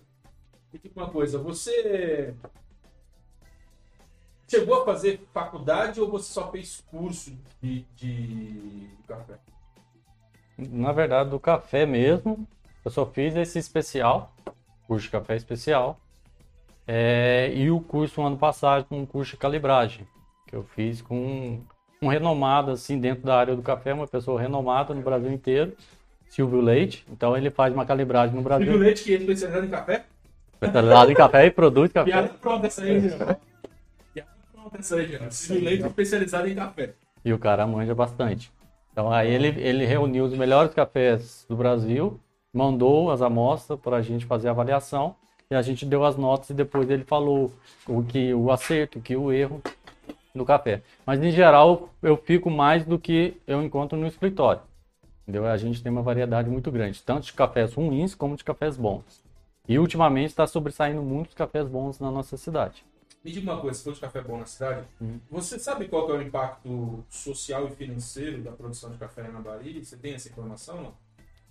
me 0.73 0.79
diga 0.79 1.01
uma 1.01 1.11
coisa. 1.11 1.39
Você 1.39 2.35
chegou 4.51 4.83
a 4.83 4.85
fazer 4.85 5.21
faculdade 5.33 6.01
ou 6.01 6.11
você 6.11 6.33
só 6.33 6.51
fez 6.51 6.83
curso 6.91 7.33
de, 7.63 7.85
de 7.95 8.91
café? 9.07 9.35
Na 10.59 10.93
verdade, 10.93 11.31
do 11.31 11.39
café 11.39 11.87
mesmo, 11.87 12.47
eu 12.85 12.91
só 12.91 13.07
fiz 13.07 13.37
esse 13.37 13.59
especial, 13.59 14.35
curso 14.87 15.05
de 15.05 15.11
café 15.11 15.37
especial, 15.37 16.01
é, 16.87 17.53
e 17.55 17.71
o 17.71 17.81
curso 17.81 18.21
ano 18.21 18.37
passado, 18.37 18.87
um 18.91 19.07
curso 19.07 19.33
de 19.33 19.37
calibragem, 19.37 20.07
que 20.49 20.57
eu 20.57 20.65
fiz 20.65 21.01
com 21.01 21.61
um 22.03 22.09
renomado, 22.09 22.73
assim, 22.73 22.99
dentro 22.99 23.25
da 23.25 23.37
área 23.37 23.55
do 23.55 23.63
café, 23.63 23.95
uma 23.95 24.09
pessoa 24.09 24.41
renomada 24.41 24.93
no 24.93 25.01
Brasil 25.01 25.31
inteiro, 25.31 25.77
Silvio 26.29 26.61
Leite. 26.61 27.07
Então, 27.11 27.37
ele 27.37 27.51
faz 27.51 27.73
uma 27.73 27.87
calibragem 27.87 28.35
no 28.35 28.43
Silvio 28.43 28.59
Brasil, 28.59 28.79
Leite, 28.79 29.05
que 29.05 29.15
é 29.15 29.19
especializado 29.19 29.67
em 29.67 29.71
café? 29.71 30.05
especializado 30.55 31.11
em 31.11 31.15
café 31.15 31.47
e 31.47 31.51
produz 31.51 31.93
café. 31.93 32.11
Piada 32.11 32.29
pronta 32.41 32.67
essa 32.67 32.83
aí, 32.83 33.01
Silvio 35.31 35.65
Leite 35.65 35.87
especializado 35.87 36.49
em 36.49 36.55
café. 36.55 36.95
E 37.24 37.32
o 37.32 37.39
cara 37.39 37.66
manja 37.66 37.95
bastante. 37.95 38.53
Então 38.93 39.11
aí 39.11 39.32
ele, 39.32 39.49
ele 39.61 39.87
reuniu 39.87 40.24
os 40.24 40.37
melhores 40.37 40.74
cafés 40.74 41.47
do 41.49 41.57
Brasil, 41.57 42.19
mandou 42.53 43.11
as 43.11 43.23
amostras 43.23 43.78
para 43.78 43.97
a 43.97 44.03
gente 44.03 44.27
fazer 44.27 44.49
a 44.49 44.51
avaliação 44.51 45.15
e 45.51 45.55
a 45.55 45.62
gente 45.62 45.87
deu 45.87 46.05
as 46.05 46.16
notas 46.16 46.51
e 46.51 46.55
depois 46.55 46.89
ele 46.91 47.05
falou 47.05 47.53
o 47.87 48.03
que 48.03 48.35
o 48.35 48.51
acerto, 48.51 48.99
o 48.99 49.03
que 49.03 49.16
o 49.16 49.32
erro 49.32 49.62
no 50.35 50.45
café. 50.45 50.82
Mas 51.07 51.23
em 51.23 51.31
geral 51.31 51.91
eu 52.03 52.16
fico 52.16 52.51
mais 52.51 52.85
do 52.85 52.99
que 52.99 53.37
eu 53.47 53.62
encontro 53.62 53.99
no 53.99 54.07
escritório. 54.07 54.62
Entendeu? 55.23 55.47
A 55.47 55.57
gente 55.57 55.82
tem 55.82 55.93
uma 55.93 56.03
variedade 56.03 56.51
muito 56.51 56.70
grande, 56.70 57.03
tanto 57.03 57.27
de 57.27 57.32
cafés 57.32 57.74
ruins 57.74 58.15
como 58.15 58.37
de 58.37 58.43
cafés 58.43 58.77
bons. 58.77 59.23
E 59.69 59.78
ultimamente 59.78 60.31
está 60.31 60.47
sobressaindo 60.47 61.03
muitos 61.03 61.35
cafés 61.35 61.69
bons 61.69 62.01
na 62.01 62.11
nossa 62.11 62.37
cidade. 62.37 62.85
Me 63.23 63.31
diga 63.31 63.53
uma 63.53 63.61
coisa, 63.61 63.77
se 63.77 63.85
for 63.85 63.93
de 63.93 64.01
café 64.01 64.23
bom 64.23 64.39
na 64.39 64.47
cidade, 64.47 64.87
Hum. 65.01 65.21
você 65.31 65.59
sabe 65.59 65.89
qual 65.89 66.09
é 66.11 66.15
o 66.15 66.23
impacto 66.23 67.05
social 67.11 67.67
e 67.67 67.71
financeiro 67.71 68.43
da 68.43 68.51
produção 68.51 68.91
de 68.91 68.97
café 68.97 69.29
na 69.29 69.41
Bahia? 69.41 69.83
Você 69.85 69.97
tem 69.97 70.15
essa 70.15 70.29
informação? 70.31 70.83
Não? 70.83 70.95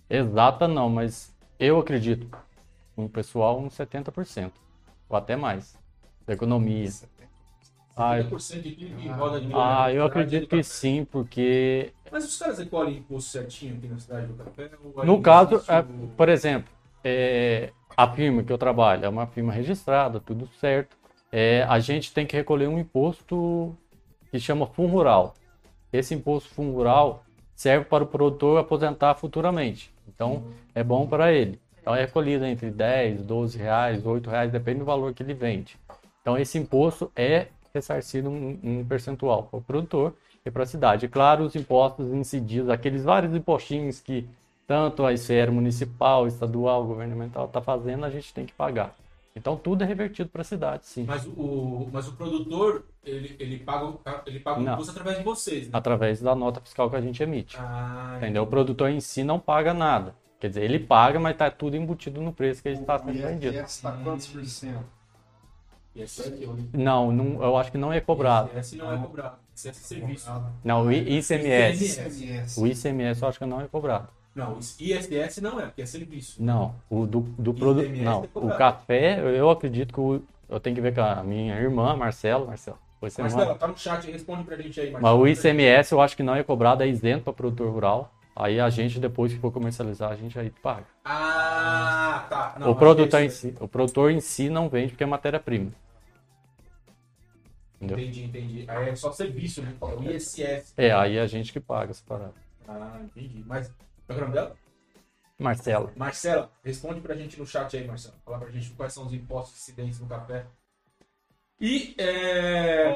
Exata 0.08 0.66
não, 0.66 0.88
mas 0.88 1.32
eu 1.60 1.78
acredito, 1.78 2.28
um 2.96 3.06
pessoal, 3.06 3.60
uns 3.60 3.74
70%, 3.74 4.50
ou 5.08 5.16
até 5.16 5.36
mais, 5.36 5.78
da 6.26 6.34
economia. 6.34 6.90
Ah, 7.96 8.18
eu, 8.18 8.24
30% 8.24 8.62
de 8.62 8.70
PIB 8.70 9.08
roda 9.10 9.40
de 9.40 9.52
ah, 9.54 9.92
eu 9.92 10.02
do 10.02 10.06
acredito 10.08 10.48
que 10.48 10.62
sim, 10.64 11.04
porque 11.04 11.92
Mas 12.10 12.24
os 12.24 12.36
caras 12.36 12.58
recolhem 12.58 12.96
imposto 12.98 13.30
certinho 13.30 13.76
aqui 13.76 13.86
na 13.86 13.98
cidade 13.98 14.26
do 14.26 14.34
café? 14.34 14.70
No 15.04 15.22
caso, 15.22 15.54
existe 15.54 15.70
é, 15.70 15.84
por 16.16 16.28
exemplo, 16.28 16.72
é, 17.04 17.72
a 17.96 18.10
firma 18.10 18.42
que 18.42 18.52
eu 18.52 18.58
trabalho 18.58 19.04
é 19.04 19.08
uma 19.08 19.26
firma 19.28 19.52
registrada, 19.52 20.18
tudo 20.18 20.48
certo. 20.58 20.99
É, 21.32 21.64
a 21.68 21.78
gente 21.78 22.12
tem 22.12 22.26
que 22.26 22.36
recolher 22.36 22.68
um 22.68 22.78
imposto 22.78 23.76
que 24.30 24.40
chama 24.40 24.66
Fundo 24.66 24.92
Rural. 24.92 25.34
Esse 25.92 26.14
imposto 26.14 26.48
Fundo 26.50 26.72
Rural 26.72 27.24
serve 27.54 27.84
para 27.84 28.04
o 28.04 28.06
produtor 28.06 28.58
aposentar 28.58 29.14
futuramente. 29.14 29.92
Então, 30.08 30.44
é 30.74 30.82
bom 30.82 31.06
para 31.06 31.32
ele. 31.32 31.60
Então, 31.80 31.94
é 31.94 32.00
recolhido 32.00 32.44
entre 32.44 32.70
10, 32.70 33.22
12 33.22 33.58
reais, 33.58 34.04
8 34.04 34.30
reais, 34.30 34.52
depende 34.52 34.80
do 34.80 34.84
valor 34.84 35.14
que 35.14 35.22
ele 35.22 35.34
vende. 35.34 35.76
Então, 36.20 36.38
esse 36.38 36.58
imposto 36.58 37.10
é 37.16 37.46
ressarcido 37.72 38.28
um, 38.28 38.58
um 38.62 38.84
percentual 38.84 39.44
para 39.44 39.58
o 39.58 39.62
produtor 39.62 40.14
e 40.44 40.50
para 40.50 40.64
a 40.64 40.66
cidade. 40.66 41.06
E, 41.06 41.08
claro, 41.08 41.44
os 41.44 41.54
impostos 41.54 42.12
incididos, 42.12 42.68
aqueles 42.68 43.04
vários 43.04 43.34
impostinhos 43.34 44.00
que 44.00 44.28
tanto 44.66 45.04
a 45.04 45.12
esfera 45.12 45.50
municipal, 45.50 46.26
estadual, 46.26 46.84
governamental 46.84 47.46
está 47.46 47.60
fazendo, 47.60 48.04
a 48.04 48.10
gente 48.10 48.32
tem 48.32 48.46
que 48.46 48.52
pagar. 48.52 48.94
Então, 49.34 49.56
tudo 49.56 49.84
é 49.84 49.86
revertido 49.86 50.28
para 50.28 50.42
a 50.42 50.44
cidade, 50.44 50.86
sim. 50.86 51.04
Mas 51.04 51.24
o, 51.24 51.88
mas 51.92 52.08
o 52.08 52.12
produtor, 52.12 52.84
ele, 53.04 53.36
ele 53.38 53.58
paga, 53.60 53.84
o- 53.86 54.00
ele 54.26 54.40
paga 54.40 54.58
o 54.60 54.62
Não. 54.62 54.72
imposto 54.74 54.90
através 54.90 55.18
de 55.18 55.24
vocês, 55.24 55.64
né? 55.66 55.70
Através 55.72 56.20
da 56.20 56.34
nota 56.34 56.60
fiscal 56.60 56.90
que 56.90 56.96
a 56.96 57.00
gente 57.00 57.22
emite. 57.22 57.56
Ah, 57.58 58.14
Entendeu? 58.16 58.42
O 58.42 58.46
produtor 58.46 58.90
em 58.90 59.00
si 59.00 59.22
não 59.22 59.38
paga 59.38 59.72
nada. 59.72 60.14
Quer 60.40 60.48
dizer, 60.48 60.64
ele 60.64 60.80
paga, 60.80 61.20
mas 61.20 61.32
está 61.32 61.50
tudo 61.50 61.76
embutido 61.76 62.20
no 62.20 62.32
preço 62.32 62.62
que 62.62 62.68
ele 62.70 62.80
está 62.80 62.98
sendo 62.98 63.12
vendido. 63.12 63.54
ISS 63.54 63.70
está 63.76 63.92
quantos 63.92 64.26
por 64.26 64.44
cento? 64.44 64.84
O 65.94 66.78
Não, 66.78 67.12
não, 67.12 67.42
eu 67.42 67.56
acho 67.56 67.70
que 67.72 67.78
não 67.78 67.92
é 67.92 68.00
cobrado. 68.00 68.48
ICMS 68.48 68.76
não 68.76 68.92
é 68.92 68.98
cobrado. 68.98 69.36
Esse 69.54 69.68
é 69.68 69.72
serviço. 69.72 70.30
Não, 70.64 70.86
o 70.86 70.92
ICMS. 70.92 72.00
ICMS. 72.00 72.60
O 72.60 72.66
ICMS 72.66 73.22
eu 73.22 73.28
acho 73.28 73.38
que 73.38 73.44
não 73.46 73.60
é 73.60 73.66
cobrado. 73.68 74.08
Não, 74.34 74.58
ISS 74.58 75.40
não 75.40 75.58
é, 75.60 75.66
porque 75.66 75.82
é 75.82 75.86
serviço. 75.86 76.42
Não, 76.42 76.74
o 76.88 77.04
do, 77.06 77.20
do 77.20 77.52
produto. 77.52 77.86
ICMS 77.86 78.04
Não, 78.04 78.24
é 78.24 78.28
o 78.38 78.56
café, 78.56 79.20
eu- 79.20 79.50
acredito 79.50 79.92
que 79.92 80.00
o, 80.00 80.22
eu 80.48 80.60
tenho 80.60 80.76
que 80.76 80.82
ver 80.82 80.94
com 80.94 81.00
a 81.00 81.22
minha 81.22 81.56
irmã, 81.56 81.96
Marcelo. 81.96 82.46
Marcelo, 82.46 82.78
você 83.00 83.22
Marcelo, 83.22 83.54
tá 83.56 83.66
no 83.66 83.76
chat, 83.76 84.08
responde 84.10 84.44
pra 84.44 84.56
gente 84.56 84.80
aí, 84.80 84.90
Mas 84.92 85.02
Marcelo. 85.02 85.22
o 85.22 85.28
ICMS 85.28 85.92
eu 85.92 86.00
acho 86.00 86.16
que 86.16 86.22
não 86.22 86.34
é 86.34 86.42
cobrado, 86.42 86.82
é 86.82 86.88
isento 86.88 87.24
para 87.24 87.32
produtor 87.32 87.72
rural. 87.72 88.12
Aí 88.36 88.60
a 88.60 88.70
gente, 88.70 89.00
depois 89.00 89.32
que 89.32 89.38
for 89.38 89.50
comercializar, 89.52 90.12
a 90.12 90.16
gente 90.16 90.38
aí 90.38 90.50
paga. 90.50 90.86
Ah, 91.04 92.26
tá. 92.30 92.56
Não, 92.58 92.70
o, 92.70 92.76
produtor 92.76 93.20
é 93.20 93.24
em 93.24 93.28
si, 93.30 93.54
o 93.60 93.66
produtor 93.68 94.10
em 94.10 94.20
si 94.20 94.48
não 94.48 94.68
vende 94.68 94.92
porque 94.92 95.02
é 95.04 95.06
matéria-prima. 95.06 95.72
Entendeu? 97.80 97.98
Entendi, 97.98 98.24
entendi. 98.24 98.64
Aí 98.68 98.90
é 98.90 98.94
só 98.94 99.10
serviço, 99.10 99.62
né? 99.62 99.74
É 99.80 99.84
o 99.84 100.02
ISS. 100.10 100.74
É, 100.76 100.92
aí 100.92 101.18
a 101.18 101.26
gente 101.26 101.52
que 101.52 101.58
paga 101.58 101.90
essa 101.90 102.02
parada. 102.06 102.34
Ah, 102.68 103.00
entendi. 103.02 103.42
Mas, 103.46 103.72
qual 104.14 104.18
é 104.18 104.22
o 104.22 104.24
nome 104.24 104.34
dela? 104.34 104.56
Marcelo. 105.38 105.92
Marcela, 105.96 106.52
responde 106.62 107.00
pra 107.00 107.14
gente 107.14 107.38
no 107.38 107.46
chat 107.46 107.76
aí, 107.76 107.86
Marcelo. 107.86 108.16
Fala 108.24 108.38
pra 108.38 108.50
gente 108.50 108.70
quais 108.70 108.92
são 108.92 109.06
os 109.06 109.12
impostos 109.12 109.58
incidentes 109.60 109.98
no 110.00 110.06
café. 110.06 110.46
E, 111.60 111.94
é... 111.98 112.92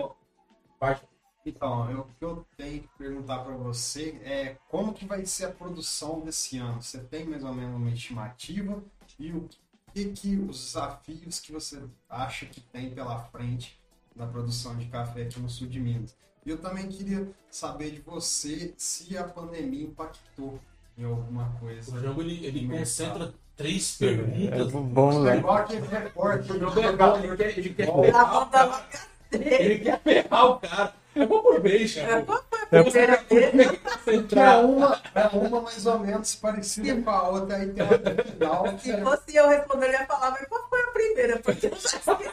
Vai, 0.80 1.00
Então, 1.46 1.90
eu- 1.90 2.00
o 2.00 2.04
que 2.04 2.24
eu 2.24 2.46
tenho 2.56 2.82
que 2.82 2.88
perguntar 2.98 3.40
para 3.44 3.54
você 3.54 4.18
é 4.24 4.56
como 4.68 4.92
que 4.94 5.04
vai 5.04 5.24
ser 5.26 5.46
a 5.46 5.50
produção 5.52 6.20
desse 6.20 6.58
ano? 6.58 6.82
Você 6.82 6.98
tem 7.04 7.24
mais 7.26 7.44
ou 7.44 7.52
menos 7.54 7.76
uma 7.76 7.90
estimativa? 7.90 8.82
E 9.18 9.30
o 9.32 9.48
que, 9.92 10.06
que 10.12 10.36
os 10.36 10.58
desafios 10.64 11.40
que 11.40 11.52
você 11.52 11.82
acha 12.08 12.46
que 12.46 12.60
tem 12.60 12.94
pela 12.94 13.20
frente 13.26 13.78
da 14.16 14.26
produção 14.26 14.76
de 14.76 14.86
café 14.86 15.22
aqui 15.22 15.38
no 15.38 15.48
sul 15.50 15.66
de 15.68 15.78
Minas? 15.80 16.16
E 16.46 16.50
eu 16.50 16.58
também 16.58 16.88
queria 16.88 17.30
saber 17.50 17.90
de 17.90 18.00
você 18.00 18.74
se 18.76 19.16
a 19.16 19.24
pandemia 19.28 19.84
impactou 19.84 20.58
em 20.98 21.04
alguma 21.04 21.44
o 21.56 21.60
coisa. 21.60 22.00
jogo 22.00 22.22
ele, 22.22 22.46
ele 22.46 22.68
concentra 22.68 23.32
três 23.56 24.00
É, 24.00 24.06
perguntas. 24.06 24.72
vamos 24.72 25.26
É 25.28 25.36
igual 25.36 25.56
aquele 25.56 25.86
repórter 25.86 26.56
O 26.56 26.58
jogo 26.60 26.80
é 26.80 26.92
bom, 26.92 27.16
ele 27.18 27.36
quer, 27.36 27.58
ele 27.58 27.68
quer 27.70 27.86
Bom. 27.86 28.02
ferrar 28.04 28.42
o 28.42 28.46
cara. 28.46 28.66
louca 28.66 28.98
dele. 29.30 29.54
Ele 29.64 29.78
quer 29.80 30.00
ferrar 30.00 30.46
o 30.46 30.58
cara. 30.60 30.92
É 31.16 31.26
bom 31.26 31.40
por 31.42 31.60
vez, 31.60 31.96
É, 31.96 32.04
cara. 32.06 32.22
Qual 32.22 32.44
foi 32.50 32.60
a 32.60 32.84
primeira 32.84 33.16
dele? 33.30 33.50
Tem 34.04 34.22
que 34.22 34.34
Que 34.34 34.38
é 34.38 34.56
concentrar. 34.56 34.64
uma, 34.64 35.00
é 35.14 35.26
uma 35.28 35.60
mais 35.60 35.86
ou 35.86 35.98
menos 36.00 36.34
parecida 36.34 37.00
com 37.02 37.10
a 37.10 37.28
outra, 37.28 37.56
aí 37.56 37.68
tem 37.68 37.84
uma 37.84 38.24
final. 38.24 38.78
Se 38.78 39.00
fosse 39.00 39.36
eu 39.36 39.48
responderia 39.48 40.00
a 40.00 40.06
palavra, 40.06 40.44
qual 40.48 40.68
foi 40.68 40.80
a 40.82 40.86
primeira? 40.88 41.38
Porque 41.38 41.66
eu 41.66 41.70
já 41.70 41.76
esqueci. 41.76 42.30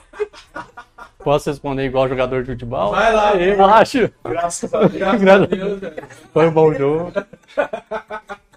Posso 1.23 1.49
responder 1.51 1.85
igual 1.85 2.09
jogador 2.09 2.41
de 2.43 2.53
futebol? 2.53 2.89
Vai 2.91 3.13
lá. 3.13 3.35
Eu 3.35 3.63
acho. 3.65 4.11
Graças 4.23 4.73
a 4.73 4.79
Deus. 4.79 4.93
Graças 4.93 5.27
a 5.27 5.37
Deus, 5.45 5.79
velho. 5.79 6.03
Foi 6.33 6.47
um 6.47 6.51
bom 6.51 6.73
jogo. 6.73 7.11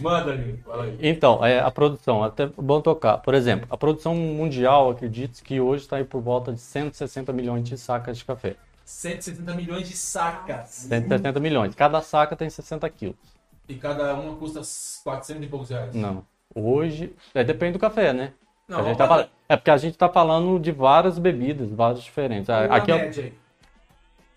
Manda, 0.00 0.32
amigo. 0.32 0.58
Fala 0.64 0.84
aí. 0.84 0.98
Então, 1.00 1.44
é, 1.44 1.60
a 1.60 1.70
produção, 1.70 2.22
até 2.22 2.46
bom 2.46 2.80
tocar. 2.80 3.18
Por 3.18 3.34
exemplo, 3.34 3.66
a 3.70 3.76
produção 3.76 4.14
mundial, 4.14 4.90
acredito 4.90 5.42
que 5.42 5.60
hoje 5.60 5.82
está 5.84 5.96
aí 5.96 6.04
por 6.04 6.20
volta 6.20 6.52
de 6.52 6.60
160 6.60 7.32
milhões 7.32 7.64
de 7.68 7.76
sacas 7.76 8.18
de 8.18 8.24
café. 8.24 8.56
160 8.84 9.52
milhões 9.54 9.88
de 9.88 9.96
sacas. 9.96 10.68
160 10.88 11.40
milhões. 11.40 11.74
Cada 11.74 12.00
saca 12.00 12.36
tem 12.36 12.48
60 12.48 12.88
quilos. 12.90 13.16
E 13.68 13.74
cada 13.74 14.14
uma 14.14 14.36
custa 14.36 14.60
400 15.02 15.42
e 15.42 15.46
poucos 15.48 15.70
reais. 15.70 15.94
Não. 15.94 16.24
Hoje, 16.54 17.12
é, 17.34 17.42
depende 17.42 17.72
do 17.72 17.78
café, 17.78 18.12
né? 18.12 18.32
Não, 18.68 18.80
A 18.80 18.82
gente 18.84 18.96
tá 18.96 19.06
fal- 19.08 19.28
É 19.48 19.56
porque 19.56 19.70
a 19.70 19.76
gente 19.76 19.92
está 19.94 20.08
falando 20.08 20.58
de 20.58 20.72
várias 20.72 21.18
bebidas, 21.18 21.68
várias 21.70 22.02
diferentes. 22.02 22.48
Uma 22.48 22.64
Aqui, 22.76 22.90
é- 22.92 22.96
média 22.96 23.24
aí. 23.24 23.32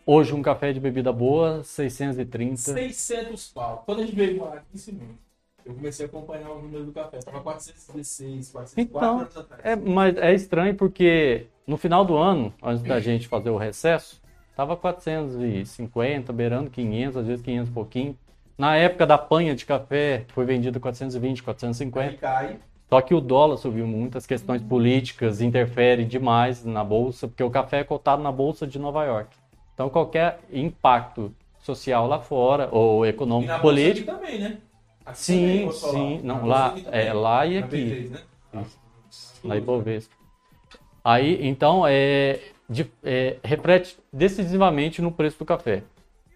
Hoje, 0.10 0.34
um 0.34 0.42
café 0.42 0.74
de 0.74 0.80
bebida 0.80 1.14
boa, 1.14 1.64
630. 1.64 2.58
600 2.58 3.48
pau. 3.50 3.84
Quando 3.86 4.00
a 4.00 4.06
gente 4.06 4.16
veio 4.16 4.38
morar 4.38 4.56
aqui 4.56 4.92
em 4.92 5.20
eu 5.66 5.76
comecei 5.76 6.06
a 6.06 6.10
acompanhar 6.10 6.50
o 6.50 6.62
número 6.64 6.86
do 6.86 6.92
café. 6.92 7.20
Tava 7.20 7.42
416, 7.42 8.50
404 8.50 8.82
Então, 8.82 9.20
anos 9.20 9.38
atrás. 9.38 9.62
É, 9.64 9.76
mas 9.76 10.18
é 10.18 10.34
estranho 10.34 10.74
porque 10.74 11.46
no 11.68 11.78
final 11.78 12.04
do 12.04 12.18
ano, 12.18 12.52
antes 12.64 12.82
da 12.82 13.00
gente 13.00 13.28
fazer 13.28 13.52
o 13.52 13.58
recesso, 13.58 14.20
tava 14.56 14.76
450, 14.76 16.34
beirando 16.34 16.72
500, 16.72 17.18
às 17.18 17.28
vezes 17.28 17.46
500 17.46 17.70
e 17.70 17.72
pouquinho. 17.72 18.18
Na 18.58 18.76
época 18.76 19.06
da 19.06 19.18
panha 19.18 19.56
de 19.56 19.64
café, 19.66 20.26
foi 20.30 20.44
vendido 20.44 20.80
420, 20.80 21.38
Aí 21.38 21.44
450. 21.44 22.18
cai. 22.18 22.58
Só 22.90 23.00
que 23.02 23.14
o 23.14 23.22
dólar 23.22 23.58
subiu 23.58 23.86
muito, 23.86 24.18
as 24.18 24.26
questões 24.26 24.64
políticas 24.64 25.40
interferem 25.40 26.08
demais 26.08 26.66
na 26.66 26.84
bolsa, 26.84 27.28
porque 27.28 27.44
o 27.44 27.52
café 27.52 27.82
é 27.82 27.84
cotado 27.84 28.24
na 28.24 28.32
bolsa 28.32 28.66
de 28.66 28.80
Nova 28.80 29.06
York. 29.06 29.38
Então 29.80 29.90
qualquer 29.90 30.42
impacto 30.52 31.34
social 31.58 32.06
lá 32.06 32.20
fora, 32.20 32.68
ou 32.70 33.06
E 33.06 33.10
econômico, 33.10 33.54
aqui 33.54 33.62
político, 33.62 34.12
também, 34.12 34.38
né? 34.38 34.58
Aqui 35.06 35.18
sim, 35.18 35.72
sim, 35.72 36.20
Na 36.22 36.34
não, 36.34 36.42
bolsa 36.42 36.48
lá, 36.50 36.76
é, 36.92 37.14
lá 37.14 37.46
e 37.46 37.58
aqui. 37.60 37.78
B3, 37.78 38.10
né? 38.52 38.66
na 39.42 39.56
Ibovespa. 39.56 40.14
Aí, 41.02 41.48
então, 41.48 41.88
é, 41.88 42.42
de, 42.70 42.92
é, 43.02 43.38
reflete 43.42 43.98
decisivamente 44.12 45.02
no 45.02 45.14
preço 45.14 45.40
do 45.40 45.46
café. 45.46 45.84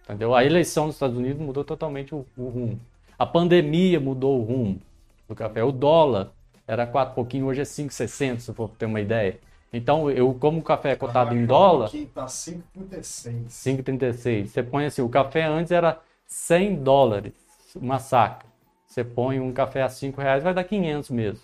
Entendeu? 0.04 0.34
A 0.34 0.42
eleição 0.42 0.86
dos 0.86 0.96
Estados 0.96 1.18
Unidos 1.18 1.42
mudou 1.42 1.64
totalmente 1.64 2.14
o, 2.14 2.24
o 2.38 2.48
rumo. 2.48 2.80
A 3.18 3.26
pandemia 3.26 4.00
mudou 4.00 4.40
o 4.40 4.42
rumo 4.42 4.80
do 5.28 5.34
café. 5.34 5.62
O 5.62 5.70
dólar 5.70 6.30
era 6.66 6.86
4 6.86 7.14
pouquinho, 7.14 7.44
hoje 7.44 7.60
é 7.60 7.64
5,60, 7.64 8.38
se 8.38 8.54
for 8.54 8.70
ter 8.70 8.86
uma 8.86 9.02
ideia. 9.02 9.38
Então, 9.76 10.08
eu 10.08 10.32
como 10.34 10.60
o 10.60 10.62
café 10.62 10.92
é 10.92 10.96
cotado 10.96 11.34
em 11.34 11.44
dólar, 11.44 11.86
Aqui 11.86 12.08
tá 12.14 12.26
5,36. 12.26 13.48
5,36. 13.48 14.46
Você 14.46 14.62
põe 14.62 14.86
assim, 14.86 15.02
o 15.02 15.08
café 15.08 15.42
antes 15.42 15.72
era 15.72 15.98
100 16.28 16.76
dólares, 16.76 17.32
uma 17.74 17.98
saca. 17.98 18.46
Você 18.86 19.02
põe 19.02 19.40
um 19.40 19.52
café 19.52 19.82
a 19.82 19.88
5 19.88 20.20
reais, 20.20 20.44
vai 20.44 20.54
dar 20.54 20.62
500 20.62 21.10
mesmo. 21.10 21.40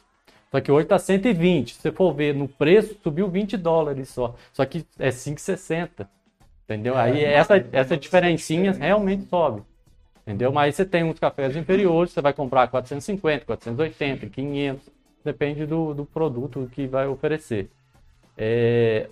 Só 0.48 0.61
que 0.61 0.70
hoje 0.70 0.85
está 0.85 0.97
120. 0.97 1.74
Se 1.74 1.81
você 1.81 1.90
for 1.90 2.12
ver 2.12 2.32
no 2.32 2.47
preço, 2.47 2.97
subiu 3.02 3.28
20 3.28 3.57
dólares 3.57 4.09
só. 4.11 4.36
Só 4.52 4.65
que 4.65 4.86
é 4.97 5.09
5,60. 5.09 6.07
Entendeu? 6.65 6.97
Aí 6.97 7.24
essa, 7.24 7.57
essa 7.73 7.97
diferencinha 7.97 8.70
realmente 8.70 9.28
sobe. 9.28 9.62
Entendeu? 10.23 10.52
Mas 10.52 10.77
você 10.77 10.85
tem 10.85 11.02
uns 11.02 11.19
cafés 11.19 11.57
inferiores, 11.57 12.12
você 12.12 12.20
vai 12.20 12.32
comprar 12.32 12.69
450, 12.69 13.44
480, 13.44 14.28
500, 14.28 14.89
depende 15.24 15.66
do, 15.66 15.93
do 15.93 16.05
produto 16.05 16.70
que 16.73 16.86
vai 16.86 17.09
oferecer. 17.09 17.69
É... 18.43 19.11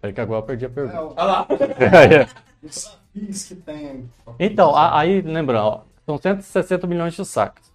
Peraí 0.00 0.12
que 0.14 0.20
agora 0.20 0.40
eu 0.40 0.46
perdi 0.46 0.66
a 0.66 0.68
É, 0.68 0.70
pergunta. 0.70 1.02
o- 1.02 1.08
Olha 1.16 1.24
lá. 1.24 1.46
os 2.62 2.70
desafios 2.70 3.44
que 3.44 3.54
tem. 3.56 4.10
Então, 4.38 4.76
aí, 4.76 5.22
lembrando, 5.22 5.64
ó, 5.66 5.80
são 6.04 6.18
160 6.18 6.86
milhões 6.86 7.14
de 7.14 7.24
sacas. 7.24 7.72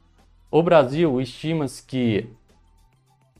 O 0.51 0.61
Brasil 0.61 1.19
estima-se 1.19 1.81
que 1.83 2.29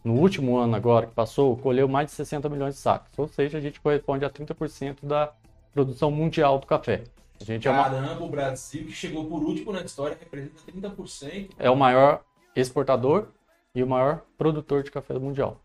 no 0.04 0.14
último 0.14 0.58
ano 0.58 0.76
agora 0.76 1.06
que 1.06 1.14
passou, 1.14 1.56
colheu 1.58 1.88
mais 1.88 2.08
de 2.08 2.14
60 2.14 2.50
milhões 2.50 2.76
de 2.76 2.80
sacas. 2.82 3.12
Ou 3.18 3.28
seja, 3.28 3.58
a 3.58 3.62
gente 3.62 3.80
corresponde 3.80 4.26
a 4.26 4.30
30% 4.30 5.06
da 5.06 5.32
produção 5.74 6.10
mundial 6.10 6.58
do 6.60 6.66
café. 6.66 7.04
A 7.40 7.44
gente 7.44 7.68
é, 7.68 7.72
uma- 7.72 7.84
Caramba, 7.84 8.24
o 8.24 8.30
Brasil, 8.30 8.86
que 8.86 8.92
chegou 8.94 9.26
por 9.26 9.44
último 9.44 9.72
na 9.74 9.82
história, 9.82 10.18
representa 10.20 10.60
30%. 10.66 11.50
é 11.60 11.70
o 11.70 11.76
maior 11.76 12.22
exportador 12.56 13.28
e 13.76 13.84
o 13.84 13.88
maior 13.88 14.22
produtor 14.38 14.82
de 14.82 14.90
café 14.90 15.14
mundial. 15.20 15.62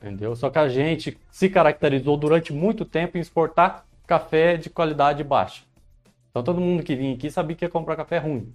Entendeu? 0.00 0.34
Só 0.34 0.48
que 0.48 0.58
a 0.58 0.68
gente 0.68 1.18
se 1.30 1.48
caracterizou 1.48 2.16
durante 2.16 2.52
muito 2.52 2.84
tempo 2.84 3.18
em 3.18 3.20
exportar 3.20 3.84
café 4.06 4.56
de 4.56 4.70
qualidade 4.70 5.22
baixa. 5.22 5.62
Então 6.30 6.42
todo 6.42 6.60
mundo 6.60 6.82
que 6.82 6.96
vinha 6.96 7.14
aqui 7.14 7.30
sabia 7.30 7.54
que 7.54 7.64
ia 7.64 7.68
comprar 7.68 7.96
café 7.96 8.18
ruim. 8.18 8.52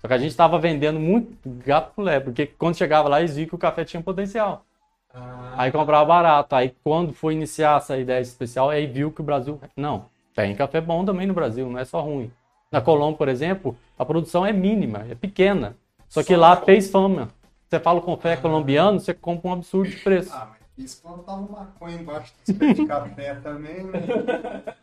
Só 0.00 0.06
que 0.06 0.14
a 0.14 0.18
gente 0.18 0.30
estava 0.30 0.58
vendendo 0.58 1.00
muito 1.00 1.36
gato 1.64 1.92
por 1.94 2.02
lebre, 2.02 2.26
porque 2.26 2.46
quando 2.46 2.76
chegava 2.76 3.08
lá 3.08 3.20
eles 3.20 3.34
viam 3.36 3.48
que 3.48 3.54
o 3.54 3.58
café 3.58 3.84
tinha 3.84 4.02
potencial. 4.02 4.64
Ah, 5.12 5.54
Aí 5.56 5.72
comprava 5.72 6.04
barato. 6.04 6.54
Aí 6.54 6.74
quando 6.84 7.12
foi 7.12 7.34
iniciar 7.34 7.78
essa 7.78 7.96
ideia 7.96 8.20
especial, 8.20 8.70
aí 8.70 8.86
viu 8.86 9.10
que 9.10 9.20
o 9.20 9.24
Brasil. 9.24 9.58
Não, 9.76 10.06
tem 10.34 10.54
café 10.54 10.80
bom 10.80 11.04
também 11.04 11.26
no 11.26 11.34
Brasil, 11.34 11.68
não 11.68 11.78
é 11.78 11.84
só 11.84 12.00
ruim. 12.00 12.30
Na 12.70 12.80
Colômbia, 12.80 13.16
por 13.16 13.28
exemplo, 13.28 13.76
a 13.98 14.04
produção 14.04 14.44
é 14.44 14.52
mínima, 14.52 15.06
é 15.08 15.14
pequena. 15.14 15.76
Só 16.08 16.22
que 16.22 16.34
lá 16.36 16.50
na 16.50 16.56
fez 16.56 16.90
fama. 16.90 17.30
Você 17.74 17.80
fala 17.80 18.00
com 18.00 18.14
café 18.16 18.36
colombiano, 18.36 19.00
você 19.00 19.12
compra 19.12 19.48
um 19.50 19.52
absurdo 19.54 19.90
de 19.90 19.96
preço. 19.96 20.30
Ah, 20.32 20.46
mas 20.50 20.60
eles 20.78 20.94
plantavam 20.94 21.48
maconha 21.50 21.96
embaixo 21.96 22.32
dos 22.46 22.56
pés 22.56 22.76
de 22.76 22.86
café 22.86 23.34
também, 23.36 23.82
né? 23.82 24.00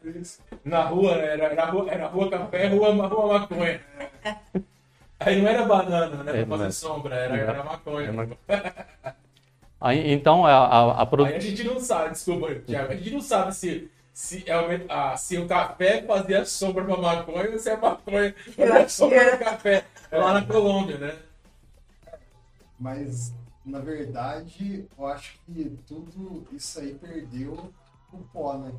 Isso. 0.04 0.42
na 0.66 0.84
rua, 0.84 1.16
né? 1.16 1.26
era, 1.28 1.46
era, 1.46 1.66
rua, 1.68 1.86
era 1.90 2.08
rua 2.08 2.30
café, 2.30 2.68
rua, 2.68 2.92
rua 3.08 3.40
maconha. 3.40 3.80
Aí 5.22 5.42
não 5.42 5.48
era 5.50 5.64
banana, 5.66 6.22
né? 6.22 6.32
É, 6.32 6.46
Pra 6.46 6.48
fazer 6.58 6.64
mas- 6.66 6.76
sombra, 6.76 7.16
era, 7.16 7.38
É. 7.38 7.40
era 7.40 7.64
maconha. 7.64 8.30
É. 8.50 8.74
Aí, 9.80 10.12
então, 10.12 10.46
a, 10.46 10.52
a, 10.52 11.02
a 11.02 11.06
produ- 11.06 11.30
Aí 11.30 11.38
a 11.38 11.40
gente 11.40 11.64
não 11.64 11.80
sabe, 11.80 12.10
desculpa, 12.12 12.54
Thiago, 12.56 12.92
a 12.92 12.96
gente 12.98 13.12
não 13.12 13.22
sabe 13.22 13.56
se, 13.56 13.90
se, 14.14 14.44
é 14.46 14.56
o, 14.60 14.66
ah, 14.90 15.16
se 15.16 15.38
o 15.38 15.48
café 15.48 16.04
fazia 16.04 16.44
sombra 16.46 16.84
pra 16.84 16.98
maconha 16.98 17.52
ou 17.52 17.58
se 17.58 17.70
a 17.70 17.78
maconha 17.78 18.36
fazia 18.54 18.90
sombra 18.90 19.38
pro 19.38 19.46
café. 19.46 19.86
Lá 20.12 20.34
na 20.34 20.46
Colômbia, 20.46 20.98
né? 20.98 21.16
Mas, 22.82 23.32
na 23.64 23.80
verdade, 23.80 24.88
eu 24.98 25.06
acho 25.06 25.40
que 25.46 25.78
tudo 25.88 26.48
isso 26.52 26.80
aí 26.80 26.96
perdeu 26.96 27.72
o 28.12 28.18
pó, 28.34 28.58
né? 28.58 28.72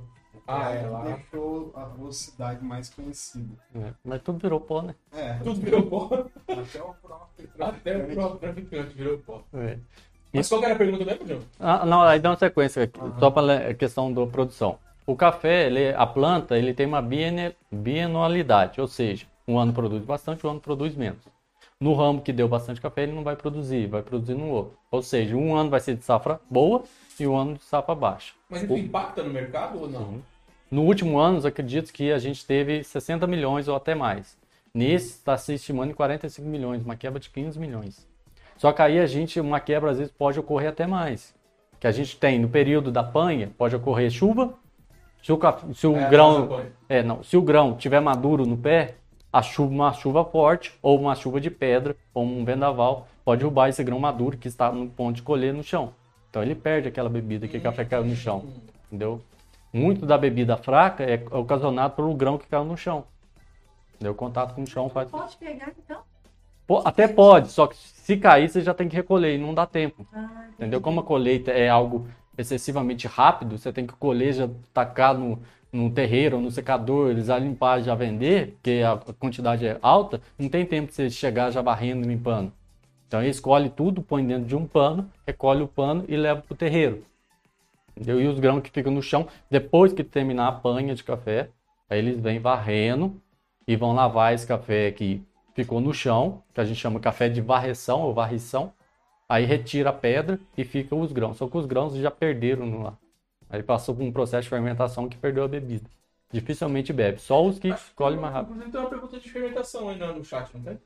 Ah, 0.46 0.66
Aí 0.66 0.78
é, 0.78 0.86
lá. 0.88 1.02
Deixou 1.02 1.72
a 1.76 1.84
velocidade 1.84 2.64
mais 2.64 2.90
conhecida. 2.90 3.54
É, 3.76 3.92
mas 4.04 4.20
tudo 4.22 4.38
virou 4.40 4.60
pó, 4.60 4.82
né? 4.82 4.94
É, 5.12 5.34
Tudo 5.34 5.60
virou 5.60 5.86
pó. 5.86 6.26
até 6.48 6.82
o 6.82 6.94
próprio. 6.94 7.48
Até 7.60 7.96
o 7.96 8.14
próprio 8.14 8.38
traficante 8.40 8.94
virou 8.96 9.18
pó. 9.18 9.44
É. 9.54 9.78
Mas 10.32 10.48
qual 10.48 10.64
era 10.64 10.74
a 10.74 10.78
pergunta 10.78 11.04
mesmo, 11.04 11.28
João? 11.28 11.42
Ah, 11.60 11.86
não, 11.86 12.02
aí 12.02 12.18
dá 12.18 12.30
uma 12.30 12.36
sequência 12.36 12.82
aqui, 12.84 12.98
só 13.20 13.30
para 13.30 13.68
a 13.68 13.74
questão 13.74 14.12
da 14.12 14.26
produção. 14.26 14.78
O 15.06 15.14
café, 15.14 15.66
ele, 15.66 15.94
a 15.94 16.06
planta, 16.06 16.56
ele 16.58 16.74
tem 16.74 16.86
uma 16.86 17.02
bianualidade, 17.70 18.80
ou 18.80 18.88
seja, 18.88 19.26
um 19.46 19.58
ano 19.58 19.72
produz 19.72 20.02
bastante, 20.04 20.44
um 20.46 20.50
ano 20.50 20.60
produz 20.60 20.96
menos. 20.96 21.20
No 21.82 21.94
ramo 21.94 22.20
que 22.20 22.32
deu 22.32 22.46
bastante 22.46 22.80
café, 22.80 23.02
ele 23.02 23.12
não 23.12 23.24
vai 23.24 23.34
produzir, 23.34 23.88
vai 23.88 24.02
produzir 24.02 24.34
no 24.34 24.48
outro. 24.48 24.78
Ou 24.88 25.02
seja, 25.02 25.34
um 25.34 25.56
ano 25.56 25.68
vai 25.68 25.80
ser 25.80 25.96
de 25.96 26.04
safra 26.04 26.40
boa 26.48 26.84
e 27.18 27.26
um 27.26 27.36
ano 27.36 27.54
de 27.54 27.64
safra 27.64 27.92
baixa. 27.92 28.34
Mas 28.48 28.62
isso 28.62 28.76
impacta 28.76 29.20
no 29.24 29.30
mercado 29.30 29.80
ou 29.80 29.90
não? 29.90 30.22
No 30.70 30.82
último 30.82 31.18
ano, 31.18 31.44
acredito 31.44 31.92
que 31.92 32.12
a 32.12 32.18
gente 32.18 32.46
teve 32.46 32.84
60 32.84 33.26
milhões 33.26 33.66
ou 33.66 33.74
até 33.74 33.96
mais. 33.96 34.38
Nesse 34.72 35.08
está 35.08 35.36
se 35.36 35.54
estimando 35.54 35.90
em 35.90 35.94
45 35.94 36.48
milhões, 36.48 36.84
uma 36.84 36.94
quebra 36.94 37.18
de 37.18 37.28
15 37.28 37.58
milhões. 37.58 38.06
Só 38.56 38.70
que 38.70 38.80
aí 38.80 39.00
a 39.00 39.06
gente, 39.06 39.40
uma 39.40 39.58
quebra 39.58 39.90
às 39.90 39.98
vezes 39.98 40.12
pode 40.16 40.38
ocorrer 40.38 40.68
até 40.70 40.86
mais. 40.86 41.34
Que 41.80 41.88
a 41.88 41.90
gente 41.90 42.16
tem 42.16 42.38
no 42.38 42.48
período 42.48 42.92
da 42.92 43.02
panha, 43.02 43.50
pode 43.58 43.74
ocorrer 43.74 44.08
chuva. 44.08 44.54
Se 45.20 45.32
o, 45.32 45.38
se 45.74 45.86
o 45.88 45.96
É, 45.96 46.08
grão, 46.08 46.62
é, 46.88 47.02
não, 47.02 47.24
se 47.24 47.36
o 47.36 47.42
grão 47.42 47.74
tiver 47.76 47.98
maduro 47.98 48.46
no 48.46 48.56
pé, 48.56 48.98
a 49.32 49.40
chuva, 49.40 49.72
uma 49.72 49.92
chuva 49.92 50.24
forte 50.24 50.72
ou 50.82 51.00
uma 51.00 51.14
chuva 51.14 51.40
de 51.40 51.50
pedra 51.50 51.96
ou 52.12 52.22
um 52.24 52.44
vendaval 52.44 53.08
pode 53.24 53.38
derrubar 53.40 53.68
esse 53.68 53.82
grão 53.82 53.98
maduro 53.98 54.36
que 54.36 54.46
está 54.48 54.70
no 54.70 54.88
ponto 54.88 55.16
de 55.16 55.22
colher 55.22 55.54
no 55.54 55.62
chão. 55.62 55.94
Então 56.28 56.42
ele 56.42 56.54
perde 56.54 56.88
aquela 56.88 57.08
bebida 57.08 57.48
que 57.48 57.56
o 57.56 57.60
café 57.60 57.84
caiu 57.84 58.04
no 58.04 58.14
chão, 58.14 58.44
entendeu? 58.86 59.22
Muito 59.72 60.04
da 60.04 60.18
bebida 60.18 60.56
fraca 60.56 61.02
é 61.02 61.22
ocasionado 61.30 61.94
pelo 61.94 62.14
grão 62.14 62.36
que 62.36 62.46
caiu 62.46 62.64
no 62.64 62.76
chão. 62.76 63.04
Entendeu? 63.94 64.12
O 64.12 64.14
contato 64.16 64.54
com 64.54 64.62
o 64.62 64.66
chão 64.66 64.90
faz. 64.90 65.10
Pode 65.10 65.36
pegar, 65.36 65.72
então? 65.78 66.00
Pô, 66.66 66.82
até 66.84 67.08
pode, 67.08 67.48
só 67.48 67.66
que 67.66 67.76
se 67.76 68.16
cair 68.16 68.48
você 68.48 68.60
já 68.60 68.74
tem 68.74 68.88
que 68.88 68.96
recolher 68.96 69.34
e 69.34 69.38
não 69.38 69.54
dá 69.54 69.66
tempo. 69.66 70.06
Ah, 70.12 70.46
Entendeu? 70.52 70.80
Como 70.80 71.00
a 71.00 71.02
colheita 71.02 71.50
é 71.50 71.68
algo 71.68 72.06
excessivamente 72.36 73.06
rápido, 73.06 73.58
você 73.58 73.72
tem 73.72 73.86
que 73.86 73.94
colher, 73.94 74.32
já 74.32 74.48
tacar 74.72 75.14
no, 75.14 75.40
no 75.72 75.90
terreiro 75.90 76.38
no 76.38 76.50
secador, 76.50 77.10
eles 77.10 77.26
já 77.26 77.38
limpar 77.38 77.80
já 77.80 77.94
vender, 77.94 78.52
porque 78.52 78.82
a 78.86 78.96
quantidade 79.14 79.66
é 79.66 79.78
alta, 79.80 80.20
não 80.38 80.48
tem 80.48 80.66
tempo 80.66 80.88
de 80.88 80.94
você 80.94 81.08
chegar 81.08 81.50
já 81.50 81.62
varrendo 81.62 82.04
e 82.04 82.08
limpando. 82.08 82.52
Então 83.08 83.22
eles 83.22 83.40
colhe 83.40 83.70
tudo, 83.70 84.02
põe 84.02 84.26
dentro 84.26 84.44
de 84.44 84.54
um 84.54 84.66
pano, 84.66 85.10
recolhe 85.26 85.62
o 85.62 85.68
pano 85.68 86.04
e 86.08 86.16
leva 86.16 86.42
para 86.42 86.52
o 86.52 86.56
terreiro. 86.56 87.04
Entendeu? 87.96 88.20
E 88.20 88.26
os 88.26 88.38
grãos 88.38 88.62
que 88.62 88.70
ficam 88.70 88.92
no 88.92 89.02
chão, 89.02 89.26
depois 89.50 89.92
que 89.92 90.04
terminar 90.04 90.48
a 90.48 90.52
panha 90.52 90.94
de 90.94 91.04
café, 91.04 91.48
aí 91.88 91.98
eles 91.98 92.18
vêm 92.18 92.38
varrendo 92.38 93.20
e 93.66 93.76
vão 93.76 93.94
lavar 93.94 94.34
esse 94.34 94.46
café 94.46 94.90
que 94.90 95.22
ficou 95.54 95.80
no 95.80 95.92
chão, 95.92 96.42
que 96.54 96.60
a 96.60 96.64
gente 96.64 96.78
chama 96.78 97.00
café 97.00 97.28
de 97.28 97.40
varreção 97.40 98.00
ou 98.02 98.14
varrição. 98.14 98.72
Aí 99.28 99.44
retira 99.44 99.90
a 99.90 99.92
pedra 99.92 100.38
e 100.56 100.64
fica 100.64 100.94
os 100.94 101.12
grãos. 101.12 101.36
Só 101.36 101.46
que 101.48 101.56
os 101.56 101.66
grãos 101.66 101.94
já 101.94 102.10
perderam 102.10 102.82
lá. 102.82 102.98
Aí 103.52 103.62
passou 103.62 103.94
por 103.94 104.02
um 104.02 104.10
processo 104.10 104.44
de 104.44 104.48
fermentação 104.48 105.06
que 105.06 105.18
perdeu 105.18 105.44
a 105.44 105.48
bebida. 105.48 105.88
Dificilmente 106.30 106.90
bebe. 106.90 107.20
Só 107.20 107.44
os 107.44 107.58
que 107.58 107.70
colhem 107.94 108.18
mais 108.18 108.32
rápido. 108.32 108.54
Inclusive 108.54 108.72
tem 108.72 108.80
uma 108.80 108.88
pergunta 108.88 109.20
de 109.20 109.30
fermentação 109.30 109.88
aí 109.90 109.98
no 109.98 110.24
chat, 110.24 110.56
não 110.56 110.62
tem? 110.62 110.80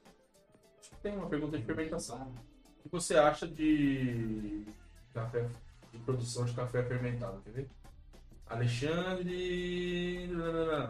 Acho 0.80 0.90
que 0.90 0.97
tem 0.97 1.16
uma 1.16 1.28
pergunta 1.28 1.56
de 1.56 1.64
fermentação. 1.64 2.34
O 2.80 2.82
que 2.82 2.88
você 2.90 3.16
acha 3.16 3.47
de 3.47 4.66
café, 5.14 5.47
de 5.93 5.98
produção 6.01 6.44
de 6.44 6.55
café 6.55 6.82
fermentado, 6.82 7.40
quer 7.44 7.51
ver? 7.52 7.68
Alexandre. 8.48 10.28
Ó. 10.36 10.88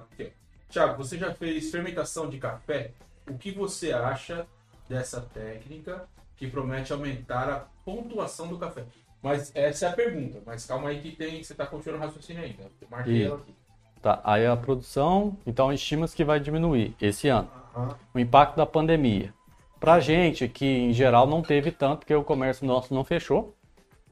Tiago, 0.71 0.97
você 0.97 1.19
já 1.19 1.35
fez 1.35 1.71
fermentação 1.71 2.31
de 2.31 2.39
café? 2.39 2.93
O 3.29 3.37
que 3.37 3.53
você 3.53 3.93
acha 3.93 4.47
dessa 4.89 5.21
técnica 5.21 6.09
que 6.37 6.47
promete 6.47 6.95
aumentar 6.95 7.51
a 7.51 7.61
pontuação 7.85 8.49
do 8.49 8.59
café? 8.59 8.87
Mas 9.27 9.51
essa 9.55 9.87
é 9.87 9.89
a 9.89 9.93
pergunta. 9.93 10.41
Mas 10.47 10.65
calma 10.65 10.89
aí 10.91 11.01
que 11.01 11.11
tem, 11.11 11.43
você 11.43 11.53
está 11.53 11.67
continuando 11.67 12.05
o 12.05 12.07
raciocínio 12.07 12.43
ainda. 12.45 12.63
Eu 12.81 12.89
marquei 12.89 13.23
Isso. 13.23 13.27
ela 13.27 13.37
aqui. 13.37 13.55
Tá, 14.01 14.21
aí 14.23 14.47
a 14.47 14.57
produção, 14.57 15.37
então 15.45 15.73
estima-se 15.73 16.15
que 16.15 16.25
vai 16.25 16.39
diminuir 16.39 16.95
esse 17.01 17.29
ano. 17.29 17.51
Aham. 17.75 17.97
O 18.15 18.19
impacto 18.21 18.57
da 18.57 18.65
pandemia. 18.65 19.35
Pra 19.81 19.99
gente, 19.99 20.49
que 20.49 20.65
em 20.65 20.93
geral 20.93 21.27
não 21.27 21.43
teve 21.43 21.73
tanto, 21.73 22.01
porque 22.01 22.15
o 22.15 22.23
comércio 22.23 22.65
nosso 22.65 22.95
não 22.95 23.03
fechou. 23.03 23.55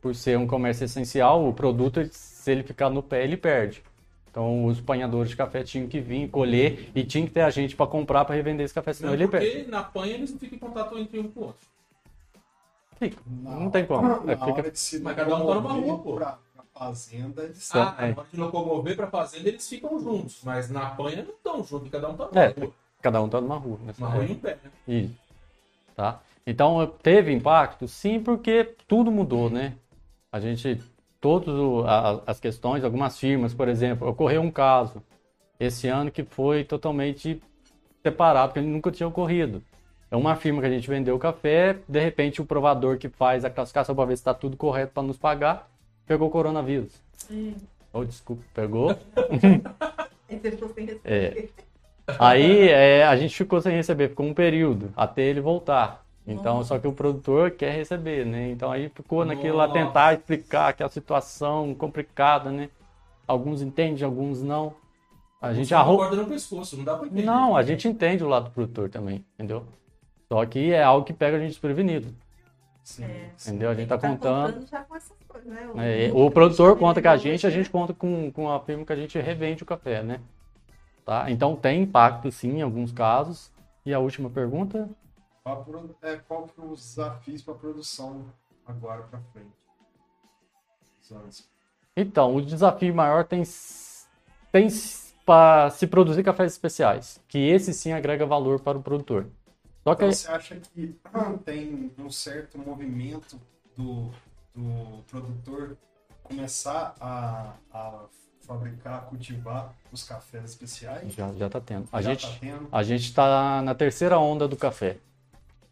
Por 0.00 0.14
ser 0.14 0.36
um 0.36 0.46
comércio 0.46 0.84
essencial, 0.84 1.48
o 1.48 1.54
produto, 1.54 2.06
se 2.10 2.50
ele 2.50 2.62
ficar 2.62 2.90
no 2.90 3.02
pé, 3.02 3.22
ele 3.22 3.36
perde. 3.36 3.82
Então 4.28 4.64
os 4.66 4.80
apanhadores 4.80 5.30
de 5.30 5.36
café 5.36 5.62
tinham 5.62 5.86
que 5.86 6.00
vir, 6.00 6.28
colher 6.28 6.90
e 6.92 7.04
tinha 7.04 7.24
que 7.24 7.30
ter 7.32 7.42
a 7.42 7.50
gente 7.50 7.76
para 7.76 7.86
comprar 7.86 8.24
para 8.24 8.34
revender 8.34 8.64
esse 8.64 8.74
café, 8.74 8.92
senão 8.92 9.10
Não 9.10 9.14
ele 9.14 9.28
perde. 9.28 9.48
porque 9.48 9.70
na 9.70 9.84
panha 9.84 10.14
eles 10.14 10.32
não 10.32 10.38
ficam 10.40 10.56
em 10.56 10.58
contato 10.58 10.98
entre 10.98 11.20
um 11.20 11.28
com 11.28 11.40
o 11.40 11.44
outro. 11.44 11.73
Fica. 13.10 13.22
Na 13.26 13.50
Não 13.56 13.70
tem 13.70 13.84
como. 13.86 14.06
É, 14.06 14.36
Na 14.36 14.46
fica- 14.46 14.52
hora 14.60 14.70
de 14.70 14.78
se 14.78 15.00
Mas 15.00 15.16
cada 15.16 15.34
um 15.36 15.46
tá 15.46 15.54
numa 15.54 15.72
rua, 15.72 15.98
pô. 15.98 16.14
Pra, 16.14 16.38
pra 16.54 16.64
fazenda, 16.74 17.42
eles 17.44 17.74
ah, 17.74 17.94
é. 17.98 18.08
na 18.12 18.16
hora 18.20 18.26
de 18.32 18.40
locomover 18.40 18.96
pra 18.96 19.06
fazenda 19.08 19.48
eles 19.48 19.68
ficam 19.68 19.98
juntos, 20.00 20.40
mas 20.44 20.70
na 20.70 20.90
panha 20.90 21.22
não 21.22 21.32
estão 21.34 21.62
juntos, 21.64 21.90
cada 21.90 22.08
um 22.08 22.14
tá 22.16 22.26
numa 22.28 22.40
É, 22.42 22.48
rua. 22.48 22.72
cada 23.02 23.22
um 23.22 23.28
tá 23.28 23.40
numa 23.40 23.56
rua. 23.56 23.78
Né? 23.84 23.94
Uma 23.98 24.08
rua 24.08 24.24
e 24.24 24.32
um 24.32 24.38
pé, 24.38 24.58
né? 24.62 24.70
Isso. 24.88 25.14
Tá? 25.94 26.20
Então, 26.46 26.86
teve 27.02 27.32
impacto? 27.32 27.86
Sim, 27.88 28.20
porque 28.20 28.74
tudo 28.88 29.10
mudou, 29.10 29.48
né? 29.48 29.74
A 30.30 30.40
gente, 30.40 30.82
todas 31.20 31.54
as 32.26 32.38
questões, 32.40 32.82
algumas 32.84 33.18
firmas, 33.18 33.54
por 33.54 33.68
exemplo, 33.68 34.08
ocorreu 34.08 34.42
um 34.42 34.50
caso 34.50 35.00
esse 35.58 35.86
ano 35.88 36.10
que 36.10 36.24
foi 36.24 36.64
totalmente 36.64 37.40
separado, 38.02 38.52
que 38.52 38.60
nunca 38.60 38.90
tinha 38.90 39.08
ocorrido. 39.08 39.62
É 40.14 40.16
uma 40.16 40.36
firma 40.36 40.60
que 40.60 40.68
a 40.68 40.70
gente 40.70 40.88
vendeu 40.88 41.16
o 41.16 41.18
café, 41.18 41.76
de 41.88 41.98
repente 41.98 42.40
o 42.40 42.44
provador 42.44 42.98
que 42.98 43.08
faz 43.08 43.44
a 43.44 43.50
classificação 43.50 43.96
para 43.96 44.04
ver 44.04 44.16
se 44.16 44.20
está 44.20 44.32
tudo 44.32 44.56
correto 44.56 44.92
para 44.94 45.02
nos 45.02 45.16
pagar, 45.16 45.68
pegou 46.06 46.30
coronavírus. 46.30 46.92
Hum. 47.28 47.54
Oh, 47.92 48.04
desculpa, 48.04 48.44
pegou. 48.54 48.96
Você 50.30 50.50
ficou 50.52 50.68
sem 50.68 50.88
É. 51.04 51.18
responder. 51.30 51.52
Aí 52.20 52.68
é, 52.68 53.04
a 53.04 53.16
gente 53.16 53.34
ficou 53.34 53.60
sem 53.60 53.74
receber, 53.74 54.10
ficou 54.10 54.24
um 54.24 54.32
período 54.32 54.92
até 54.96 55.22
ele 55.22 55.40
voltar. 55.40 56.06
Então, 56.24 56.58
Nossa. 56.58 56.68
só 56.68 56.78
que 56.78 56.86
o 56.86 56.92
produtor 56.92 57.50
quer 57.50 57.72
receber, 57.74 58.24
né? 58.24 58.52
Então 58.52 58.70
aí 58.70 58.88
ficou 58.90 59.24
naquilo 59.24 59.56
lá 59.56 59.66
tentar 59.66 60.14
explicar 60.14 60.68
aquela 60.68 60.90
situação 60.90 61.74
complicada, 61.74 62.52
né? 62.52 62.68
Alguns 63.26 63.60
entendem, 63.62 64.04
alguns 64.04 64.40
não. 64.40 64.74
A 65.42 65.52
gente 65.52 65.74
corda 65.74 66.14
no 66.14 66.26
pescoço, 66.26 66.76
não 66.76 66.84
dá 66.84 66.94
pra 66.94 67.06
entender. 67.08 67.24
Não, 67.24 67.56
a 67.56 67.64
gente 67.64 67.88
entende 67.88 68.22
o 68.22 68.28
lado 68.28 68.44
do 68.44 68.50
produtor 68.52 68.88
também, 68.88 69.24
entendeu? 69.34 69.64
Só 70.28 70.44
que 70.46 70.72
é 70.72 70.82
algo 70.82 71.04
que 71.06 71.12
pega 71.12 71.36
a 71.36 71.40
gente 71.40 71.50
desprevenido, 71.50 72.14
Sim, 72.82 73.04
É. 73.04 73.30
entendeu? 73.46 73.70
A 73.70 73.74
gente 73.74 73.88
tá 73.88 73.98
contando. 73.98 74.66
já 74.66 74.82
com 74.82 74.94
essas 74.96 75.16
coisas, 75.26 75.48
né? 75.50 75.70
É, 76.08 76.12
O- 76.12 76.26
o 76.26 76.30
produtor 76.30 76.78
conta 76.78 77.00
com 77.00 77.08
a 77.08 77.14
o- 77.14 77.16
gente, 77.16 77.46
a 77.46 77.50
gente 77.50 77.70
conta 77.70 77.94
com, 77.94 78.30
com 78.30 78.50
a 78.50 78.60
firma 78.60 78.84
que 78.84 78.92
a 78.92 78.96
gente 78.96 79.18
revende 79.18 79.62
o 79.62 79.66
café, 79.66 80.02
né? 80.02 80.20
Tá? 81.04 81.30
Então 81.30 81.56
tem 81.56 81.82
impacto 81.82 82.30
sim 82.30 82.58
em 82.58 82.62
alguns 82.62 82.92
casos. 82.92 83.50
E 83.86 83.92
a 83.92 83.98
última 83.98 84.28
pergunta? 84.30 84.88
É, 86.02 86.16
qual 86.26 86.44
que 86.48 86.60
é 86.60 86.64
os 86.64 86.80
desafios 86.80 87.42
para 87.42 87.54
produção 87.54 88.24
agora 88.66 89.02
para 89.02 89.20
frente? 89.32 89.52
Então, 91.96 92.34
o 92.34 92.40
desafio 92.42 92.94
maior 92.94 93.24
tem, 93.24 93.42
tem 94.50 94.68
para 95.24 95.70
se 95.70 95.86
produzir 95.86 96.22
cafés 96.22 96.52
especiais, 96.52 97.20
que 97.28 97.38
esse 97.38 97.72
sim 97.74 97.92
agrega 97.92 98.24
valor 98.26 98.60
para 98.60 98.78
o 98.78 98.82
produtor. 98.82 99.26
Só 99.84 99.94
que 99.94 100.04
Então, 100.04 100.12
você 100.12 100.30
acha 100.30 100.56
que 100.56 100.96
tem 101.44 101.92
um 101.98 102.10
certo 102.10 102.58
movimento 102.58 103.38
do, 103.76 104.10
do 104.54 105.02
produtor 105.10 105.76
começar 106.22 106.94
a, 106.98 107.52
a 107.72 108.04
fabricar, 108.40 109.06
cultivar 109.06 109.74
os 109.92 110.02
cafés 110.02 110.44
especiais? 110.50 111.12
já 111.12 111.32
já 111.34 111.48
tá 111.50 111.60
tendo. 111.60 111.86
A 111.92 112.00
Já 112.00 112.10
gente 112.10 112.26
tá 112.26 112.36
tendo? 112.40 112.68
a 112.72 112.82
gente 112.82 113.04
está 113.04 113.62
na 113.62 113.74
terceira 113.74 114.18
onda 114.18 114.48
do 114.48 114.56
café. 114.56 114.96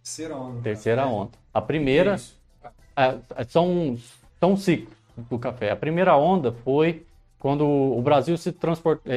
Terceira 0.03 0.37
onda. 0.37 0.57
do 0.59 0.63
Terceira 0.63 1.03
café. 1.03 1.15
onda. 1.15 1.31
A 1.55 1.61
primeira 1.61 2.15
Isso. 2.17 2.41
É, 2.95 3.45
são, 3.49 3.97
são 4.39 4.57
ciclos 4.57 4.95
do 5.31 5.39
café. 5.39 5.71
A 5.71 5.77
primeira 5.77 6.17
onda 6.17 6.53
foi 6.53 7.07
quando 7.39 7.67
o 7.67 8.01
Brasil 8.03 8.37
se 8.37 8.53
transportou, 8.53 9.11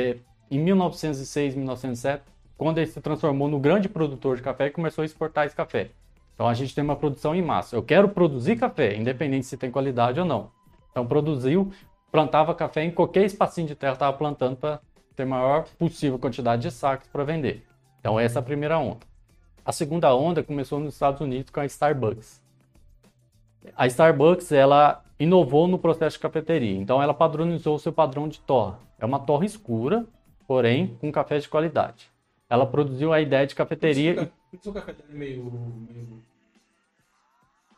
em 0.49 0.59
1906, 0.59 1.55
1907, 1.55 2.23
quando 2.57 2.77
ele 2.77 2.87
se 2.87 3.01
transformou 3.01 3.47
no 3.47 3.59
grande 3.59 3.89
produtor 3.89 4.37
de 4.37 4.41
café 4.41 4.69
começou 4.69 5.01
a 5.01 5.05
exportar 5.05 5.45
esse 5.45 5.55
café. 5.55 5.91
Então 6.33 6.47
a 6.47 6.53
gente 6.53 6.73
tem 6.73 6.83
uma 6.83 6.95
produção 6.95 7.35
em 7.35 7.41
massa. 7.41 7.75
Eu 7.75 7.83
quero 7.83 8.09
produzir 8.09 8.57
café, 8.57 8.95
independente 8.95 9.45
se 9.45 9.57
tem 9.57 9.71
qualidade 9.71 10.19
ou 10.19 10.25
não. 10.25 10.51
Então 10.91 11.05
produziu, 11.05 11.71
plantava 12.11 12.53
café 12.53 12.83
em 12.83 12.91
qualquer 12.91 13.25
espacinho 13.25 13.67
de 13.67 13.75
terra, 13.75 13.93
estava 13.93 14.17
plantando 14.17 14.55
para 14.55 14.79
ter 15.15 15.25
maior 15.25 15.65
possível 15.77 16.19
quantidade 16.19 16.61
de 16.61 16.71
sacos 16.71 17.07
para 17.07 17.23
vender. 17.23 17.65
Então 17.99 18.19
essa 18.19 18.39
é 18.39 18.41
a 18.41 18.43
primeira 18.43 18.77
onda. 18.77 19.05
A 19.65 19.71
segunda 19.71 20.13
onda 20.13 20.43
começou 20.43 20.79
nos 20.79 20.93
Estados 20.93 21.21
Unidos 21.21 21.49
com 21.49 21.59
a 21.59 21.65
Starbucks 21.65 22.45
a 23.75 23.87
Starbucks 23.87 24.51
ela 24.51 25.03
inovou 25.19 25.67
no 25.67 25.79
processo 25.79 26.17
de 26.17 26.21
cafeteria. 26.21 26.77
Então 26.77 27.01
ela 27.01 27.13
padronizou 27.13 27.75
o 27.75 27.79
seu 27.79 27.93
padrão 27.93 28.27
de 28.27 28.39
torra. 28.39 28.79
É 28.99 29.05
uma 29.05 29.19
torra 29.19 29.45
escura, 29.45 30.05
porém 30.47 30.95
com 30.99 31.11
café 31.11 31.39
de 31.39 31.47
qualidade. 31.47 32.09
Ela 32.49 32.65
produziu 32.65 33.11
a 33.11 33.21
ideia 33.21 33.45
de 33.47 33.55
cafeteria. 33.55 34.15
Por 34.15 34.25
que 34.51 34.57
o 34.57 34.63
seu 34.63 34.73
café 34.73 34.93
é 35.09 35.13
meio, 35.13 35.43
meio- 35.89 36.23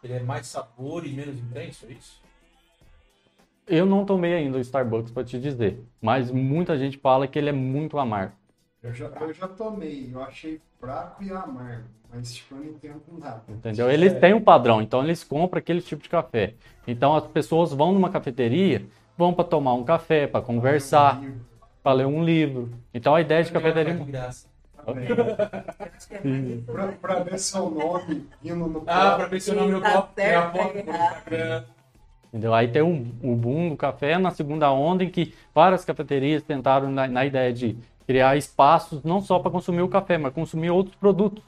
Ele 0.04 0.14
é 0.14 0.20
mais 0.22 0.46
sabor 0.48 1.06
e 1.06 1.10
menos 1.12 1.38
intenso, 1.40 1.86
é 1.88 1.92
isso? 1.94 2.22
Eu 3.66 3.86
não 3.86 4.06
tomei 4.06 4.34
ainda 4.34 4.58
o 4.58 4.62
Starbucks 4.62 5.12
para 5.12 5.24
te 5.26 5.40
dizer, 5.40 5.84
mas 6.02 6.32
muita 6.32 6.78
gente 6.78 6.98
fala 6.98 7.28
que 7.28 7.38
ele 7.38 7.50
é 7.50 7.54
muito 7.54 7.98
amargo. 7.98 8.34
Eu 8.82 8.94
já, 8.94 9.08
eu 9.08 9.34
já 9.34 9.48
tomei, 9.48 10.10
eu 10.14 10.22
achei 10.22 10.62
fraco 10.80 11.22
e 11.24 11.30
amargo, 11.32 11.84
mas 12.10 12.34
tipo, 12.34 12.56
eu 12.56 12.60
não 12.60 12.68
entendo 12.70 13.02
nada. 13.18 13.44
Entendeu? 13.50 13.90
Eles 13.92 14.14
têm 14.14 14.34
um 14.34 14.42
padrão, 14.42 14.82
então 14.82 15.04
eles 15.04 15.24
compram 15.24 15.58
aquele 15.60 15.82
tipo 15.82 16.02
de 16.04 16.08
café. 16.10 16.54
Então 16.88 17.16
as 17.16 17.26
pessoas 17.28 17.74
vão 17.74 17.92
numa 17.92 18.10
cafeteria, 18.10 18.86
vão 19.18 19.34
para 19.34 19.44
tomar 19.44 19.74
um 19.74 19.84
café, 19.84 20.28
para 20.28 20.42
conversar, 20.46 21.22
para 21.84 21.92
ler 21.94 22.06
um 22.06 22.24
livro. 22.24 22.70
Então 22.94 23.14
a 23.16 23.20
ideia 23.20 23.44
de 23.44 23.52
cafeteria 23.52 23.96
De 23.96 24.04
graça. 24.12 24.48
É 24.88 26.72
pra, 26.72 26.88
pra 26.94 27.20
ver 27.24 27.40
seu 27.40 27.70
nome 27.70 28.28
indo 28.44 28.56
no 28.68 28.84
Ah, 28.88 29.04
copo. 29.12 29.18
pra 29.18 29.26
ver 29.28 29.42
seu 29.42 29.56
nome 29.56 29.72
no 29.72 29.82
Tá 29.82 29.92
copo, 29.92 30.14
tem 30.16 30.34
a 30.36 30.52
foto 30.52 30.68
tá 30.68 30.74
no 30.74 30.80
errado. 30.80 31.16
Instagram. 31.18 31.64
Entendeu? 32.30 32.54
Aí 32.54 32.68
tem 32.68 32.82
um, 32.82 33.12
o 33.24 33.36
boom 33.36 33.70
do 33.70 33.78
café 33.78 34.18
na 34.18 34.32
segunda 34.32 34.72
onda, 34.72 35.04
em 35.04 35.10
que 35.10 35.34
várias 35.54 35.84
cafeterias 35.86 36.44
tentaram 36.44 36.90
na, 36.92 37.08
na 37.08 37.26
ideia 37.26 37.52
de 37.54 37.78
criar 38.06 38.38
espaços 38.38 39.04
não 39.04 39.22
só 39.22 39.40
para 39.40 39.52
consumir 39.52 39.82
o 39.82 39.88
café, 39.90 40.18
mas 40.18 40.34
consumir 40.34 40.70
outros 40.70 40.96
produtos, 40.96 41.44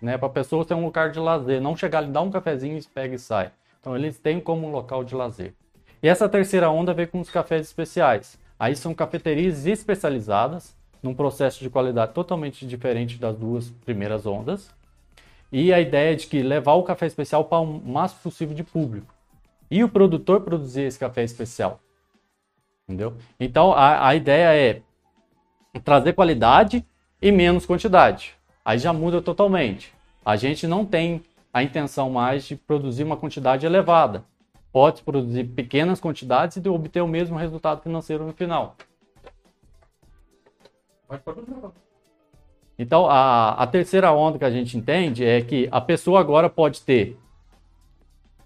né? 0.00 0.16
Para 0.16 0.28
a 0.28 0.30
pessoa 0.32 0.64
ter 0.64 0.74
um 0.74 0.84
lugar 0.84 1.10
de 1.10 1.18
lazer, 1.18 1.60
não 1.60 1.76
chegar 1.76 1.98
ali, 1.98 2.08
dar 2.10 2.22
um 2.22 2.30
cafezinho 2.30 2.78
e 2.78 2.82
pega 2.82 3.14
e 3.14 3.18
sai. 3.18 3.50
Então 3.80 3.96
eles 3.96 4.18
têm 4.18 4.40
como 4.40 4.66
um 4.66 4.70
local 4.70 5.02
de 5.04 5.14
lazer. 5.14 5.54
E 6.02 6.08
essa 6.08 6.28
terceira 6.28 6.70
onda 6.70 6.94
veio 6.94 7.08
com 7.08 7.20
os 7.20 7.30
cafés 7.30 7.66
especiais. 7.66 8.38
Aí 8.58 8.76
são 8.76 8.92
cafeterias 8.94 9.66
especializadas, 9.66 10.76
num 11.02 11.14
processo 11.14 11.60
de 11.60 11.70
qualidade 11.70 12.12
totalmente 12.12 12.66
diferente 12.66 13.18
das 13.18 13.36
duas 13.36 13.70
primeiras 13.84 14.26
ondas. 14.26 14.70
E 15.52 15.72
a 15.72 15.80
ideia 15.80 16.14
de 16.14 16.26
que 16.26 16.42
levar 16.42 16.74
o 16.74 16.82
café 16.82 17.06
especial 17.06 17.44
para 17.44 17.58
o 17.58 17.66
máximo 17.66 18.20
possível 18.22 18.54
de 18.54 18.62
público 18.62 19.12
e 19.70 19.82
o 19.82 19.88
produtor 19.88 20.42
produzir 20.42 20.82
esse 20.82 20.98
café 20.98 21.22
especial. 21.22 21.80
Entendeu? 22.88 23.14
Então 23.38 23.72
a, 23.72 24.08
a 24.08 24.14
ideia 24.14 24.54
é 24.54 24.82
trazer 25.84 26.12
qualidade 26.12 26.84
e 27.22 27.30
menos 27.30 27.66
quantidade. 27.66 28.34
Aí 28.64 28.78
já 28.78 28.92
muda 28.92 29.22
totalmente. 29.22 29.92
A 30.24 30.36
gente 30.36 30.66
não 30.66 30.84
tem 30.84 31.22
a 31.52 31.62
intenção 31.62 32.10
mais 32.10 32.44
de 32.44 32.56
produzir 32.56 33.04
uma 33.04 33.16
quantidade 33.16 33.66
elevada. 33.66 34.24
Pode 34.72 35.02
produzir 35.02 35.44
pequenas 35.44 36.00
quantidades 36.00 36.56
e 36.56 36.68
obter 36.68 37.00
o 37.00 37.08
mesmo 37.08 37.36
resultado 37.36 37.82
financeiro 37.82 38.24
no 38.24 38.32
final. 38.32 38.76
Pode 41.10 41.22
pode 41.22 41.40
continuar. 41.40 41.72
Então, 42.78 43.06
a, 43.10 43.50
a 43.54 43.66
terceira 43.66 44.12
onda 44.12 44.38
que 44.38 44.44
a 44.44 44.50
gente 44.50 44.78
entende 44.78 45.24
é 45.24 45.42
que 45.42 45.68
a 45.72 45.80
pessoa 45.80 46.20
agora 46.20 46.48
pode 46.48 46.80
ter 46.82 47.18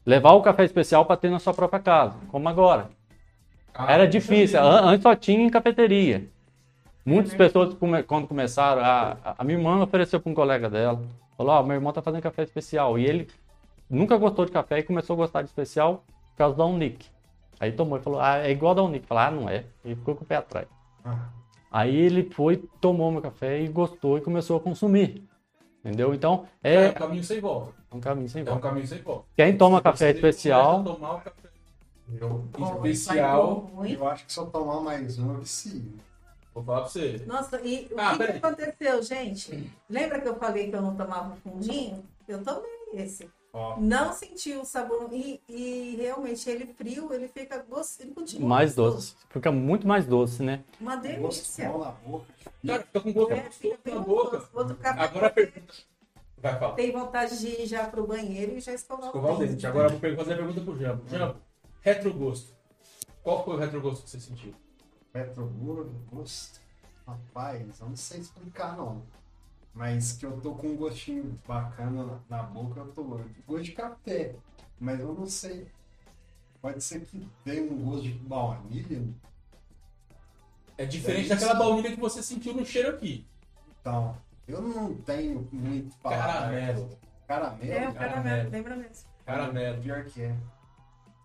levar 0.05 0.33
o 0.33 0.43
café 0.43 0.65
especial 0.65 1.05
para 1.05 1.17
ter 1.19 1.31
na 1.31 1.39
sua 1.39 1.53
própria 1.53 1.79
casa, 1.81 2.17
como 2.29 2.49
agora. 2.49 2.89
Ah, 3.75 3.93
Era 3.93 4.07
difícil, 4.09 4.59
an- 4.61 4.81
antes 4.91 5.03
só 5.03 5.15
tinha 5.15 5.45
em 5.45 5.51
cafeteria. 5.51 6.27
Muitas 7.05 7.35
pessoas, 7.35 7.75
come- 7.75 8.03
quando 8.03 8.27
começaram, 8.27 8.83
a, 8.83 9.35
a 9.39 9.45
minha 9.45 9.59
irmã 9.59 9.83
ofereceu 9.83 10.19
para 10.19 10.33
um 10.33 10.35
colega 10.35 10.71
dela, 10.71 11.03
falou, 11.37 11.53
ó, 11.53 11.63
meu 11.63 11.75
irmão 11.77 11.93
tá 11.93 12.01
fazendo 12.01 12.23
café 12.23 12.43
especial, 12.45 12.99
e 12.99 13.05
ele 13.05 13.29
nunca 13.91 14.17
gostou 14.17 14.47
de 14.47 14.53
café 14.53 14.79
e 14.79 14.83
começou 14.83 15.15
a 15.15 15.17
gostar 15.19 15.43
de 15.43 15.49
especial 15.49 16.03
por 16.31 16.39
causa 16.39 16.57
da 16.57 16.65
Unique. 16.65 17.07
Aí 17.61 17.71
tomou 17.73 17.99
e 17.99 18.01
falou, 18.01 18.21
ah, 18.21 18.39
é 18.39 18.51
igual 18.51 18.75
da 18.75 18.83
Unique. 18.83 19.07
Falou, 19.07 19.23
ah, 19.23 19.31
não 19.31 19.49
é. 19.49 19.65
E 19.85 19.95
ficou 19.95 20.15
com 20.17 20.25
o 20.25 20.27
pé 20.27 20.37
atrás. 20.37 20.67
Ah, 21.05 21.29
Aí 21.77 21.97
ele 21.97 22.31
foi, 22.31 22.59
tomou 22.81 23.11
meu 23.11 23.21
café 23.21 23.61
e 23.61 23.67
gostou 23.67 24.17
e 24.17 24.21
começou 24.21 24.57
a 24.57 24.61
consumir. 24.61 25.25
Entendeu? 25.85 26.15
Então, 26.15 26.47
É 26.63 26.75
é 26.87 26.89
um 26.91 26.93
caminho 26.93 27.25
sem 27.25 27.41
volta. 27.41 27.73
um 27.93 27.99
caminho 28.01 28.29
sem 28.29 28.41
É 28.41 28.43
um 28.45 28.47
volta. 28.47 28.61
caminho 28.69 28.87
sem 28.87 29.03
volta. 29.03 29.25
Quem 29.37 29.57
toma 29.57 29.83
café 29.83 30.11
especial, 30.13 30.85
tomar 30.85 31.15
o 31.17 31.21
café 31.21 31.49
Como 32.53 32.87
especial. 32.87 33.71
eu 33.85 34.09
acho 34.09 34.25
que 34.25 34.33
se 34.33 34.39
eu 34.39 34.47
tomar 34.47 34.81
mais 34.83 35.19
um, 35.19 35.33
eu 35.35 35.41
vicio. 35.41 35.83
Vou 36.55 36.63
falar 36.63 36.83
pra 36.83 36.89
você. 36.91 37.21
Nossa, 37.27 37.61
e 37.63 37.89
o 37.91 37.99
Ah, 37.99 38.17
que, 38.17 38.25
que 38.25 38.47
aconteceu, 38.47 39.03
gente? 39.03 39.69
Lembra 39.91 40.21
que 40.21 40.29
eu 40.29 40.37
falei 40.37 40.71
que 40.71 40.77
eu 40.77 40.81
não 40.83 40.95
tomava 40.95 41.35
fundinho? 41.43 42.05
Eu 42.29 42.41
tomei 42.45 42.71
esse. 42.95 43.29
Não 43.79 44.13
senti 44.13 44.53
o 44.55 44.65
sabor. 44.65 45.09
E, 45.13 45.41
e 45.49 45.97
realmente 45.97 46.49
ele 46.51 46.67
frio, 46.75 47.13
ele 47.13 47.29
fica 47.29 47.59
gostoso. 47.59 48.03
Ele 48.03 48.13
continua 48.13 48.49
mais 48.49 48.75
gostoso. 48.75 49.15
doce. 49.15 49.27
Fica 49.31 49.53
muito 49.53 49.87
mais 49.87 50.07
doce, 50.07 50.43
né? 50.43 50.65
Uma 50.81 50.97
delícia. 50.97 51.71
bom 51.71 51.79
na 51.79 51.91
boca. 51.93 52.27
Cara, 52.67 52.83
fica 52.83 53.01
com 53.01 53.13
gosto 53.13 53.33
É, 53.33 53.51
fica 53.51 53.95
na 53.95 54.01
boca. 54.01 54.49
Outro 54.53 54.77
café 54.77 55.01
Agora 55.01 55.27
a 55.29 55.31
pergunta. 55.31 55.75
Vai 56.39 56.59
falar. 56.59 56.75
tem 56.75 56.93
vontade 56.93 57.39
de 57.41 57.63
ir 57.63 57.67
já 57.67 57.87
pro 57.87 58.07
banheiro 58.07 58.53
e 58.53 58.61
já 58.61 58.73
escovar, 58.75 59.07
Escovar 59.07 59.35
o 59.35 59.39
dente. 59.39 59.67
Agora 59.67 59.87
eu 59.93 59.99
vou 59.99 60.17
fazer 60.17 60.35
a 60.35 60.37
pergunta 60.37 60.61
pro 60.61 60.77
Jambo. 60.79 61.09
Jambo, 61.09 61.37
retrogosto. 61.81 62.53
Qual 63.23 63.45
foi 63.45 63.55
o 63.55 63.59
retrogosto 63.59 64.05
que 64.05 64.11
você 64.11 64.21
sentiu? 64.21 64.55
Petrogordo, 65.13 65.95
Rapaz, 67.07 67.81
eu 67.81 67.89
não 67.89 67.97
sei 67.97 68.21
explicar 68.21 68.77
não. 68.77 69.03
Mas 69.75 70.13
que 70.13 70.25
eu 70.25 70.41
tô 70.41 70.55
com 70.55 70.69
um 70.69 70.77
gostinho 70.77 71.39
bacana 71.47 72.23
na, 72.29 72.43
boca, 72.45 72.81
eu 72.81 72.93
tô 72.93 73.03
gosto 73.47 73.65
de 73.65 73.73
café. 73.73 74.37
Mas 74.79 75.01
eu 75.01 75.13
não 75.13 75.27
sei. 75.27 75.67
Pode 76.63 76.83
ser 76.83 77.05
que 77.05 77.29
tenha 77.45 77.71
um 77.71 77.85
gosto 77.85 78.05
de 78.05 78.13
baunilha. 78.13 79.03
É 80.79 80.85
diferente 80.87 81.27
É 81.27 81.35
daquela 81.35 81.55
baunilha 81.55 81.91
que 81.91 82.01
você 82.01 82.23
sentiu 82.23 82.55
no 82.55 82.65
cheiro 82.65 82.91
aqui. 82.91 83.27
Então, 83.81 84.17
eu 84.47 84.63
não 84.63 84.95
tenho 84.95 85.49
muito 85.53 85.97
paladar. 85.97 86.51
Caramelo. 86.51 86.99
Caramelo? 87.27 87.73
É, 87.73 87.89
o 87.89 87.95
Caramelo. 87.95 87.95
caramelo, 87.95 88.51
lembra 88.51 88.77
mesmo. 88.77 89.09
Caramelo. 89.27 89.83
Pior 89.83 90.05
que 90.05 90.23
é. 90.23 90.37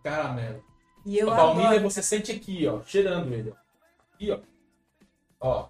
Caramelo. 0.03 0.63
E 1.05 1.17
eu 1.17 1.31
a 1.31 1.35
baunilha 1.35 1.69
adoro. 1.69 1.83
você 1.83 2.01
sente 2.01 2.31
aqui, 2.31 2.67
ó. 2.67 2.81
Cheirando 2.83 3.33
ele. 3.33 3.51
ó. 3.51 3.55
Aqui, 4.15 4.31
ó. 4.31 4.39
Ó. 5.39 5.69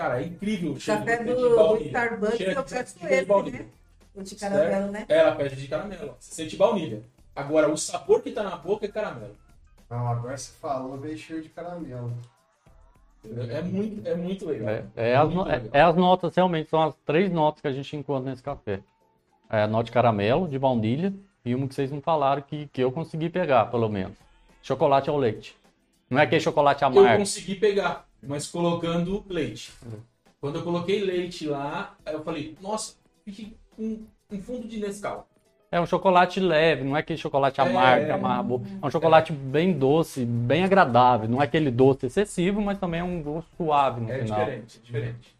Cara, 0.00 0.22
é 0.22 0.24
incrível 0.24 0.72
o 0.72 0.80
cheiro 0.80 1.00
Café 1.00 1.18
de 1.18 1.24
do, 1.34 1.48
do 1.50 1.56
baunilha. 1.56 1.86
Starbucks 1.88 2.36
Cheira 2.38 2.52
eu 2.54 2.62
de- 2.64 2.74
peço 2.74 3.06
esse, 3.06 3.24
baunilha. 3.26 3.58
né? 3.58 3.66
O 4.14 4.22
de 4.22 4.34
caramelo, 4.34 4.70
Certo? 4.70 4.90
né? 4.92 5.04
Ela 5.10 5.34
pede 5.36 5.56
de 5.56 5.68
caramelo. 5.68 6.14
Você 6.18 6.34
sente 6.34 6.56
baunilha. 6.56 7.02
Agora, 7.36 7.70
o 7.70 7.76
sabor 7.76 8.22
que 8.22 8.30
tá 8.32 8.42
na 8.42 8.56
boca 8.56 8.86
é 8.86 8.88
caramelo. 8.88 9.36
Não, 9.90 10.08
agora 10.08 10.38
você 10.38 10.52
falou, 10.58 10.96
veio 10.96 11.18
cheiro 11.18 11.42
de 11.42 11.50
caramelo. 11.50 12.14
É 13.50 13.60
muito, 13.60 14.08
é 14.08 14.14
muito 14.14 14.46
legal. 14.46 14.70
É, 14.70 14.84
é 14.96 15.14
as, 15.16 15.34
no- 15.34 15.42
é- 15.46 15.56
legal. 15.56 15.70
é 15.70 15.82
as 15.82 15.96
notas, 15.96 16.34
realmente, 16.34 16.70
são 16.70 16.82
as 16.82 16.94
três 17.04 17.30
notas 17.30 17.60
que 17.60 17.68
a 17.68 17.72
gente 17.72 17.94
encontra 17.94 18.30
nesse 18.30 18.42
café. 18.42 18.80
É 19.50 19.64
a 19.64 19.66
nota 19.68 19.84
de 19.84 19.92
caramelo, 19.92 20.48
de 20.48 20.58
baunilha, 20.58 21.12
e 21.44 21.54
uma 21.54 21.68
que 21.68 21.74
vocês 21.74 21.90
não 21.92 22.00
falaram 22.00 22.40
que, 22.40 22.68
que 22.68 22.80
eu 22.82 22.90
consegui 22.90 23.28
pegar, 23.28 23.66
pelo 23.66 23.88
menos. 23.90 24.16
Chocolate 24.62 25.10
ao 25.10 25.18
leite. 25.18 25.54
Não 26.08 26.18
é 26.18 26.22
aquele 26.22 26.40
chocolate 26.40 26.82
Eu 26.82 26.88
amargo. 26.88 27.18
consegui 27.18 27.54
pegar, 27.56 28.06
mas 28.22 28.46
colocando 28.48 29.24
leite. 29.28 29.72
Quando 30.40 30.56
eu 30.58 30.62
coloquei 30.62 31.00
leite 31.04 31.46
lá, 31.46 31.96
eu 32.06 32.22
falei, 32.24 32.56
nossa, 32.60 32.94
fiquei 33.24 33.56
um, 33.78 34.04
um 34.30 34.40
fundo 34.42 34.66
de 34.66 34.78
Nescau. 34.78 35.26
É 35.72 35.80
um 35.80 35.86
chocolate 35.86 36.40
leve, 36.40 36.82
não 36.82 36.96
é 36.96 37.00
aquele 37.00 37.18
chocolate 37.18 37.60
É. 37.60 37.64
amargo, 37.64 38.06
que 38.06 38.10
amarra 38.10 38.40
a 38.40 38.42
boca. 38.42 38.66
É 38.82 38.86
um 38.86 38.90
chocolate 38.90 39.32
bem 39.32 39.72
doce, 39.72 40.24
bem 40.24 40.64
agradável. 40.64 41.28
Não 41.28 41.40
é 41.40 41.44
aquele 41.44 41.70
doce 41.70 42.06
excessivo, 42.06 42.60
mas 42.60 42.78
também 42.78 43.00
é 43.00 43.04
um 43.04 43.22
gosto 43.22 43.48
suave 43.56 44.00
no 44.00 44.10
É 44.10 44.18
final. 44.22 44.38
diferente, 44.40 44.78
é 44.78 44.86
diferente. 44.86 45.36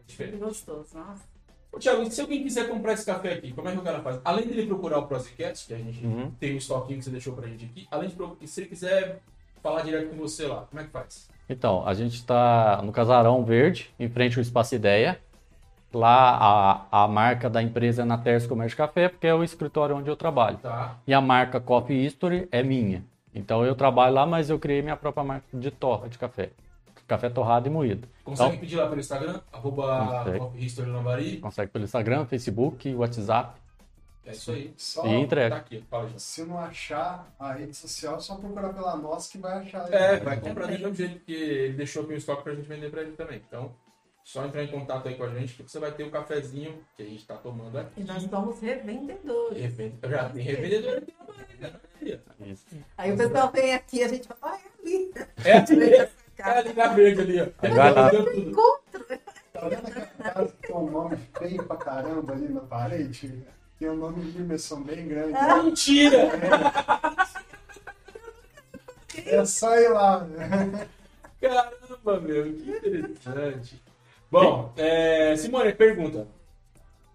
É 0.00 0.02
diferente. 0.04 0.36
Gostoso, 0.38 0.88
nossa. 0.94 1.22
Ô, 1.70 1.78
Thiago, 1.78 2.10
se 2.10 2.20
alguém 2.20 2.42
quiser 2.42 2.68
comprar 2.68 2.92
esse 2.94 3.06
café 3.06 3.34
aqui, 3.34 3.52
como 3.52 3.68
é 3.68 3.72
que 3.72 3.78
o 3.78 3.82
cara 3.82 4.02
faz? 4.02 4.20
Além 4.24 4.46
dele 4.46 4.66
procurar 4.66 4.98
o 4.98 5.06
Prozicast, 5.06 5.66
que 5.68 5.74
a 5.74 5.78
gente 5.78 6.04
Uhum. 6.04 6.30
tem 6.40 6.54
o 6.54 6.58
estoquinho 6.58 6.98
que 6.98 7.04
você 7.04 7.10
deixou 7.10 7.32
pra 7.34 7.46
gente 7.46 7.64
aqui, 7.64 7.86
além 7.90 8.10
de 8.40 8.46
se 8.48 8.60
ele 8.60 8.68
quiser 8.68 9.20
falar 9.62 9.82
direto 9.82 10.10
com 10.10 10.16
você 10.16 10.46
lá, 10.46 10.66
como 10.68 10.80
é 10.82 10.84
que 10.84 10.90
faz? 10.90 11.30
Então, 11.52 11.86
a 11.86 11.94
gente 11.94 12.14
está 12.14 12.80
no 12.82 12.90
Casarão 12.92 13.44
Verde, 13.44 13.90
em 13.98 14.08
frente 14.08 14.38
ao 14.38 14.42
Espaço 14.42 14.74
Ideia. 14.74 15.18
Lá 15.92 16.86
a, 16.90 17.04
a 17.04 17.08
marca 17.08 17.50
da 17.50 17.62
empresa 17.62 18.02
é 18.02 18.04
na 18.04 18.16
Terce 18.16 18.48
Comércio 18.48 18.76
Café, 18.78 19.08
porque 19.10 19.26
é 19.26 19.34
o 19.34 19.44
escritório 19.44 19.94
onde 19.94 20.08
eu 20.08 20.16
trabalho. 20.16 20.56
Tá? 20.56 20.96
E 21.06 21.12
a 21.12 21.20
marca 21.20 21.60
Coffee 21.60 22.06
History 22.06 22.48
é 22.50 22.62
minha. 22.62 23.04
Então 23.34 23.64
eu 23.64 23.74
trabalho 23.74 24.14
lá, 24.14 24.24
mas 24.26 24.48
eu 24.48 24.58
criei 24.58 24.80
minha 24.80 24.96
própria 24.96 25.22
marca 25.22 25.44
de 25.52 25.70
torra 25.70 26.08
de 26.08 26.16
café. 26.18 26.50
Café 27.06 27.28
torrado 27.28 27.66
e 27.66 27.70
moído. 27.70 28.08
Consegue 28.24 28.50
Então, 28.50 28.60
pedir 28.60 28.76
lá 28.76 28.86
pelo 28.86 29.00
Instagram, 29.00 29.40
arroba 29.52 30.06
Consegue. 30.24 30.38
Coffee 30.38 30.64
History 30.64 30.90
Lambari. 30.90 31.36
consegue 31.38 31.70
pelo 31.70 31.84
Instagram, 31.84 32.24
Facebook, 32.24 32.94
WhatsApp 32.94 33.60
É 34.24 34.30
isso 34.30 34.52
aí. 34.52 34.72
Só, 34.76 35.02
e 35.04 35.08
Tá 35.08 35.14
entrega. 35.16 35.56
aqui, 35.56 35.84
fala 35.90 36.08
gente. 36.08 36.22
se 36.22 36.44
não 36.44 36.58
achar 36.58 37.32
a 37.38 37.52
rede 37.52 37.74
social, 37.76 38.16
é 38.16 38.20
só 38.20 38.36
procurar 38.36 38.72
pela 38.72 38.96
nossa 38.96 39.30
que 39.30 39.38
vai 39.38 39.58
achar. 39.58 39.92
É, 39.92 40.20
vai 40.20 40.38
comprar 40.40 40.66
do 40.66 40.72
mesmo 40.72 40.94
jeito, 40.94 41.16
porque 41.16 41.32
ele 41.32 41.72
deixou 41.74 42.04
aqui 42.04 42.12
o 42.12 42.16
estoque 42.16 42.44
pra 42.44 42.54
gente 42.54 42.68
vender 42.68 42.90
pra 42.90 43.02
ele 43.02 43.12
também. 43.12 43.42
Então, 43.46 43.74
só 44.24 44.44
entrar 44.46 44.62
em 44.62 44.68
contato 44.68 45.08
aí 45.08 45.16
com 45.16 45.24
a 45.24 45.34
gente 45.34 45.54
que 45.54 45.62
você 45.64 45.80
vai 45.80 45.90
ter 45.90 46.04
o 46.04 46.10
cafezinho 46.10 46.78
que 46.96 47.02
a 47.02 47.06
gente 47.06 47.26
tá 47.26 47.34
tomando 47.36 47.76
aqui. 47.76 48.00
E 48.00 48.04
nós 48.04 48.22
somos 48.22 48.60
revendedores. 48.60 49.58
Revende- 49.60 49.96
Já 50.08 50.28
tem 50.28 50.42
revendedor 50.44 50.98
aqui 50.98 51.14
na 51.18 51.24
barriga? 51.70 51.80
Isso. 52.40 52.66
Aí 52.96 53.12
o 53.12 53.16
pessoal 53.16 53.50
vem 53.50 53.74
aqui, 53.74 54.02
a 54.04 54.08
gente 54.08 54.28
fala, 54.28 54.54
ah, 54.54 54.58
é 54.58 54.80
ali. 54.86 55.12
É 55.44 55.52
ali, 55.58 55.94
é 56.38 56.58
ali 56.58 56.72
na 56.74 56.88
verde 56.88 57.20
ali, 57.22 57.40
ó. 57.40 57.46
Ele 57.66 57.74
Vai 57.74 57.92
lá. 57.92 58.10
Encontro. 58.36 59.06
Tá 59.52 59.68
vendo 59.68 59.86
aquela 59.88 60.06
casa 60.06 60.52
que 60.60 60.66
tem 60.68 60.76
um 60.76 60.90
nome 60.90 61.16
feio 61.38 61.64
pra 61.64 61.76
caramba 61.76 62.32
ali 62.32 62.48
na 62.48 62.60
parede? 62.60 63.44
Tem 63.82 63.90
um 63.90 63.96
nome 63.96 64.22
de 64.22 64.38
Limerson 64.38 64.80
bem 64.80 65.08
grande. 65.08 65.32
Mentira! 65.64 66.30
É 69.26 69.44
só 69.44 69.74
ir 69.76 69.88
lá. 69.88 70.24
Caramba, 71.40 72.20
meu, 72.20 72.44
que 72.54 72.70
interessante. 72.70 73.82
Bom, 74.30 74.72
é, 74.76 75.36
Simone, 75.36 75.72
pergunta. 75.72 76.28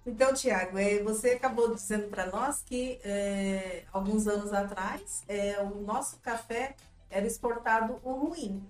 Então, 0.05 0.33
Tiago, 0.33 0.77
eh, 0.77 1.01
você 1.03 1.29
acabou 1.29 1.73
dizendo 1.73 2.09
para 2.09 2.25
nós 2.25 2.61
que 2.63 2.99
eh, 3.01 3.83
alguns 3.93 4.27
anos 4.27 4.51
atrás 4.51 5.23
eh, 5.29 5.57
o 5.61 5.81
nosso 5.81 6.19
café 6.19 6.75
era 7.09 7.25
exportado 7.25 7.97
o 8.03 8.11
ruim, 8.11 8.61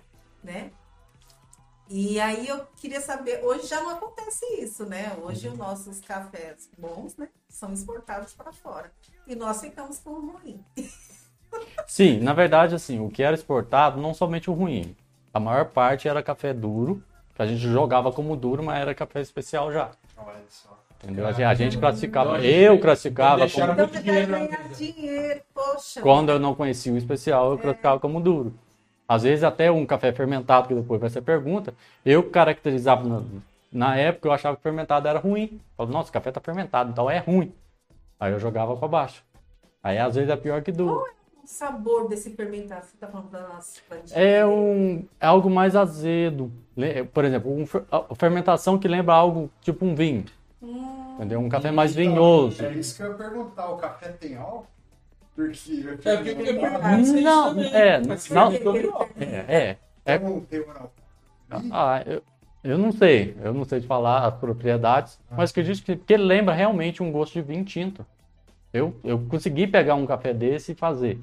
né? 0.44 0.70
E 1.90 2.20
aí 2.20 2.48
eu 2.48 2.64
queria 2.76 3.02
saber, 3.02 3.44
hoje 3.44 3.66
já 3.66 3.82
não 3.82 3.90
acontece 3.90 4.46
isso, 4.62 4.86
né? 4.86 5.18
Hoje 5.24 5.48
os 5.48 5.58
nossos 5.58 6.00
cafés 6.00 6.70
bons, 6.78 7.18
né, 7.18 7.28
são 7.50 7.72
exportados 7.74 8.34
para 8.34 8.52
fora. 8.52 8.92
E 9.26 9.36
nós 9.36 9.62
ficamos 9.62 10.00
com 10.00 10.12
o 10.12 10.32
ruim. 10.38 10.64
Sim, 11.88 12.20
na 12.20 12.34
verdade, 12.34 12.76
assim, 12.76 13.00
o 13.00 13.10
que 13.10 13.24
era 13.24 13.36
exportado, 13.36 14.00
não 14.02 14.14
somente 14.14 14.50
o 14.50 14.54
ruim. 14.54 14.96
A 15.34 15.40
maior 15.40 15.66
parte 15.66 16.08
era 16.08 16.22
café 16.24 16.54
duro, 16.54 17.02
que 17.36 17.42
a 17.42 17.46
gente 17.46 17.60
jogava 17.62 18.12
como 18.12 18.36
duro, 18.36 18.64
mas 18.64 18.80
era 18.80 18.94
café 18.96 19.22
especial 19.22 19.72
já. 19.72 19.92
Olha 20.18 20.36
só. 20.50 20.78
Entendeu? 21.04 21.28
A 21.28 21.32
gente- 21.32 21.44
A 21.44 21.54
gente 21.54 21.78
classificava, 21.78 22.32
a 22.36 22.40
gente- 22.42 22.54
eu 22.56 22.80
classificava 22.80 23.48
como, 23.50 23.72
Então 23.72 23.86
dinheiro 23.88 24.34
dinheiro, 24.76 25.42
poxa. 25.54 26.02
quando 26.02 26.30
eu 26.30 26.40
não 26.40 26.56
conhecia 26.56 26.92
o 26.92 26.98
especial, 26.98 27.52
eu 27.52 27.58
classificava 27.60 28.00
como 28.00 28.20
duro. 28.20 28.54
Às 29.08 29.24
vezes 29.24 29.44
até 29.44 29.72
um 29.72 29.86
café 29.86 30.12
fermentado, 30.12 30.68
que 30.68 30.74
depois 30.74 31.00
vai 31.00 31.10
ser 31.10 31.22
pergunta, 31.22 31.74
eu 32.04 32.24
caracterizava, 32.30 33.24
na, 33.78 33.96
época 33.98 34.28
eu 34.28 34.32
achava 34.34 34.56
que 34.58 34.64
fermentado 34.64 35.08
era 35.08 35.20
ruim. 35.20 35.60
Falava, 35.76 35.94
nossa, 35.94 36.10
o 36.10 36.14
café 36.14 36.32
tá 36.32 36.40
fermentado, 36.42 36.92
então 36.92 37.10
é 37.10 37.18
ruim. 37.20 37.54
Aí 38.20 38.32
eu 38.34 38.40
jogava 38.40 38.76
para 38.76 38.88
baixo. 38.88 39.24
Aí 39.84 39.98
às 39.98 40.16
vezes 40.16 40.30
é 40.30 40.36
pior 40.36 40.62
que 40.62 40.72
duro. 40.72 41.04
O 41.44 41.48
sabor 41.48 42.10
desse 42.10 42.32
fermentado, 42.36 42.86
você 42.86 42.98
tá 42.98 43.08
falando 43.08 43.30
da 43.30 43.48
nossa? 43.48 43.80
É, 44.12 44.46
um, 44.46 45.06
é 45.20 45.26
algo 45.28 45.50
mais 45.50 45.76
azedo. 45.76 46.52
Le- 46.76 47.06
Por 47.06 47.24
exemplo, 47.24 47.52
um 47.52 47.66
fermentação 48.16 48.78
que 48.78 48.88
lembra 48.88 49.14
algo 49.14 49.50
tipo 49.62 49.86
um 49.86 49.96
vinho. 49.96 50.26
Hum, 50.62 51.14
Entendeu? 51.16 51.40
Um 51.40 51.48
café 51.48 51.72
mais 51.72 51.92
Então, 51.96 52.12
vinhoso. 52.12 52.66
É 52.66 52.74
isso 52.74 52.98
que 52.98 53.04
eu 53.04 53.12
ia 53.12 53.18
perguntar. 53.18 53.70
O 53.70 53.78
café 53.78 54.10
tem 54.10 54.36
álcool? 54.36 54.68
Porque 55.36 55.72
eu 55.72 56.12
É, 56.12 56.18
porque 56.18 56.50
eu 56.50 57.00
isso 57.00 57.22
Não, 57.22 57.60
é, 57.62 58.00
não- 58.00 58.52
É, 59.20 59.56
é. 59.56 59.78
é 60.06 60.18
Tem 60.18 60.28
um 60.28 60.46
ah, 61.72 62.04
eu, 62.06 62.22
eu 62.68 62.78
não 62.78 62.92
sei. 62.92 63.36
Eu 63.42 63.54
não 63.54 63.64
sei 63.64 63.80
te 63.80 63.88
falar 63.88 64.28
as 64.28 64.36
propriedades, 64.36 65.20
mas 65.32 65.52
acredito 65.52 65.84
que, 65.84 65.96
que 65.96 66.14
ele 66.14 66.24
lembra 66.24 66.54
realmente 66.54 67.02
um 67.02 67.12
gosto 67.12 67.34
de 67.34 67.42
vinho 67.42 67.64
tinto. 67.64 68.06
Eu, 68.74 68.96
eu 69.04 69.20
consegui 69.30 69.66
pegar 69.66 69.96
um 69.96 70.06
café 70.06 70.34
desse 70.34 70.74
e 70.74 70.76
fazer. 70.76 71.20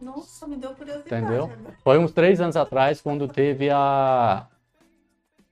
Nossa, 0.00 0.46
me 0.46 0.56
deu 0.56 0.74
curiosidade. 0.74 1.14
Entendeu? 1.14 1.44
agora. 1.44 1.76
Foi 1.82 1.98
uns 1.98 2.12
três 2.12 2.40
anos 2.40 2.56
atrás, 2.56 3.00
quando 3.00 3.26
teve 3.28 3.70
a. 3.70 4.46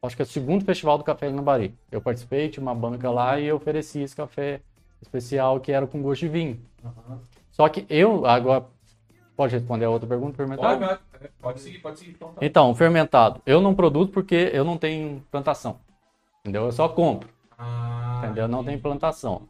Acho 0.03 0.17
que 0.17 0.23
é 0.23 0.25
o 0.25 0.29
segundo 0.29 0.65
festival 0.65 0.99
do 0.99 1.05
café 1.05 1.29
em 1.29 1.35
Lambari. 1.35 1.75
Eu 1.91 2.01
participei, 2.01 2.49
tinha 2.49 2.62
uma 2.62 2.75
banca 2.75 3.11
lá 3.11 3.39
e 3.39 3.47
eu 3.47 3.57
ofereci 3.57 4.01
esse 4.01 4.17
café 4.17 4.61
especial 5.01 5.61
que 5.61 5.73
era 5.73 5.87
com 5.87 6.03
gosto 6.03 6.23
de 6.23 6.29
vinho. 6.29 6.61
Aham. 6.85 7.21
Só 7.51 7.69
que 7.69 7.87
eu, 7.89 8.27
agora. 8.27 8.65
Pode 9.37 9.55
responder 9.55 9.87
a 9.87 9.91
outra 9.91 10.07
pergunta, 10.07 10.37
Pode, 10.37 10.59
fermentado? 10.59 11.01
Pode 11.40 11.60
seguir, 11.60 11.78
pode 11.78 11.98
seguir. 11.98 12.12
Então, 12.12 12.32
tá. 12.32 12.44
Então, 12.44 12.74
fermentado. 12.74 13.40
Eu 13.47 13.60
não 13.60 13.74
produzo 13.74 14.10
porque 14.10 14.51
eu 14.52 14.64
não 14.64 14.76
tenho 14.76 15.22
plantação. 15.30 15.80
Entendeu? 16.40 16.64
Eu 16.64 16.72
só 16.72 16.88
compro. 16.88 17.28
Ah, 17.59 18.22
Entendeu? 18.24 18.48
Não 18.48 18.64
tem 18.64 18.78
plantação. 18.78 19.48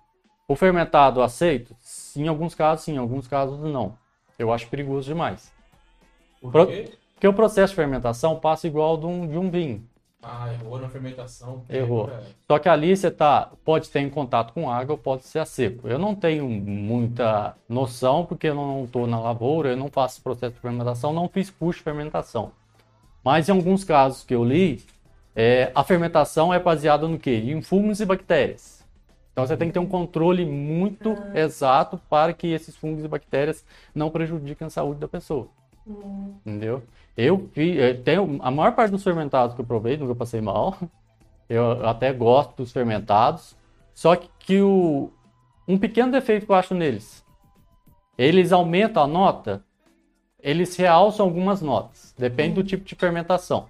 O 0.48 0.56
fermentado 0.56 1.22
aceito? 1.22 1.76
Sim, 1.80 2.24
em 2.24 2.28
alguns 2.28 2.54
casos 2.54 2.84
sim, 2.84 2.94
em 2.94 2.98
alguns 2.98 3.28
casos 3.28 3.58
não. 3.60 3.96
Eu 4.38 4.52
acho 4.52 4.66
perigoso 4.68 5.06
demais. 5.06 5.52
Por 6.40 6.50
Pro- 6.50 6.66
quê? 6.66 6.92
Porque 7.14 7.28
o 7.28 7.34
processo 7.34 7.72
de 7.72 7.76
fermentação 7.76 8.40
passa 8.40 8.66
igual 8.66 8.96
de 8.96 9.06
um, 9.06 9.28
de 9.28 9.36
um 9.38 9.50
vinho. 9.50 9.86
Ah, 10.22 10.52
errou 10.52 10.78
na 10.78 10.88
fermentação. 10.88 11.64
Errou. 11.68 12.10
É. 12.10 12.20
Só 12.46 12.58
que 12.58 12.68
ali 12.68 12.94
você 12.94 13.10
tá, 13.10 13.50
pode 13.64 13.88
ter 13.88 14.00
em 14.00 14.10
contato 14.10 14.52
com 14.52 14.70
água, 14.70 14.98
pode 14.98 15.24
ser 15.24 15.38
a 15.38 15.46
seco. 15.46 15.88
Eu 15.88 15.98
não 15.98 16.14
tenho 16.14 16.48
muita 16.48 17.56
noção, 17.68 18.26
porque 18.26 18.48
eu 18.48 18.54
não 18.54 18.84
estou 18.84 19.06
na 19.06 19.18
lavoura, 19.18 19.70
eu 19.70 19.76
não 19.76 19.88
faço 19.88 20.22
processo 20.22 20.54
de 20.54 20.60
fermentação, 20.60 21.12
não 21.12 21.28
fiz 21.28 21.48
curso 21.48 21.78
de 21.78 21.84
fermentação. 21.84 22.52
Mas 23.24 23.48
em 23.48 23.52
alguns 23.52 23.82
casos 23.82 24.22
que 24.22 24.34
eu 24.34 24.44
li, 24.44 24.84
é, 25.34 25.70
a 25.74 25.82
fermentação 25.82 26.52
é 26.52 26.58
baseada 26.58 27.08
no 27.08 27.18
quê? 27.18 27.36
Em 27.36 27.62
fungos 27.62 28.00
e 28.00 28.04
bactérias. 28.04 28.84
Então 29.32 29.46
você 29.46 29.56
tem 29.56 29.68
que 29.68 29.74
ter 29.74 29.80
um 29.80 29.86
controle 29.86 30.44
muito 30.44 31.16
exato 31.34 31.98
para 32.10 32.34
que 32.34 32.48
esses 32.48 32.76
fungos 32.76 33.04
e 33.04 33.08
bactérias 33.08 33.64
não 33.94 34.10
prejudiquem 34.10 34.66
a 34.66 34.70
saúde 34.70 35.00
da 35.00 35.08
pessoa. 35.08 35.48
Hum, 35.86 36.34
Entendeu? 36.44 36.82
Eu 37.16 37.50
eu 37.56 38.02
tenho, 38.02 38.38
a 38.40 38.50
maior 38.50 38.74
parte 38.74 38.90
dos 38.90 39.04
fermentados 39.04 39.54
que 39.54 39.60
eu 39.60 39.66
provei, 39.66 39.96
nunca 39.96 40.14
passei 40.14 40.40
mal. 40.40 40.76
Eu 41.48 41.84
até 41.84 42.12
gosto 42.12 42.58
dos 42.58 42.70
fermentados. 42.70 43.56
Só 43.92 44.14
que, 44.14 44.30
que 44.38 44.60
o, 44.62 45.10
um 45.66 45.76
pequeno 45.76 46.12
defeito 46.12 46.46
que 46.46 46.52
eu 46.52 46.56
acho 46.56 46.74
neles, 46.74 47.26
eles 48.16 48.52
aumentam 48.52 49.02
a 49.02 49.06
nota, 49.08 49.64
eles 50.40 50.76
realçam 50.76 51.26
algumas 51.26 51.60
notas. 51.60 52.14
Depende 52.16 52.54
do 52.54 52.62
tipo 52.62 52.84
de 52.84 52.94
fermentação. 52.94 53.68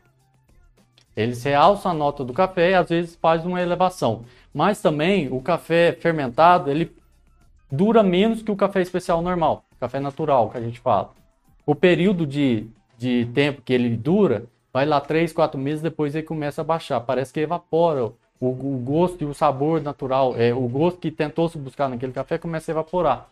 Eles 1.17 1.43
realçam 1.43 1.91
a 1.91 1.95
nota 1.95 2.25
do 2.25 2.33
café 2.33 2.71
e 2.71 2.75
às 2.75 2.89
vezes 2.89 3.17
faz 3.17 3.45
uma 3.45 3.61
elevação. 3.61 4.25
Mas 4.53 4.81
também 4.81 5.33
o 5.33 5.41
café 5.41 5.93
fermentado, 5.93 6.71
ele 6.71 6.95
dura 7.71 8.03
menos 8.03 8.43
que 8.43 8.51
o 8.51 8.57
café 8.57 8.81
especial 8.81 9.23
normal, 9.23 9.65
café 9.79 10.01
natural 10.01 10.51
que 10.51 10.59
a 10.59 10.61
gente 10.61 10.81
fala. 10.81 11.11
O 11.67 11.75
período 11.75 12.27
de, 12.27 12.69
de 13.01 13.24
tempo 13.32 13.62
que 13.62 13.72
ele 13.72 13.97
dura 13.97 14.44
vai 14.70 14.85
lá 14.85 15.01
três, 15.01 15.32
quatro 15.32 15.59
meses, 15.59 15.81
depois 15.81 16.14
ele 16.14 16.27
começa 16.27 16.60
a 16.60 16.64
baixar. 16.64 17.01
Parece 17.01 17.32
que 17.32 17.40
evapora 17.40 18.05
o, 18.05 18.14
o 18.40 18.82
gosto 18.85 19.22
e 19.22 19.24
o 19.24 19.32
sabor 19.32 19.81
natural, 19.81 20.35
é, 20.36 20.52
o 20.52 20.68
gosto 20.68 21.01
que 21.01 21.10
tentou 21.10 21.48
se 21.48 21.56
buscar 21.56 21.89
naquele 21.89 22.12
café 22.12 22.36
começa 22.36 22.70
a 22.70 22.74
evaporar. 22.74 23.31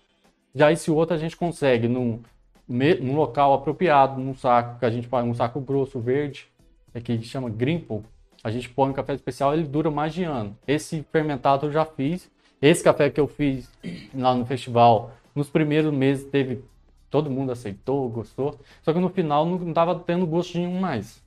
Já 0.55 0.73
esse 0.73 0.91
outro 0.91 1.15
a 1.15 1.19
gente 1.19 1.37
consegue 1.37 1.87
num, 1.87 2.19
num 2.67 3.15
local 3.15 3.53
apropriado, 3.53 4.19
num 4.19 4.35
saco, 4.35 4.79
que 4.79 4.87
a 4.87 4.91
gente 4.91 5.07
põe 5.07 5.23
um 5.23 5.35
saco 5.35 5.61
grosso, 5.61 6.01
verde, 6.01 6.49
é 6.95 7.01
que 7.01 7.21
chama 7.23 7.51
Grimple. 7.51 8.03
A 8.43 8.51
gente 8.51 8.71
põe 8.71 8.89
um 8.89 8.95
café 8.95 9.13
especial, 9.13 9.53
ele 9.53 9.65
dura 9.65 9.91
mais 9.91 10.15
de 10.15 10.25
ano. 10.25 10.57
Esse 10.67 11.05
fermentado 11.13 11.67
eu 11.67 11.73
já 11.73 11.85
fiz. 11.85 12.31
Esse 12.63 12.83
café 12.83 13.11
que 13.11 13.21
eu 13.21 13.29
fiz 13.29 13.71
lá 14.15 14.35
no 14.35 14.47
festival, 14.47 15.13
nos 15.35 15.51
primeiros 15.51 15.93
meses 15.93 16.25
teve 16.25 16.65
todo 17.11 17.31
mundo 17.31 17.53
aceitou, 17.53 18.09
gostou. 18.09 18.59
Só 18.83 18.93
que 18.93 18.99
no 18.99 19.09
final 19.09 19.45
não 19.45 19.59
não 19.59 19.73
tava 19.73 19.95
tendo 19.99 20.27
gosto 20.27 20.57
nenhum 20.59 20.81
mais. 20.81 21.23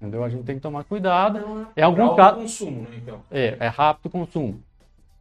Entendeu? 0.00 0.24
A 0.24 0.28
gente 0.30 0.44
tem 0.44 0.56
que 0.56 0.62
tomar 0.62 0.84
cuidado. 0.84 1.38
Então, 1.38 1.66
Em 1.76 1.82
algum 1.82 2.16
caso, 2.16 2.40
consumo, 2.40 2.82
né? 2.82 2.88
Então. 2.96 3.20
é, 3.30 3.56
é 3.60 3.66
rápido 3.68 4.06
o 4.06 4.10
consumo. 4.10 4.62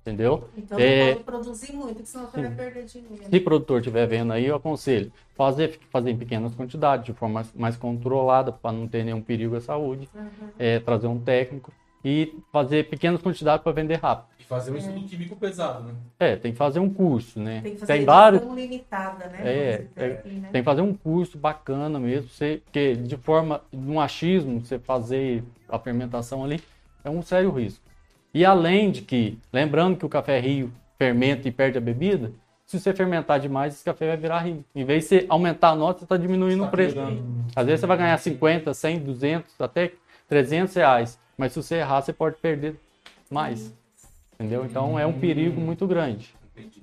Entendeu? 0.01 0.49
então 0.57 0.79
É. 0.79 1.07
não 1.07 1.13
pode 1.15 1.23
produzir 1.25 1.73
muito, 1.73 1.95
porque 1.95 2.05
senão 2.05 2.25
você 2.25 2.41
vai 2.41 2.51
perder 2.51 2.85
dinheiro. 2.85 3.17
Se 3.29 3.37
o 3.37 3.43
produtor 3.43 3.79
estiver 3.79 4.07
vendo 4.07 4.31
aí, 4.31 4.45
eu 4.45 4.55
aconselho 4.55 5.11
fazer, 5.35 5.77
fazer 5.91 6.11
em 6.11 6.17
pequenas 6.17 6.55
quantidades, 6.55 7.05
de 7.05 7.13
forma 7.13 7.35
mais, 7.35 7.53
mais 7.53 7.75
controlada, 7.77 8.51
para 8.51 8.71
não 8.71 8.87
ter 8.87 9.03
nenhum 9.03 9.21
perigo 9.21 9.57
à 9.57 9.61
saúde. 9.61 10.09
Uhum. 10.15 10.49
É, 10.57 10.79
trazer 10.79 11.07
um 11.07 11.19
técnico 11.19 11.71
e 12.03 12.33
fazer 12.51 12.89
pequenas 12.89 13.21
quantidades 13.21 13.61
para 13.61 13.73
vender 13.73 13.95
rápido. 13.95 14.29
Fazer 14.49 14.71
um 14.71 14.77
estudo 14.77 15.01
químico 15.01 15.35
pesado, 15.35 15.83
né? 15.83 15.93
É, 16.19 16.35
tem 16.35 16.51
que 16.51 16.57
fazer 16.57 16.79
um 16.79 16.89
curso, 16.91 17.39
né? 17.39 17.61
Tem 17.61 17.73
que 17.75 17.81
fazer 17.81 18.03
vários, 18.03 18.41
edição 18.41 18.57
limitada, 18.57 19.27
né? 19.27 19.39
É, 19.43 19.77
dizer 19.77 20.17
assim, 20.17 20.39
né? 20.39 20.49
tem 20.51 20.61
que 20.61 20.65
fazer 20.65 20.81
um 20.81 20.91
curso 20.91 21.37
bacana 21.37 21.99
mesmo, 21.99 22.27
você, 22.29 22.59
porque 22.65 22.95
de 22.95 23.15
forma, 23.15 23.61
num 23.71 24.01
achismo, 24.01 24.59
você 24.59 24.79
fazer 24.79 25.43
a 25.69 25.77
fermentação 25.77 26.43
ali, 26.43 26.59
é 27.03 27.11
um 27.11 27.21
sério 27.21 27.51
risco. 27.51 27.85
E 28.33 28.43
além 28.43 28.89
de 28.89 29.03
que, 29.03 29.37
lembrando 29.53 29.97
que 29.97 30.05
o 30.07 30.09
café 30.09 30.39
rio 30.39 30.73
fermenta 30.97 31.47
e 31.47 31.51
perde 31.51 31.77
a 31.77 31.81
bebida, 31.81 32.31
se 32.65 32.79
você 32.79 32.91
fermentar 32.91 33.39
demais, 33.39 33.75
esse 33.75 33.83
café 33.83 34.07
vai 34.07 34.17
virar 34.17 34.39
rio. 34.39 34.65
Em 34.73 34.83
vez 34.83 35.03
de 35.03 35.09
você 35.09 35.25
aumentar 35.29 35.69
a 35.69 35.75
nota, 35.75 35.99
você 35.99 36.05
está 36.05 36.17
diminuindo 36.17 36.63
Tá 36.63 36.67
o 36.67 36.71
preço. 36.71 36.97
Às 37.55 37.67
vezes 37.67 37.81
você 37.81 37.85
vai 37.87 37.97
ganhar 37.97 38.17
50, 38.17 38.73
100, 38.73 38.99
200, 38.99 39.61
até 39.61 39.91
300 40.27 40.73
reais. 40.73 41.19
Mas 41.37 41.53
se 41.53 41.61
você 41.61 41.75
errar, 41.75 42.01
você 42.01 42.11
pode 42.11 42.37
perder 42.37 42.75
mais. 43.29 43.77
Entendeu? 44.39 44.65
Então 44.65 44.97
é 44.97 45.05
um 45.05 45.19
perigo 45.19 45.59
muito 45.59 45.85
grande. 45.85 46.33
Entendi. 46.55 46.81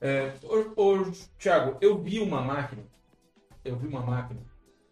É, 0.00 0.32
ô, 0.44 0.80
ô, 0.80 1.10
Thiago, 1.38 1.76
eu 1.80 1.98
vi 2.00 2.20
uma 2.20 2.40
máquina. 2.40 2.84
Eu 3.64 3.76
vi 3.76 3.88
uma 3.88 4.00
máquina. 4.00 4.40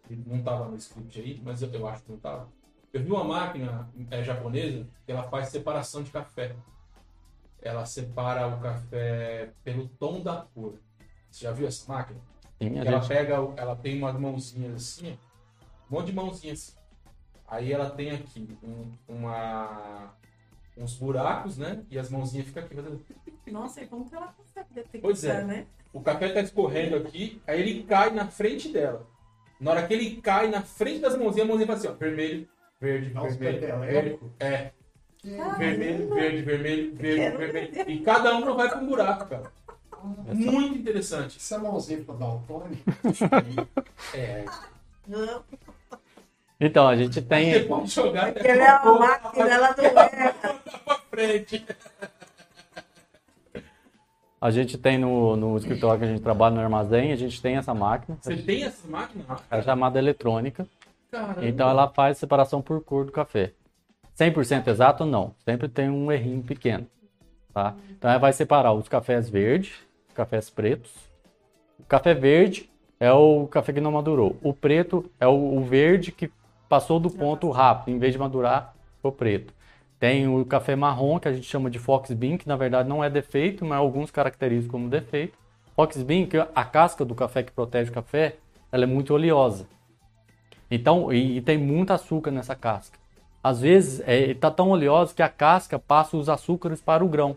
que 0.05 0.13
Não 0.15 0.35
estava 0.37 0.65
no 0.67 0.75
script 0.75 1.17
aí, 1.21 1.41
mas 1.41 1.61
eu, 1.61 1.71
eu 1.71 1.87
acho 1.87 2.03
que 2.03 2.09
não 2.09 2.17
estava. 2.17 2.49
Eu 2.91 3.01
vi 3.01 3.09
uma 3.09 3.23
máquina 3.23 3.89
é, 4.11 4.21
japonesa 4.21 4.85
que 5.05 5.11
ela 5.13 5.23
faz 5.23 5.47
separação 5.47 6.03
de 6.03 6.11
café. 6.11 6.53
Ela 7.61 7.85
separa 7.85 8.47
o 8.47 8.59
café 8.59 9.51
pelo 9.63 9.87
tom 9.87 10.19
da 10.21 10.45
cor. 10.53 10.73
Você 11.31 11.45
já 11.45 11.51
viu 11.53 11.67
essa 11.67 11.89
máquina? 11.91 12.19
Sim, 12.61 12.79
ela 12.79 12.99
gente- 12.99 13.07
pega, 13.07 13.35
ela 13.55 13.75
tem 13.77 13.97
umas 13.97 14.19
mãozinhas 14.19 14.75
assim, 14.75 15.17
um 15.89 15.95
monte 15.95 16.07
de 16.07 16.13
mãozinhas. 16.13 16.77
Aí 17.47 17.71
ela 17.71 17.89
tem 17.89 18.11
aqui 18.11 18.57
um- 18.61 18.91
uma, 19.07 20.13
uns 20.77 20.95
buracos, 20.95 21.57
né? 21.57 21.83
E 21.89 21.97
as 21.99 22.09
mãozinhas 22.09 22.47
ficam 22.47 22.63
aqui 22.63 22.75
fazendo 22.75 23.01
Nossa, 23.47 23.81
e 23.81 23.87
como 23.87 24.09
que 24.09 24.15
ela 24.15 24.33
consegue 24.37 24.67
detectar, 24.73 25.01
Pois 25.01 25.23
é. 25.23 25.43
né? 25.43 25.65
O 25.91 26.01
café 26.01 26.29
tá 26.29 26.41
escorrendo 26.41 26.95
aqui, 26.95 27.41
aí 27.45 27.61
ele 27.61 27.83
cai 27.83 28.09
na 28.09 28.27
frente 28.27 28.69
dela. 28.69 29.05
Na 29.59 29.71
hora 29.71 29.87
que 29.87 29.93
ele 29.93 30.15
cai 30.21 30.49
na 30.49 30.61
frente 30.61 30.99
das 30.99 31.15
mãozinhas, 31.15 31.45
a 31.45 31.49
mãozinha 31.49 31.67
faz 31.67 31.79
assim, 31.79 31.87
ó, 31.89 31.93
vermelho, 31.93 32.47
verde, 32.81 33.17
uns 33.17 33.35
vermelho, 33.35 33.79
verde, 33.79 34.19
é, 34.39 34.71
Ah, 35.39 35.49
vermelho, 35.57 36.13
verde, 36.13 36.41
vermelho, 36.41 36.95
verde, 36.95 37.15
Quero 37.21 37.37
vermelho. 37.37 37.89
E 37.89 37.99
cada 38.01 38.35
uma 38.35 38.53
vai 38.55 38.69
pra 38.69 38.79
um 38.79 38.87
buraco, 38.87 39.25
cara. 39.29 39.51
Muito 40.33 40.77
interessante. 40.79 41.41
Se 41.41 41.53
a 41.53 41.59
mãozinha 41.59 42.03
for 42.03 42.17
daltônico, 42.17 42.83
É, 44.13 44.43
Não, 45.07 45.43
Então, 46.65 46.87
a 46.87 46.95
gente 46.95 47.15
você 47.15 47.21
tem. 47.21 47.67
pode 47.67 47.91
jogar 47.91 48.31
porque 48.31 48.47
ela 48.47 48.63
é 48.63 48.79
uma 48.79 48.99
máquina, 48.99 49.49
ela 49.49 49.75
não 49.77 49.83
é. 49.83 50.33
pra 50.85 50.95
frente. 51.11 51.65
A 54.39 54.49
gente 54.49 54.77
tem 54.77 54.97
no, 54.97 55.35
no 55.35 55.57
escritório 55.57 55.99
que 55.99 56.05
a 56.05 56.07
gente 56.07 56.21
trabalha 56.21 56.55
no 56.55 56.61
armazém, 56.61 57.11
a 57.11 57.17
gente 57.17 57.41
tem 57.41 57.57
essa 57.57 57.73
máquina, 57.73 58.17
Você 58.21 58.37
tem 58.37 58.63
essa 58.63 58.87
máquina? 58.87 59.25
é 59.51 59.61
chamada 59.61 59.99
eletrônica. 59.99 60.65
Caramba. 61.11 61.45
Então 61.45 61.69
ela 61.69 61.89
faz 61.89 62.17
separação 62.17 62.61
por 62.61 62.81
cor 62.81 63.05
do 63.05 63.11
café. 63.11 63.51
100% 64.17 64.67
exato, 64.67 65.05
não. 65.05 65.35
Sempre 65.43 65.67
tem 65.67 65.89
um 65.89 66.11
errinho 66.11 66.43
pequeno. 66.43 66.87
Tá? 67.53 67.75
Então 67.89 68.09
ela 68.09 68.19
vai 68.19 68.31
separar 68.31 68.71
os 68.73 68.87
cafés 68.87 69.29
verdes, 69.29 69.73
os 70.07 70.13
cafés 70.13 70.49
pretos. 70.49 70.91
O 71.77 71.83
café 71.83 72.13
verde 72.13 72.69
é 72.99 73.11
o 73.11 73.47
café 73.47 73.73
que 73.73 73.81
não 73.81 73.91
madurou. 73.91 74.37
O 74.41 74.53
preto 74.53 75.09
é 75.19 75.27
o, 75.27 75.57
o 75.57 75.63
verde 75.63 76.11
que 76.11 76.31
passou 76.73 76.99
do 76.99 77.07
ponto 77.07 77.51
rápido. 77.51 77.93
Em 77.93 77.99
vez 77.99 78.13
de 78.13 78.17
madurar, 78.17 78.73
ficou 78.95 79.11
preto. 79.11 79.53
Tem 79.99 80.27
o 80.27 80.43
café 80.43 80.75
marrom, 80.75 81.19
que 81.19 81.27
a 81.27 81.31
gente 81.31 81.45
chama 81.45 81.69
de 81.69 81.77
Fox 81.77 82.11
Bean, 82.11 82.35
que 82.35 82.47
na 82.47 82.55
verdade 82.55 82.89
não 82.89 83.03
é 83.03 83.11
defeito, 83.11 83.63
mas 83.63 83.77
alguns 83.77 84.09
caracterizam 84.09 84.71
como 84.71 84.89
defeito. 84.89 85.37
Fox 85.75 86.01
Bean, 86.01 86.25
que 86.25 86.35
a 86.35 86.65
casca 86.65 87.05
do 87.05 87.13
café 87.13 87.43
que 87.43 87.51
protege 87.51 87.91
o 87.91 87.93
café, 87.93 88.37
ela 88.71 88.85
é 88.85 88.87
muito 88.87 89.13
oleosa. 89.13 89.67
Então, 90.69 91.13
e, 91.13 91.37
e 91.37 91.41
tem 91.41 91.59
muito 91.59 91.93
açúcar 91.93 92.31
nessa 92.31 92.55
casca. 92.55 92.97
Às 93.43 93.61
vezes, 93.61 94.01
é, 94.07 94.33
tá 94.33 94.49
tão 94.49 94.71
oleosa 94.71 95.13
que 95.13 95.21
a 95.21 95.29
casca 95.29 95.77
passa 95.77 96.17
os 96.17 96.27
açúcares 96.27 96.81
para 96.81 97.05
o 97.05 97.07
grão. 97.07 97.35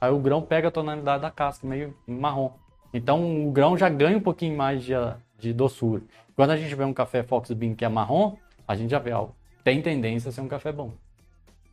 Aí 0.00 0.10
o 0.10 0.18
grão 0.18 0.40
pega 0.40 0.68
a 0.68 0.70
tonalidade 0.70 1.20
da 1.20 1.30
casca, 1.30 1.66
meio 1.66 1.94
marrom. 2.06 2.52
Então, 2.94 3.46
o 3.46 3.52
grão 3.52 3.76
já 3.76 3.90
ganha 3.90 4.16
um 4.16 4.22
pouquinho 4.22 4.56
mais 4.56 4.82
de, 4.82 4.94
de 5.38 5.52
doçura. 5.52 6.00
Quando 6.34 6.52
a 6.52 6.56
gente 6.56 6.74
vê 6.74 6.84
um 6.84 6.94
café 6.94 7.22
Fox 7.22 7.52
Bean 7.52 7.74
que 7.74 7.84
é 7.84 7.88
marrom, 7.88 8.34
a 8.68 8.76
gente 8.76 8.90
já 8.90 8.98
vê 8.98 9.10
algo. 9.10 9.34
Tem 9.64 9.80
tendência 9.80 10.28
a 10.28 10.32
ser 10.32 10.42
um 10.42 10.48
café 10.48 10.70
bom. 10.70 10.92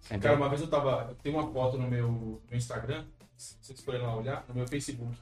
Cara, 0.08 0.18
Entendeu? 0.18 0.38
uma 0.38 0.50
vez 0.50 0.62
eu 0.62 0.70
tava. 0.70 1.08
Eu 1.10 1.16
tenho 1.16 1.38
uma 1.38 1.52
foto 1.52 1.78
no 1.78 1.88
meu, 1.88 2.42
no 2.50 2.58
Instagram, 2.58 3.06
se 3.36 3.58
vocês 3.62 3.82
forem 3.82 4.02
lá 4.02 4.16
olhar, 4.16 4.46
no 4.48 4.56
meu 4.56 4.68
Facebook. 4.68 5.18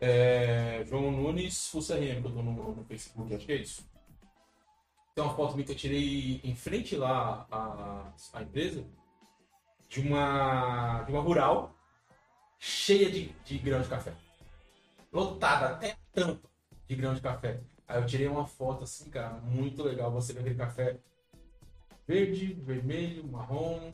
É, 0.00 0.84
João 0.86 1.10
Nunes 1.10 1.68
FUCRM, 1.68 2.20
que 2.20 2.26
eu 2.26 2.32
tô 2.32 2.42
no, 2.42 2.74
no 2.74 2.84
Facebook, 2.84 3.34
acho 3.34 3.46
que 3.46 3.52
é 3.52 3.56
isso. 3.56 3.88
Tem 5.14 5.24
uma 5.24 5.34
foto 5.34 5.54
minha 5.54 5.64
que 5.64 5.72
eu 5.72 5.76
tirei 5.76 6.40
em 6.44 6.54
frente 6.54 6.96
lá 6.96 7.46
à, 7.50 8.12
à 8.32 8.42
empresa 8.42 8.84
de 9.88 10.00
uma, 10.00 11.02
de 11.02 11.12
uma 11.12 11.20
rural 11.20 11.74
cheia 12.58 13.10
de, 13.10 13.28
de 13.44 13.58
grão 13.58 13.80
de 13.82 13.88
café. 13.88 14.12
Lotada 15.12 15.74
até 15.74 15.96
tampa 16.12 16.48
de 16.88 16.96
grão 16.96 17.14
de 17.14 17.20
café. 17.20 17.60
Aí 17.90 18.00
eu 18.00 18.06
tirei 18.06 18.28
uma 18.28 18.46
foto 18.46 18.84
assim, 18.84 19.10
cara, 19.10 19.30
muito 19.42 19.82
legal. 19.82 20.12
Você 20.12 20.32
vê 20.32 20.38
aquele 20.40 20.54
café 20.54 20.96
verde, 22.06 22.54
vermelho, 22.64 23.26
marrom, 23.26 23.92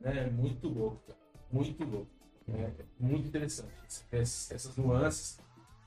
né? 0.00 0.28
Muito 0.32 0.68
louco, 0.68 0.98
cara. 1.06 1.18
Muito 1.52 1.84
louco. 1.84 2.08
É 2.52 2.70
muito 2.98 3.28
interessante. 3.28 3.70
Essas, 4.10 4.76
nuances 4.76 5.38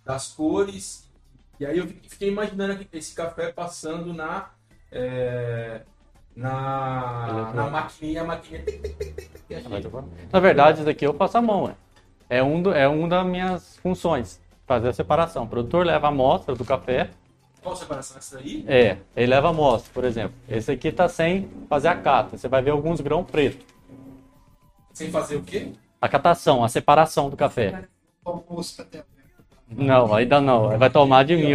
das 0.06 0.30
cores. 0.30 1.11
E 1.60 1.65
aí 1.65 1.78
eu 1.78 1.86
fi- 1.86 1.99
fiquei 2.07 2.30
imaginando 2.30 2.86
esse 2.94 3.14
café 3.14 3.52
passando 3.52 4.14
na. 4.14 4.52
é, 4.90 5.82
na, 6.34 7.52
na 7.53 7.70
maquininha, 7.70 8.22
a 8.22 8.26
maquininha. 8.26 8.64
achei. 9.57 9.91
Na 10.32 10.40
verdade, 10.40 10.78
isso 10.78 10.86
daqui 10.86 11.06
eu 11.06 11.14
faço 11.14 11.38
a 11.38 11.41
mão. 11.41 11.76
É, 12.30 12.38
é 12.38 12.44
um, 12.44 12.61
do, 12.61 12.74
é 12.74 12.88
um 12.88 13.07
das 13.07 13.26
minhas 13.26 13.76
funções. 13.78 14.41
Fazer 14.65 14.88
a 14.88 14.94
separação. 14.94 15.44
O 15.44 15.48
produtor 15.48 15.86
leva 15.86 16.07
a 16.07 16.10
amostra 16.10 16.56
do 16.56 16.64
café, 16.64 17.11
Qual 17.64 17.76
separação 17.77 18.18
é 18.18 18.19
essa 18.19 18.38
aí? 18.38 18.65
É, 18.68 18.98
ele 19.15 19.27
leva 19.27 19.48
a 19.48 19.49
amostra, 19.52 19.91
por 19.94 20.03
exemplo. 20.03 20.35
Esse 20.49 20.69
aqui 20.69 20.91
tá 20.91 21.07
sem 21.07 21.49
fazer 21.69 21.88
a 21.88 21.95
cata. 21.95 22.38
Você 22.38 22.49
vai 22.49 22.61
ver 22.61 22.72
alguns 22.72 22.99
grãos 22.99 23.26
pretos. 23.26 23.65
Sem 24.94 25.10
fazer 25.10 25.38
o 25.38 25.44
quê? 25.44 25.72
A 25.99 26.10
catação, 26.10 26.64
a 26.64 26.68
separação 26.68 27.30
do 27.30 27.38
café. 27.38 27.88
Não, 29.69 30.14
ainda 30.14 30.41
não. 30.41 30.77
Vai 30.77 30.90
tomar 30.90 31.23
de 31.23 31.38
mim 31.38 31.53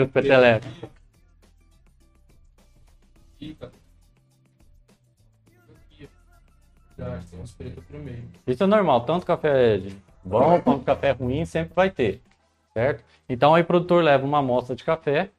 pretos 7.52 7.84
pro 7.84 7.98
meio. 7.98 8.24
Isso 8.46 8.64
é 8.64 8.66
normal. 8.66 9.02
Tanto 9.02 9.26
café 9.26 9.80
bom 10.24 10.60
quanto 10.62 10.84
café 10.84 11.12
ruim 11.12 11.44
sempre 11.44 11.74
vai 11.74 11.90
ter. 11.90 12.20
Certo? 12.72 13.04
Então 13.28 13.54
aí 13.54 13.62
o 13.62 13.66
produtor 13.66 14.02
leva 14.02 14.24
uma 14.24 14.38
amostra 14.38 14.74
de 14.74 14.82
café. 14.82 15.30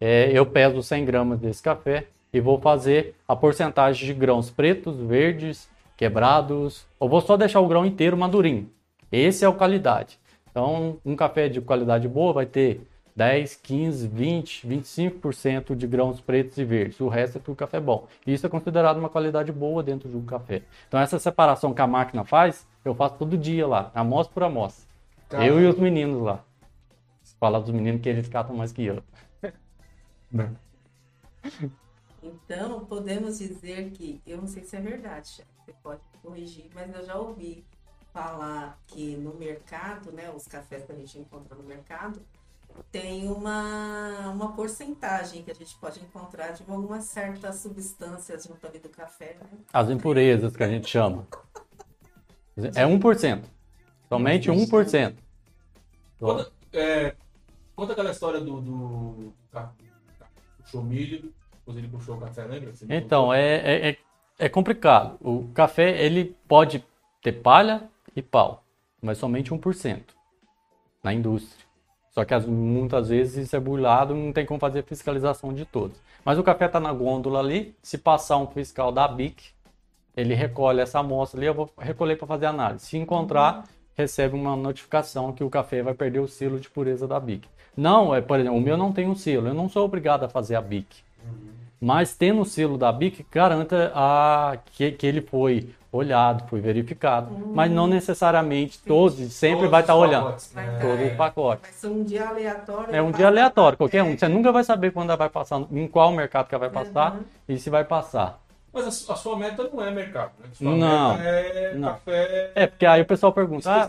É, 0.00 0.30
eu 0.32 0.46
peso 0.46 0.82
100 0.82 1.04
gramas 1.04 1.38
desse 1.38 1.62
café 1.62 2.06
e 2.32 2.40
vou 2.40 2.60
fazer 2.60 3.14
a 3.26 3.34
porcentagem 3.34 4.06
de 4.06 4.14
grãos 4.14 4.50
pretos, 4.50 4.96
verdes, 4.96 5.68
quebrados. 5.96 6.86
Ou 6.98 7.08
vou 7.08 7.20
só 7.20 7.36
deixar 7.36 7.60
o 7.60 7.68
grão 7.68 7.84
inteiro 7.84 8.16
madurinho. 8.16 8.70
Esse 9.10 9.44
é 9.44 9.48
o 9.48 9.54
qualidade. 9.54 10.18
Então, 10.50 10.98
um 11.04 11.16
café 11.16 11.48
de 11.48 11.60
qualidade 11.60 12.08
boa 12.08 12.32
vai 12.32 12.46
ter 12.46 12.80
10, 13.18 13.56
15, 13.56 14.06
20, 14.06 14.68
25% 14.68 15.74
de 15.74 15.86
grãos 15.88 16.20
pretos 16.20 16.56
e 16.56 16.64
verdes. 16.64 17.00
O 17.00 17.08
resto 17.08 17.38
é 17.38 17.40
tudo 17.40 17.56
café 17.56 17.80
bom. 17.80 18.06
Isso 18.24 18.46
é 18.46 18.48
considerado 18.48 18.98
uma 18.98 19.08
qualidade 19.08 19.50
boa 19.50 19.82
dentro 19.82 20.08
de 20.08 20.16
um 20.16 20.24
café. 20.24 20.62
Então 20.86 21.00
essa 21.00 21.18
separação 21.18 21.74
que 21.74 21.82
a 21.82 21.86
máquina 21.86 22.24
faz, 22.24 22.64
eu 22.84 22.94
faço 22.94 23.16
todo 23.16 23.36
dia 23.36 23.66
lá, 23.66 23.90
amostra 23.92 24.32
por 24.32 24.42
amostra. 24.44 24.86
Eu 25.44 25.60
e 25.60 25.66
os 25.66 25.76
meninos 25.76 26.22
lá. 26.22 26.44
Falar 27.40 27.58
dos 27.58 27.70
meninos 27.70 28.00
que 28.00 28.08
eles 28.08 28.28
catam 28.28 28.54
mais 28.54 28.72
que 28.72 28.84
eu. 28.84 29.02
Então, 32.22 32.84
podemos 32.84 33.38
dizer 33.38 33.90
que, 33.92 34.20
eu 34.26 34.38
não 34.38 34.46
sei 34.46 34.64
se 34.64 34.76
é 34.76 34.80
verdade, 34.80 35.44
você 35.64 35.72
pode 35.82 36.00
corrigir, 36.22 36.68
mas 36.74 36.92
eu 36.94 37.04
já 37.04 37.16
ouvi 37.16 37.64
falar 38.12 38.78
que 38.86 39.16
no 39.16 39.34
mercado, 39.34 40.10
né, 40.12 40.30
os 40.30 40.46
cafés 40.46 40.84
que 40.84 40.92
a 40.92 40.94
gente 40.94 41.18
encontra 41.18 41.54
no 41.54 41.62
mercado, 41.62 42.20
tem 42.90 43.28
uma, 43.28 44.30
uma 44.30 44.52
porcentagem 44.52 45.42
que 45.42 45.50
a 45.50 45.54
gente 45.54 45.76
pode 45.78 46.00
encontrar 46.00 46.52
de 46.52 46.62
algumas 46.68 47.04
certas 47.04 47.56
substâncias 47.56 48.44
junto 48.44 48.66
ali 48.66 48.78
do 48.78 48.88
café. 48.88 49.36
Né? 49.40 49.58
As 49.72 49.88
impurezas 49.90 50.56
que 50.56 50.62
a 50.62 50.68
gente 50.68 50.88
chama. 50.88 51.26
É 52.56 52.84
1%. 52.84 53.44
Somente 54.08 54.50
1%. 54.50 55.14
Conta, 56.18 56.52
é, 56.72 57.14
conta 57.76 57.92
aquela 57.92 58.10
história 58.10 58.40
do, 58.40 58.60
do 58.60 59.32
puxou 60.68 60.82
milho, 60.82 61.32
depois 61.52 61.76
ele 61.78 61.88
puxou 61.88 62.16
o 62.16 62.20
café, 62.20 62.44
lembra? 62.44 62.74
Você 62.74 62.86
Então, 62.88 63.32
é, 63.32 63.56
é, 63.56 63.88
é- 63.90 63.96
é 64.38 64.48
complicado. 64.48 65.16
O 65.20 65.48
café, 65.54 66.02
ele 66.04 66.36
pode 66.46 66.84
ter 67.22 67.32
palha 67.32 67.88
e 68.14 68.22
pau, 68.22 68.62
mas 69.02 69.18
somente 69.18 69.52
1% 69.52 70.14
na 71.02 71.12
indústria. 71.12 71.66
Só 72.10 72.24
que 72.24 72.34
as- 72.34 72.46
muitas 72.46 73.08
vezes 73.08 73.46
isso 73.46 73.56
é 73.56 73.60
burlado 73.60 74.14
não 74.14 74.32
tem 74.32 74.44
como 74.44 74.60
fazer 74.60 74.82
fiscalização 74.84 75.52
de 75.52 75.64
todos. 75.64 75.96
Mas 76.24 76.38
o 76.38 76.42
café 76.42 76.66
está 76.66 76.80
na 76.80 76.92
gôndola 76.92 77.38
ali, 77.38 77.74
se 77.82 77.96
passar 77.96 78.36
um 78.38 78.46
fiscal 78.46 78.92
da 78.92 79.06
BIC, 79.08 79.52
ele 80.16 80.34
recolhe 80.34 80.80
essa 80.80 80.98
amostra 80.98 81.38
ali, 81.38 81.46
eu 81.46 81.54
vou 81.54 81.70
recolher 81.78 82.16
para 82.16 82.26
fazer 82.26 82.46
análise. 82.46 82.86
Se 82.86 82.96
encontrar, 82.98 83.64
recebe 83.96 84.34
uma 84.34 84.56
notificação 84.56 85.32
que 85.32 85.44
o 85.44 85.50
café 85.50 85.82
vai 85.82 85.94
perder 85.94 86.18
o 86.20 86.28
selo 86.28 86.58
de 86.58 86.68
pureza 86.68 87.06
da 87.06 87.20
BIC. 87.20 87.48
Não, 87.80 88.12
é, 88.12 88.20
por 88.20 88.40
exemplo, 88.40 88.58
o 88.58 88.60
meu 88.60 88.76
não 88.76 88.92
tem 88.92 89.06
um 89.08 89.14
selo, 89.14 89.46
eu 89.46 89.54
não 89.54 89.68
sou 89.68 89.84
obrigado 89.84 90.24
a 90.24 90.28
fazer 90.28 90.56
a 90.56 90.60
BIC. 90.60 90.86
Mas 91.80 92.12
tendo 92.16 92.40
o 92.40 92.44
selo 92.44 92.76
da 92.76 92.90
BIC, 92.90 93.24
garanta 93.30 93.92
a, 93.94 94.56
que, 94.72 94.90
que 94.90 95.06
ele 95.06 95.20
foi 95.20 95.70
olhado, 95.92 96.42
foi 96.48 96.60
verificado. 96.60 97.30
Mas 97.54 97.70
não 97.70 97.86
necessariamente 97.86 98.80
todos, 98.80 99.14
sempre 99.32 99.58
Todos 99.58 99.70
vai 99.70 99.80
estar 99.82 99.94
olhando. 99.94 100.24
pacotes, 100.24 100.52
Vai 100.52 100.66
né? 100.66 100.72
tá. 100.72 100.80
Todos 100.80 101.06
os 101.06 101.12
pacotes. 101.16 101.62
Vai 101.62 101.72
ser 101.72 101.86
um 101.86 102.02
dia 102.02 102.28
aleatório. 102.28 102.96
É 102.96 103.00
um 103.00 103.12
tá? 103.12 103.18
dia 103.18 103.26
aleatório, 103.28 103.78
qualquer 103.78 104.02
um. 104.02 104.18
Você 104.18 104.26
nunca 104.26 104.50
vai 104.50 104.64
saber 104.64 104.90
quando 104.90 105.10
ela 105.10 105.16
vai 105.16 105.28
passar, 105.30 105.62
em 105.70 105.86
qual 105.86 106.10
mercado 106.10 106.48
que 106.48 106.54
ela 106.56 106.68
vai 106.68 106.84
passar 106.84 107.12
Uhum. 107.14 107.20
e 107.48 107.58
se 107.58 107.70
vai 107.70 107.84
passar. 107.84 108.40
Mas 108.72 108.86
a, 108.86 108.90
su- 108.90 109.12
a 109.12 109.14
sua 109.14 109.36
meta 109.38 109.70
não 109.72 109.86
é 109.86 109.90
mercado, 109.92 110.32
né? 110.40 110.46
Sua 110.52 110.74
Não, 110.76 111.16
meta 111.16 111.28
é 111.30 111.74
não. 111.74 111.88
café 111.90 112.50
É, 112.56 112.66
porque 112.66 112.84
aí 112.86 113.00
o 113.02 113.06
pessoal 113.06 113.32
pergunta, 113.32 113.70
ah, 113.72 113.88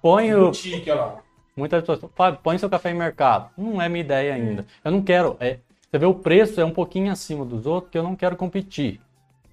põe 0.00 0.32
o, 0.34 0.44
Boutique, 0.44 0.88
olha 0.90 1.00
lá. 1.00 1.16
Muitas 1.56 1.80
pessoas 1.80 2.10
Fábio, 2.14 2.40
põe 2.42 2.58
seu 2.58 2.68
café 2.68 2.90
em 2.90 2.94
mercado. 2.94 3.50
Não 3.56 3.80
é 3.80 3.88
minha 3.88 4.04
ideia 4.04 4.34
ainda. 4.34 4.66
Eu 4.84 4.90
não 4.90 5.02
quero. 5.02 5.36
é, 5.40 5.58
você 5.90 5.98
vê 5.98 6.06
o 6.06 6.14
preço 6.14 6.60
é 6.60 6.64
um 6.64 6.70
pouquinho 6.70 7.10
acima 7.10 7.44
dos 7.44 7.64
outros, 7.64 7.90
que 7.90 7.96
eu 7.96 8.02
não 8.02 8.14
quero 8.14 8.36
competir. 8.36 9.00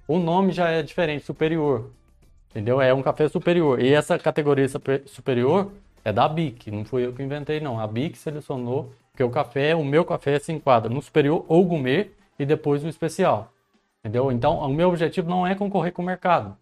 O 0.08 0.20
nome 0.20 0.52
já 0.52 0.70
é 0.70 0.84
diferente, 0.84 1.24
superior. 1.24 1.90
Entendeu? 2.52 2.82
É 2.82 2.94
um 2.94 3.02
café 3.02 3.28
superior. 3.30 3.80
E 3.80 3.94
essa 3.94 4.20
categoria 4.20 4.68
super- 4.68 5.04
superior 5.06 5.72
é 6.04 6.12
da 6.12 6.28
BIC. 6.28 6.70
Não 6.72 6.84
fui 6.84 7.06
eu 7.06 7.14
que 7.14 7.24
inventei, 7.24 7.60
não. 7.60 7.80
A 7.80 7.88
BIC 7.88 8.18
selecionou 8.18 8.92
que 9.16 9.24
o 9.24 9.30
café, 9.30 9.74
o 9.76 9.84
meu 9.86 10.04
café 10.04 10.38
se 10.40 10.52
enquadra 10.52 10.90
no 10.90 11.02
superior 11.02 11.46
ou 11.48 11.64
gourmet 11.64 12.12
e 12.38 12.46
depois 12.46 12.84
o 12.84 12.90
especial. 12.90 13.50
Entendeu? 14.04 14.32
Então, 14.32 14.60
o 14.60 14.68
meu 14.74 14.90
objetivo 14.90 15.30
não 15.30 15.48
é 15.48 15.56
concorrer 15.56 15.94
com 15.94 16.02
o 16.02 16.06
mercado. 16.06 16.58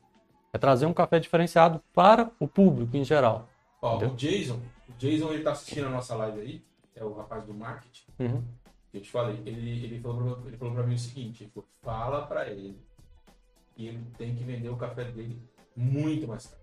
É 0.53 0.57
trazer 0.57 0.85
um 0.85 0.93
café 0.93 1.17
diferenciado 1.19 1.81
para 1.93 2.29
o 2.39 2.47
público 2.47 2.95
em 2.95 3.03
geral. 3.03 3.47
Ó, 3.81 3.97
o 3.97 4.09
Jason, 4.15 4.59
Jason 5.01 5.33
ele 5.33 5.43
tá 5.43 5.51
assistindo 5.51 5.87
a 5.87 5.89
nossa 5.89 6.15
live 6.15 6.39
aí, 6.39 6.65
é 6.95 7.03
o 7.03 7.13
rapaz 7.13 7.43
do 7.43 7.55
marketing. 7.55 8.05
Uhum. 8.19 8.43
Eu 8.93 9.01
te 9.01 9.09
falei, 9.09 9.41
ele, 9.45 9.83
ele, 9.83 9.99
falou 9.99 10.35
pra, 10.35 10.47
ele 10.47 10.57
falou 10.57 10.73
pra 10.75 10.83
mim 10.83 10.93
o 10.93 10.99
seguinte, 10.99 11.43
ele 11.43 11.51
falou, 11.51 11.67
fala 11.81 12.27
pra 12.27 12.47
ele 12.51 12.79
que 13.73 13.87
ele 13.87 14.05
tem 14.15 14.35
que 14.35 14.43
vender 14.43 14.69
o 14.69 14.77
café 14.77 15.05
dele 15.05 15.41
muito 15.75 16.27
mais 16.27 16.45
caro. 16.45 16.61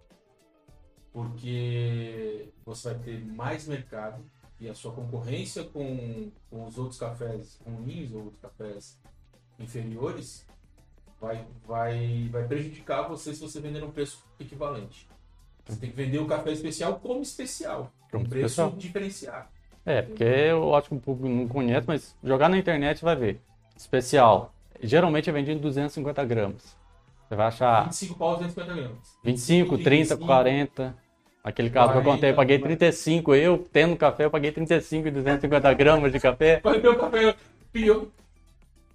Porque 1.13 2.49
você 2.65 2.95
vai 2.95 2.99
ter 3.01 3.25
mais 3.25 3.67
mercado 3.67 4.23
e 4.61 4.69
a 4.69 4.75
sua 4.75 4.93
concorrência 4.93 5.65
com, 5.65 6.31
com 6.49 6.65
os 6.65 6.79
outros 6.79 7.01
cafés 7.01 7.61
ruins 7.67 8.13
ou 8.13 8.25
outros 8.25 8.41
cafés 8.41 9.01
inferiores 9.59 10.47
vai, 11.21 11.45
vai, 11.67 12.29
vai 12.29 12.47
prejudicar 12.47 13.09
você 13.09 13.35
se 13.35 13.41
você 13.41 13.61
vender 13.61 13.83
um 13.83 13.91
preço 13.91 14.25
equivalente. 14.39 15.09
Você 15.69 15.81
tem 15.81 15.91
que 15.91 15.97
vender 15.97 16.19
o 16.19 16.27
café 16.27 16.51
especial 16.51 16.95
como 17.03 17.21
especial, 17.23 17.93
com 18.11 18.19
Como 18.19 18.29
preço 18.29 18.47
especial. 18.47 18.71
diferenciado. 18.77 19.47
É, 19.85 20.03
porque 20.03 20.25
eu 20.25 20.75
acho 20.75 20.89
que 20.89 20.95
o 20.95 20.99
público 21.01 21.29
não 21.35 21.47
conhece, 21.49 21.87
mas 21.87 22.17
jogar 22.23 22.49
na 22.49 22.59
internet 22.59 23.03
vai 23.05 23.17
ver. 23.17 23.41
Especial. 23.77 24.53
Geralmente 24.83 25.29
é 25.31 25.33
vendido 25.33 25.59
em 25.59 25.63
250 25.63 26.25
gramas. 26.25 26.77
Você 27.29 27.37
vai 27.37 27.47
achar 27.47 27.85
25 27.85 28.15
pau, 28.17 28.37
250 28.37 28.75
gramas. 28.75 28.99
25, 29.25 29.77
30, 29.77 29.85
35. 30.17 30.27
40. 30.27 30.95
Aquele 31.45 31.71
caso 31.71 31.93
que 31.93 31.99
eu 31.99 32.03
contei, 32.03 32.31
eu 32.31 32.35
paguei 32.35 32.59
35. 32.59 33.35
Eu, 33.35 33.59
tendo 33.73 33.97
café, 33.97 34.25
eu 34.25 34.31
paguei 34.31 34.51
35 34.53 35.09
e 35.09 35.11
250 35.11 35.73
gramas 35.75 36.13
de 36.13 36.21
café. 36.21 36.61
Ver 36.81 36.89
um 36.91 36.95
café 36.99 37.35
pior. 37.73 38.07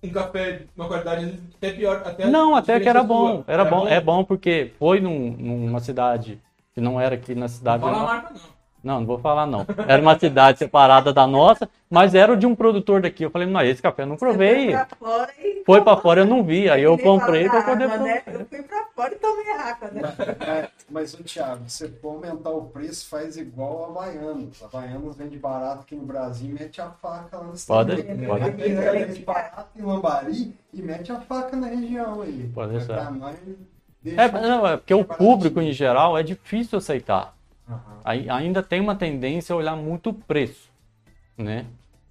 Um 0.03 0.09
café, 0.09 0.63
uma 0.75 0.87
qualidade 0.87 1.39
até 1.55 1.71
pior. 1.71 2.01
Até 2.05 2.27
Não, 2.27 2.55
até 2.55 2.79
que 2.79 2.89
era 2.89 3.01
bom. 3.03 3.37
sua. 3.37 3.45
Era 3.47 3.63
bom, 3.65 3.87
é 3.87 4.01
bom 4.01 4.23
porque 4.23 4.71
foi 4.77 4.99
num- 4.99 5.31
numa 5.31 5.79
cidade 5.79 6.39
que 6.73 6.81
não 6.81 6.99
era 6.99 7.15
aqui 7.15 7.33
na 7.35 7.41
Não 7.41 7.47
cidade. 7.47 7.81
fala 7.81 7.95
a 7.95 7.99
não. 7.99 8.05
marca, 8.05 8.33
não. 8.33 8.53
Não, 8.83 8.99
não 8.99 9.07
vou 9.07 9.17
falar 9.17 9.47
não. 9.47 9.65
Era 9.87 10.01
uma 10.01 10.19
cidade 10.19 10.59
separada 10.59 11.13
da 11.13 11.25
nossa, 11.25 11.69
mas 11.89 12.13
era 12.13 12.35
de 12.35 12.45
um 12.45 12.53
produtor 12.53 13.01
daqui. 13.01 13.23
Eu 13.23 13.31
falei, 13.31 13.47
não, 13.47 13.61
esse 13.61 13.81
café 13.81 14.01
eu 14.01 14.07
não 14.07 14.17
provei. 14.17 14.71
Foi 14.73 14.85
pra 14.85 14.87
fora 14.97 15.33
e... 15.39 15.63
Foi 15.65 15.81
pra 15.81 15.95
fora, 15.97 16.19
eu 16.21 16.25
não 16.25 16.43
vi. 16.43 16.69
Aí 16.69 16.83
eu 16.83 16.97
fala 16.97 17.11
comprei 17.21 17.47
pra 17.49 17.63
poder 17.63 17.85
água, 17.85 17.97
né? 17.99 18.21
Eu 18.27 18.45
fui 18.45 18.61
pra 18.61 18.85
fora 18.93 19.13
e 19.13 19.17
tomei 19.17 19.53
água, 19.53 19.89
né? 19.89 20.01
É, 20.45 20.67
mas, 20.91 21.13
o 21.13 21.23
Thiago, 21.23 21.63
você 21.65 21.87
for 21.87 22.15
aumentar 22.15 22.49
o 22.49 22.63
preço, 22.63 23.07
faz 23.07 23.37
igual 23.37 23.85
a 23.85 23.87
Havaianos. 24.01 24.61
A 24.61 24.65
Havaianos 24.65 25.15
vende 25.15 25.37
barato 25.37 25.83
aqui 25.83 25.95
no 25.95 26.03
Brasil 26.03 26.49
e 26.49 26.53
mete 26.53 26.81
a 26.81 26.89
faca 26.89 27.37
lá 27.37 27.43
no 27.43 27.49
Pode, 27.51 27.59
Estados 27.59 27.95
pode. 27.95 28.01
Vende 28.01 29.21
barato 29.21 29.69
em 29.77 29.81
Lambari 29.81 30.53
e 30.73 30.81
mete 30.81 31.09
a 31.09 31.21
faca 31.21 31.55
na 31.55 31.67
região 31.67 32.21
aí. 32.21 32.51
Pode 32.53 32.73
Mas 32.73 32.85
deixar. 32.85 33.13
Pra 34.03 34.39
É, 34.39 34.41
não, 34.41 34.67
é 34.67 34.77
porque 34.77 34.93
o 34.93 35.05
público 35.05 35.61
em 35.61 35.71
geral 35.71 36.17
é 36.17 36.23
difícil 36.23 36.77
aceitar. 36.77 37.35
Aí- 38.03 38.29
ainda 38.29 38.61
tem 38.61 38.81
uma 38.81 38.95
tendência 38.95 39.53
a 39.53 39.57
olhar 39.57 39.75
muito 39.75 40.09
o 40.09 40.13
preço, 40.13 40.69
né? 41.37 41.65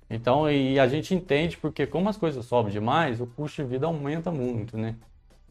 Então, 0.09 0.51
e 0.51 0.78
a 0.78 0.86
gente 0.86 1.14
entende 1.14 1.56
porque 1.56 1.86
como 1.86 2.09
as 2.09 2.16
coisas 2.16 2.44
sobem 2.44 2.73
demais, 2.73 3.20
o 3.20 3.27
custo 3.27 3.62
de 3.62 3.69
vida 3.69 3.86
aumenta 3.86 4.31
muito, 4.31 4.77
né? 4.77 4.94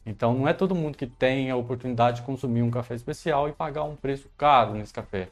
Então, 0.06 0.34
não 0.34 0.48
é 0.48 0.54
todo 0.54 0.74
mundo 0.76 0.98
que 0.98 1.06
tem 1.06 1.52
a 1.52 1.56
oportunidade 1.56 2.18
de 2.18 2.24
consumir 2.24 2.62
um 2.64 2.72
café 2.72 2.96
especial 2.96 3.48
e 3.48 3.52
pagar 3.52 3.84
um 3.84 3.96
preço 3.96 4.30
caro 4.38 4.74
nesse 4.74 4.94
café. 4.94 5.30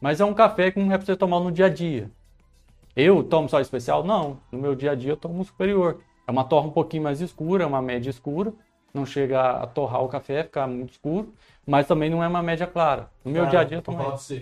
Mas 0.00 0.20
é 0.20 0.24
um 0.24 0.34
café 0.34 0.70
que 0.70 0.80
não 0.80 0.92
é 0.92 0.96
para 0.96 1.06
você 1.06 1.16
tomar 1.16 1.40
no 1.40 1.52
dia 1.52 1.66
a 1.66 1.68
dia. 1.68 2.10
Eu 2.96 3.22
tomo 3.22 3.48
só 3.48 3.60
especial? 3.60 4.02
Não. 4.04 4.38
No 4.50 4.58
meu 4.58 4.74
dia 4.74 4.92
a 4.92 4.94
dia 4.94 5.12
eu 5.12 5.16
tomo 5.16 5.44
superior. 5.44 6.00
É 6.26 6.30
uma 6.30 6.44
torra 6.44 6.66
um 6.66 6.72
pouquinho 6.72 7.02
mais 7.04 7.20
escura, 7.20 7.64
é 7.64 7.66
uma 7.66 7.82
média 7.82 8.10
escura. 8.10 8.52
Não 8.92 9.06
chega 9.06 9.40
a 9.62 9.66
torrar 9.66 10.02
o 10.02 10.08
café, 10.08 10.42
ficar 10.44 10.66
muito 10.66 10.90
escuro. 10.92 11.32
Mas 11.66 11.86
também 11.86 12.10
não 12.10 12.22
é 12.24 12.26
uma 12.28 12.42
média 12.42 12.66
clara. 12.66 13.10
No 13.24 13.30
meu 13.30 13.42
Cara, 13.44 13.50
dia 13.50 13.60
a 13.60 13.64
dia 13.64 13.76
eu 13.78 13.82
tomo 13.82 13.98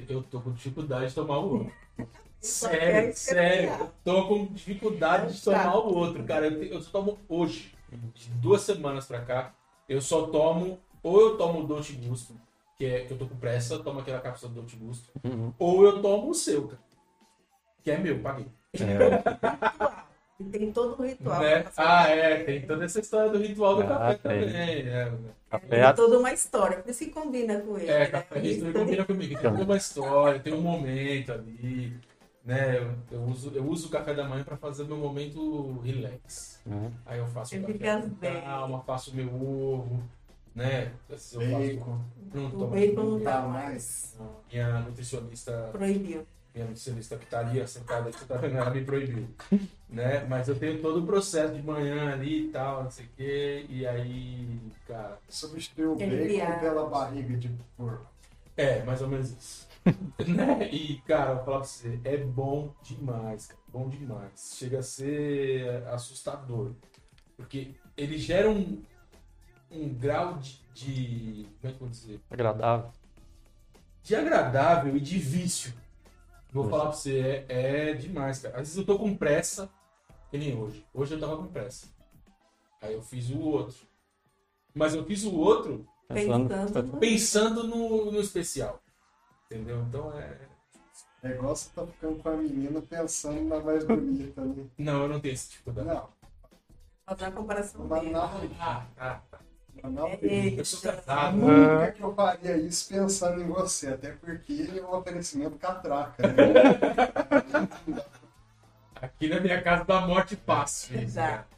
eu 0.09 0.23
tô 0.23 0.41
com 0.41 0.51
dificuldade 0.53 1.09
de 1.09 1.15
tomar 1.15 1.39
o 1.39 1.53
outro. 1.59 1.73
Só 2.41 2.69
Sério, 2.69 3.13
sério. 3.15 3.71
Eu 3.81 3.91
tô 4.05 4.29
com 4.29 4.47
dificuldade 4.47 5.35
de 5.35 5.43
tomar 5.45 5.77
o 5.77 5.95
outro, 5.95 6.23
cara. 6.25 6.47
Eu, 6.47 6.59
te- 6.61 6.71
eu 6.73 6.81
só 6.81 6.91
tomo 6.93 7.19
hoje, 7.29 7.75
de 8.15 8.31
duas 8.31 8.63
semanas 8.63 9.07
pra 9.07 9.21
cá, 9.21 9.53
eu 9.89 10.01
só 10.01 10.29
tomo, 10.29 10.79
ou 11.03 11.21
eu 11.21 11.37
tomo 11.37 11.61
o 11.61 11.67
Dolce 11.67 11.93
Gusto, 11.95 12.35
que 12.79 12.87
é 12.87 13.01
que 13.05 13.13
eu 13.13 13.19
tô 13.19 13.27
com 13.27 13.37
pressa, 13.37 13.75
eu 13.75 13.83
tomo 13.83 14.01
aquela 14.01 14.21
cápsula 14.21 14.53
do 14.53 14.61
Dolce 14.61 14.77
Gusto, 14.77 15.11
Uhum. 15.25 15.53
ou 15.59 15.85
eu 15.85 16.01
tomo 16.01 16.31
o 16.31 16.35
seu, 16.35 16.69
cara. 16.69 16.81
Que 17.83 17.91
é 17.91 17.99
meu, 17.99 18.21
paguei. 18.21 18.47
E 20.41 20.45
tem 20.45 20.73
todo 20.73 21.01
o 21.01 21.05
ritual. 21.05 21.41
Né? 21.41 21.65
Ah, 21.77 22.05
café. 22.05 22.33
é, 22.33 22.45
tem 22.45 22.67
toda 22.67 22.85
essa 22.85 23.01
história 23.01 23.31
do 23.31 23.39
ritual 23.39 23.77
do 23.77 23.83
Ah, 23.83 23.87
café 23.89 24.15
tem. 24.15 24.21
também. 24.47 24.57
É, 24.89 25.13
Café 25.51 25.67
Tem 25.67 25.95
toda 25.95 26.19
uma 26.19 26.33
história, 26.33 26.79
por 26.79 26.91
isso 26.91 27.05
que 27.05 27.11
combina 27.11 27.59
com 27.61 27.77
ele. 27.77 27.89
é 27.91 27.99
né? 28.01 28.07
café 28.07 28.41
combina 28.73 29.05
comigo. 29.05 29.35
Tem 29.41 29.51
toda 29.51 29.65
uma 29.65 29.77
história, 29.77 30.39
tem 30.41 30.53
um 30.55 30.61
momento 30.61 31.33
ali. 31.33 31.99
Né? 32.45 32.79
Eu, 32.79 32.95
eu 33.11 33.23
uso, 33.25 33.51
eu 33.55 33.65
uso 33.67 33.89
o 33.89 33.91
café 33.91 34.15
da 34.15 34.25
manhã 34.29 34.45
para 34.45 34.57
fazer 34.57 34.85
meu 34.85 34.97
momento 34.97 35.81
relax. 35.81 36.61
Né? 36.65 36.93
Aí 37.05 37.19
eu 37.19 37.27
faço 37.27 37.57
o 37.57 37.61
Você 37.61 37.73
café 37.75 38.41
calma, 38.41 38.81
faço 38.85 39.15
meu 39.17 39.29
ovo, 39.35 40.03
né? 40.55 40.93
Vezes 41.09 41.33
Eu 41.35 41.41
faço, 41.43 41.59
Bacon. 41.59 42.01
não 42.33 42.47
O 42.47 42.67
bacon 42.69 43.03
não 43.03 43.21
dá 43.21 43.41
mais. 43.43 44.17
Minha 44.53 44.81
nutricionista 44.81 45.69
Proibiu. 45.73 46.25
Minha 46.59 46.67
nutricionista 46.67 47.17
que 47.17 47.27
tá 47.27 47.41
ali, 47.41 47.61
ó, 47.61 47.67
sentada 47.67 48.09
aqui, 48.09 48.25
tá 48.25 48.37
vendo? 48.37 48.57
Ela 48.57 48.71
me 48.71 48.85
proibiu. 48.85 49.29
né? 49.89 50.25
Mas 50.29 50.49
eu 50.49 50.59
tenho 50.59 50.81
todo 50.83 51.01
o 51.01 51.07
processo 51.07 51.55
de 51.55 51.63
manhã 51.63 52.13
ali 52.13 52.47
e 52.47 52.49
tal, 52.51 52.85
não 52.85 52.91
sei 52.91 53.07
o 53.07 53.09
quê. 53.17 53.67
E 53.69 53.87
aí, 53.87 54.61
cara. 54.87 55.19
Substituiu 55.29 55.93
o 55.93 55.97
bacon 55.97 56.61
pela 56.61 56.87
barriga 56.89 57.37
de 57.37 57.51
porco. 57.77 58.07
É, 58.57 58.83
mais 58.83 59.01
ou 59.01 59.09
menos 59.09 59.31
isso. 59.31 59.69
né? 60.27 60.69
E, 60.71 61.01
cara, 61.07 61.31
eu 61.31 61.37
vou 61.37 61.45
falar 61.45 61.59
pra 61.59 61.67
você, 61.67 62.01
é 62.05 62.17
bom 62.17 62.75
demais, 62.83 63.47
cara. 63.47 63.61
Bom 63.69 63.89
demais. 63.89 64.57
Chega 64.59 64.81
a 64.81 64.83
ser 64.83 65.87
assustador. 65.89 66.73
Porque 67.37 67.75
ele 67.97 68.19
gera 68.19 68.51
um, 68.51 68.83
um 69.71 69.89
grau 69.95 70.39
de, 70.39 70.61
de. 70.75 71.47
Como 71.61 71.63
é 71.63 71.69
que 71.69 71.75
eu 71.75 71.79
vou 71.79 71.89
dizer? 71.89 72.21
Agradável. 72.29 72.91
De 74.03 74.17
agradável 74.17 74.97
e 74.97 75.01
de 75.01 75.19
vício. 75.19 75.73
Vou 76.53 76.69
falar 76.69 76.85
pra 76.87 76.93
você, 76.93 77.45
é, 77.49 77.91
é 77.91 77.95
demais, 77.95 78.39
cara. 78.41 78.55
Às 78.55 78.61
vezes 78.63 78.77
eu 78.77 78.85
tô 78.87 78.99
com 78.99 79.17
pressa, 79.17 79.69
que 80.31 80.39
nem 80.39 80.57
hoje. 80.57 80.85
Hoje 80.95 81.15
eu 81.15 81.21
tava 81.21 81.37
com 81.37 81.47
pressa. 81.47 81.87
Aí 82.81 82.95
eu 82.95 83.03
fiz 83.03 83.31
o 83.31 83.41
outro. 83.41 83.77
Mas 84.75 84.95
eu 84.95 85.05
fiz 85.05 85.25
o 85.25 85.35
outro 85.35 85.87
Pensando, 86.09 86.49
Pensando 86.49 86.93
no- 86.93 86.99
pensando 86.99 87.65
no, 87.65 88.11
no 88.13 88.21
especial. 88.21 88.81
Entendeu? 89.47 89.83
Então 89.83 90.19
é. 90.19 90.39
É 91.23 91.31
igual 91.31 91.55
você 91.55 91.69
tá 91.75 91.85
ficando 91.87 92.23
com 92.23 92.29
a 92.29 92.37
menina 92.37 92.81
pensando 92.81 93.43
na 93.43 93.61
mais 93.61 93.85
bonita, 93.85 94.41
né? 94.45 94.67
Não, 94.79 95.03
eu 95.03 95.09
não 95.09 95.21
tenho 95.21 95.35
esse 95.35 95.51
tipo 95.51 95.73
de. 95.73 95.83
Não, 95.83 96.09
Fazer 97.05 97.25
uma 97.25 97.33
comparação 97.33 97.85
mas 97.89 98.05
não, 98.11 98.23
Ah, 98.97 99.21
tá. 99.31 99.41
Não. 99.85 100.09
Eu 100.21 100.65
sou 100.65 100.81
casado. 100.81 101.37
Nunca 101.37 101.93
que 101.93 102.03
eu 102.03 102.15
faria 102.15 102.57
isso 102.57 102.89
pensando 102.89 103.41
em 103.43 103.47
você, 103.47 103.89
até 103.89 104.11
porque 104.13 104.69
é 104.77 104.83
um 104.83 104.95
oferecimento 104.97 105.57
catraca. 105.59 106.27
Né? 106.29 106.45
Aqui 109.01 109.29
na 109.29 109.41
minha 109.41 109.63
casa 109.63 109.85
da 109.85 110.01
morte 110.01 110.37
fácil. 110.37 110.97
isso, 110.97 111.05
Exato. 111.05 111.57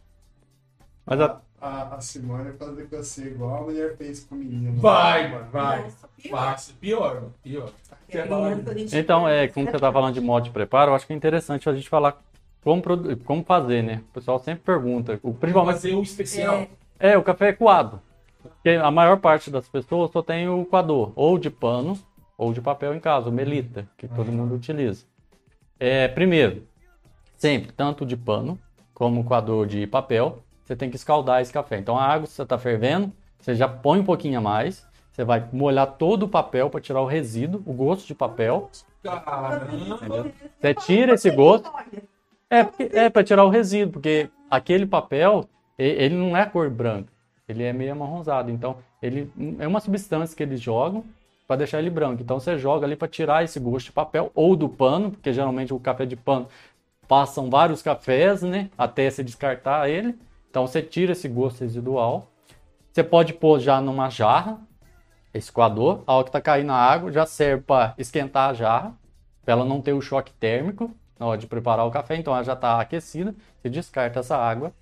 Mas 1.06 1.20
a, 1.20 1.40
A, 1.60 1.94
a 1.97 2.01
Simone 2.01 2.44
vai 2.44 2.52
fazer 2.52 2.84
com 2.88 2.97
você 2.98 3.24
igual 3.28 3.56
a 3.56 3.62
mulher 3.62 3.97
fez 3.97 4.24
com 4.24 4.34
o 4.34 4.38
menino. 4.38 4.78
Vai, 4.80 5.28
mano, 5.30 5.51
vai. 5.51 5.82
Nossa, 5.82 6.09
pior. 6.16 6.30
Fácil. 6.38 6.74
Pior, 6.80 7.14
mano. 7.14 7.34
Pior. 7.42 7.70
Então, 8.92 9.28
é, 9.28 9.48
como 9.48 9.70
você 9.70 9.78
tá 9.78 9.92
falando 9.92 10.14
de 10.14 10.20
modo 10.20 10.44
de 10.44 10.51
preparo, 10.51 10.90
eu 10.90 10.94
acho 10.94 11.06
que 11.06 11.12
é 11.12 11.16
interessante 11.16 11.68
a 11.68 11.74
gente 11.74 11.88
falar 11.88 12.20
como, 12.62 12.82
produ- 12.82 13.16
como 13.18 13.42
fazer, 13.44 13.82
né? 13.82 14.02
O 14.10 14.12
pessoal 14.12 14.38
sempre 14.38 14.62
pergunta. 14.64 15.18
O, 15.22 15.32
principalmente, 15.32 15.74
fazer 15.74 15.94
o 15.94 16.02
especial. 16.02 16.66
É, 16.98 17.12
é, 17.12 17.18
o 17.18 17.22
café 17.22 17.48
é 17.48 17.52
coado. 17.52 18.01
Porque 18.43 18.71
a 18.71 18.91
maior 18.91 19.19
parte 19.19 19.51
das 19.51 19.69
pessoas 19.69 20.11
só 20.11 20.23
tem 20.23 20.49
o 20.49 20.65
coador, 20.65 21.12
ou 21.15 21.39
de 21.39 21.51
pano, 21.51 21.99
ou 22.37 22.53
de 22.53 22.61
papel 22.61 22.95
em 22.95 23.01
casa, 23.01 23.29
o 23.29 23.33
melita, 23.33 23.87
que 23.99 24.09
todo 24.09 24.33
mundo 24.33 24.55
utiliza. 24.55 25.05
É, 25.79 26.09
primeiro, 26.09 26.67
sempre, 27.37 27.73
tanto 27.73 28.05
de 28.05 28.17
pano 28.17 28.59
como 28.95 29.25
coador 29.25 29.67
de 29.67 29.87
papel, 29.87 30.43
você 30.65 30.77
tem 30.77 30.91
que 30.91 30.97
escaldar 30.97 31.41
esse 31.41 31.53
café. 31.53 31.79
Então 31.79 31.99
a 31.99 32.05
água, 32.05 32.27
você 32.27 32.43
está 32.43 32.59
fervendo, 32.59 33.12
você 33.39 33.55
já 33.55 33.67
põe 33.67 34.01
um 34.01 34.05
pouquinho 34.05 34.39
a 34.39 34.43
mais, 34.43 34.87
você 35.11 35.25
vai 35.25 35.49
molhar 35.53 35.87
todo 35.99 36.25
o 36.25 36.29
papel 36.29 36.71
para 36.71 36.81
tirar 36.81 37.01
o 37.01 37.07
resíduo, 37.07 37.62
o 37.67 37.73
gosto 37.73 38.07
de 38.07 38.15
papel. 38.15 38.71
Caramba. 39.03 40.33
Você 40.61 40.75
tira 40.75 41.15
esse 41.15 41.31
gosto. 41.31 41.71
É, 42.51 43.05
é 43.05 43.11
para 43.11 43.25
tirar 43.25 43.45
o 43.45 43.49
resíduo, 43.49 43.93
porque 43.93 44.31
aquele 44.51 44.87
papel, 44.87 45.49
ele 45.79 46.15
não 46.15 46.37
é 46.37 46.45
cor 46.45 46.69
branca, 46.69 47.12
ele 47.51 47.64
é 47.64 47.72
meio 47.72 47.93
amarronzado. 47.93 48.51
Então, 48.51 48.77
ele 49.02 49.31
é 49.59 49.66
uma 49.66 49.81
substância 49.81 50.36
que 50.36 50.43
eles 50.43 50.60
jogam 50.60 51.05
para 51.47 51.56
deixar 51.56 51.78
ele 51.78 51.90
branco. 51.90 52.22
Então, 52.22 52.39
você 52.39 52.59
joga 52.59 52.86
ali 52.86 52.97
para 52.97 53.09
tirar 53.09 53.44
esse 53.44 53.59
gosto 53.59 53.86
de 53.86 53.93
papel 53.93 54.31
ou 54.35 54.55
do 54.55 54.68
pano, 54.68 55.10
porque 55.10 55.32
geralmente 55.32 55.74
o 55.74 55.81
café 55.81 56.06
de 56.06 56.16
pano 56.16 56.48
passam 57.09 57.51
vários 57.51 57.82
cafés, 57.82 58.43
né, 58.43 58.70
até 58.78 59.10
se 59.10 59.24
descartar 59.24 59.89
ele. 59.89 60.16
Então, 60.48 60.66
você 60.66 60.81
tira 60.81 61.12
esse 61.12 61.28
gosto 61.28 61.60
residual. 61.60 62.28
Você 62.93 63.05
pode 63.05 63.32
pôr 63.32 63.60
já 63.60 63.81
numa 63.81 64.09
jarra, 64.09 64.60
esse 65.32 65.51
coador, 65.51 66.02
a 66.06 66.14
hora 66.14 66.24
que 66.24 66.32
tá 66.32 66.40
caindo 66.40 66.72
a 66.72 66.77
água, 66.77 67.12
já 67.12 67.24
serve 67.24 67.62
para 67.62 67.94
esquentar 67.97 68.51
a 68.51 68.55
jarra, 68.55 68.94
para 69.44 69.52
ela 69.52 69.64
não 69.64 69.81
ter 69.81 69.93
o 69.93 70.01
choque 70.01 70.32
térmico 70.32 70.90
na 71.18 71.27
hora 71.27 71.39
de 71.39 71.47
preparar 71.47 71.86
o 71.86 71.90
café. 71.90 72.16
Então 72.16 72.35
ela 72.35 72.43
já 72.43 72.55
está 72.55 72.81
aquecida, 72.81 73.35
você 73.60 73.68
descarta 73.68 74.20
essa 74.20 74.36
água, 74.36 74.72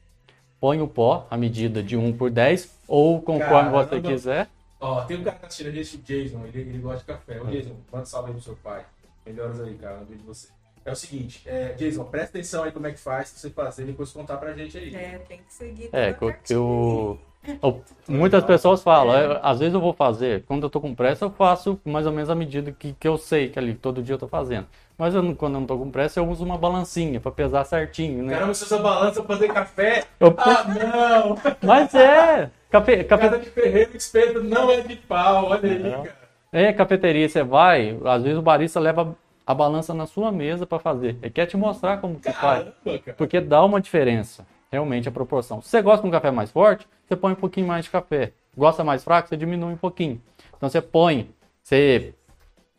põe 0.61 0.81
o 0.81 0.89
pó, 0.89 1.27
a 1.31 1.37
medida 1.37 1.83
de 1.83 1.97
1 1.97 2.13
por 2.17 2.31
10, 2.31 2.71
ou 2.87 3.21
conforme 3.23 3.71
você 3.71 3.89
Caramba. 3.91 4.09
quiser. 4.11 4.49
Ó, 4.81 5.01
tem 5.03 5.17
um 5.19 5.25
cara 5.25 5.37
que 5.37 5.41
tá 5.43 5.47
assistindo 5.49 5.69
a 5.69 5.73
gente, 5.73 5.97
o 5.97 5.99
Jason, 6.01 6.47
ele, 6.47 6.61
ele 6.61 6.79
gosta 6.79 6.99
de 7.01 7.05
café. 7.05 7.41
Ô, 7.41 7.47
Jason, 7.47 7.75
manda 7.93 8.03
um 8.03 8.07
salve 8.07 8.29
aí 8.29 8.35
pro 8.35 8.43
seu 8.43 8.57
pai. 8.57 8.85
Melhoras 9.27 9.61
aí, 9.61 9.75
cara, 9.75 9.99
no 9.99 10.07
vídeo 10.07 10.21
de 10.21 10.27
você. 10.27 10.49
É 10.85 10.93
o 10.93 10.97
seguinte, 10.97 11.43
é, 11.47 11.73
Jason, 11.75 12.05
presta 12.05 12.39
atenção 12.39 12.65
aí 12.65 12.73
como 12.73 12.87
é 12.87 12.93
que 12.93 12.99
faz, 12.99 13.31
pra 13.31 13.41
você 13.41 13.51
fazer 13.51 13.83
e 13.83 13.87
depois 13.87 14.11
contar 14.11 14.39
pra 14.39 14.55
gente 14.55 14.79
aí. 14.79 14.95
É, 14.95 15.19
tem 15.19 15.39
que 15.39 15.53
seguir. 15.53 15.91
É, 15.93 16.13
que 16.15 16.25
eu, 16.55 17.19
eu- 17.63 17.85
Muitas 18.09 18.43
pessoas 18.45 18.83
falam, 18.83 19.15
é, 19.15 19.41
às 19.43 19.59
vezes 19.59 19.75
eu 19.75 19.81
vou 19.81 19.93
fazer, 19.93 20.45
quando 20.45 20.63
eu 20.63 20.71
tô 20.71 20.81
com 20.81 20.95
pressa, 20.95 21.27
eu 21.27 21.31
faço 21.31 21.79
mais 21.85 22.07
ou 22.07 22.13
menos 22.13 22.31
a 22.31 22.35
medida 22.35 22.73
que, 22.73 22.95
que 22.95 23.07
eu 23.07 23.19
sei 23.19 23.51
que 23.51 23.59
ali 23.59 23.75
todo 23.75 24.03
dia 24.03 24.15
eu 24.15 24.19
tô 24.19 24.29
fazendo. 24.29 24.67
Mas 24.99 25.15
eu 25.15 25.23
quando 25.37 25.55
eu 25.55 25.61
não 25.61 25.67
tô 25.67 25.79
com 25.79 25.91
pressa, 25.91 26.19
eu 26.19 26.29
uso 26.29 26.45
uma 26.45 26.59
balancinha 26.59 27.21
para 27.21 27.31
pesar 27.31 27.65
certinho, 27.65 28.25
né? 28.25 28.35
Caramba, 28.35 28.53
se 28.53 28.65
usa 28.65 28.79
balança 28.79 29.23
pra 29.23 29.37
fazer 29.37 29.49
café? 29.53 30.05
Eu- 30.19 30.35
Ah, 30.37 30.65
não! 30.65 31.39
Mas 31.63 31.95
é, 31.95 32.51
café, 32.69 33.05
café, 33.05 33.29
Casa 33.29 33.39
de 33.39 33.49
ferreiro, 33.51 33.97
espeto 33.97 34.43
não 34.43 34.69
é 34.71 34.81
de 34.81 34.97
pau, 34.97 35.47
olha 35.47 35.71
aí, 35.71 35.83
cara. 35.91 36.17
É, 36.51 36.73
cafeteria, 36.73 37.29
você 37.29 37.45
vai, 37.45 37.97
às 38.05 38.23
vezes 38.25 38.39
o 38.39 38.43
barista 38.43 38.81
leva 38.81 39.15
a 39.47 39.55
balança 39.55 39.95
na 39.95 40.07
sua 40.07 40.33
mesa 40.33 40.67
para 40.67 40.79
fazer. 40.79 41.17
Ele 41.23 41.31
quer 41.31 41.47
te 41.47 41.57
mostrar 41.57 41.99
como 41.99 42.19
que 42.19 42.33
faz. 42.33 42.67
Cara. 42.85 43.15
Porque 43.17 43.41
dá 43.41 43.65
uma 43.65 43.81
diferença, 43.81 44.45
realmente, 44.73 45.09
a 45.09 45.13
proporção. 45.13 45.63
Se 45.63 45.69
você 45.69 45.81
gosta 45.81 46.03
de 46.03 46.09
um 46.09 46.11
café 46.11 46.31
mais 46.31 46.51
forte, 46.51 46.89
você 47.07 47.15
põe 47.15 47.33
um 47.33 47.37
pouquinho 47.37 47.67
mais 47.69 47.85
de 47.85 47.91
café. 47.91 48.33
Gosta 48.57 48.83
mais 48.83 49.05
fraco, 49.05 49.29
você 49.29 49.37
diminui 49.37 49.75
um 49.75 49.77
pouquinho. 49.77 50.21
Então 50.57 50.69
você 50.69 50.81
põe, 50.83 51.31
você 51.63 52.13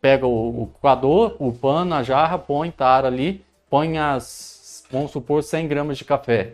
pega 0.02 0.26
o, 0.26 0.64
o 0.64 0.68
coador, 0.68 1.36
o 1.40 1.52
pano, 1.52 1.94
a 1.96 2.04
jarra, 2.04 2.38
põe, 2.38 2.72
tara 2.72 3.08
ali, 3.08 3.44
põe 3.70 3.98
as, 3.98 4.86
vamos 4.92 5.12
supor, 5.12 5.44
100 5.44 5.68
gramas 5.68 5.98
de 5.98 6.06
café. 6.06 6.54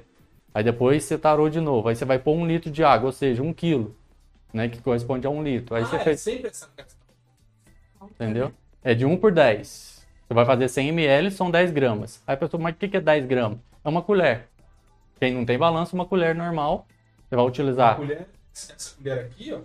Aí 0.54 0.64
depois 0.64 1.04
você 1.04 1.18
tarou 1.18 1.50
de 1.50 1.60
novo. 1.60 1.90
Aí 1.90 1.96
você 1.96 2.06
vai 2.06 2.18
pôr 2.18 2.34
um 2.34 2.46
litro 2.46 2.72
de 2.72 2.84
água, 2.84 3.08
ou 3.08 3.12
seja, 3.12 3.44
um 3.44 3.54
quilo, 3.54 3.96
né, 4.54 4.70
que 4.70 4.82
corresponde 4.82 5.28
a 5.28 5.30
um 5.30 5.44
litro. 5.44 5.76
Aí 5.76 5.84
Ah, 5.84 5.86
você 5.86 5.96
é 5.98 6.00
fez 6.00 6.22
sempre 6.22 6.48
essa 6.48 6.70
questão. 6.76 7.06
Entendeu? 8.12 8.52
É 8.84 8.94
de 8.94 9.06
1 9.06 9.18
por 9.18 9.32
10. 9.32 10.06
Você 10.28 10.34
vai 10.34 10.46
fazer 10.46 10.68
100 10.70 10.90
ml, 10.90 11.30
são 11.32 11.52
10 11.52 11.72
gramas. 11.72 12.22
Aí 12.26 12.34
a 12.34 12.38
pessoa, 12.38 12.62
mas 12.62 12.74
o 12.74 12.78
que 12.78 12.96
é 12.96 13.02
10 13.02 13.26
gramas? 13.26 13.60
É 13.84 13.90
uma 13.90 14.02
colher. 14.02 14.48
Quem 15.20 15.34
não 15.34 15.46
tem 15.46 15.58
balanço, 15.58 15.96
uma 15.96 16.06
colher 16.06 16.34
normal. 16.36 16.88
Você 17.30 17.36
vai 17.36 17.46
utilizar. 17.46 17.96
colher, 17.98 18.28
essa 18.54 18.96
colher 18.96 19.20
aqui, 19.26 19.54
ó, 19.54 19.60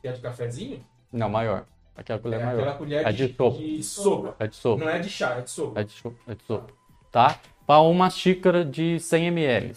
que 0.00 0.08
é 0.08 0.12
de 0.12 0.20
cafezinho, 0.20 0.84
Não, 1.12 1.28
maior. 1.28 1.64
Aquela 1.96 2.18
colher 2.18 2.40
é 2.40 2.44
maior. 2.44 2.58
aquela 2.60 2.74
colher 2.76 3.06
É 3.06 3.12
de, 3.12 3.26
de 3.28 3.34
sopa. 3.34 3.58
de 3.58 3.82
sopa. 3.82 4.36
É 4.38 4.46
de 4.46 4.56
sopa. 4.56 4.84
Não 4.84 4.90
é 4.90 4.98
de 4.98 5.08
chá, 5.08 5.36
é 5.38 5.40
de 5.42 5.50
sopa. 5.50 5.80
É 5.80 5.84
de 5.84 5.92
sopa. 5.92 6.16
É 6.26 6.34
de 6.34 6.42
sopa. 6.44 6.72
Tá? 7.10 7.38
Para 7.66 7.80
uma 7.82 8.08
xícara 8.10 8.64
de 8.64 8.98
100 8.98 9.26
ml. 9.26 9.72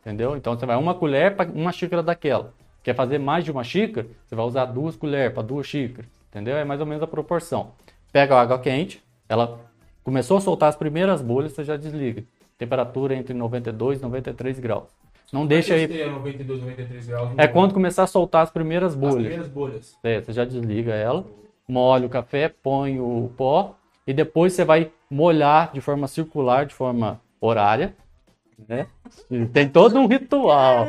Entendeu? 0.00 0.36
Então 0.36 0.58
você 0.58 0.64
vai 0.66 0.76
uma 0.76 0.94
colher 0.94 1.36
para 1.36 1.50
uma 1.50 1.72
xícara 1.72 2.02
daquela. 2.02 2.54
Quer 2.82 2.94
fazer 2.94 3.18
mais 3.18 3.44
de 3.44 3.50
uma 3.52 3.62
xícara? 3.62 4.06
Você 4.26 4.34
vai 4.34 4.44
usar 4.46 4.64
duas 4.64 4.96
colheres 4.96 5.34
para 5.34 5.42
duas 5.42 5.66
xícaras. 5.66 6.08
Entendeu? 6.30 6.56
É 6.56 6.64
mais 6.64 6.80
ou 6.80 6.86
menos 6.86 7.02
a 7.02 7.06
proporção. 7.06 7.72
Pega 8.12 8.34
a 8.34 8.40
água 8.40 8.58
quente, 8.58 9.02
ela 9.28 9.60
começou 10.02 10.38
a 10.38 10.40
soltar 10.40 10.70
as 10.70 10.76
primeiras 10.76 11.20
bolhas, 11.20 11.52
você 11.52 11.62
já 11.64 11.76
desliga. 11.76 12.24
Temperatura 12.56 13.14
entre 13.14 13.34
92 13.34 13.98
e 13.98 14.02
93 14.02 14.58
graus. 14.58 14.88
Não 15.32 15.46
deixa 15.46 15.72
Mas 15.74 15.82
aí. 15.82 15.90
esse 15.90 16.02
É 16.02 16.10
92, 16.10 16.60
93 16.60 17.06
graus. 17.06 17.30
É 17.36 17.46
quando 17.46 17.72
começar 17.74 18.02
a 18.02 18.06
soltar 18.06 18.42
as 18.42 18.50
primeiras 18.50 18.92
As 18.92 18.98
bolhas. 18.98 19.14
primeiras 19.16 19.48
bolhas. 19.48 19.96
É, 20.02 20.20
você 20.20 20.32
já 20.32 20.44
desliga 20.44 20.92
ela, 20.92 21.24
molha 21.70 22.06
o 22.06 22.10
café, 22.10 22.48
põe 22.48 22.98
o 23.00 23.30
pó 23.36 23.74
e 24.06 24.12
depois 24.12 24.52
você 24.52 24.64
vai 24.64 24.90
molhar 25.10 25.70
de 25.72 25.80
forma 25.80 26.06
circular, 26.08 26.66
de 26.66 26.74
forma 26.74 27.20
horária, 27.40 27.94
né? 28.68 28.86
E 29.30 29.46
Tem 29.46 29.68
todo 29.68 29.98
um 29.98 30.06
ritual. 30.06 30.86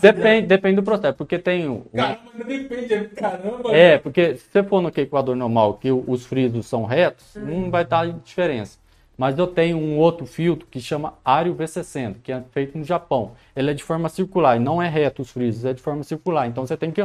Depende, 0.00 0.46
depende 0.46 0.76
do 0.76 0.82
processo, 0.82 1.16
porque 1.16 1.38
tem 1.38 1.68
o, 1.68 1.86
Caramba, 1.94 2.44
depende. 2.44 2.94
é- 2.94 3.04
Caramba. 3.04 3.76
é, 3.76 3.98
porque 3.98 4.36
se 4.36 4.50
você 4.50 4.62
for 4.62 4.80
no 4.80 4.92
equador 4.96 5.34
normal, 5.36 5.74
que 5.74 5.90
os 5.90 6.26
frisos 6.26 6.66
são 6.66 6.84
retos, 6.84 7.34
não 7.36 7.70
vai 7.70 7.82
estar 7.82 8.06
diferença. 8.06 8.78
Mas 9.18 9.36
eu 9.36 9.48
tenho 9.48 9.76
um 9.76 9.98
outro 9.98 10.24
filtro 10.24 10.64
que 10.70 10.80
chama 10.80 11.14
Ario 11.24 11.52
V60, 11.56 12.16
que 12.22 12.30
é 12.30 12.40
feito 12.52 12.78
no 12.78 12.84
Japão. 12.84 13.32
Ele 13.54 13.72
é 13.72 13.74
de 13.74 13.82
forma 13.82 14.08
circular, 14.08 14.56
e 14.56 14.60
não 14.60 14.80
é 14.80 14.88
reto 14.88 15.22
os 15.22 15.30
frisos, 15.32 15.64
é 15.64 15.74
de 15.74 15.82
forma 15.82 16.04
circular. 16.04 16.46
Então 16.46 16.64
você 16.64 16.76
tem 16.76 16.92
que 16.92 17.02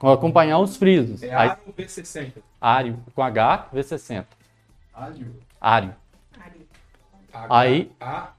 acompanhar 0.00 0.60
os 0.60 0.76
frisos. 0.76 1.24
É 1.24 1.34
Aí, 1.34 1.48
Aro 1.48 1.60
V60. 1.76 2.32
Ario 2.60 2.98
com 3.12 3.20
H, 3.20 3.68
V60. 3.74 4.24
Alho. 4.94 5.34
Ario, 5.60 5.94
Ari. 6.38 6.64
Aí- 7.50 7.92
A 8.00 8.30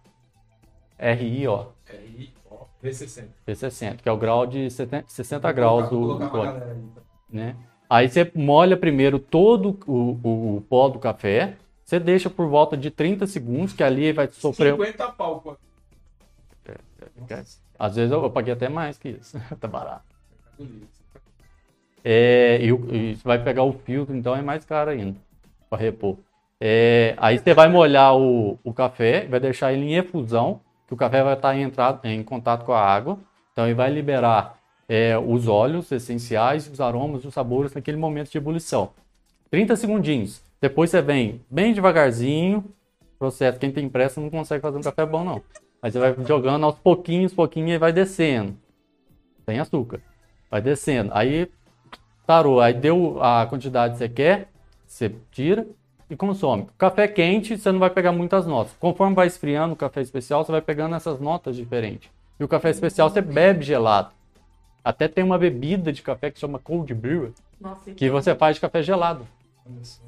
R-I-O, 0.98 1.68
R 1.90 2.06
I 2.18 2.34
O 2.50 2.66
V60. 2.84 3.26
V60, 3.46 3.98
que 3.98 4.08
é 4.10 4.12
o 4.12 4.18
grau 4.18 4.48
de 4.48 4.70
70 4.72 5.06
60 5.10 5.52
graus 5.52 5.90
do, 5.90 6.18
do 6.18 6.30
código, 6.30 6.58
então. 6.58 7.04
né? 7.30 7.56
Aí 7.90 8.10
você 8.10 8.32
molha 8.34 8.76
primeiro 8.76 9.20
todo 9.20 9.78
o, 9.86 10.18
o, 10.24 10.58
o 10.58 10.62
pó 10.62 10.88
do 10.90 10.98
café. 10.98 11.56
Você 11.88 12.02
deixa 12.02 12.30
por 12.30 12.50
volta 12.50 12.76
de 12.76 12.92
30 12.92 13.26
segundos, 13.28 13.72
que 13.72 13.82
ali 13.82 14.12
vai 14.12 14.28
sofrer. 14.28 14.74
50 14.74 15.08
pau. 15.14 15.40
pô. 15.40 15.58
Às 17.80 17.96
vezes 17.96 18.12
eu, 18.12 18.22
eu 18.22 18.30
paguei 18.30 18.54
até 18.54 18.68
mais 18.68 18.98
que 18.98 19.08
isso. 19.08 19.40
tá 19.58 19.70
barato. 19.70 20.04
É, 22.04 22.60
e, 22.62 22.68
e 22.68 23.16
você 23.16 23.24
vai 23.24 23.42
pegar 23.42 23.64
o 23.64 23.72
filtro, 23.72 24.14
então 24.14 24.36
é 24.36 24.42
mais 24.42 24.66
caro 24.66 24.92
ainda 24.92 25.18
para 25.70 25.82
repor. 25.82 26.18
É, 26.60 27.16
aí 27.18 27.40
você 27.40 27.54
vai 27.54 27.70
molhar 27.70 28.18
o, 28.18 28.60
o 28.66 28.74
café, 28.74 29.26
vai 29.26 29.40
deixar 29.40 29.72
ele 29.72 29.86
em 29.86 29.96
efusão, 29.96 30.60
que 30.90 30.94
o 30.94 30.98
café 30.98 31.24
vai 31.24 31.36
estar 31.36 31.56
em, 31.56 31.62
entrado, 31.62 32.06
em 32.06 32.22
contato 32.22 32.66
com 32.66 32.74
a 32.74 32.82
água. 32.82 33.18
Então 33.54 33.66
ele 33.66 33.76
vai 33.76 33.90
liberar 33.90 34.60
é, 34.90 35.18
os 35.18 35.48
óleos 35.48 35.90
essenciais, 35.90 36.70
os 36.70 36.82
aromas, 36.82 37.24
os 37.24 37.34
sabores 37.34 37.74
naquele 37.74 37.96
momento 37.96 38.30
de 38.30 38.38
ebulição. 38.38 38.92
30 39.50 39.78
segundinhos. 39.78 40.46
Depois 40.60 40.90
você 40.90 41.02
vem 41.02 41.42
bem 41.50 41.74
devagarzinho. 41.74 42.64
Processo. 43.20 43.60
Quem 43.60 43.72
tem 43.72 43.90
pressa 43.90 44.22
não 44.22 44.30
consegue 44.30 44.62
fazer 44.62 44.78
um 44.78 44.82
café 44.82 45.06
bom, 45.06 45.24
não. 45.24 45.42
Aí 45.82 45.92
você 45.92 46.00
vai 46.00 46.16
jogando 46.26 46.66
aos 46.66 46.78
pouquinhos, 46.80 47.34
pouquinho 47.34 47.70
e 47.70 47.78
vai 47.78 47.92
descendo. 47.94 48.56
Sem 49.46 49.60
açúcar. 49.60 50.02
Vai 50.50 50.62
descendo. 50.62 51.12
Aí 51.14 51.50
tarou. 52.26 52.60
Aí 52.60 52.74
deu 52.74 53.22
a 53.22 53.46
quantidade 53.46 53.94
que 53.94 54.00
você 54.00 54.10
quer, 54.10 54.50
você 54.86 55.14
tira 55.32 55.68
e 56.10 56.16
consome. 56.16 56.68
Café 56.78 57.08
quente, 57.08 57.58
você 57.58 57.72
não 57.72 57.80
vai 57.80 57.90
pegar 57.90 58.12
muitas 58.12 58.46
notas. 58.46 58.74
Conforme 58.80 59.16
vai 59.16 59.28
esfriando 59.28 59.74
o 59.74 59.78
café 59.78 60.02
especial, 60.02 60.44
você 60.44 60.52
vai 60.52 60.62
pegando 60.62 60.96
essas 60.96 61.20
notas 61.20 61.56
diferentes. 61.56 62.10
E 62.40 62.44
o 62.44 62.48
café 62.48 62.70
especial 62.70 63.10
você 63.10 63.22
bebe 63.22 63.64
gelado. 63.64 64.12
Até 64.84 65.08
tem 65.08 65.24
uma 65.24 65.38
bebida 65.38 65.92
de 65.92 66.02
café 66.02 66.32
que 66.32 66.40
chama 66.40 66.60
cold 66.60 66.94
brew, 66.94 67.34
Nossa, 67.60 67.92
que 67.92 68.10
você 68.10 68.34
faz 68.36 68.56
de 68.56 68.62
café 68.62 68.82
gelado. 68.82 69.28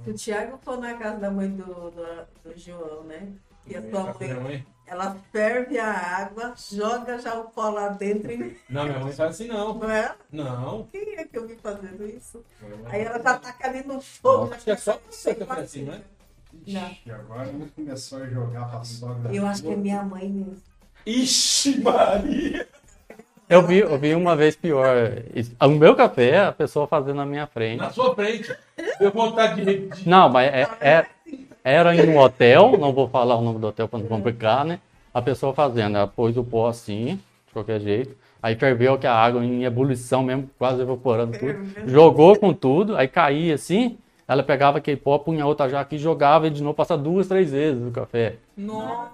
O 0.07 0.14
Thiago 0.14 0.57
for 0.61 0.77
na 0.80 0.94
casa 0.95 1.18
da 1.18 1.31
mãe 1.31 1.49
do, 1.49 1.65
do, 1.65 2.27
do 2.44 2.57
João, 2.57 3.03
né? 3.03 3.27
E 3.68 3.76
a 3.76 3.81
sua 3.81 4.14
Minha 4.19 4.34
mãe, 4.36 4.44
mãe- 4.44 4.68
ela 4.88 5.15
ferve 5.31 5.77
a 5.77 5.91
água, 5.91 6.53
joga 6.72 7.19
já 7.19 7.40
o 7.40 7.49
pó 7.52 7.69
lá 7.69 7.90
dentro 7.90 8.31
e 8.31 8.57
Não, 8.69 8.86
minha 8.86 8.99
mãe 8.99 9.11
faz 9.14 9.31
assim 9.36 9.48
não. 9.48 9.76
não 9.76 9.90
é? 9.90 10.15
Não. 10.31 10.88
Quem 10.91 11.15
é 11.18 11.23
que 11.26 11.38
eu 11.38 11.48
vi 11.48 11.56
fazendo 11.57 12.06
isso? 12.07 12.44
Aí 12.86 13.02
ela 13.03 13.22
já 13.22 13.38
taca 13.38 13.68
ali 13.68 13.84
no 13.86 14.02
fogo. 14.02 14.53
Acho 14.53 14.64
que 14.64 14.72
é 14.72 14.77
só 14.77 14.99
você 15.10 15.36
que 15.36 15.45
faz 15.45 15.64
assim, 15.65 15.84
né? 15.84 16.02
Não. 16.65 16.95
E 17.06 17.11
agora 17.11 17.52
começou 17.76 18.23
a 18.23 18.26
jogar 18.27 18.69
pra 18.69 18.84
sogra. 18.84 19.34
Eu 19.34 19.45
acho 19.45 19.61
que 19.61 19.69
é 19.72 19.76
minha 19.76 20.02
mãe 20.03 20.27
mesmo. 20.27 20.57
Ixi, 21.06 21.80
Maria! 21.81 22.68
Eu 23.49 23.65
vi, 23.65 23.80
eu 23.80 23.97
vi 23.97 24.13
uma 24.13 24.35
vez 24.35 24.55
pior. 24.55 24.95
O 25.61 25.69
meu 25.69 25.95
café, 25.95 26.38
a 26.45 26.51
pessoa 26.51 26.85
fazendo 26.85 27.15
na 27.15 27.26
minha 27.26 27.47
frente. 27.47 27.80
Na 27.80 27.89
sua 27.89 28.13
frente. 28.13 28.55
Deu 28.99 29.11
vontade 29.11 29.65
de. 29.65 29.88
de- 29.88 30.07
Não, 30.07 30.30
mas 30.30 30.53
é- 30.53 30.67
é- 30.80 31.05
era 31.63 31.95
em 31.95 32.07
um 32.09 32.17
hotel, 32.19 32.77
não 32.77 32.93
vou 32.93 33.07
falar 33.09 33.35
o 33.35 33.41
nome 33.41 33.57
do 33.59 33.67
hotel 33.67 33.88
para 33.88 33.99
não 33.99 34.05
complicar, 34.07 34.63
né? 34.63 34.80
A 35.11 35.21
pessoa 35.21 35.53
fazendo, 35.53 35.97
ela 35.97 36.07
pôs 36.07 36.38
o 36.38 36.43
pó 36.43 36.67
assim, 36.67 37.15
de 37.47 37.53
qualquer 37.53 37.80
jeito. 37.81 38.15
Aí 38.41 38.55
ferveu 38.55 38.97
que 38.97 39.07
a 39.07 39.13
água 39.13 39.43
em 39.43 39.63
ebulição 39.65 40.21
mesmo, 40.23 40.49
quase 40.57 40.81
evaporando 40.81 41.38
tudo. 41.38 41.89
Jogou 41.89 42.38
com 42.38 42.53
tudo, 42.53 42.95
aí 42.95 43.07
caía 43.07 43.55
assim. 43.55 43.97
Ela 44.27 44.43
pegava 44.43 44.77
aquele 44.77 44.95
pó, 44.95 45.17
punha 45.17 45.45
outra 45.45 45.67
jaca 45.67 45.95
e 45.95 45.97
jogava 45.97 46.45
e 46.47 46.49
de 46.51 46.61
novo 46.61 46.76
passa 46.76 46.95
duas, 46.95 47.27
três 47.27 47.51
vezes 47.51 47.85
o 47.85 47.89
café. 47.91 48.35
Nossa! 48.55 49.09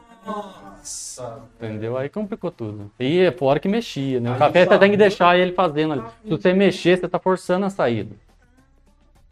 Entendeu? 1.57 1.97
Aí 1.97 2.09
complicou 2.09 2.51
tudo. 2.51 2.91
E 2.99 3.19
é 3.19 3.31
fora 3.31 3.59
que 3.59 3.67
mexia, 3.67 4.19
né? 4.19 4.33
O 4.33 4.37
café 4.37 4.65
você 4.65 4.77
tem 4.77 4.91
que 4.91 4.97
deixar 4.97 5.37
ele 5.37 5.51
fazendo 5.53 5.93
ali. 5.93 6.03
Se 6.23 6.29
você 6.29 6.53
mexer, 6.53 6.97
você 6.97 7.07
tá 7.07 7.19
forçando 7.19 7.65
a 7.65 7.69
saída. 7.69 8.15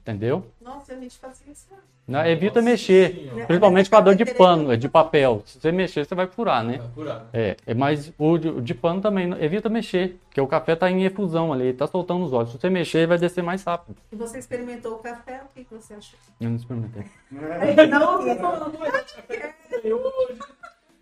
Entendeu? 0.01 0.45
Nossa, 0.61 0.93
a 0.93 0.97
gente 0.97 1.17
fazia 1.17 1.51
isso. 1.51 1.67
Não, 2.05 2.25
evita 2.25 2.59
Nossa 2.59 2.69
mexer. 2.71 3.15
Senhora. 3.15 3.45
Principalmente 3.45 3.89
com 3.89 3.95
a 3.95 4.01
dor 4.01 4.15
de 4.15 4.25
pano, 4.25 4.75
de 4.75 4.89
papel. 4.89 5.41
Se 5.45 5.57
você 5.57 5.71
mexer, 5.71 6.05
você 6.05 6.13
vai 6.13 6.27
furar, 6.27 6.61
né? 6.61 6.80
Tá 6.80 6.84
curado. 6.93 7.27
É, 7.31 7.55
é, 7.65 7.73
mas 7.73 8.11
o 8.17 8.38
de, 8.38 8.49
o 8.49 8.61
de 8.61 8.73
pano 8.73 8.99
também, 8.99 9.25
não- 9.25 9.41
evita 9.41 9.69
mexer, 9.69 10.19
porque 10.25 10.41
o 10.41 10.47
café 10.47 10.75
tá 10.75 10.91
em 10.91 11.05
efusão 11.05 11.53
ali, 11.53 11.71
tá 11.71 11.88
soltando 11.88 12.25
os 12.25 12.34
óleos. 12.34 12.51
Se 12.51 12.59
você 12.59 12.69
mexer, 12.69 12.97
ele 12.99 13.07
vai 13.07 13.17
descer 13.17 13.41
mais 13.41 13.63
rápido. 13.63 13.95
E 14.11 14.17
você 14.17 14.38
experimentou 14.38 14.95
o 14.95 14.97
café, 14.99 15.43
o 15.45 15.53
que 15.55 15.65
você 15.71 15.93
achou? 15.93 16.19
Eu 16.41 16.49
não 16.49 16.57
experimentei. 16.57 17.05
Não, 17.89 18.21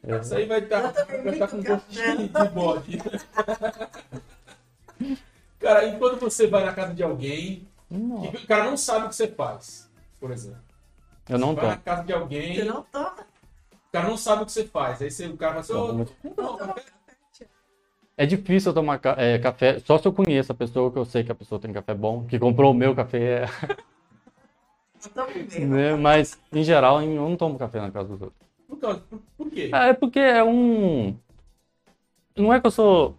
É. 0.03 0.17
Isso 0.17 0.35
aí 0.35 0.45
vai 0.45 0.59
estar 0.59 0.93
Eu 1.09 1.23
vai 1.23 1.37
tá 1.37 1.47
com 1.47 1.61
gosto 1.61 1.89
de, 1.89 2.27
de 2.27 2.49
bode. 2.49 2.97
Cara, 5.59 5.85
e 5.85 5.97
quando 5.99 6.19
você 6.19 6.47
vai 6.47 6.65
na 6.65 6.73
casa 6.73 6.93
de 6.93 7.03
alguém, 7.03 7.67
que 8.31 8.37
o 8.37 8.47
cara 8.47 8.63
não 8.65 8.75
sabe 8.75 9.05
o 9.05 9.09
que 9.09 9.15
você 9.15 9.27
faz, 9.27 9.87
por 10.19 10.31
exemplo. 10.31 10.59
eu 11.29 11.37
não 11.37 11.49
Você 11.49 11.61
vai 11.61 11.67
na 11.67 11.77
casa 11.77 12.03
de 12.03 12.13
alguém, 12.13 12.55
você 12.55 12.63
não 12.63 12.81
toma. 12.83 13.13
o 13.71 13.91
cara 13.91 14.07
não 14.07 14.17
sabe 14.17 14.41
o 14.41 14.45
que 14.45 14.51
você 14.51 14.65
faz. 14.65 15.01
Aí 15.01 15.11
você, 15.11 15.27
o 15.27 15.37
cara 15.37 15.61
fala 15.61 16.03
assim, 16.03 16.33
café. 16.35 16.81
É 18.17 18.25
difícil 18.25 18.71
eu 18.71 18.75
tomar 18.75 18.99
é, 19.17 19.37
café, 19.39 19.79
só 19.79 19.97
se 19.97 20.07
eu 20.07 20.13
conheço 20.13 20.51
a 20.51 20.55
pessoa, 20.55 20.91
que 20.91 20.97
eu 20.97 21.05
sei 21.05 21.23
que 21.23 21.31
a 21.31 21.35
pessoa 21.35 21.61
tem 21.61 21.71
café 21.71 21.93
bom, 21.93 22.25
que 22.25 22.39
comprou 22.39 22.71
o 22.71 22.75
meu 22.75 22.95
café, 22.95 23.45
mesmo. 25.35 25.75
né? 25.75 25.95
Mas, 25.95 26.37
em 26.51 26.63
geral, 26.63 27.01
eu 27.01 27.09
não 27.09 27.35
tomo 27.35 27.57
café 27.57 27.81
na 27.81 27.91
casa 27.91 28.09
dos 28.09 28.21
outros. 28.21 28.50
Por, 28.71 28.79
causa- 28.79 29.01
por, 29.09 29.19
por 29.37 29.49
quê? 29.51 29.69
É 29.73 29.91
porque 29.91 30.17
é 30.17 30.41
um. 30.41 31.13
Não 32.37 32.53
é 32.53 32.61
que 32.61 32.65
eu 32.67 32.71
sou. 32.71 33.17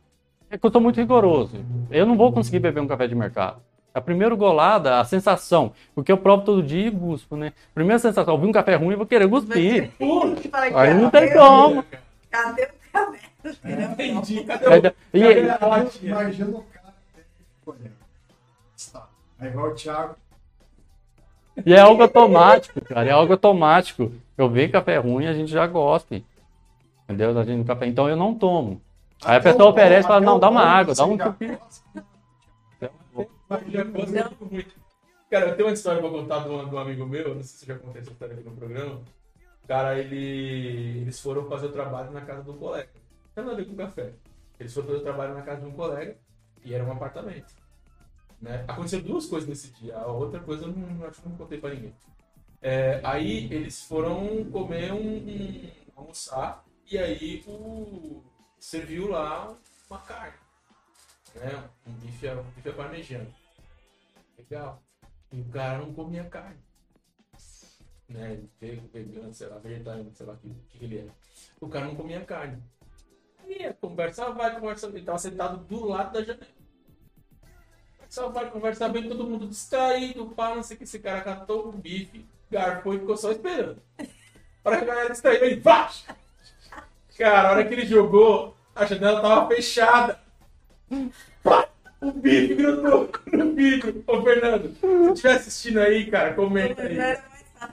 É 0.48 0.56
que 0.56 0.64
eu 0.66 0.72
sou 0.72 0.80
muito 0.80 0.96
rigoroso. 0.98 1.62
Eu 1.90 2.06
não 2.06 2.16
vou 2.16 2.32
conseguir 2.32 2.58
beber 2.58 2.80
um 2.80 2.86
café 2.86 3.06
de 3.06 3.14
mercado. 3.14 3.60
A 3.92 4.00
primeira 4.00 4.34
golada, 4.34 4.98
a 4.98 5.04
sensação, 5.04 5.72
porque 5.94 6.10
eu 6.10 6.16
provo 6.16 6.42
todo 6.42 6.62
dia 6.62 6.86
e 6.86 6.90
busco, 6.90 7.36
né? 7.36 7.52
Primeira 7.74 7.98
sensação, 7.98 8.32
eu 8.32 8.40
vi 8.40 8.46
um 8.46 8.52
café 8.52 8.76
ruim, 8.76 8.92
eu 8.92 8.96
vou 8.96 9.06
querer 9.06 9.28
cuspir. 9.28 9.90
Aí 10.74 10.94
não 10.94 11.10
tem 11.10 11.30
como. 11.34 11.84
Cadê 12.30 12.62
o 12.62 12.90
café? 12.90 13.18
Entendi. 13.62 14.44
Cadê 14.44 14.94
Aí 15.12 15.46
o... 15.46 16.06
Imagina 16.06 16.50
o 16.56 16.62
cara. 16.72 16.94
Está. 18.74 19.06
Aí 19.38 19.50
vai 19.50 19.68
o 19.70 19.74
Thiago. 19.74 20.16
e 21.66 21.74
é 21.74 21.80
algo 21.80 22.02
automático, 22.02 22.80
cara. 22.82 23.06
É 23.10 23.12
algo 23.12 23.32
automático. 23.34 24.10
Eu 24.36 24.48
vejo 24.48 24.72
café 24.72 24.98
ruim, 24.98 25.26
a 25.26 25.34
gente 25.34 25.50
já 25.50 25.66
gosta. 25.66 26.20
Entendeu? 27.04 27.38
A 27.38 27.44
gente, 27.44 27.66
café, 27.66 27.86
então 27.86 28.08
eu 28.08 28.16
não 28.16 28.34
tomo. 28.34 28.80
Aí 29.24 29.36
a 29.36 29.40
pessoa 29.40 29.70
oferece 29.70 30.06
e 30.06 30.08
fala, 30.08 30.20
não, 30.20 30.38
dá 30.38 30.48
uma 30.48 30.62
água, 30.62 30.94
dá 30.94 31.04
você 31.04 31.12
um 31.12 31.18
já 31.18 31.24
chupi. 31.26 31.46
gosta. 31.48 32.04
Eu 33.50 33.70
já 33.70 33.84
gosto 33.84 34.46
muito. 34.50 34.82
Cara, 35.30 35.46
eu 35.46 35.56
tenho 35.56 35.68
uma 35.68 35.74
história 35.74 36.00
pra 36.00 36.10
contar 36.10 36.40
de 36.40 36.48
um, 36.50 36.78
amigo 36.78 37.06
meu, 37.06 37.34
não 37.34 37.42
sei 37.42 37.60
se 37.60 37.66
já 37.66 37.78
contei 37.78 38.02
essa 38.02 38.10
história 38.10 38.34
aqui 38.34 38.44
no 38.44 38.56
programa. 38.56 39.00
Cara, 39.66 39.98
ele, 39.98 41.00
eles 41.00 41.20
foram 41.20 41.48
fazer 41.48 41.66
o 41.66 41.72
trabalho 41.72 42.10
na 42.10 42.20
casa 42.20 42.42
de 42.42 42.50
um 42.50 42.58
colega. 42.58 42.88
Não 42.94 43.34
tem 43.34 43.44
nada 43.44 43.56
a 43.56 43.56
ver 43.56 43.70
com 43.70 43.76
café. 43.76 44.12
Eles 44.58 44.74
foram 44.74 44.88
fazer 44.88 44.98
o 44.98 45.02
trabalho 45.02 45.34
na 45.34 45.42
casa 45.42 45.60
de 45.62 45.66
um 45.68 45.72
colega 45.72 46.16
e 46.64 46.74
era 46.74 46.84
um 46.84 46.92
apartamento. 46.92 47.54
Né? 48.40 48.64
Aconteceu 48.66 49.00
duas 49.00 49.26
coisas 49.26 49.48
nesse 49.48 49.70
dia. 49.72 49.96
A 49.96 50.06
outra 50.06 50.40
coisa 50.40 50.64
eu 50.64 50.72
não, 50.72 51.06
acho 51.06 51.22
que 51.22 51.28
não 51.28 51.36
contei 51.36 51.58
pra 51.58 51.70
ninguém. 51.70 51.94
É, 52.62 53.00
aí 53.02 53.52
eles 53.52 53.82
foram 53.82 54.44
comer 54.50 54.92
um, 54.92 55.16
um- 55.16 55.70
almoçar 55.96 56.64
e 56.90 56.96
aí 56.96 57.42
o 57.46 58.22
serviu 58.58 59.08
lá 59.08 59.56
uma 59.90 59.98
carne, 60.00 60.38
né? 61.34 61.68
Um 61.86 61.92
bife, 61.94 62.28
um 62.28 62.42
bife 62.54 62.68
à 62.68 62.72
parmegiana. 62.72 63.28
Legal. 64.38 64.80
E 65.32 65.40
o 65.40 65.44
cara 65.46 65.78
não 65.78 65.92
comia 65.92 66.24
carne. 66.24 66.60
Né? 68.08 68.32
Ele 68.34 68.50
veio 68.60 68.88
vegano, 68.92 69.32
sei 69.34 69.48
lá, 69.48 69.58
vegetariano, 69.58 70.12
sei 70.14 70.26
lá 70.26 70.34
o 70.34 70.36
que, 70.36 70.54
que 70.78 70.84
ele 70.84 70.98
era. 70.98 71.10
O 71.60 71.68
cara 71.68 71.86
não 71.86 71.96
comia 71.96 72.24
carne. 72.24 72.62
Aí 73.38 73.72
conversa 73.80 74.30
vai, 74.30 74.54
conversa 74.60 74.86
Ele 74.86 75.02
tava 75.02 75.18
sentado 75.18 75.64
do 75.64 75.84
lado 75.86 76.12
da 76.12 76.22
janela. 76.22 76.46
Só 78.08 78.28
vai 78.28 78.50
conversar 78.50 78.90
bem, 78.90 79.08
todo 79.08 79.26
mundo 79.26 79.48
distraído, 79.48 80.26
pá, 80.30 80.54
não 80.54 80.62
sei 80.62 80.76
que. 80.76 80.84
Esse 80.84 80.98
cara 80.98 81.22
catou 81.22 81.70
o 81.70 81.72
bife, 81.72 82.26
garfou 82.56 82.94
e 82.94 82.98
ficou 83.00 83.16
só 83.16 83.32
esperando. 83.32 83.78
A 83.98 84.68
hora 84.68 84.76
que 84.78 84.84
a 84.84 84.86
galera 84.86 85.10
distraiu, 85.10 85.44
ele 85.44 85.56
baixo. 85.56 86.04
Cara, 87.18 87.48
a 87.48 87.52
hora 87.52 87.64
que 87.64 87.74
ele 87.74 87.86
jogou, 87.86 88.54
a 88.74 88.84
janela 88.86 89.20
tava 89.20 89.48
fechada. 89.48 90.18
Pá, 91.42 91.66
o 92.00 92.12
bife 92.12 92.54
grudou 92.54 93.10
no 93.32 93.54
vidro. 93.54 94.04
Ô, 94.06 94.22
Fernando, 94.22 94.74
se 94.78 94.86
estiver 95.12 95.32
assistindo 95.34 95.80
aí, 95.80 96.10
cara, 96.10 96.34
comenta 96.34 96.82
aí. 96.82 96.98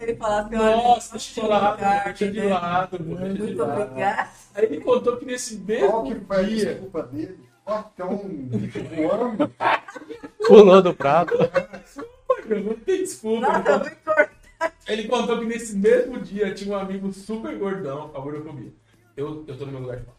Ele 0.01 0.17
Nossa, 0.19 1.11
deixa 1.13 1.41
de 1.41 1.47
lado, 1.47 1.71
lugar, 1.77 2.03
deixa 2.05 2.31
de 2.31 2.39
né? 2.41 2.47
lado, 2.53 2.99
deixa 2.99 3.33
de 3.33 3.39
Muito 3.41 3.57
lado. 3.65 3.81
obrigada. 3.81 4.29
Aí 4.55 4.65
ele 4.65 4.81
contou 4.81 5.17
que 5.17 5.25
nesse 5.25 5.57
Qual 5.57 6.03
mesmo 6.05 6.19
que 6.21 6.25
foi 6.25 6.37
a 6.37 6.43
dia. 6.43 6.65
desculpa 6.73 7.03
dele? 7.03 7.39
Portão 7.65 8.17
voando. 8.95 9.51
Pulou 10.47 10.81
do 10.81 10.93
prato. 10.93 11.33
Não 12.47 12.73
tem 12.75 12.97
desculpa. 13.03 13.47
Nossa, 13.47 13.59
contou- 13.63 13.79
muito 13.79 13.93
importante. 13.93 14.38
Ele 14.89 15.07
contou 15.07 15.39
que 15.39 15.45
nesse 15.45 15.75
mesmo 15.77 16.19
dia 16.19 16.53
tinha 16.53 16.75
um 16.75 16.79
amigo 16.79 17.13
super 17.13 17.55
gordão, 17.59 18.11
a 18.15 18.19
gordofobia. 18.19 18.73
Eu, 19.15 19.45
eu 19.47 19.57
tô 19.57 19.65
no 19.65 19.71
meu 19.71 19.81
lugar 19.81 19.97
de 19.97 20.05
fala. 20.05 20.17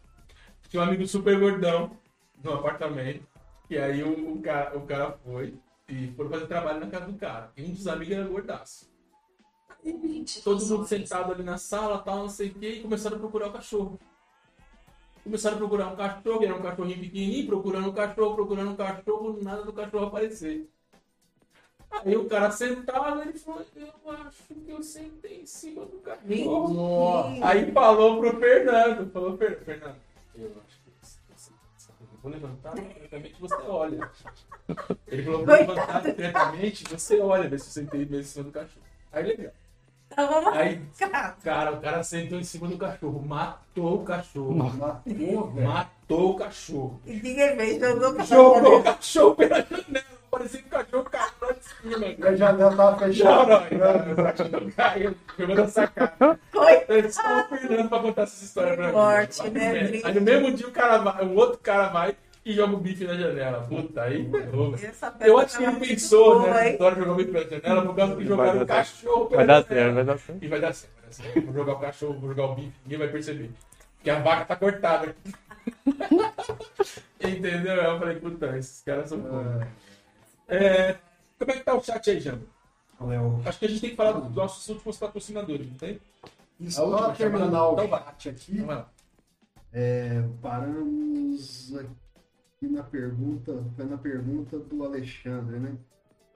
Tinha 0.69 0.83
um 0.83 0.87
amigo 0.87 1.07
super 1.09 1.41
gordão 1.41 1.97
no 2.43 2.55
apartamento. 2.55 3.27
E 3.69 3.77
aí 3.77 4.03
o, 4.05 4.35
o 4.35 4.41
cara, 4.41 4.79
o 4.79 4.83
cara 4.83 5.19
foi. 5.25 5.55
e 5.89 6.13
foram 6.13 6.31
fazer 6.31 6.47
trabalho 6.47 6.79
na 6.79 6.87
casa 6.87 7.07
do 7.07 7.19
cara. 7.19 7.51
E 7.57 7.65
um 7.65 7.73
dos 7.73 7.89
amigos 7.89 8.15
era 8.15 8.29
gordaço. 8.29 8.89
Todo 10.45 10.65
mundo 10.65 10.87
sentado 10.87 11.33
ali 11.33 11.43
na 11.43 11.59
sala, 11.59 11.99
tal, 11.99 12.19
não 12.19 12.29
sei 12.29 12.49
o 12.49 12.55
quê, 12.55 12.75
e 12.75 12.83
começaram 12.83 13.17
a 13.17 13.19
procurar 13.19 13.49
o 13.49 13.53
cachorro. 13.53 13.99
Começaram 15.25 15.57
a 15.57 15.59
procurar 15.59 15.89
um 15.89 15.97
cachorro, 15.97 16.45
era 16.45 16.55
um 16.55 16.63
cachorrinho 16.63 17.01
pequenininho, 17.01 17.47
procurando 17.47 17.89
um 17.89 17.93
cachorro, 17.93 18.35
procurando 18.37 18.71
um 18.71 18.77
cachorro, 18.77 19.39
nada 19.43 19.65
do 19.65 19.73
cachorro 19.73 20.07
aparecer. 20.07 20.69
Aí 21.93 22.17
o 22.17 22.29
cara 22.29 22.51
sentado, 22.51 23.21
ele 23.23 23.33
falou, 23.39 23.63
eu 23.77 23.89
acho 24.13 24.43
que 24.55 24.71
eu 24.71 24.83
sentei 24.83 25.41
em 25.43 25.47
cima 25.47 25.85
do 25.85 25.99
cachorro. 25.99 27.45
Aí 27.45 27.71
falou 27.73 28.21
pro 28.21 28.39
Fernando, 28.39 29.11
falou, 29.11 29.37
"Fer- 29.37 29.61
Fernando, 29.65 29.97
eu 30.37 30.47
acho 30.67 30.79
que 30.85 30.91
você, 31.03 31.19
você, 31.37 31.51
eu 31.91 32.19
vou 32.23 32.31
levantar 32.33 32.75
discretamente, 32.75 33.35
você 33.41 33.55
olha. 33.67 34.11
Ele 35.09 35.23
falou, 35.25 35.45
vou 35.45 35.55
levantar 35.57 36.03
discretamente, 36.03 36.85
você 36.85 37.21
olha, 37.21 37.49
ver 37.49 37.59
se 37.61 37.67
eu 37.67 37.73
sentei 37.85 38.01
mesmo 38.01 38.17
em 38.21 38.23
cima 38.25 38.45
do 38.45 38.53
cachorro. 38.53 38.87
Aí 39.13 39.23
legal. 39.25 39.53
Aí, 40.55 40.81
cara, 41.43 41.73
o 41.73 41.81
cara 41.81 42.03
sentou 42.03 42.39
em 42.39 42.45
cima 42.45 42.67
do 42.69 42.77
cachorro, 42.79 43.21
matou 43.23 44.01
o 44.01 44.05
cachorro. 44.05 44.55
Matou. 44.55 45.51
Matou 45.53 46.31
o 46.31 46.37
cachorro. 46.37 47.01
E 47.07 47.13
ninguém 47.15 47.57
veio, 47.57 47.79
jogou 47.81 48.15
pra 48.15 48.25
Jogou 48.25 48.79
o 48.79 48.83
cachorro 48.83 49.35
pela 49.37 49.61
janela. 49.63 50.05
Parecia 50.31 50.61
que 50.63 50.67
o 50.69 50.71
cachorro 50.71 51.05
caiu 51.05 51.30
E 51.85 52.25
a 52.27 52.35
janela 52.35 52.77
tava 52.77 52.91
Não, 52.93 52.99
fechada. 52.99 53.61
não, 53.71 54.13
o 54.13 54.17
cachorro 54.17 54.73
caiu. 54.77 55.15
Jogou 55.39 55.55
na 55.57 55.69
sacada. 55.69 56.41
Coitado. 56.53 56.93
Eles 56.93 57.17
estão 57.17 57.41
o 57.41 57.45
Fernando 57.45 57.89
pra 57.89 57.99
contar 58.01 58.23
essa 58.23 58.45
história 58.45 58.75
pra 58.77 58.87
mim. 58.89 58.93
Morte, 58.93 59.43
Aí, 59.43 59.51
né? 59.51 60.01
Aí 60.05 60.15
no 60.15 60.21
mesmo 60.21 60.53
dia 60.53 60.69
o 60.69 60.73
cara 60.73 60.99
vai, 60.99 61.25
o 61.25 61.35
outro 61.35 61.59
cara 61.59 61.89
vai 61.89 62.17
e 62.45 62.53
joga 62.53 62.75
o 62.75 62.79
bife 62.79 63.05
na 63.05 63.15
janela. 63.15 63.67
Puta, 63.69 64.03
aí 64.03 64.31
ferrou, 64.31 64.67
Eu 64.67 64.73
peça 64.73 65.07
acho 65.45 65.59
que 65.59 65.65
ele 65.65 65.77
pensou, 65.87 66.41
boa, 66.41 66.55
né? 66.55 66.77
Na 66.79 66.85
hora 66.85 66.95
de 66.95 67.01
jogar 67.01 67.13
o 67.13 67.17
bife 67.17 67.33
pela 67.33 67.49
janela, 67.49 67.83
por 67.87 67.97
causa 67.97 68.17
que 68.17 68.25
jogaram 68.25 68.61
o 68.61 68.65
dar 68.65 68.77
cachorro 68.77 69.27
pela 69.27 69.37
Vai 69.39 69.47
dar 69.47 69.65
certo, 69.67 69.95
vai 69.95 70.05
dar 70.05 70.19
certo. 70.19 70.45
E 70.45 70.49
vai 70.49 70.61
dar 70.61 70.75
certo, 70.75 70.93
dar. 71.35 71.43
Vou 71.43 71.55
jogar 71.55 71.73
o 71.73 71.79
cachorro, 71.81 72.19
vou 72.21 72.29
jogar 72.31 72.45
o 72.45 72.55
bife, 72.55 72.73
ninguém 72.85 72.99
vai 72.99 73.09
perceber. 73.09 73.51
Porque 73.97 74.11
a 74.11 74.19
vaca 74.19 74.45
tá 74.45 74.57
cortada. 74.57 75.15
Entendeu? 77.23 77.75
Eu 77.75 77.99
falei, 77.99 78.17
puta, 78.17 78.57
esses 78.57 78.83
caras 78.83 79.09
são 79.11 79.19
bons. 79.19 79.67
É, 80.49 80.97
como 81.41 81.53
é 81.53 81.57
que 81.57 81.65
tá 81.65 81.75
o 81.75 81.83
chat 81.83 82.11
aí, 82.11 82.21
Jambo? 82.21 82.47
Léo, 83.01 83.41
Acho 83.47 83.59
que 83.59 83.65
a 83.65 83.69
gente 83.69 83.81
tem 83.81 83.91
que 83.91 83.97
falar 83.97 84.13
dos 84.13 84.35
nossos 84.35 84.69
últimos 84.69 84.99
patrocinadores, 84.99 85.67
não 85.67 85.75
tem? 85.75 85.99
Isso, 86.61 86.83
última 86.83 86.99
só 86.99 87.13
terminar 87.13 87.47
chamada. 87.47 87.85
o 87.85 87.89
chat 87.99 88.29
aqui. 88.29 88.59
Então. 88.59 88.85
É, 89.73 90.23
paramos 90.43 91.75
aqui 91.77 92.69
na 92.69 92.83
pergunta, 92.83 93.65
foi 93.75 93.85
na 93.87 93.97
pergunta 93.97 94.59
do 94.59 94.85
Alexandre, 94.85 95.59
né? 95.59 95.77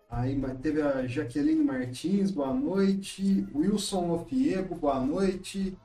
Aí 0.08 0.40
teve 0.62 0.80
a 0.80 1.06
Jaqueline 1.06 1.62
Martins, 1.62 2.30
boa 2.30 2.54
noite. 2.54 3.46
Wilson 3.54 4.10
Ofiego, 4.12 4.74
boa 4.76 5.00
noite. 5.00 5.76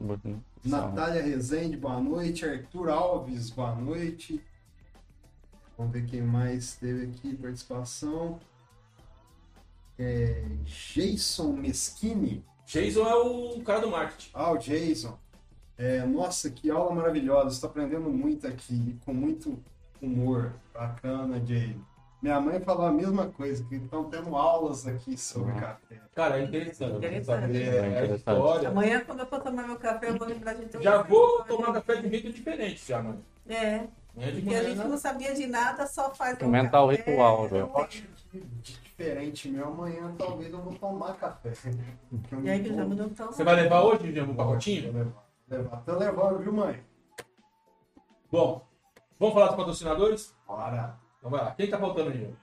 Natália 0.63 1.21
Rezende, 1.21 1.75
boa 1.75 1.99
noite. 1.99 2.45
Arthur 2.45 2.89
Alves, 2.89 3.49
boa 3.49 3.75
noite. 3.75 4.41
Vamos 5.77 5.91
ver 5.93 6.05
quem 6.05 6.21
mais 6.21 6.75
teve 6.75 7.05
aqui 7.05 7.35
participação. 7.35 8.39
É, 9.99 10.41
Jason 10.63 11.51
Meschini. 11.53 12.43
Jason 12.65 13.05
é 13.07 13.15
o 13.15 13.61
cara 13.63 13.81
do 13.81 13.89
marketing. 13.91 14.30
Ah, 14.34 14.51
o 14.51 14.57
Jason. 14.57 15.17
É, 15.77 16.05
nossa, 16.05 16.49
que 16.49 16.69
aula 16.71 16.93
maravilhosa. 16.95 17.49
Estou 17.49 17.69
aprendendo 17.69 18.09
muito 18.09 18.47
aqui, 18.47 18.97
com 19.05 19.13
muito 19.13 19.59
humor. 20.01 20.53
Bacana, 20.73 21.41
Jay. 21.45 21.76
Minha 22.21 22.39
mãe 22.41 22.59
falou 22.59 22.85
a 22.85 22.91
mesma 22.91 23.27
coisa, 23.27 23.63
que 23.63 23.76
estão 23.76 24.09
tendo 24.09 24.35
aulas 24.35 24.85
aqui 24.88 25.17
sobre 25.17 25.51
Ah. 25.53 25.61
café. 25.61 26.01
Cara, 26.13 26.39
é 26.39 26.43
interessante. 26.43 26.97
Interessante. 26.97 27.41
Saber 27.41 27.61
É 27.63 27.80
a 27.80 27.88
interessante. 27.88 28.17
história. 28.17 28.69
Amanhã, 28.69 29.03
quando 29.05 29.19
eu 29.21 29.26
for 29.26 29.41
tomar 29.41 29.67
meu 29.67 29.77
café, 29.77 30.09
eu 30.09 30.17
vou 30.17 30.27
lembrar 30.27 30.53
de 30.53 30.65
ter 30.65 30.81
Já 30.81 31.01
um 31.01 31.03
vou 31.07 31.38
café. 31.39 31.49
tomar 31.49 31.73
café 31.73 31.95
de 32.01 32.07
um 32.07 32.09
jeito 32.09 32.31
diferente 32.34 32.85
já, 32.85 33.01
mano. 33.01 33.23
É, 33.47 33.88
porque 34.13 34.53
a 34.53 34.63
gente 34.63 34.77
né? 34.77 34.84
não 34.84 34.97
sabia 34.97 35.34
de 35.34 35.47
nada, 35.47 35.88
só 35.88 36.13
faz 36.13 36.31
um 36.31 36.34
Experimentar 36.34 36.84
o 36.85 36.89
café. 36.89 37.09
ritual, 37.11 37.49
já. 37.49 37.57
Eu 37.57 37.77
acho 37.77 38.03
que 38.31 38.39
de 38.61 38.89
diferente 38.99 39.49
meu, 39.49 39.67
amanhã 39.67 40.13
talvez 40.17 40.51
eu 40.51 40.61
vou 40.61 40.73
tomar 40.76 41.13
café. 41.15 41.53
E 42.43 42.49
aí 42.49 42.61
que 42.61 42.76
já 42.76 42.85
mudou. 42.85 43.07
Você 43.09 43.43
vai 43.45 43.55
levar 43.55 43.81
hoje, 43.84 44.11
Jambo, 44.13 44.34
um 44.34 44.35
Vou 44.35 44.45
pacotinho? 44.45 44.91
levar. 44.91 45.26
Levar. 45.47 45.77
Tô 45.85 45.97
levando, 45.97 46.39
viu, 46.39 46.51
mãe? 46.53 46.84
Bom, 48.30 48.67
vamos 49.17 49.34
falar 49.34 49.47
dos 49.47 49.55
patrocinadores? 49.55 50.35
Bora. 50.45 50.99
Então 51.17 51.31
vai 51.31 51.41
lá. 51.45 51.51
Quem 51.51 51.69
tá 51.69 51.80
faltando 51.80 52.09
aí? 52.11 52.35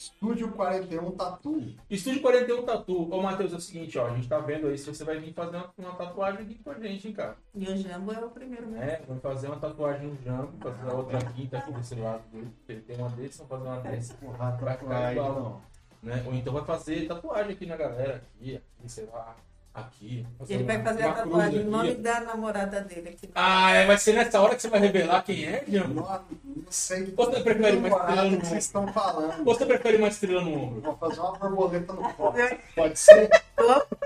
Estúdio 0.00 0.50
41 0.52 1.10
Tatu. 1.10 1.74
Estúdio 1.90 2.22
41 2.22 2.62
Tatu. 2.62 3.14
Ô, 3.14 3.20
Matheus, 3.20 3.52
é 3.52 3.56
o 3.56 3.60
seguinte, 3.60 3.98
ó. 3.98 4.06
A 4.06 4.14
gente 4.14 4.26
tá 4.26 4.38
vendo 4.38 4.68
aí 4.68 4.78
se 4.78 4.86
você 4.86 5.04
vai 5.04 5.18
vir 5.18 5.34
fazer 5.34 5.58
uma, 5.58 5.70
uma 5.76 5.94
tatuagem 5.94 6.40
aqui 6.40 6.54
com 6.54 6.70
a 6.70 6.74
gente, 6.78 7.08
hein, 7.08 7.12
cara. 7.12 7.36
E 7.54 7.68
o 7.68 7.76
Jambo 7.76 8.10
é 8.10 8.24
o 8.24 8.30
primeiro 8.30 8.66
mesmo. 8.66 8.82
É, 8.82 9.02
vamos 9.06 9.22
fazer 9.22 9.48
uma 9.48 9.58
tatuagem 9.58 10.06
no 10.08 10.16
Jambo, 10.24 10.52
fazer 10.58 10.90
a 10.90 10.94
outra 10.94 11.18
quinta 11.18 11.58
aqui 11.58 11.70
desse 11.72 11.94
lado 11.96 12.22
dele. 12.32 12.50
Ele 12.66 12.80
tem 12.80 12.96
uma 12.96 13.10
desse, 13.10 13.42
vamos 13.42 13.50
fazer 13.50 13.68
uma 13.68 13.80
desse. 13.90 14.14
Porra, 14.14 14.38
Vai 14.38 14.52
ficar 14.56 14.76
tatuagem 14.76 15.12
igual. 15.12 15.34
não. 15.34 15.62
Né? 16.02 16.24
Ou 16.26 16.34
então 16.34 16.54
vai 16.54 16.64
fazer 16.64 17.06
tatuagem 17.06 17.52
aqui 17.52 17.66
na 17.66 17.76
galera, 17.76 18.24
aqui, 18.38 18.56
aqui, 18.56 18.88
sei 18.90 19.04
lá, 19.04 19.36
aqui. 19.74 20.26
Ele 20.48 20.64
vai 20.64 20.82
fazer 20.82 21.02
a 21.04 21.12
tatuagem 21.12 21.64
no 21.64 21.70
nome 21.70 21.94
da 21.94 22.20
namorada 22.20 22.80
dele 22.80 23.10
aqui. 23.10 23.30
Ah, 23.34 23.70
é, 23.72 23.86
vai 23.86 23.98
ser 23.98 24.14
nessa 24.14 24.40
hora 24.40 24.54
que 24.54 24.62
você 24.62 24.68
vai 24.68 24.80
revelar 24.80 25.22
quem 25.22 25.44
é, 25.44 25.64
Jambo? 25.68 25.94
Não, 25.94 26.02
não 26.02 26.64
sei 26.70 27.12
Você 27.16 27.40
prefere 27.40 27.76
uma 27.76 27.88
estrela 27.88 28.24
no 28.24 28.40
que 28.40 28.46
vocês 28.46 28.64
estão 28.64 28.92
falando. 28.92 29.38
Ou 29.38 29.54
você 29.54 29.66
prefere 29.66 29.96
uma 29.96 30.08
estrela 30.08 30.42
no 30.42 30.54
ombro? 30.54 30.80
Vou 30.80 30.96
fazer 30.96 31.20
uma 31.20 31.38
borboleta 31.38 31.92
no. 31.92 32.38
É. 32.38 32.58
Pode 32.74 32.98
ser? 32.98 33.30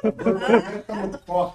Borboleta 0.03 0.95
no. 0.95 1.55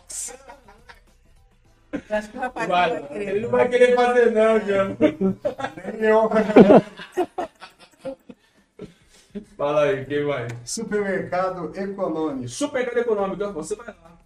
Eu 1.91 2.15
acho 2.15 2.29
que 2.29 2.37
o 2.37 2.41
rapaz 2.41 2.67
Vai, 2.67 2.89
não 2.93 2.99
vai 2.99 3.07
querer. 3.09 3.29
ele 3.29 3.39
não 3.39 3.49
vai 3.49 3.69
querer 3.69 3.95
fazer 3.95 4.31
não, 4.31 4.59
Jambo. 4.59 4.97
Nem 4.99 6.09
eu. 6.09 6.29
Fala 9.57 9.83
aí, 9.83 10.05
quem 10.05 10.25
vai? 10.25 10.47
Supermercado 10.65 11.75
Econômico. 11.77 12.49
Supermercado 12.49 12.97
Econômico, 12.99 13.53
você 13.53 13.75
vai 13.75 13.87
lá. 13.87 14.17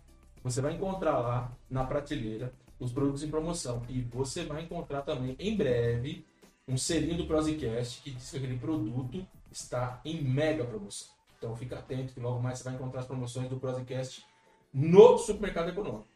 Você 0.44 0.62
vai 0.62 0.74
encontrar 0.74 1.20
lá 1.20 1.52
na 1.70 1.84
prateleira 1.86 2.54
os 2.80 2.92
produtos 2.92 3.24
em 3.24 3.30
promoção. 3.30 3.82
E 3.90 4.02
você 4.02 4.44
vai 4.44 4.64
encontrar 4.64 5.02
também 5.02 5.36
em 5.40 5.56
breve 5.56 6.26
um 6.68 6.78
selinho 6.78 7.18
do 7.18 7.26
Prosicast 7.26 8.02
que 8.02 8.12
diz 8.12 8.30
que 8.30 8.38
aquele 8.38 8.58
produto 8.58 9.26
está 9.52 10.02
em 10.04 10.22
mega 10.22 10.64
promoção. 10.64 11.08
Então 11.38 11.56
fica 11.56 11.78
atento 11.80 12.14
que 12.14 12.20
logo 12.20 12.42
mais 12.42 12.60
você 12.60 12.66
vai 12.66 12.74
encontrar 12.74 13.02
as 13.02 13.06
promoções 13.06 13.50
do 13.50 13.58
Prosicast 13.58 14.26
no 14.74 15.18
Supermercado 15.18 15.70
Econômico. 15.70 16.08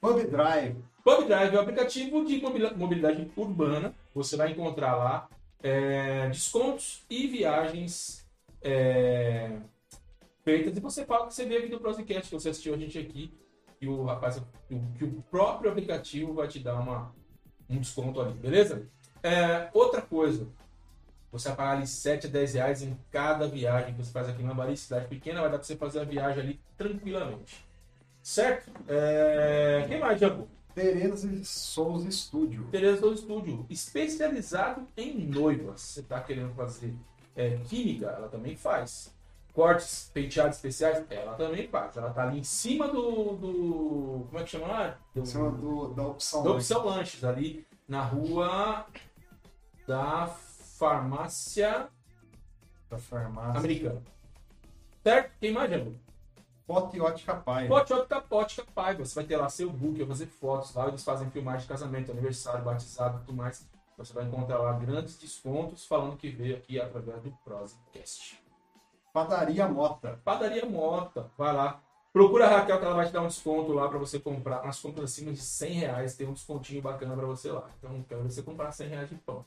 Pub 0.00 0.24
Drive. 0.24 0.76
Pub 1.04 1.26
Drive 1.26 1.54
é 1.54 1.58
um 1.58 1.62
aplicativo 1.62 2.24
de 2.24 2.40
mobili- 2.40 2.74
mobilidade 2.76 3.30
urbana. 3.36 3.92
Você 4.14 4.36
vai 4.36 4.52
encontrar 4.52 4.94
lá 4.94 5.28
é, 5.62 6.28
descontos 6.28 7.02
e 7.10 7.26
viagens 7.26 8.24
é, 8.62 9.58
feitas. 10.44 10.76
E 10.76 10.80
você 10.80 11.04
fala 11.04 11.26
que 11.26 11.34
você 11.34 11.44
veio 11.44 11.60
aqui 11.60 11.68
do 11.68 11.80
Prosecast, 11.80 12.28
que 12.28 12.34
você 12.34 12.50
assistiu 12.50 12.74
a 12.74 12.78
gente 12.78 12.98
aqui. 12.98 13.32
E 13.80 13.86
o 13.86 14.04
rapaz, 14.04 14.42
que 14.96 15.04
o 15.04 15.22
próprio 15.30 15.70
aplicativo 15.70 16.34
vai 16.34 16.48
te 16.48 16.58
dar 16.58 16.80
uma, 16.80 17.14
um 17.70 17.78
desconto 17.78 18.20
ali, 18.20 18.32
beleza? 18.34 18.88
É, 19.22 19.68
outra 19.72 20.02
coisa, 20.02 20.48
você 21.30 21.48
vai 21.48 21.56
pagar 21.56 21.70
ali 21.76 21.86
7 21.86 22.26
a 22.26 22.30
10 22.30 22.54
reais 22.54 22.82
em 22.82 22.98
cada 23.10 23.46
viagem 23.46 23.94
que 23.94 24.02
você 24.02 24.10
faz 24.10 24.28
aqui 24.28 24.42
na 24.42 24.54
Bahia, 24.54 24.74
cidade 24.74 25.06
pequena, 25.06 25.40
vai 25.40 25.50
dar 25.50 25.58
pra 25.58 25.66
você 25.66 25.76
fazer 25.76 26.00
a 26.00 26.04
viagem 26.04 26.42
ali 26.42 26.60
tranquilamente. 26.76 27.64
Certo? 28.22 28.70
É... 28.88 29.84
Quem 29.86 30.00
mais, 30.00 30.20
Jabu? 30.20 30.48
Tereza 30.74 31.30
e 31.32 31.44
Souza 31.44 32.08
Estúdio. 32.08 32.68
Tereza 32.70 33.00
do 33.00 33.12
Estúdio, 33.12 33.66
especializado 33.68 34.86
em 34.96 35.26
noivas. 35.26 35.80
Você 35.80 36.00
está 36.00 36.20
querendo 36.20 36.54
fazer 36.54 36.94
é, 37.38 37.56
química, 37.68 38.06
ela 38.06 38.28
também 38.28 38.56
faz. 38.56 39.16
Cortes, 39.54 40.10
penteados 40.14 40.56
especiais, 40.56 41.04
ela 41.10 41.34
também 41.34 41.66
faz. 41.68 41.96
Ela 41.96 42.10
tá 42.10 42.22
ali 42.24 42.38
em 42.40 42.44
cima 42.44 42.86
do. 42.88 43.36
do 43.36 44.26
como 44.28 44.38
é 44.38 44.44
que 44.44 44.50
chama 44.50 44.66
lá? 44.68 44.98
Do, 45.14 45.20
Em 45.22 45.24
cima 45.24 45.50
do, 45.50 45.88
da 45.94 46.06
opção. 46.06 46.42
da 46.44 46.50
opção 46.50 46.84
lanches, 46.84 47.24
ali 47.24 47.66
na 47.88 48.02
rua 48.02 48.86
da 49.86 50.26
farmácia 50.26 51.88
Da 52.88 52.98
farmácia. 52.98 53.58
americana. 53.58 54.02
Certo? 55.02 55.32
Quem 55.40 55.52
mais, 55.52 55.70
Jambu? 55.70 55.94
Foto 56.66 56.94
e 56.96 57.00
ótica 57.00 57.34
pai. 57.34 57.66
Pote 57.66 57.92
Ótica 57.94 58.22
Ótica 58.30 58.64
Paiva. 58.74 59.04
Você 59.04 59.14
vai 59.14 59.24
ter 59.24 59.38
lá 59.38 59.48
seu 59.48 59.70
book, 59.70 59.96
vai 59.98 60.06
fazer 60.06 60.26
fotos 60.26 60.74
lá, 60.74 60.86
eles 60.88 61.02
fazem 61.02 61.30
filmagem 61.30 61.62
de 61.62 61.66
casamento, 61.66 62.12
aniversário, 62.12 62.62
batizado 62.62 63.16
e 63.16 63.20
tudo 63.20 63.34
mais. 63.34 63.66
Você 63.98 64.12
vai 64.12 64.24
encontrar 64.24 64.58
lá 64.58 64.72
grandes 64.74 65.18
descontos 65.18 65.84
falando 65.84 66.16
que 66.16 66.30
veio 66.30 66.56
aqui 66.56 66.80
através 66.80 67.20
do 67.20 67.32
Prosecast. 67.44 68.40
Padaria 69.12 69.66
Mota. 69.66 70.20
Padaria 70.24 70.64
Mota, 70.64 71.28
vai 71.36 71.52
lá. 71.52 71.82
Procura 72.12 72.46
a 72.46 72.58
Raquel 72.58 72.78
que 72.78 72.84
ela 72.84 72.94
vai 72.94 73.06
te 73.06 73.12
dar 73.12 73.22
um 73.22 73.26
desconto 73.26 73.72
lá 73.72 73.88
para 73.88 73.98
você 73.98 74.20
comprar. 74.20 74.62
Nas 74.64 74.78
compras 74.78 75.10
acima 75.10 75.32
de 75.32 75.40
100 75.40 75.72
reais 75.72 76.14
tem 76.14 76.28
um 76.28 76.32
descontinho 76.32 76.80
bacana 76.80 77.16
para 77.16 77.26
você 77.26 77.50
lá. 77.50 77.68
Então 77.78 78.02
quero 78.08 78.22
você 78.22 78.40
comprar 78.40 78.70
100 78.70 78.88
reais 78.88 79.08
de 79.08 79.16
pão. 79.16 79.44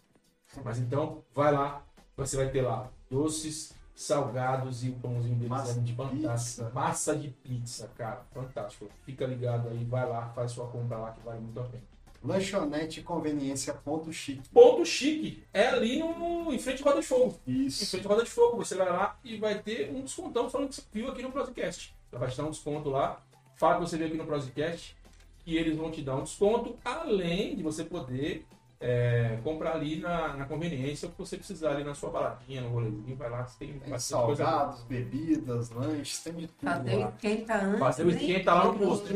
Mas 0.64 0.78
então, 0.78 1.23
vai 1.34 1.53
lá, 1.53 1.82
você 2.18 2.36
vai 2.36 2.49
ter 2.49 2.61
lá 2.61 2.90
doces, 3.10 3.73
salgados 3.95 4.84
e 4.84 4.90
o 4.90 4.95
pãozinho 4.95 5.36
deles 5.36 5.49
Massa 5.49 5.80
é 5.80 5.82
de 5.82 5.95
fantástico. 5.95 6.30
pizza. 6.30 6.72
Massa 6.73 7.15
de 7.15 7.30
pizza, 7.30 7.91
cara, 7.95 8.26
fantástico. 8.34 8.90
Fica 9.06 9.26
ligado 9.26 9.69
aí, 9.69 9.86
vai 9.86 10.07
lá, 10.07 10.28
faz 10.36 10.52
sua 10.52 10.68
compra 10.68 10.98
lá 10.98 11.11
que 11.11 11.22
vale 11.22 11.40
muito 11.40 11.60
a 11.60 11.64
pena. 11.64 11.90
Lanchonete 12.23 13.02
Conveniência 13.02 13.73
Ponto 13.73 14.11
Chique. 14.14 14.48
Ponto 14.49 14.85
chique, 14.85 15.43
é 15.53 15.68
ali 15.68 15.99
no, 15.99 16.53
em 16.53 16.60
frente 16.60 16.81
à 16.81 16.85
Roda 16.85 17.02
de 17.02 17.07
Fogo. 17.07 17.39
Em 17.48 17.65
Isso. 17.65 17.89
frente 17.89 18.06
à 18.06 18.10
Roda 18.10 18.23
de 18.23 18.30
Fogo, 18.30 18.57
você 18.57 18.76
vai 18.76 18.89
lá 18.89 19.18
e 19.23 19.38
vai 19.38 19.60
ter 19.60 19.91
um 19.91 20.02
descontão 20.02 20.49
falando 20.49 20.69
que 20.69 20.76
você 20.76 20.84
viu 20.93 21.10
aqui 21.10 21.22
no 21.22 21.31
Prosecast. 21.31 21.95
Ela 22.11 22.19
vai 22.19 22.30
te 22.30 22.38
dar 22.38 22.45
um 22.45 22.52
desconto 22.52 22.89
lá, 22.89 23.22
fala 23.56 23.76
que 23.76 23.81
você 23.81 23.98
veio 23.98 24.10
aqui 24.10 24.18
no 24.18 24.26
Prosecast, 24.26 24.95
que 25.43 25.57
eles 25.57 25.76
vão 25.77 25.89
te 25.89 26.02
dar 26.02 26.15
um 26.15 26.23
desconto, 26.23 26.76
além 26.85 27.56
de 27.56 27.64
você 27.64 27.84
poder 27.84 28.45
é, 28.80 29.39
comprar 29.43 29.73
ali 29.76 29.98
na, 29.98 30.35
na 30.35 30.45
conveniência 30.45 31.07
o 31.07 31.11
que 31.11 31.18
você 31.18 31.38
precisar 31.38 31.72
ali 31.72 31.84
na 31.84 31.93
sua 31.93 32.10
baladinha, 32.10 32.61
no 32.61 32.69
rolezinho, 32.69 33.15
vai 33.15 33.30
lá, 33.30 33.45
você 33.45 33.60
tem 33.60 33.69
Tem 33.73 33.80
coisa 33.80 33.99
salgados, 33.99 34.81
bebidas, 34.84 35.69
lanches, 35.69 36.19
tem 36.19 36.34
de 36.34 36.48
tudo 36.48 36.69
Fazer 36.69 36.95
o 36.95 36.99
lá. 36.99 37.10
esquenta 37.15 37.56
antes. 37.56 37.80
Fazer 37.80 38.03
o 38.03 38.07
né? 38.07 38.14
esquenta 38.14 38.53
lá 38.53 38.65
no 38.65 38.80
posto. 38.80 39.14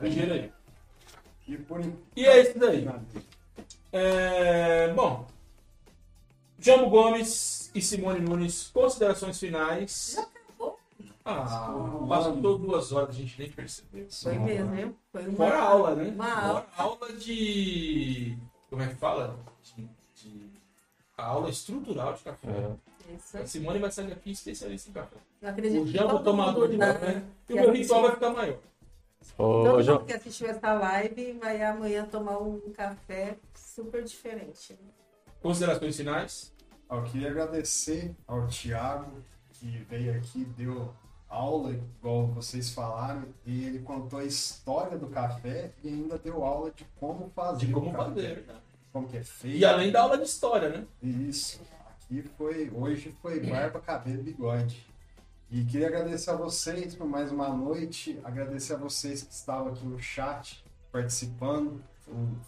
Ligeiro 0.00 0.32
aí. 0.32 0.52
E 1.48 1.56
por 1.56 1.80
E 2.16 2.24
é 2.26 2.40
isso 2.42 2.58
daí. 2.58 2.86
É, 3.92 4.92
bom, 4.92 5.26
Jambo 6.58 6.90
Gomes 6.90 7.70
e 7.74 7.80
Simone 7.80 8.20
Nunes, 8.20 8.68
considerações 8.72 9.38
finais. 9.38 10.18
acabou? 10.18 10.78
Ah, 11.24 12.04
passou 12.08 12.36
duas 12.58 12.92
horas, 12.92 13.10
a 13.10 13.12
gente 13.18 13.38
nem 13.38 13.50
percebeu. 13.50 14.06
Foi 14.10 14.38
mesmo, 14.38 14.70
viu? 14.74 14.96
Foi 15.12 15.26
uma 15.26 15.36
Fora 15.36 15.58
aula, 15.60 15.94
né? 15.94 16.10
Uma 16.14 16.34
aula. 16.40 16.66
aula 16.76 17.12
de. 17.12 18.36
Como 18.68 18.82
é 18.82 18.88
que 18.88 18.94
fala? 18.96 19.36
De, 19.62 19.88
de- 20.16 20.50
a 21.16 21.26
aula 21.26 21.48
estrutural 21.48 22.12
de 22.14 22.20
café. 22.24 22.48
É, 22.48 23.14
Isso. 23.14 23.38
A 23.38 23.46
Simone 23.46 23.78
vai 23.78 23.90
sair 23.90 24.12
aqui 24.12 24.32
especialista 24.32 24.90
em 24.90 24.92
café. 24.92 25.16
Eu 25.40 25.48
acredito 25.48 25.82
O 25.82 25.86
Jambo 25.86 26.18
tomador 26.22 26.68
de 26.68 26.76
café. 26.76 27.22
E 27.48 27.52
o 27.52 27.56
meu 27.56 27.72
ritual 27.72 28.02
vai 28.02 28.10
ficar 28.12 28.30
maior. 28.30 28.58
Ô, 29.38 29.64
Todo 29.64 29.82
Jo- 29.82 29.92
mundo 29.94 30.04
que 30.06 30.12
assistiu 30.12 30.48
essa 30.48 30.72
live 30.74 31.32
vai 31.34 31.62
amanhã 31.62 32.04
tomar 32.06 32.38
um 32.38 32.60
café 32.72 33.36
super 33.54 34.02
diferente. 34.04 34.72
né? 34.72 34.90
Considerações 35.42 35.96
finais. 35.96 36.52
Eu 36.90 37.02
queria 37.04 37.30
agradecer 37.30 38.14
ao 38.26 38.46
Thiago, 38.46 39.10
que 39.52 39.78
veio 39.88 40.14
aqui, 40.16 40.44
deu 40.56 40.92
aula, 41.28 41.72
igual 41.72 42.28
vocês 42.28 42.70
falaram, 42.70 43.24
e 43.44 43.64
ele 43.64 43.80
contou 43.80 44.20
a 44.20 44.24
história 44.24 44.96
do 44.96 45.08
café 45.08 45.72
e 45.82 45.88
ainda 45.88 46.16
deu 46.16 46.44
aula 46.44 46.70
de 46.70 46.84
como 46.98 47.28
fazer 47.34 47.66
De 47.66 47.72
como 47.72 47.90
o 47.90 47.92
café, 47.92 48.04
fazer. 48.10 48.44
né? 48.46 48.54
como 48.92 49.08
que 49.08 49.16
é 49.16 49.24
feito. 49.24 49.56
E 49.56 49.64
além 49.64 49.90
da 49.92 50.00
aula 50.02 50.16
de 50.16 50.24
história, 50.24 50.68
né? 50.70 50.86
Isso. 51.02 51.60
Aqui 51.90 52.22
foi, 52.38 52.70
hoje 52.72 53.14
foi 53.20 53.40
barba, 53.40 53.80
cabelo 53.80 54.20
e 54.20 54.22
bigode. 54.22 54.86
E 55.50 55.64
queria 55.64 55.86
agradecer 55.86 56.30
a 56.30 56.34
vocês 56.36 56.94
por 56.94 57.06
mais 57.06 57.30
uma 57.30 57.48
noite, 57.48 58.18
agradecer 58.24 58.74
a 58.74 58.76
vocês 58.76 59.22
que 59.22 59.32
estavam 59.32 59.68
aqui 59.68 59.86
no 59.86 59.98
chat 59.98 60.64
participando. 60.90 61.82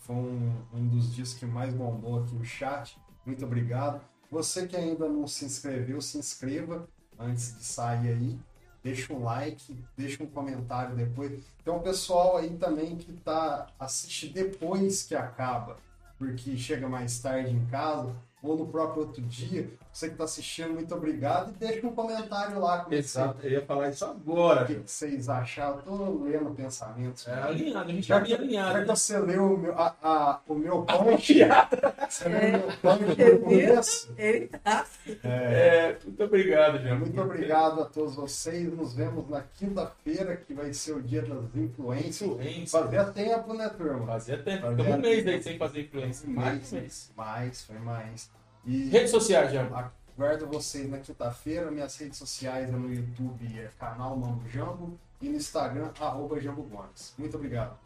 Foi, 0.03 0.16
um- 0.16 0.62
um, 0.73 0.87
dos 0.89 1.15
dias 1.15 1.33
que 1.35 1.47
mais 1.47 1.73
bombou 1.73 2.23
aqui 2.23 2.35
o 2.35 2.45
chat. 2.45 2.99
Muito 3.25 3.45
obrigado. 3.45 4.01
Você 4.31 4.66
que 4.66 4.77
ainda 4.77 5.09
não 5.09 5.27
se 5.27 5.45
inscreveu, 5.45 6.01
se 6.01 6.19
inscreva 6.19 6.89
antes 7.19 7.57
de 7.57 7.65
sair 7.65 8.09
aí. 8.09 8.39
Deixa 8.83 9.12
um 9.12 9.23
like, 9.23 9.77
deixa 9.97 10.23
um 10.23 10.27
comentário 10.27 10.95
depois. 10.97 11.43
Tem 11.65 11.73
um 11.73 11.81
pessoal 11.81 12.37
aí 12.37 12.51
também 12.57 12.97
que 12.97 13.12
tá 13.12 13.66
assiste 13.79 14.29
depois 14.29 15.03
que 15.03 15.15
acaba 15.15 15.77
porque 16.19 16.57
chega 16.57 16.89
mais 16.89 17.20
tarde 17.20 17.51
em 17.51 17.65
casa, 17.66 18.15
ou 18.43 18.56
no 18.56 18.66
próprio 18.66 19.02
outro 19.02 19.20
dia. 19.23 19.69
Você 19.93 20.06
que 20.06 20.12
está 20.12 20.24
assistindo, 20.24 20.74
muito 20.74 20.94
obrigado. 20.94 21.51
E 21.51 21.55
deixa 21.55 21.85
um 21.86 21.93
comentário 21.93 22.60
lá 22.60 22.85
com 22.85 22.94
Exato, 22.94 23.44
eu 23.44 23.51
ia 23.51 23.65
falar 23.66 23.89
isso 23.89 24.05
agora. 24.05 24.62
o 24.62 24.66
que 24.66 24.74
que 24.77 24.90
vocês 24.90 25.28
acharam. 25.28 25.78
Estou 25.81 26.23
lendo 26.23 26.51
pensamentos. 26.55 27.27
É 27.27 27.32
alinhado, 27.35 27.90
a 27.90 27.93
gente 27.93 28.06
Já 28.06 28.19
já 28.19 28.24
que, 28.24 28.28
bem 28.36 28.44
alinhado. 28.47 28.73
já 28.74 28.81
que 28.82 28.89
né? 28.89 28.94
você 28.97 29.19
leu 29.19 29.55
o 29.55 29.59
meu, 29.59 29.73
a, 29.77 29.97
a- 30.02 30.40
o 30.47 30.55
meu 30.55 30.86
piada. 31.16 31.94
você 32.09 32.28
leu 32.28 32.69
o 32.69 33.16
meu 33.16 33.35
no 33.35 33.40
começo. 33.40 34.15
Ele 34.16 34.47
tá. 34.47 34.86
É, 35.24 35.97
muito 36.05 36.23
obrigado, 36.24 36.78
Jean. 36.78 36.94
Muito 36.97 37.20
obrigado 37.20 37.81
a 37.82 37.85
todos 37.86 38.15
vocês. 38.15 38.73
Nos 38.73 38.94
vemos 38.94 39.28
na 39.28 39.43
quinta-feira, 39.55 40.36
que 40.36 40.55
vai 40.55 40.73
ser 40.73 40.93
o 40.93 41.02
dia 41.02 41.23
das 41.23 41.55
influências. 41.56 42.23
Influência. 42.31 42.81
Fazia 42.81 43.05
tempo, 43.05 43.55
né, 43.55 43.69
turma? 43.70 44.06
Fazia 44.06 44.39
tempo. 44.43 44.62
Fazia 44.62 44.77
Ficamos 44.85 44.98
um 44.98 45.02
mês 45.02 45.27
aí 45.27 45.43
sem 45.43 45.59
fazer 45.59 45.81
influência. 45.82 46.28
Mais 46.28 46.73
mês. 46.73 47.10
Mais, 47.16 47.65
foi 47.65 47.78
mais. 47.78 48.31
E 48.69 48.90
Redes 48.90 49.11
sociais, 49.11 49.51
Jean. 49.51 49.70
Aguardo 50.15 50.47
vocês 50.47 50.90
na 50.90 50.99
quinta-feira. 50.99 51.70
Minhas 51.70 51.97
redes 51.97 52.19
sociais 52.19 52.69
é 52.69 52.73
no 52.73 52.93
YouTube, 52.93 53.47
é 53.59 53.70
canal 53.78 54.15
Mambo 54.15 54.47
Jambo. 54.47 55.01
E 55.23 55.28
no 55.31 55.36
Instagram, 55.36 55.90
arroba 55.99 56.39
Jambo 56.39 56.62
Gomes. 56.65 57.15
Muito 57.16 57.35
obrigado. 57.39 57.78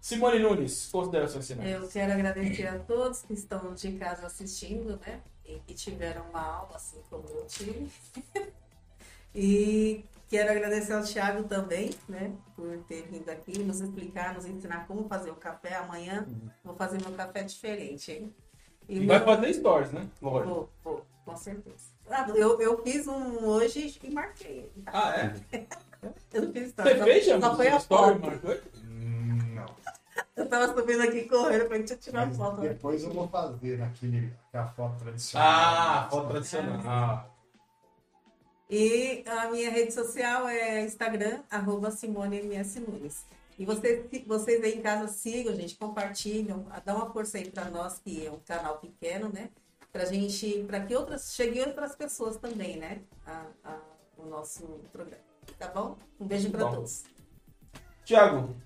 Simone 0.00 0.38
Nunes, 0.38 0.86
considerações 0.86 1.48
finais. 1.48 1.68
Eu 1.72 1.88
quero 1.88 2.12
agradecer 2.12 2.68
a 2.68 2.78
todos 2.78 3.22
que 3.22 3.32
estão 3.32 3.74
de 3.74 3.90
casa 3.94 4.24
assistindo, 4.24 5.00
né? 5.04 5.20
E 5.44 5.58
que 5.66 5.74
tiveram 5.74 6.22
uma 6.30 6.40
aula, 6.40 6.76
assim 6.76 7.00
como 7.10 7.24
eu 7.28 7.44
tive. 7.46 7.90
e 9.34 10.04
quero 10.28 10.52
agradecer 10.52 10.92
ao 10.92 11.02
Thiago 11.02 11.42
também, 11.48 11.90
né? 12.08 12.32
Por 12.54 12.78
ter 12.84 13.02
vindo 13.08 13.28
aqui 13.28 13.58
nos 13.58 13.80
explicar, 13.80 14.32
nos 14.32 14.46
ensinar 14.46 14.86
como 14.86 15.08
fazer 15.08 15.32
o 15.32 15.34
café. 15.36 15.74
Amanhã 15.74 16.24
vou 16.62 16.76
fazer 16.76 17.02
meu 17.02 17.12
café 17.16 17.42
diferente, 17.42 18.12
hein? 18.12 18.34
E 18.92 19.06
vai 19.06 19.18
meu- 19.18 19.26
fazer 19.26 19.54
stories, 19.54 19.92
né? 19.92 20.06
Lógico. 20.20 20.54
Vou, 20.54 20.68
vou, 20.84 21.06
com 21.24 21.36
certeza. 21.36 21.90
Ah, 22.10 22.28
eu, 22.34 22.60
eu 22.60 22.82
fiz 22.82 23.06
um 23.06 23.46
hoje 23.46 23.98
e 24.02 24.10
marquei. 24.10 24.70
Ah, 24.86 25.14
é? 25.16 25.34
Eu 26.32 26.42
não 26.46 26.52
fiz 26.52 26.62
Você 26.62 26.68
story, 26.70 26.98
só- 26.98 27.04
fez? 27.04 27.26
Só 27.26 27.56
foi 27.56 27.68
a 27.68 27.76
story, 27.76 28.18
foto. 28.18 28.26
marcou? 28.26 28.56
Não. 28.84 29.66
Eu 30.36 30.48
tava 30.48 30.74
subindo 30.74 31.02
aqui 31.02 31.22
correndo, 31.28 31.62
falei, 31.64 31.78
deixa 31.80 31.94
eu 31.94 31.98
tirar 31.98 32.26
Mas 32.26 32.36
foto. 32.36 32.60
depois 32.62 33.02
eu 33.04 33.12
vou 33.12 33.28
fazer 33.28 33.78
naquele, 33.78 34.32
a 34.52 34.66
foto 34.66 34.96
tradicional. 35.04 35.48
Ah, 35.48 36.08
foto 36.10 36.28
tradicional. 36.28 36.80
Ah, 36.86 37.26
E 38.70 39.22
a 39.26 39.50
minha 39.50 39.70
rede 39.70 39.92
social 39.92 40.48
é 40.48 40.82
Instagram, 40.84 41.40
arroba 41.50 41.90
SimoneMS 41.90 42.80
Nunes. 42.80 43.24
E 43.60 43.64
vocês, 43.66 44.06
vocês 44.26 44.64
aí 44.64 44.78
em 44.78 44.80
casa 44.80 45.06
sigam, 45.08 45.54
gente, 45.54 45.76
compartilham, 45.76 46.64
dá 46.82 46.94
uma 46.96 47.10
força 47.12 47.36
aí 47.36 47.50
para 47.50 47.66
nós, 47.66 47.98
que 47.98 48.26
é 48.26 48.30
um 48.30 48.38
canal 48.38 48.78
pequeno, 48.78 49.28
né? 49.28 49.50
Pra 49.92 50.06
gente, 50.06 50.64
para 50.66 50.80
que 50.80 50.96
outras, 50.96 51.34
cheguem 51.34 51.60
outras 51.66 51.94
pessoas 51.94 52.38
também, 52.38 52.78
né? 52.78 53.02
A, 53.26 53.44
a- 53.62 53.78
o 54.16 54.24
nosso 54.24 54.62
programa. 54.90 55.22
Tá 55.58 55.68
bom? 55.68 55.98
Um 56.18 56.26
beijo 56.26 56.50
para 56.50 56.70
todos. 56.70 57.04
Tiago, 58.02 58.56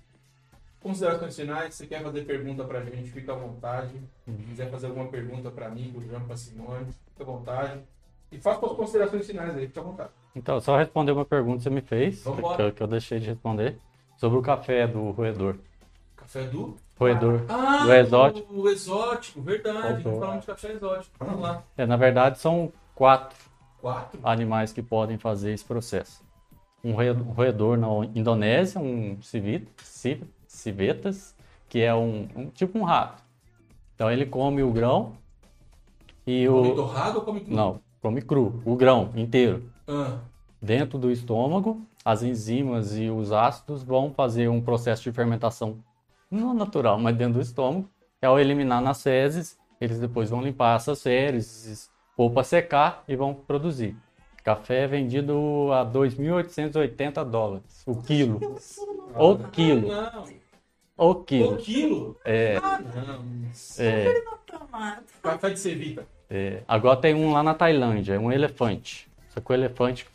considerações 0.81 1.35
finais. 1.35 1.75
Você 1.75 1.87
quer 1.87 2.01
fazer 2.01 2.23
pergunta 2.23 2.63
pra 2.63 2.81
gente? 2.85 3.11
Fica 3.11 3.33
à 3.33 3.35
vontade. 3.35 3.99
Se 4.25 4.43
quiser 4.43 4.71
fazer 4.71 4.87
alguma 4.87 5.09
pergunta 5.09 5.51
pra 5.51 5.67
mim, 5.69 5.91
pro 5.91 6.05
Jean, 6.07 6.21
pra 6.21 6.37
Simone, 6.37 6.85
fica 7.09 7.23
à 7.23 7.25
vontade. 7.25 7.81
E 8.31 8.37
faça 8.39 8.61
suas 8.61 8.77
considerações 8.77 9.27
finais 9.27 9.57
aí, 9.57 9.67
fica 9.67 9.81
à 9.81 9.83
vontade. 9.83 10.09
Então, 10.33 10.61
só 10.61 10.77
responder 10.77 11.11
uma 11.11 11.25
pergunta 11.25 11.57
que 11.57 11.63
você 11.63 11.69
me 11.69 11.81
fez, 11.81 12.23
que 12.23 12.61
eu, 12.61 12.71
que 12.71 12.81
eu 12.83 12.87
deixei 12.87 13.19
de 13.19 13.27
responder, 13.27 13.77
sobre 14.17 14.37
o 14.37 14.41
café 14.41 14.87
do 14.87 15.11
roedor. 15.11 15.55
Café 16.15 16.43
do? 16.47 16.75
Roedor. 16.97 17.41
Ah, 17.49 17.83
Do 17.83 17.93
exótico. 17.93 18.53
O 18.53 18.69
exótico, 18.69 19.41
verdade. 19.41 20.01
Faltou. 20.03 20.19
Falamos 20.19 20.41
de 20.41 20.47
café 20.47 20.71
exótico. 20.71 21.15
Vamos 21.19 21.41
lá. 21.41 21.63
É, 21.77 21.85
na 21.85 21.97
verdade, 21.97 22.39
são 22.39 22.71
quatro 22.95 23.37
Quatro. 23.81 24.19
animais 24.23 24.71
que 24.71 24.81
podem 24.81 25.17
fazer 25.17 25.51
esse 25.53 25.65
processo. 25.65 26.23
Um 26.83 26.93
roe- 26.93 27.11
roedor 27.11 27.77
na 27.77 27.87
Indonésia, 28.15 28.79
um 28.79 29.21
civi- 29.21 29.67
ci- 29.83 30.23
civetas, 30.47 31.35
que 31.67 31.81
é 31.81 31.93
um, 31.93 32.27
um- 32.35 32.49
tipo 32.49 32.79
um 32.79 32.83
rato. 32.83 33.21
Então 33.95 34.09
ele 34.09 34.25
come 34.25 34.63
o 34.63 34.71
grão 34.71 35.13
e 36.25 36.47
Come 36.47 36.69
o 36.69 36.75
torrado 36.75 37.19
ou 37.19 37.25
come 37.25 37.41
cru? 37.41 37.55
não 37.55 37.81
come 38.01 38.21
cru, 38.21 38.61
o 38.65 38.75
grão 38.75 39.09
inteiro. 39.15 39.69
Ah, 39.87 40.19
Dentro 40.61 40.97
do 40.97 41.11
estômago, 41.11 41.81
as 42.05 42.21
enzimas 42.23 42.95
e 42.95 43.09
os 43.09 43.31
ácidos 43.31 43.83
vão 43.83 44.13
fazer 44.13 44.47
um 44.47 44.61
processo 44.61 45.01
de 45.03 45.11
fermentação 45.11 45.79
não 46.31 46.53
natural, 46.53 46.99
mas 46.99 47.15
dentro 47.15 47.33
do 47.35 47.41
estômago. 47.41 47.89
E 48.21 48.25
ao 48.25 48.39
eliminar 48.39 48.81
nas 48.81 49.01
fezes, 49.03 49.57
eles 49.81 49.99
depois 49.99 50.29
vão 50.29 50.41
limpar 50.41 50.75
essas 50.75 51.01
fezes, 51.01 51.89
pôr 52.15 52.29
para 52.31 52.43
secar 52.43 53.03
e 53.07 53.15
vão 53.15 53.33
produzir. 53.33 53.95
Café 54.43 54.83
é 54.83 54.87
vendido 54.87 55.33
a 55.73 55.83
2.880 55.83 57.23
dólares 57.25 57.83
o 57.87 57.95
quilo. 58.01 58.39
O 59.15 59.37
quilo. 59.49 59.87
O 60.97 61.09
O 61.09 61.15
quilo. 61.15 61.57
quilo? 61.57 62.17
É, 62.23 62.57
Ah, 62.63 62.79
não. 62.79 63.25
é, 63.79 64.21
Tomado. 64.45 65.03
Café 65.21 65.49
de 65.49 65.59
Cevita. 65.59 66.07
é. 66.29 66.61
Agora 66.67 66.95
tem 66.97 67.13
um 67.15 67.31
lá 67.33 67.41
na 67.43 67.53
Tailândia, 67.53 68.13
é 68.13 68.19
um 68.19 68.31
elefante. 68.31 69.09
Só 69.29 69.41
que 69.41 69.51
o 69.51 69.53
elefante, 69.53 70.05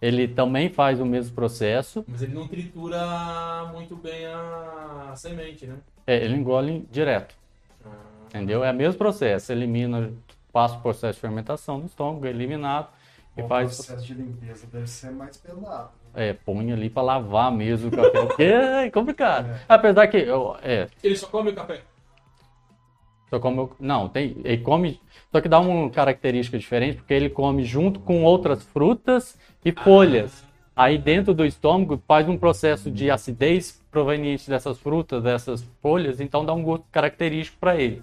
ele 0.00 0.28
também 0.28 0.68
faz 0.68 1.00
o 1.00 1.06
mesmo 1.06 1.34
processo, 1.34 2.04
Mas 2.06 2.22
ele 2.22 2.34
não 2.34 2.46
tritura 2.46 3.68
muito 3.72 3.96
bem 3.96 4.26
a 4.26 5.12
semente, 5.16 5.66
né? 5.66 5.76
É, 6.06 6.16
ele 6.24 6.36
engole 6.36 6.86
direto, 6.90 7.34
Ah, 7.84 7.88
entendeu? 8.28 8.62
É 8.62 8.70
o 8.70 8.74
mesmo 8.74 8.98
processo, 8.98 9.50
elimina, 9.52 10.12
passa 10.52 10.76
o 10.76 10.80
processo 10.82 11.14
de 11.14 11.20
fermentação 11.20 11.78
no 11.78 11.86
estômago, 11.86 12.26
é 12.26 12.30
eliminado, 12.30 12.88
E 13.36 13.42
O 13.42 13.48
faz, 13.48 13.74
processo 13.74 14.06
de 14.06 14.14
limpeza 14.14 14.66
deve 14.72 14.86
ser 14.86 15.10
mais 15.10 15.36
pesado. 15.36 15.90
é, 16.14 16.32
põe 16.32 16.72
ali 16.72 16.88
pra 16.88 17.02
lavar 17.02 17.52
mesmo 17.52 17.88
o 17.88 17.90
café, 17.90 18.10
porque 18.26 18.42
é 18.86 18.90
complicado. 18.90 19.60
Apesar 19.68 20.06
que, 20.06 20.16
eu- 20.18 20.56
é, 20.62 20.88
Ele 21.02 21.16
só 21.16 21.26
come 21.26 21.50
o 21.50 21.54
café. 21.54 21.82
Só 23.30 23.38
come, 23.40 23.60
o- 23.60 23.70
não, 23.80 24.08
tem, 24.08 24.36
ele 24.44 24.58
come, 24.58 25.00
só 25.32 25.40
que 25.40 25.48
dá 25.48 25.58
uma 25.60 25.90
característica 25.90 26.58
diferente, 26.58 26.96
porque 26.98 27.14
ele 27.14 27.28
come 27.28 27.64
junto 27.64 28.00
com 28.00 28.22
outras 28.24 28.62
frutas 28.64 29.38
e 29.64 29.72
folhas. 29.72 30.44
Aí 30.74 30.98
dentro 30.98 31.32
do 31.32 31.44
estômago 31.44 32.00
faz 32.06 32.28
um 32.28 32.36
processo 32.36 32.90
de 32.90 33.10
acidez 33.10 33.82
proveniente 33.90 34.48
dessas 34.48 34.78
frutas, 34.78 35.22
dessas 35.22 35.62
folhas, 35.80 36.20
então 36.20 36.44
dá 36.44 36.52
um 36.52 36.62
gosto 36.62 36.84
característico 36.92 37.58
para 37.58 37.76
ele. 37.76 38.02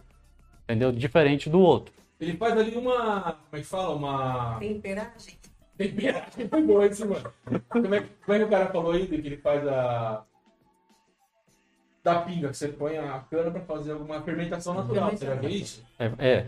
Entendeu? 0.63 0.91
Diferente 0.91 1.49
do 1.49 1.59
outro. 1.59 1.93
Ele 2.19 2.37
faz 2.37 2.57
ali 2.57 2.75
uma. 2.75 3.21
Como 3.21 3.37
é 3.53 3.57
que 3.59 3.63
fala? 3.63 3.95
Uma. 3.95 4.57
Temperagem. 4.59 5.35
Temperagem. 5.77 6.47
Foi 6.49 6.61
bom 6.63 6.81
isso, 6.83 7.07
mano. 7.07 7.31
Como 7.69 7.93
é, 7.93 7.99
como 8.25 8.33
é 8.35 8.39
que 8.39 8.45
o 8.45 8.49
cara 8.49 8.67
falou 8.67 8.93
aí 8.93 9.05
que 9.07 9.15
ele 9.15 9.37
faz 9.37 9.67
a. 9.67 10.23
Da 12.03 12.21
pinga, 12.21 12.49
que 12.49 12.57
você 12.57 12.67
põe 12.67 12.97
a 12.97 13.19
cana 13.29 13.49
pra 13.49 13.61
fazer 13.61 13.93
alguma 13.93 14.21
fermentação 14.21 14.73
natural. 14.73 15.11
Você 15.11 15.25
já 15.25 15.35
viu 15.35 15.49
isso? 15.49 15.83
É, 15.97 16.11
é. 16.19 16.47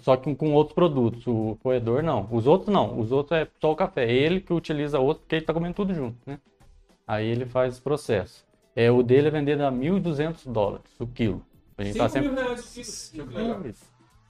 Só 0.00 0.16
que 0.16 0.34
com 0.34 0.52
outros 0.52 0.74
produtos. 0.74 1.26
O 1.26 1.56
roedor 1.62 2.02
não. 2.02 2.28
Os 2.30 2.46
outros 2.46 2.72
não. 2.72 2.98
Os 2.98 3.12
outros 3.12 3.40
é 3.40 3.46
só 3.60 3.72
o 3.72 3.76
café. 3.76 4.10
Ele 4.10 4.40
que 4.40 4.52
utiliza 4.52 4.98
outro 4.98 5.22
porque 5.22 5.36
ele 5.36 5.44
tá 5.44 5.54
comendo 5.54 5.74
tudo 5.74 5.94
junto, 5.94 6.16
né? 6.26 6.38
Aí 7.06 7.26
ele 7.26 7.46
faz 7.46 7.74
esse 7.74 7.82
processo. 7.82 8.44
É, 8.74 8.90
o 8.90 9.02
dele 9.02 9.28
é 9.28 9.30
vendido 9.30 9.64
a 9.64 9.72
1.200 9.72 10.52
dólares 10.52 10.86
o 10.98 11.06
quilo. 11.06 11.42
A 11.76 11.84
gente 11.84 11.96
tá 11.96 12.08
5 12.08 12.24
sempre... 12.24 12.28
mil 12.28 12.44
reais 12.44 13.12
o 13.14 13.26
quilo. 13.26 13.74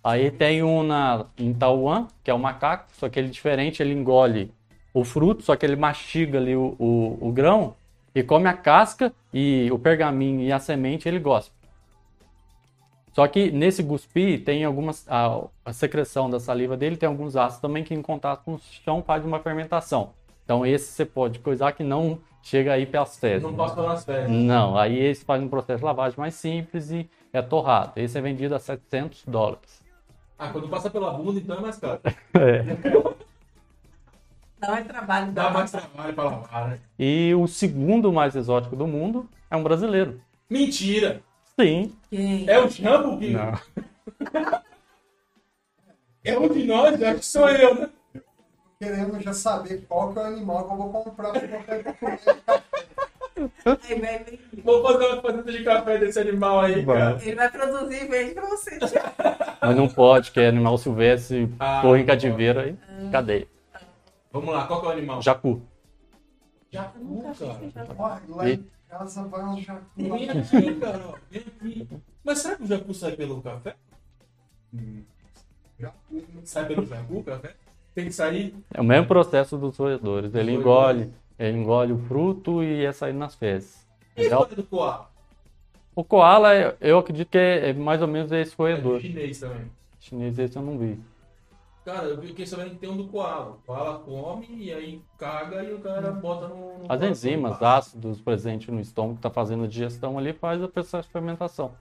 Aí 0.02 0.30
tem 0.30 0.62
um 0.62 0.82
na, 0.82 1.26
em 1.36 1.52
Taiwan, 1.52 2.06
que 2.22 2.30
é 2.30 2.34
o 2.34 2.38
macaco, 2.38 2.86
só 2.92 3.08
que 3.08 3.18
ele 3.18 3.28
é 3.28 3.30
diferente, 3.30 3.82
ele 3.82 3.92
engole 3.92 4.52
o 4.94 5.04
fruto, 5.04 5.42
só 5.42 5.56
que 5.56 5.66
ele 5.66 5.76
mastiga 5.76 6.38
ali 6.38 6.56
o, 6.56 6.74
o, 6.78 7.18
o 7.20 7.32
grão 7.32 7.74
e 8.18 8.22
come 8.24 8.48
a 8.48 8.52
casca 8.52 9.12
e 9.32 9.70
o 9.70 9.78
pergaminho 9.78 10.40
e 10.40 10.50
a 10.50 10.58
semente 10.58 11.08
ele 11.08 11.20
gosta. 11.20 11.52
Só 13.12 13.26
que 13.28 13.50
nesse 13.50 13.80
guspi 13.82 14.38
tem 14.38 14.64
algumas. 14.64 15.06
A, 15.08 15.40
a 15.64 15.72
secreção 15.72 16.28
da 16.28 16.40
saliva 16.40 16.76
dele 16.76 16.96
tem 16.96 17.08
alguns 17.08 17.36
ácidos 17.36 17.60
também 17.60 17.84
que 17.84 17.94
em 17.94 18.02
contato 18.02 18.44
com 18.44 18.54
o 18.54 18.58
chão 18.58 19.02
faz 19.02 19.24
uma 19.24 19.38
fermentação. 19.38 20.10
Então 20.44 20.66
esse 20.66 20.92
você 20.92 21.04
pode 21.04 21.38
coisar 21.38 21.72
que 21.72 21.84
não 21.84 22.18
chega 22.42 22.72
aí 22.72 22.86
pelas 22.86 23.16
fezes. 23.16 23.42
Não 23.42 23.54
falar 23.54 23.90
nas 23.90 24.04
férias. 24.04 24.30
Não, 24.30 24.76
aí 24.76 24.98
esse 24.98 25.24
faz 25.24 25.40
um 25.40 25.48
processo 25.48 25.78
de 25.78 25.84
lavagem 25.84 26.18
mais 26.18 26.34
simples 26.34 26.90
e 26.90 27.08
é 27.32 27.40
torrado. 27.40 27.92
Esse 27.96 28.18
é 28.18 28.20
vendido 28.20 28.54
a 28.54 28.58
700 28.58 29.24
dólares. 29.26 29.80
Ah, 30.36 30.48
quando 30.48 30.68
passa 30.68 30.90
pela 30.90 31.12
bunda, 31.12 31.38
então 31.38 31.56
é 31.56 31.60
mais 31.60 31.76
caro. 31.76 32.00
Dá 34.60 34.70
mais 34.70 34.86
trabalho. 34.86 35.32
Dá 35.32 35.50
mais 35.50 35.70
trabalho 35.70 36.14
pra 36.14 36.24
lavar, 36.24 36.68
né? 36.68 36.78
E 36.98 37.32
o 37.34 37.46
segundo 37.46 38.12
mais 38.12 38.34
exótico 38.34 38.74
do 38.76 38.86
mundo 38.86 39.28
é 39.50 39.56
um 39.56 39.62
brasileiro. 39.62 40.20
Mentira! 40.50 41.22
Sim. 41.58 41.92
Quem? 42.10 42.48
É 42.48 42.58
o 42.60 42.68
Jambo 42.68 43.18
que. 43.18 43.30
Não. 43.30 43.52
É 46.24 46.38
um 46.38 46.48
de 46.48 46.64
nós, 46.64 47.02
acho 47.02 47.18
que 47.20 47.24
sou 47.26 47.48
eu, 47.48 47.74
né? 47.74 47.88
Querendo 48.80 49.20
já 49.20 49.32
saber 49.32 49.84
qual 49.88 50.12
que 50.12 50.18
é 50.18 50.22
o 50.22 50.26
animal 50.26 50.64
que 50.66 50.72
eu 50.72 50.76
vou 50.76 50.90
comprar 51.04 51.30
pra 51.32 51.40
comer. 51.40 51.84
Vou 54.64 54.82
fazer 54.82 55.04
uma 55.06 55.22
fazenda 55.22 55.52
de 55.52 55.64
café 55.64 55.98
desse 55.98 56.18
animal 56.18 56.60
aí, 56.60 56.84
cara. 56.84 57.18
Ele 57.22 57.34
vai 57.36 57.50
produzir 57.50 58.04
e 58.04 58.08
vende 58.08 58.34
pra 58.34 58.46
você. 58.46 58.78
Mas 59.60 59.76
não 59.76 59.88
pode, 59.88 60.30
que 60.32 60.40
é 60.40 60.48
animal 60.48 60.76
silvestre, 60.78 61.52
Ah, 61.58 61.80
porra 61.82 61.98
em 62.00 62.06
cativeiro 62.06 62.60
aí, 62.60 62.76
cadeia. 63.10 63.46
Vamos 64.32 64.54
lá, 64.54 64.66
qual 64.66 64.80
que 64.80 64.86
é 64.86 64.88
o 64.90 64.92
animal? 64.92 65.22
Jacu. 65.22 65.62
Jacu, 66.70 67.22
cara. 67.38 68.22
Lá 68.28 68.50
em 68.50 68.64
casa 68.88 69.24
vai 69.26 69.44
um 69.44 69.60
jacu. 69.60 69.86
Vem 69.96 70.30
aqui, 70.30 70.74
cara. 70.76 71.14
Vem 71.30 71.42
aqui. 71.42 71.88
Mas 72.24 72.38
será 72.40 72.56
que 72.56 72.62
o 72.62 72.66
jacu 72.66 72.92
sai 72.94 73.12
pelo 73.16 73.40
café? 73.40 73.74
Jacu. 75.78 76.22
Sai 76.44 76.66
pelo 76.66 76.86
jacu, 76.86 77.18
o 77.18 77.24
café? 77.24 77.54
Tem 77.94 78.04
que 78.06 78.12
sair. 78.12 78.54
É 78.72 78.80
o 78.80 78.84
mesmo 78.84 79.06
processo 79.08 79.56
dos 79.56 79.76
roedores. 79.76 80.34
Ele 80.34 80.52
engole, 80.52 81.12
ele 81.38 81.58
engole 81.58 81.92
o 81.92 81.98
fruto 81.98 82.62
e 82.62 82.84
é 82.84 82.92
sair 82.92 83.12
nas 83.14 83.34
fezes. 83.34 83.86
E 84.16 84.20
a 84.20 84.24
Entendeu? 84.24 84.38
história 84.40 84.56
do 84.56 84.62
coala? 84.64 85.10
O 85.96 86.04
koala, 86.04 86.54
eu- 86.54 86.76
eu 86.80 86.98
acredito 86.98 87.28
que 87.28 87.38
é 87.38 87.70
é 87.70 87.72
mais 87.72 88.00
ou 88.02 88.06
menos 88.08 88.30
esse 88.30 88.52
É 88.52 88.56
roedor. 88.56 89.00
chinês 89.00 89.40
também. 89.40 89.70
Chinês 89.98 90.38
esse 90.38 90.56
eu 90.56 90.62
não 90.62 90.78
vi. 90.78 91.00
Cara, 91.88 92.04
eu 92.08 92.20
fiquei 92.20 92.44
sabendo 92.44 92.72
que 92.72 92.76
tem 92.76 92.90
um 92.90 92.98
do 92.98 93.08
koala. 93.08 93.52
O 93.52 93.66
koala 93.66 94.00
come 94.00 94.46
e 94.50 94.70
aí 94.70 95.02
caga 95.16 95.64
e 95.64 95.72
o 95.72 95.78
cara 95.78 96.10
bota 96.10 96.46
no. 96.46 96.80
no 96.80 96.86
As 96.86 97.02
enzimas, 97.02 97.62
ácidos 97.62 98.20
presentes 98.20 98.68
no 98.68 98.78
estômago 98.78 99.16
que 99.16 99.22
tá 99.22 99.30
fazendo 99.30 99.64
a 99.64 99.66
digestão 99.66 100.18
ali 100.18 100.34
faz 100.34 100.62
o 100.62 100.68
processo 100.68 101.08
de 101.08 101.12
fermentação. 101.12 101.72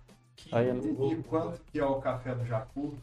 Aí, 0.50 0.70
E 0.70 1.24
quanto 1.24 1.60
que 1.70 1.78
é 1.78 1.86
o 1.86 1.96
café 1.96 2.34
do 2.34 2.46
jacu? 2.46 2.94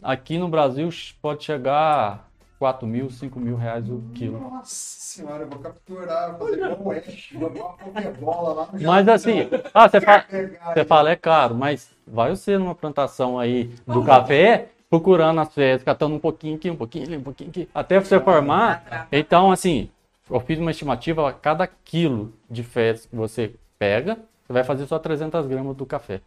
aqui 0.00 0.38
no 0.38 0.48
Brasil 0.48 0.88
pode 1.20 1.42
chegar 1.42 1.74
a 1.74 2.18
4 2.60 2.86
mil, 2.86 3.10
5 3.10 3.40
mil 3.40 3.56
reais 3.56 3.90
o 3.90 4.00
quilo. 4.14 4.38
Nossa 4.38 4.70
senhora, 4.70 5.42
eu 5.42 5.48
vou 5.48 5.58
capturar, 5.58 6.38
vou 6.38 6.46
fazer 6.46 6.60
igual 6.60 6.80
o 6.80 6.92
Ash, 6.92 7.28
jogar 7.32 7.60
uma 7.60 7.72
pokebola 7.72 8.52
lá 8.52 8.68
no 8.72 8.82
Mas 8.86 9.08
assim, 9.08 9.48
ah, 9.74 9.88
você 9.88 10.00
fala, 10.00 10.24
você 10.72 10.84
fala 10.84 11.10
é 11.10 11.16
caro, 11.16 11.56
mas 11.56 11.90
vai 12.06 12.30
você 12.30 12.56
numa 12.56 12.74
plantação 12.74 13.36
aí 13.36 13.64
do 13.84 14.04
café, 14.04 14.68
procurando 14.92 15.40
as 15.40 15.54
fezes, 15.54 15.82
catando 15.82 16.14
um 16.14 16.18
pouquinho 16.18 16.56
aqui, 16.56 16.68
um 16.68 16.76
pouquinho 16.76 17.06
ali, 17.06 17.16
um 17.16 17.22
pouquinho 17.22 17.48
aqui, 17.48 17.66
até 17.74 17.98
você 17.98 18.20
formar. 18.20 19.08
Então, 19.10 19.50
assim, 19.50 19.88
eu 20.30 20.38
fiz 20.38 20.58
uma 20.58 20.70
estimativa, 20.70 21.26
a 21.26 21.32
cada 21.32 21.66
quilo 21.66 22.34
de 22.50 22.62
fezes 22.62 23.06
que 23.06 23.16
você 23.16 23.54
pega, 23.78 24.18
você 24.44 24.52
vai 24.52 24.62
fazer 24.62 24.86
só 24.86 24.98
300 24.98 25.46
gramas 25.46 25.74
do 25.74 25.86
café. 25.86 26.20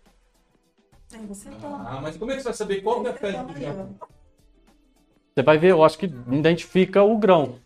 Toma. 1.62 1.86
Ah, 1.88 2.00
mas 2.02 2.18
como 2.18 2.32
é 2.32 2.36
que 2.36 2.42
você 2.42 2.46
vai 2.46 2.54
saber 2.56 2.82
qual 2.82 3.02
que 3.02 3.08
é 3.08 3.12
a 3.12 3.14
fezes 3.14 3.46
do 3.46 3.62
jacu? 3.62 3.96
Você 5.36 5.44
vai 5.44 5.58
ver, 5.60 5.70
eu 5.70 5.84
acho 5.84 6.00
que 6.00 6.08
identifica 6.08 7.04
o 7.04 7.20
grão, 7.20 7.60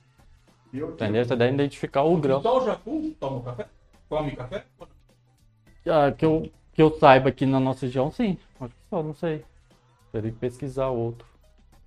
Eu 0.74 0.90
entendeu? 0.90 1.24
Você 1.24 1.34
deve 1.34 1.54
identificar 1.54 2.04
o 2.04 2.18
grão. 2.18 2.42
Só 2.42 2.58
o 2.58 2.66
jacu 2.66 3.16
toma 3.18 3.38
o 3.38 3.44
café? 3.44 3.68
Come 4.10 4.36
café? 4.36 4.66
Ah, 5.88 6.12
que, 6.12 6.26
eu, 6.26 6.52
que 6.74 6.82
eu 6.82 6.92
saiba 7.00 7.30
aqui 7.30 7.46
na 7.46 7.58
nossa 7.58 7.86
região, 7.86 8.12
sim. 8.12 8.38
Acho 8.60 8.74
que 8.74 8.90
só, 8.90 9.02
não 9.02 9.14
sei. 9.14 9.46
Teria 10.12 10.32
que 10.32 10.38
pesquisar 10.38 10.88
outro. 10.90 11.28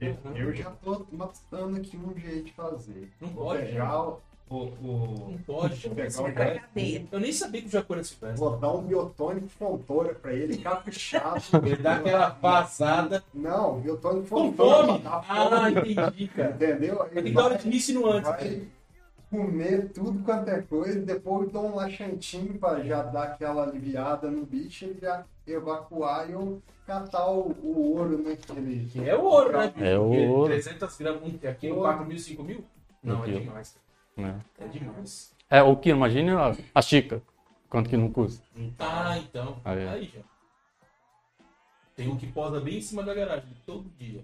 Eu, 0.01 0.17
eu 0.35 0.53
já 0.53 0.71
tô 0.71 1.07
matando 1.13 1.77
aqui 1.77 1.97
um 1.97 2.17
jeito 2.19 2.45
de 2.47 2.53
fazer. 2.53 3.11
Não 3.21 3.29
Vou 3.29 3.45
pode. 3.47 3.67
pegar 3.67 4.01
o, 4.01 4.21
o, 4.51 4.57
o- 4.57 5.31
Não 5.31 5.39
pode. 5.47 5.87
Vou 5.87 5.95
pegar 5.95 6.23
o 6.23 6.27
é 6.27 6.33
cadeia. 6.59 7.07
Eu 7.11 7.21
nem 7.21 7.33
sabia 7.33 7.61
que 7.63 7.69
o 7.69 7.71
jacu 7.71 7.93
era 7.95 8.03
silvestre. 8.05 8.39
Vou 8.41 8.57
dar 8.57 8.73
um 8.73 8.83
biotônico 8.83 9.49
fontora 9.49 10.15
pra 10.15 10.33
ele, 10.33 10.59
caprichado. 10.59 11.41
Ele 11.65 11.77
dá 11.77 11.95
aquela 11.97 12.29
vazada. 12.31 13.23
Não, 13.33 13.81
biotônico 13.81 14.29
Com 14.29 14.53
fontora 14.53 14.99
dar 14.99 15.25
Ah, 15.29 15.71
entendi, 15.71 16.29
cara. 16.29 16.51
Entendeu? 16.51 17.03
Ele 17.07 17.15
tem 17.15 17.25
que 17.25 17.33
dar 17.33 17.45
hora 17.45 17.59
de 17.59 17.69
ensino 17.69 18.07
antes. 18.11 18.29
vai 18.29 18.63
comer 19.33 19.91
tudo 19.95 20.23
quanto 20.23 20.51
é 20.51 20.61
coisa, 20.61 21.01
depois 21.01 21.51
dou 21.51 21.65
um 21.65 21.75
laxantinho 21.75 22.59
pra 22.59 22.85
já 22.85 23.03
dar 23.03 23.23
aquela 23.23 23.63
aliviada 23.63 24.31
no 24.31 24.45
bicho, 24.45 24.85
ele 24.85 25.01
já 25.01 25.25
evacuar 25.47 26.29
e 26.29 26.33
eu 26.33 26.63
catar 26.87 27.31
o, 27.31 27.51
o 27.63 27.97
ouro, 27.97 28.19
né? 28.19 28.37
Que 28.37 28.53
ele, 28.53 28.87
Que 28.93 29.09
é 29.09 29.17
o 29.17 29.25
ouro, 29.25 29.51
né? 29.57 29.73
É 29.79 29.99
o 29.99 30.03
ouro. 30.03 30.53
300 30.53 30.99
gramas, 30.99 31.23
aqui 31.47 31.67
é 31.67 31.75
4 31.75 32.05
mil, 32.05 32.19
5 32.19 32.43
mil? 32.45 32.65
Não, 33.03 33.25
é 33.25 33.31
demais. 33.31 33.77
Né? 34.15 34.39
É 34.61 34.69
demais. 34.69 35.35
É, 35.49 35.63
o 35.63 35.77
que? 35.77 35.89
Imagine 35.89 36.33
a, 36.33 36.55
a 36.75 36.83
xícara. 36.83 37.23
Quanto 37.71 37.89
que 37.89 37.97
não 37.97 38.13
custa? 38.13 38.45
Ah, 38.79 39.17
então. 39.17 39.57
Aí. 39.65 39.89
Aí 39.89 40.13
já. 40.15 40.21
Tem 41.97 42.09
um 42.09 42.19
que 42.19 42.27
posa 42.27 42.61
bem 42.61 42.77
em 42.77 42.83
cima 42.83 43.03
da 43.03 43.15
garagem, 43.15 43.49
todo 43.65 43.89
dia. 43.99 44.23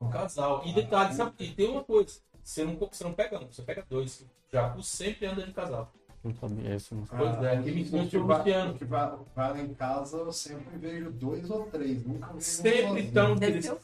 Um 0.00 0.08
casal. 0.10 0.62
E 0.64 0.72
detalhe, 0.72 1.14
sabe? 1.14 1.32
E 1.38 1.48
tem 1.48 1.68
uma 1.68 1.84
coisa. 1.84 2.20
Você 2.42 2.64
não, 2.64 2.76
você 2.76 3.04
não 3.04 3.12
pega 3.12 3.38
um, 3.38 3.46
você 3.46 3.62
pega 3.62 3.84
dois. 3.88 4.20
O 4.20 4.26
Jacu 4.52 4.82
sempre 4.82 5.26
anda 5.26 5.42
de 5.44 5.52
casal. 5.52 5.92
Não 6.24 6.34
sabia 6.34 6.76
isso. 6.76 6.94
Não. 6.94 7.04
Pois 7.04 7.42
é, 7.42 7.56
me 7.56 7.80
ensinou 7.80 8.02
o 8.02 8.04
que 8.04 8.10
foi 8.12 8.20
o 8.20 8.26
vai- 8.26 8.38
Luciano. 8.38 8.72
o 8.72 8.78
que 8.78 8.84
vai, 8.84 9.12
vai 9.34 9.50
lá 9.50 9.60
em 9.60 9.74
casa, 9.74 10.16
eu 10.18 10.32
sempre 10.32 10.78
vejo 10.78 11.10
dois 11.10 11.50
ou 11.50 11.66
três, 11.66 12.04
nunca 12.06 12.26
vejo 12.28 12.38
um 12.38 12.40
Sempre 12.40 13.00
estão, 13.00 13.34
o 13.34 13.38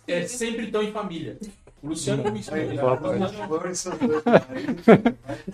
é, 0.06 0.26
sempre 0.28 0.66
estão 0.66 0.82
em 0.82 0.92
família. 0.92 1.38
O 1.82 1.88
Luciano 1.88 2.24
me 2.24 2.30
dois 2.30 4.24
maridos. 4.24 4.86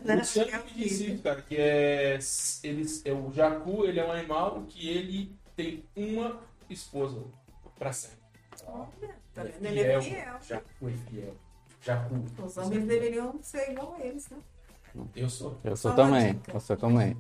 O 0.05 0.17
Luciano 0.19 0.65
me 0.65 0.71
disse 0.73 1.13
isso, 1.13 1.23
cara, 1.23 1.43
que 1.43 1.57
é, 1.57 2.19
eles, 2.63 3.03
é 3.05 3.13
o 3.13 3.31
Jacu, 3.33 3.85
ele 3.85 4.01
é 4.01 4.07
um 4.07 4.13
animal 4.13 4.63
que 4.69 4.89
ele 4.89 5.35
tem 5.57 5.85
uma 5.95 6.39
esposa 6.69 7.23
pra 7.79 7.93
sempre. 7.93 8.19
Olha, 8.67 8.89
tá 9.35 9.43
Ele 9.43 9.53
vendo? 9.53 9.67
Ele 9.67 9.81
é 9.81 10.01
fiel. 10.01 10.39
Jacu 10.43 10.89
é 10.89 10.93
fiel. 11.11 11.35
Jacu. 11.85 12.25
Os 12.45 12.57
homens 12.57 12.85
deveriam 12.87 13.35
ser 13.43 13.71
igual 13.73 13.95
a 13.99 14.05
eles, 14.07 14.29
né? 14.31 14.39
Eu 15.17 15.29
sou. 15.29 15.59
Eu 15.65 15.77
sou 15.77 15.91
uma 15.91 15.97
também. 15.97 16.33
dica. 16.35 16.53
Você 16.53 16.77
também. 16.77 17.17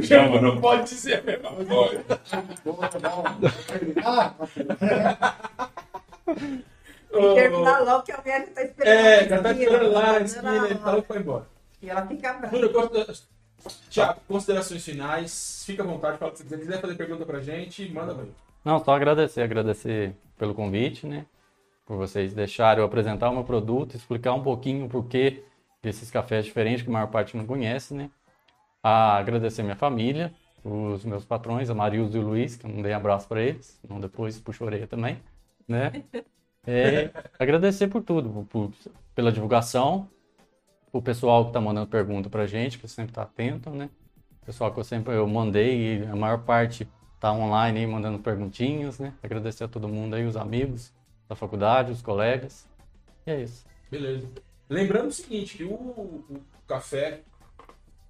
Jacu 0.00 0.40
não 0.40 0.60
pode 0.60 0.88
dizer 0.88 1.18
a 1.20 1.22
mesma 1.22 1.50
coisa. 1.52 2.04
Vou 2.64 2.78
dar 3.00 3.18
um- 3.18 3.24
Ah, 4.04 4.34
E 7.12 7.34
terminar 7.34 7.80
logo 7.80 8.02
que 8.04 8.12
a 8.12 8.18
mulher 8.18 8.46
já 8.46 8.52
tá 8.54 8.62
esperando. 8.62 8.94
É, 8.96 9.28
já 9.28 9.42
tá 9.42 9.50
esquina, 9.50 9.70
esperando 9.72 9.92
lá 9.92 10.06
na 10.06 10.12
tá 10.12 10.20
esquina, 10.20 10.50
a 10.50 10.68
falou 10.68 10.86
hora. 10.92 11.02
que 11.02 11.08
foi 11.08 11.18
embora. 11.18 11.46
E 11.82 11.90
ela 11.90 12.06
fica 12.06 12.32
brava. 12.34 12.56
Tiago, 13.90 14.20
considerações 14.26 14.84
finais, 14.84 15.64
fica 15.66 15.82
à 15.82 15.86
vontade, 15.86 16.16
fala 16.18 16.30
o 16.30 16.32
que 16.32 16.38
você 16.38 16.44
quiser. 16.44 16.58
quiser 16.60 16.80
fazer 16.80 16.94
pergunta 16.94 17.26
pra 17.26 17.40
gente, 17.40 17.86
manda 17.92 18.14
pra 18.14 18.22
ele. 18.22 18.34
Não, 18.64 18.82
só 18.82 18.94
agradecer, 18.94 19.42
agradecer 19.42 20.14
pelo 20.38 20.54
convite, 20.54 21.06
né? 21.06 21.26
Por 21.90 21.96
vocês 21.96 22.32
deixarem 22.32 22.78
eu 22.80 22.86
apresentar 22.86 23.28
o 23.30 23.34
meu 23.34 23.42
produto, 23.42 23.96
explicar 23.96 24.32
um 24.32 24.44
pouquinho 24.44 24.86
o 24.86 24.88
porquê 24.88 25.42
desses 25.82 26.08
cafés 26.08 26.44
diferentes 26.44 26.84
que 26.84 26.88
a 26.88 26.92
maior 26.92 27.08
parte 27.08 27.36
não 27.36 27.44
conhece, 27.44 27.92
né? 27.92 28.08
A 28.80 29.16
agradecer 29.16 29.64
minha 29.64 29.74
família, 29.74 30.32
os 30.64 31.04
meus 31.04 31.24
patrões, 31.24 31.68
a 31.68 31.74
Marilza 31.74 32.16
e 32.16 32.20
o 32.20 32.24
Luiz, 32.24 32.56
que 32.56 32.64
eu 32.64 32.70
não 32.70 32.80
dei 32.80 32.92
abraço 32.92 33.26
para 33.26 33.42
eles, 33.42 33.76
não 33.88 33.98
depois 34.00 34.38
puxo 34.38 34.62
a 34.62 34.68
orelha 34.68 34.86
também, 34.86 35.18
né? 35.66 35.90
É, 36.64 37.10
agradecer 37.36 37.88
por 37.88 38.04
tudo, 38.04 38.46
por- 38.48 38.70
pela 39.12 39.32
divulgação, 39.32 40.08
o 40.92 41.02
pessoal 41.02 41.46
que 41.46 41.52
tá 41.52 41.60
mandando 41.60 41.88
pergunta 41.88 42.30
pra 42.30 42.46
gente, 42.46 42.78
que 42.78 42.86
sempre 42.86 43.12
tá 43.12 43.22
atento, 43.22 43.68
né? 43.70 43.90
O 44.44 44.46
pessoal 44.46 44.72
que 44.72 44.78
eu 44.78 44.84
sempre 44.84 45.16
eu 45.16 45.26
mandei, 45.26 46.06
a 46.06 46.14
maior 46.14 46.38
parte 46.44 46.86
tá 47.18 47.32
online 47.32 47.80
aí 47.80 47.86
mandando 47.88 48.20
perguntinhas, 48.20 49.00
né? 49.00 49.12
Agradecer 49.20 49.64
a 49.64 49.68
todo 49.68 49.88
mundo 49.88 50.14
aí, 50.14 50.24
os 50.24 50.36
amigos 50.36 50.92
da 51.30 51.36
faculdade, 51.36 51.92
os 51.92 52.02
colegas. 52.02 52.68
E 53.24 53.30
é 53.30 53.42
isso. 53.42 53.64
Beleza. 53.88 54.28
Lembrando 54.68 55.08
o 55.08 55.12
seguinte, 55.12 55.58
que 55.58 55.64
o, 55.64 55.74
o 55.74 56.44
café 56.66 57.22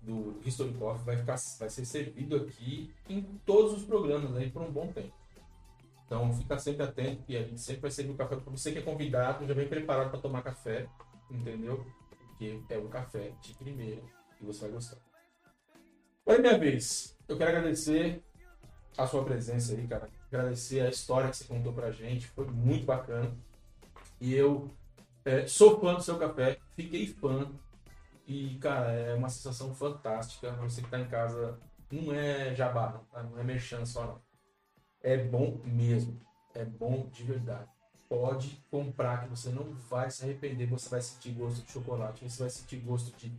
do 0.01 0.41
History 0.43 0.73
Coffee 0.73 1.05
vai, 1.05 1.17
ficar, 1.19 1.37
vai 1.59 1.69
ser 1.69 1.85
servido 1.85 2.37
aqui 2.37 2.91
em 3.11 3.21
todos 3.45 3.75
os 3.75 3.85
programas 3.85 4.35
aí 4.35 4.51
por 4.51 4.63
um 4.63 4.73
bom 4.73 4.87
tempo. 4.87 5.13
Então 6.07 6.33
fica 6.33 6.59
sempre 6.59 6.83
atento 6.83 7.23
que 7.25 7.37
a 7.37 7.43
gente 7.43 7.61
sempre 7.61 7.83
vai 7.83 7.91
servir 7.91 8.13
o 8.13 8.17
café 8.17 8.37
para 8.37 8.51
você 8.51 8.73
que 8.73 8.79
é 8.79 8.83
convidado, 8.83 9.47
já 9.47 9.53
vem 9.53 9.69
preparado 9.69 10.11
para 10.11 10.19
tomar 10.19 10.43
café, 10.43 10.89
entendeu? 11.31 11.87
Porque 12.09 12.59
é 12.71 12.79
um 12.79 12.89
café 12.89 13.33
de 13.43 13.53
primeira 13.53 14.03
e 14.41 14.45
você 14.47 14.63
vai 14.63 14.71
gostar. 14.71 14.97
É 16.25 16.39
minha 16.39 16.59
vez. 16.59 17.19
Eu 17.29 17.37
quero 17.37 17.51
agradecer 17.51 18.23
a 18.97 19.07
sua 19.07 19.23
presença 19.25 19.75
aí, 19.75 19.87
cara. 19.87 20.09
Agradecer 20.33 20.81
a 20.81 20.89
história 20.89 21.29
que 21.29 21.37
você 21.37 21.45
contou 21.45 21.73
pra 21.73 21.91
gente. 21.91 22.29
Foi 22.29 22.47
muito 22.47 22.87
bacana. 22.87 23.33
E 24.21 24.35
eu 24.35 24.71
é, 25.25 25.47
sou 25.47 25.81
fã 25.81 25.95
do 25.95 26.03
seu 26.03 26.19
café, 26.19 26.59
fiquei 26.73 27.07
fã. 27.07 27.51
E, 28.27 28.57
cara, 28.59 28.93
é 28.93 29.15
uma 29.15 29.29
sensação 29.29 29.75
fantástica. 29.75 30.53
Você 30.53 30.83
que 30.83 30.89
tá 30.89 31.01
em 31.01 31.09
casa, 31.09 31.59
não 31.91 32.15
é 32.15 32.55
jabá, 32.55 32.93
não, 32.93 33.05
tá? 33.05 33.23
não 33.23 33.39
é 33.39 33.43
merchan 33.43 33.85
só, 33.85 34.07
não. 34.07 34.21
É 35.03 35.17
bom 35.17 35.61
mesmo. 35.65 36.21
É 36.55 36.65
bom 36.65 37.09
de 37.13 37.25
verdade. 37.25 37.69
Pode 38.09 38.63
comprar 38.71 39.23
que 39.23 39.29
você 39.29 39.51
não 39.51 39.73
vai 39.89 40.11
se 40.11 40.25
arrepender. 40.25 40.67
Você 40.67 40.89
vai 40.89 41.01
sentir 41.01 41.33
gosto 41.33 41.65
de 41.65 41.73
chocolate, 41.73 42.29
você 42.29 42.43
vai 42.43 42.51
sentir 42.51 42.77
gosto 42.77 43.17
de, 43.17 43.33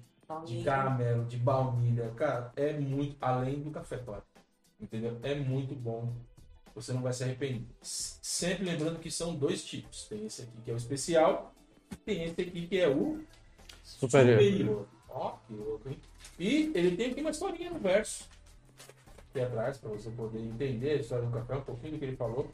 de 0.46 0.64
caramelo, 0.64 1.26
de 1.26 1.38
baunilha. 1.38 2.10
Cara, 2.12 2.52
é 2.56 2.78
muito, 2.78 3.16
além 3.22 3.62
do 3.62 3.72
café, 3.72 3.98
claro. 3.98 4.24
Entendeu? 4.80 5.20
É 5.24 5.36
muito 5.36 5.76
bom. 5.76 6.14
Você 6.76 6.94
não 6.94 7.02
vai 7.02 7.12
se 7.14 7.24
arrepender. 7.24 7.66
Sempre 7.82 8.66
lembrando 8.66 9.00
que 9.00 9.12
são 9.12 9.36
dois 9.36 9.64
tipos. 9.64 10.06
Tem 10.08 10.26
esse 10.26 10.44
aqui 10.44 10.62
que 10.64 10.72
é 10.72 10.74
o 10.74 10.78
especial, 10.78 11.54
e 11.92 11.96
tem 11.98 12.24
esse 12.24 12.42
aqui 12.42 12.68
que 12.68 12.80
é 12.80 12.88
o 12.90 13.22
Superior. 13.84 14.88
Ó, 15.10 15.32
que 15.46 15.54
louco, 15.54 15.90
hein? 15.90 16.00
E 16.40 16.72
ele 16.74 16.96
tem 16.96 17.12
aqui 17.12 17.22
uma 17.22 17.32
historinha 17.32 17.70
no 17.72 17.80
verso. 17.80 18.30
Aqui 19.30 19.42
atrás, 19.42 19.78
para 19.78 19.90
você 19.90 20.10
poder 20.10 20.40
entender 20.40 20.92
a 20.92 20.96
história 20.96 21.26
do 21.26 21.32
café, 21.32 21.56
um 21.58 21.62
pouquinho 21.62 21.94
do 21.94 22.00
que 22.00 22.06
ele 22.06 22.16
falou. 22.16 22.50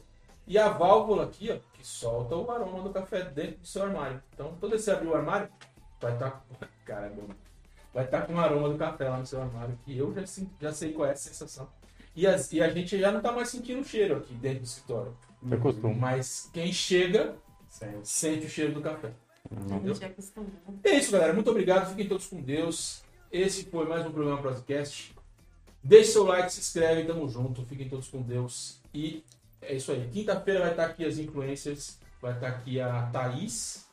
E 0.46 0.56
a 0.58 0.68
válvula 0.68 1.24
aqui, 1.24 1.50
ó, 1.50 1.58
que 1.72 1.86
solta 1.86 2.34
o 2.34 2.50
aroma 2.50 2.82
do 2.82 2.90
café 2.90 3.22
dentro 3.24 3.58
do 3.58 3.66
seu 3.66 3.82
armário. 3.82 4.22
Então, 4.34 4.54
toda 4.58 4.70
vez 4.70 4.82
que 4.82 4.86
você 4.86 4.90
abrir 4.92 5.08
o 5.08 5.14
armário, 5.14 5.48
vai 6.00 6.12
estar. 6.14 6.44
Cara, 6.84 7.06
é 7.06 7.10
bom. 7.10 7.28
Vai 7.92 8.04
estar 8.04 8.26
com 8.26 8.34
o 8.34 8.38
aroma 8.38 8.68
do 8.68 8.78
café 8.78 9.08
lá 9.08 9.18
no 9.18 9.26
seu 9.26 9.40
armário. 9.40 9.78
Que 9.84 9.96
eu 9.96 10.12
já, 10.14 10.26
sinto- 10.26 10.54
já 10.60 10.72
sei 10.72 10.92
qual 10.92 11.08
é 11.08 11.12
a 11.12 11.16
sensação. 11.16 11.68
E, 12.18 12.26
as- 12.26 12.52
e 12.52 12.60
a 12.60 12.68
gente 12.68 12.98
já 12.98 13.12
não 13.12 13.20
tá 13.20 13.30
mais 13.30 13.48
sentindo 13.48 13.80
o 13.80 13.84
cheiro 13.84 14.16
aqui 14.16 14.34
dentro 14.34 14.60
do 14.60 14.64
escritório. 14.64 15.16
Eu 15.48 15.60
costumo. 15.60 15.94
Mas 15.94 16.50
quem 16.52 16.72
chega 16.72 17.36
sente 18.02 18.46
o 18.46 18.48
cheiro 18.48 18.72
do 18.74 18.80
café. 18.80 19.12
A 19.50 19.78
gente 19.78 20.02
é 20.02 20.06
acostumado. 20.08 20.52
É 20.82 20.96
isso, 20.96 21.12
galera. 21.12 21.32
Muito 21.32 21.48
obrigado. 21.50 21.88
Fiquem 21.90 22.08
todos 22.08 22.26
com 22.26 22.42
Deus. 22.42 23.02
Esse 23.30 23.64
foi 23.66 23.86
mais 23.86 24.04
um 24.04 24.10
programa 24.10 24.42
podcast. 24.42 25.14
Deixe 25.82 26.10
seu 26.10 26.24
like, 26.24 26.52
se 26.52 26.58
inscreve, 26.58 27.04
tamo 27.04 27.28
junto. 27.28 27.64
Fiquem 27.64 27.88
todos 27.88 28.08
com 28.08 28.20
Deus. 28.20 28.80
E 28.92 29.24
é 29.62 29.76
isso 29.76 29.92
aí. 29.92 30.08
Quinta-feira 30.12 30.60
vai 30.60 30.70
estar 30.72 30.86
aqui 30.86 31.04
as 31.04 31.18
influencers. 31.18 31.98
Vai 32.20 32.32
estar 32.34 32.48
aqui 32.48 32.80
a 32.80 33.02
Thaís 33.12 33.86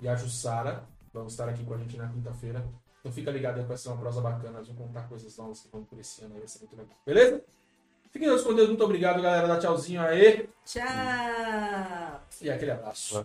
e 0.00 0.06
a 0.06 0.14
Jussara. 0.14 0.84
Vão 1.14 1.26
estar 1.26 1.48
aqui 1.48 1.64
com 1.64 1.72
a 1.72 1.78
gente 1.78 1.96
na 1.96 2.06
quinta-feira. 2.06 2.62
Então 3.06 3.14
fica 3.14 3.30
ligado 3.30 3.58
aí, 3.58 3.64
vai 3.64 3.76
ser 3.76 3.88
uma 3.88 3.98
prosa 3.98 4.20
bacana. 4.20 4.58
Nós 4.58 4.66
vamos 4.66 4.82
contar 4.82 5.08
coisas 5.08 5.36
novas 5.36 5.60
que 5.60 5.68
vão 5.68 5.84
por 5.84 5.96
esse 6.00 6.24
ano 6.24 6.34
aí. 6.34 6.40
Vai 6.40 6.48
ser 6.48 6.58
muito 6.58 6.76
legal. 6.76 6.98
Beleza? 7.06 7.40
Fiquem 8.10 8.28
todos 8.28 8.42
com 8.42 8.52
Deus. 8.52 8.66
Muito 8.66 8.82
obrigado, 8.82 9.22
galera. 9.22 9.46
Dá 9.46 9.60
tchauzinho 9.60 10.02
aí. 10.02 10.48
Tchau! 10.64 12.20
E 12.42 12.50
aquele 12.50 12.72
abraço. 12.72 13.24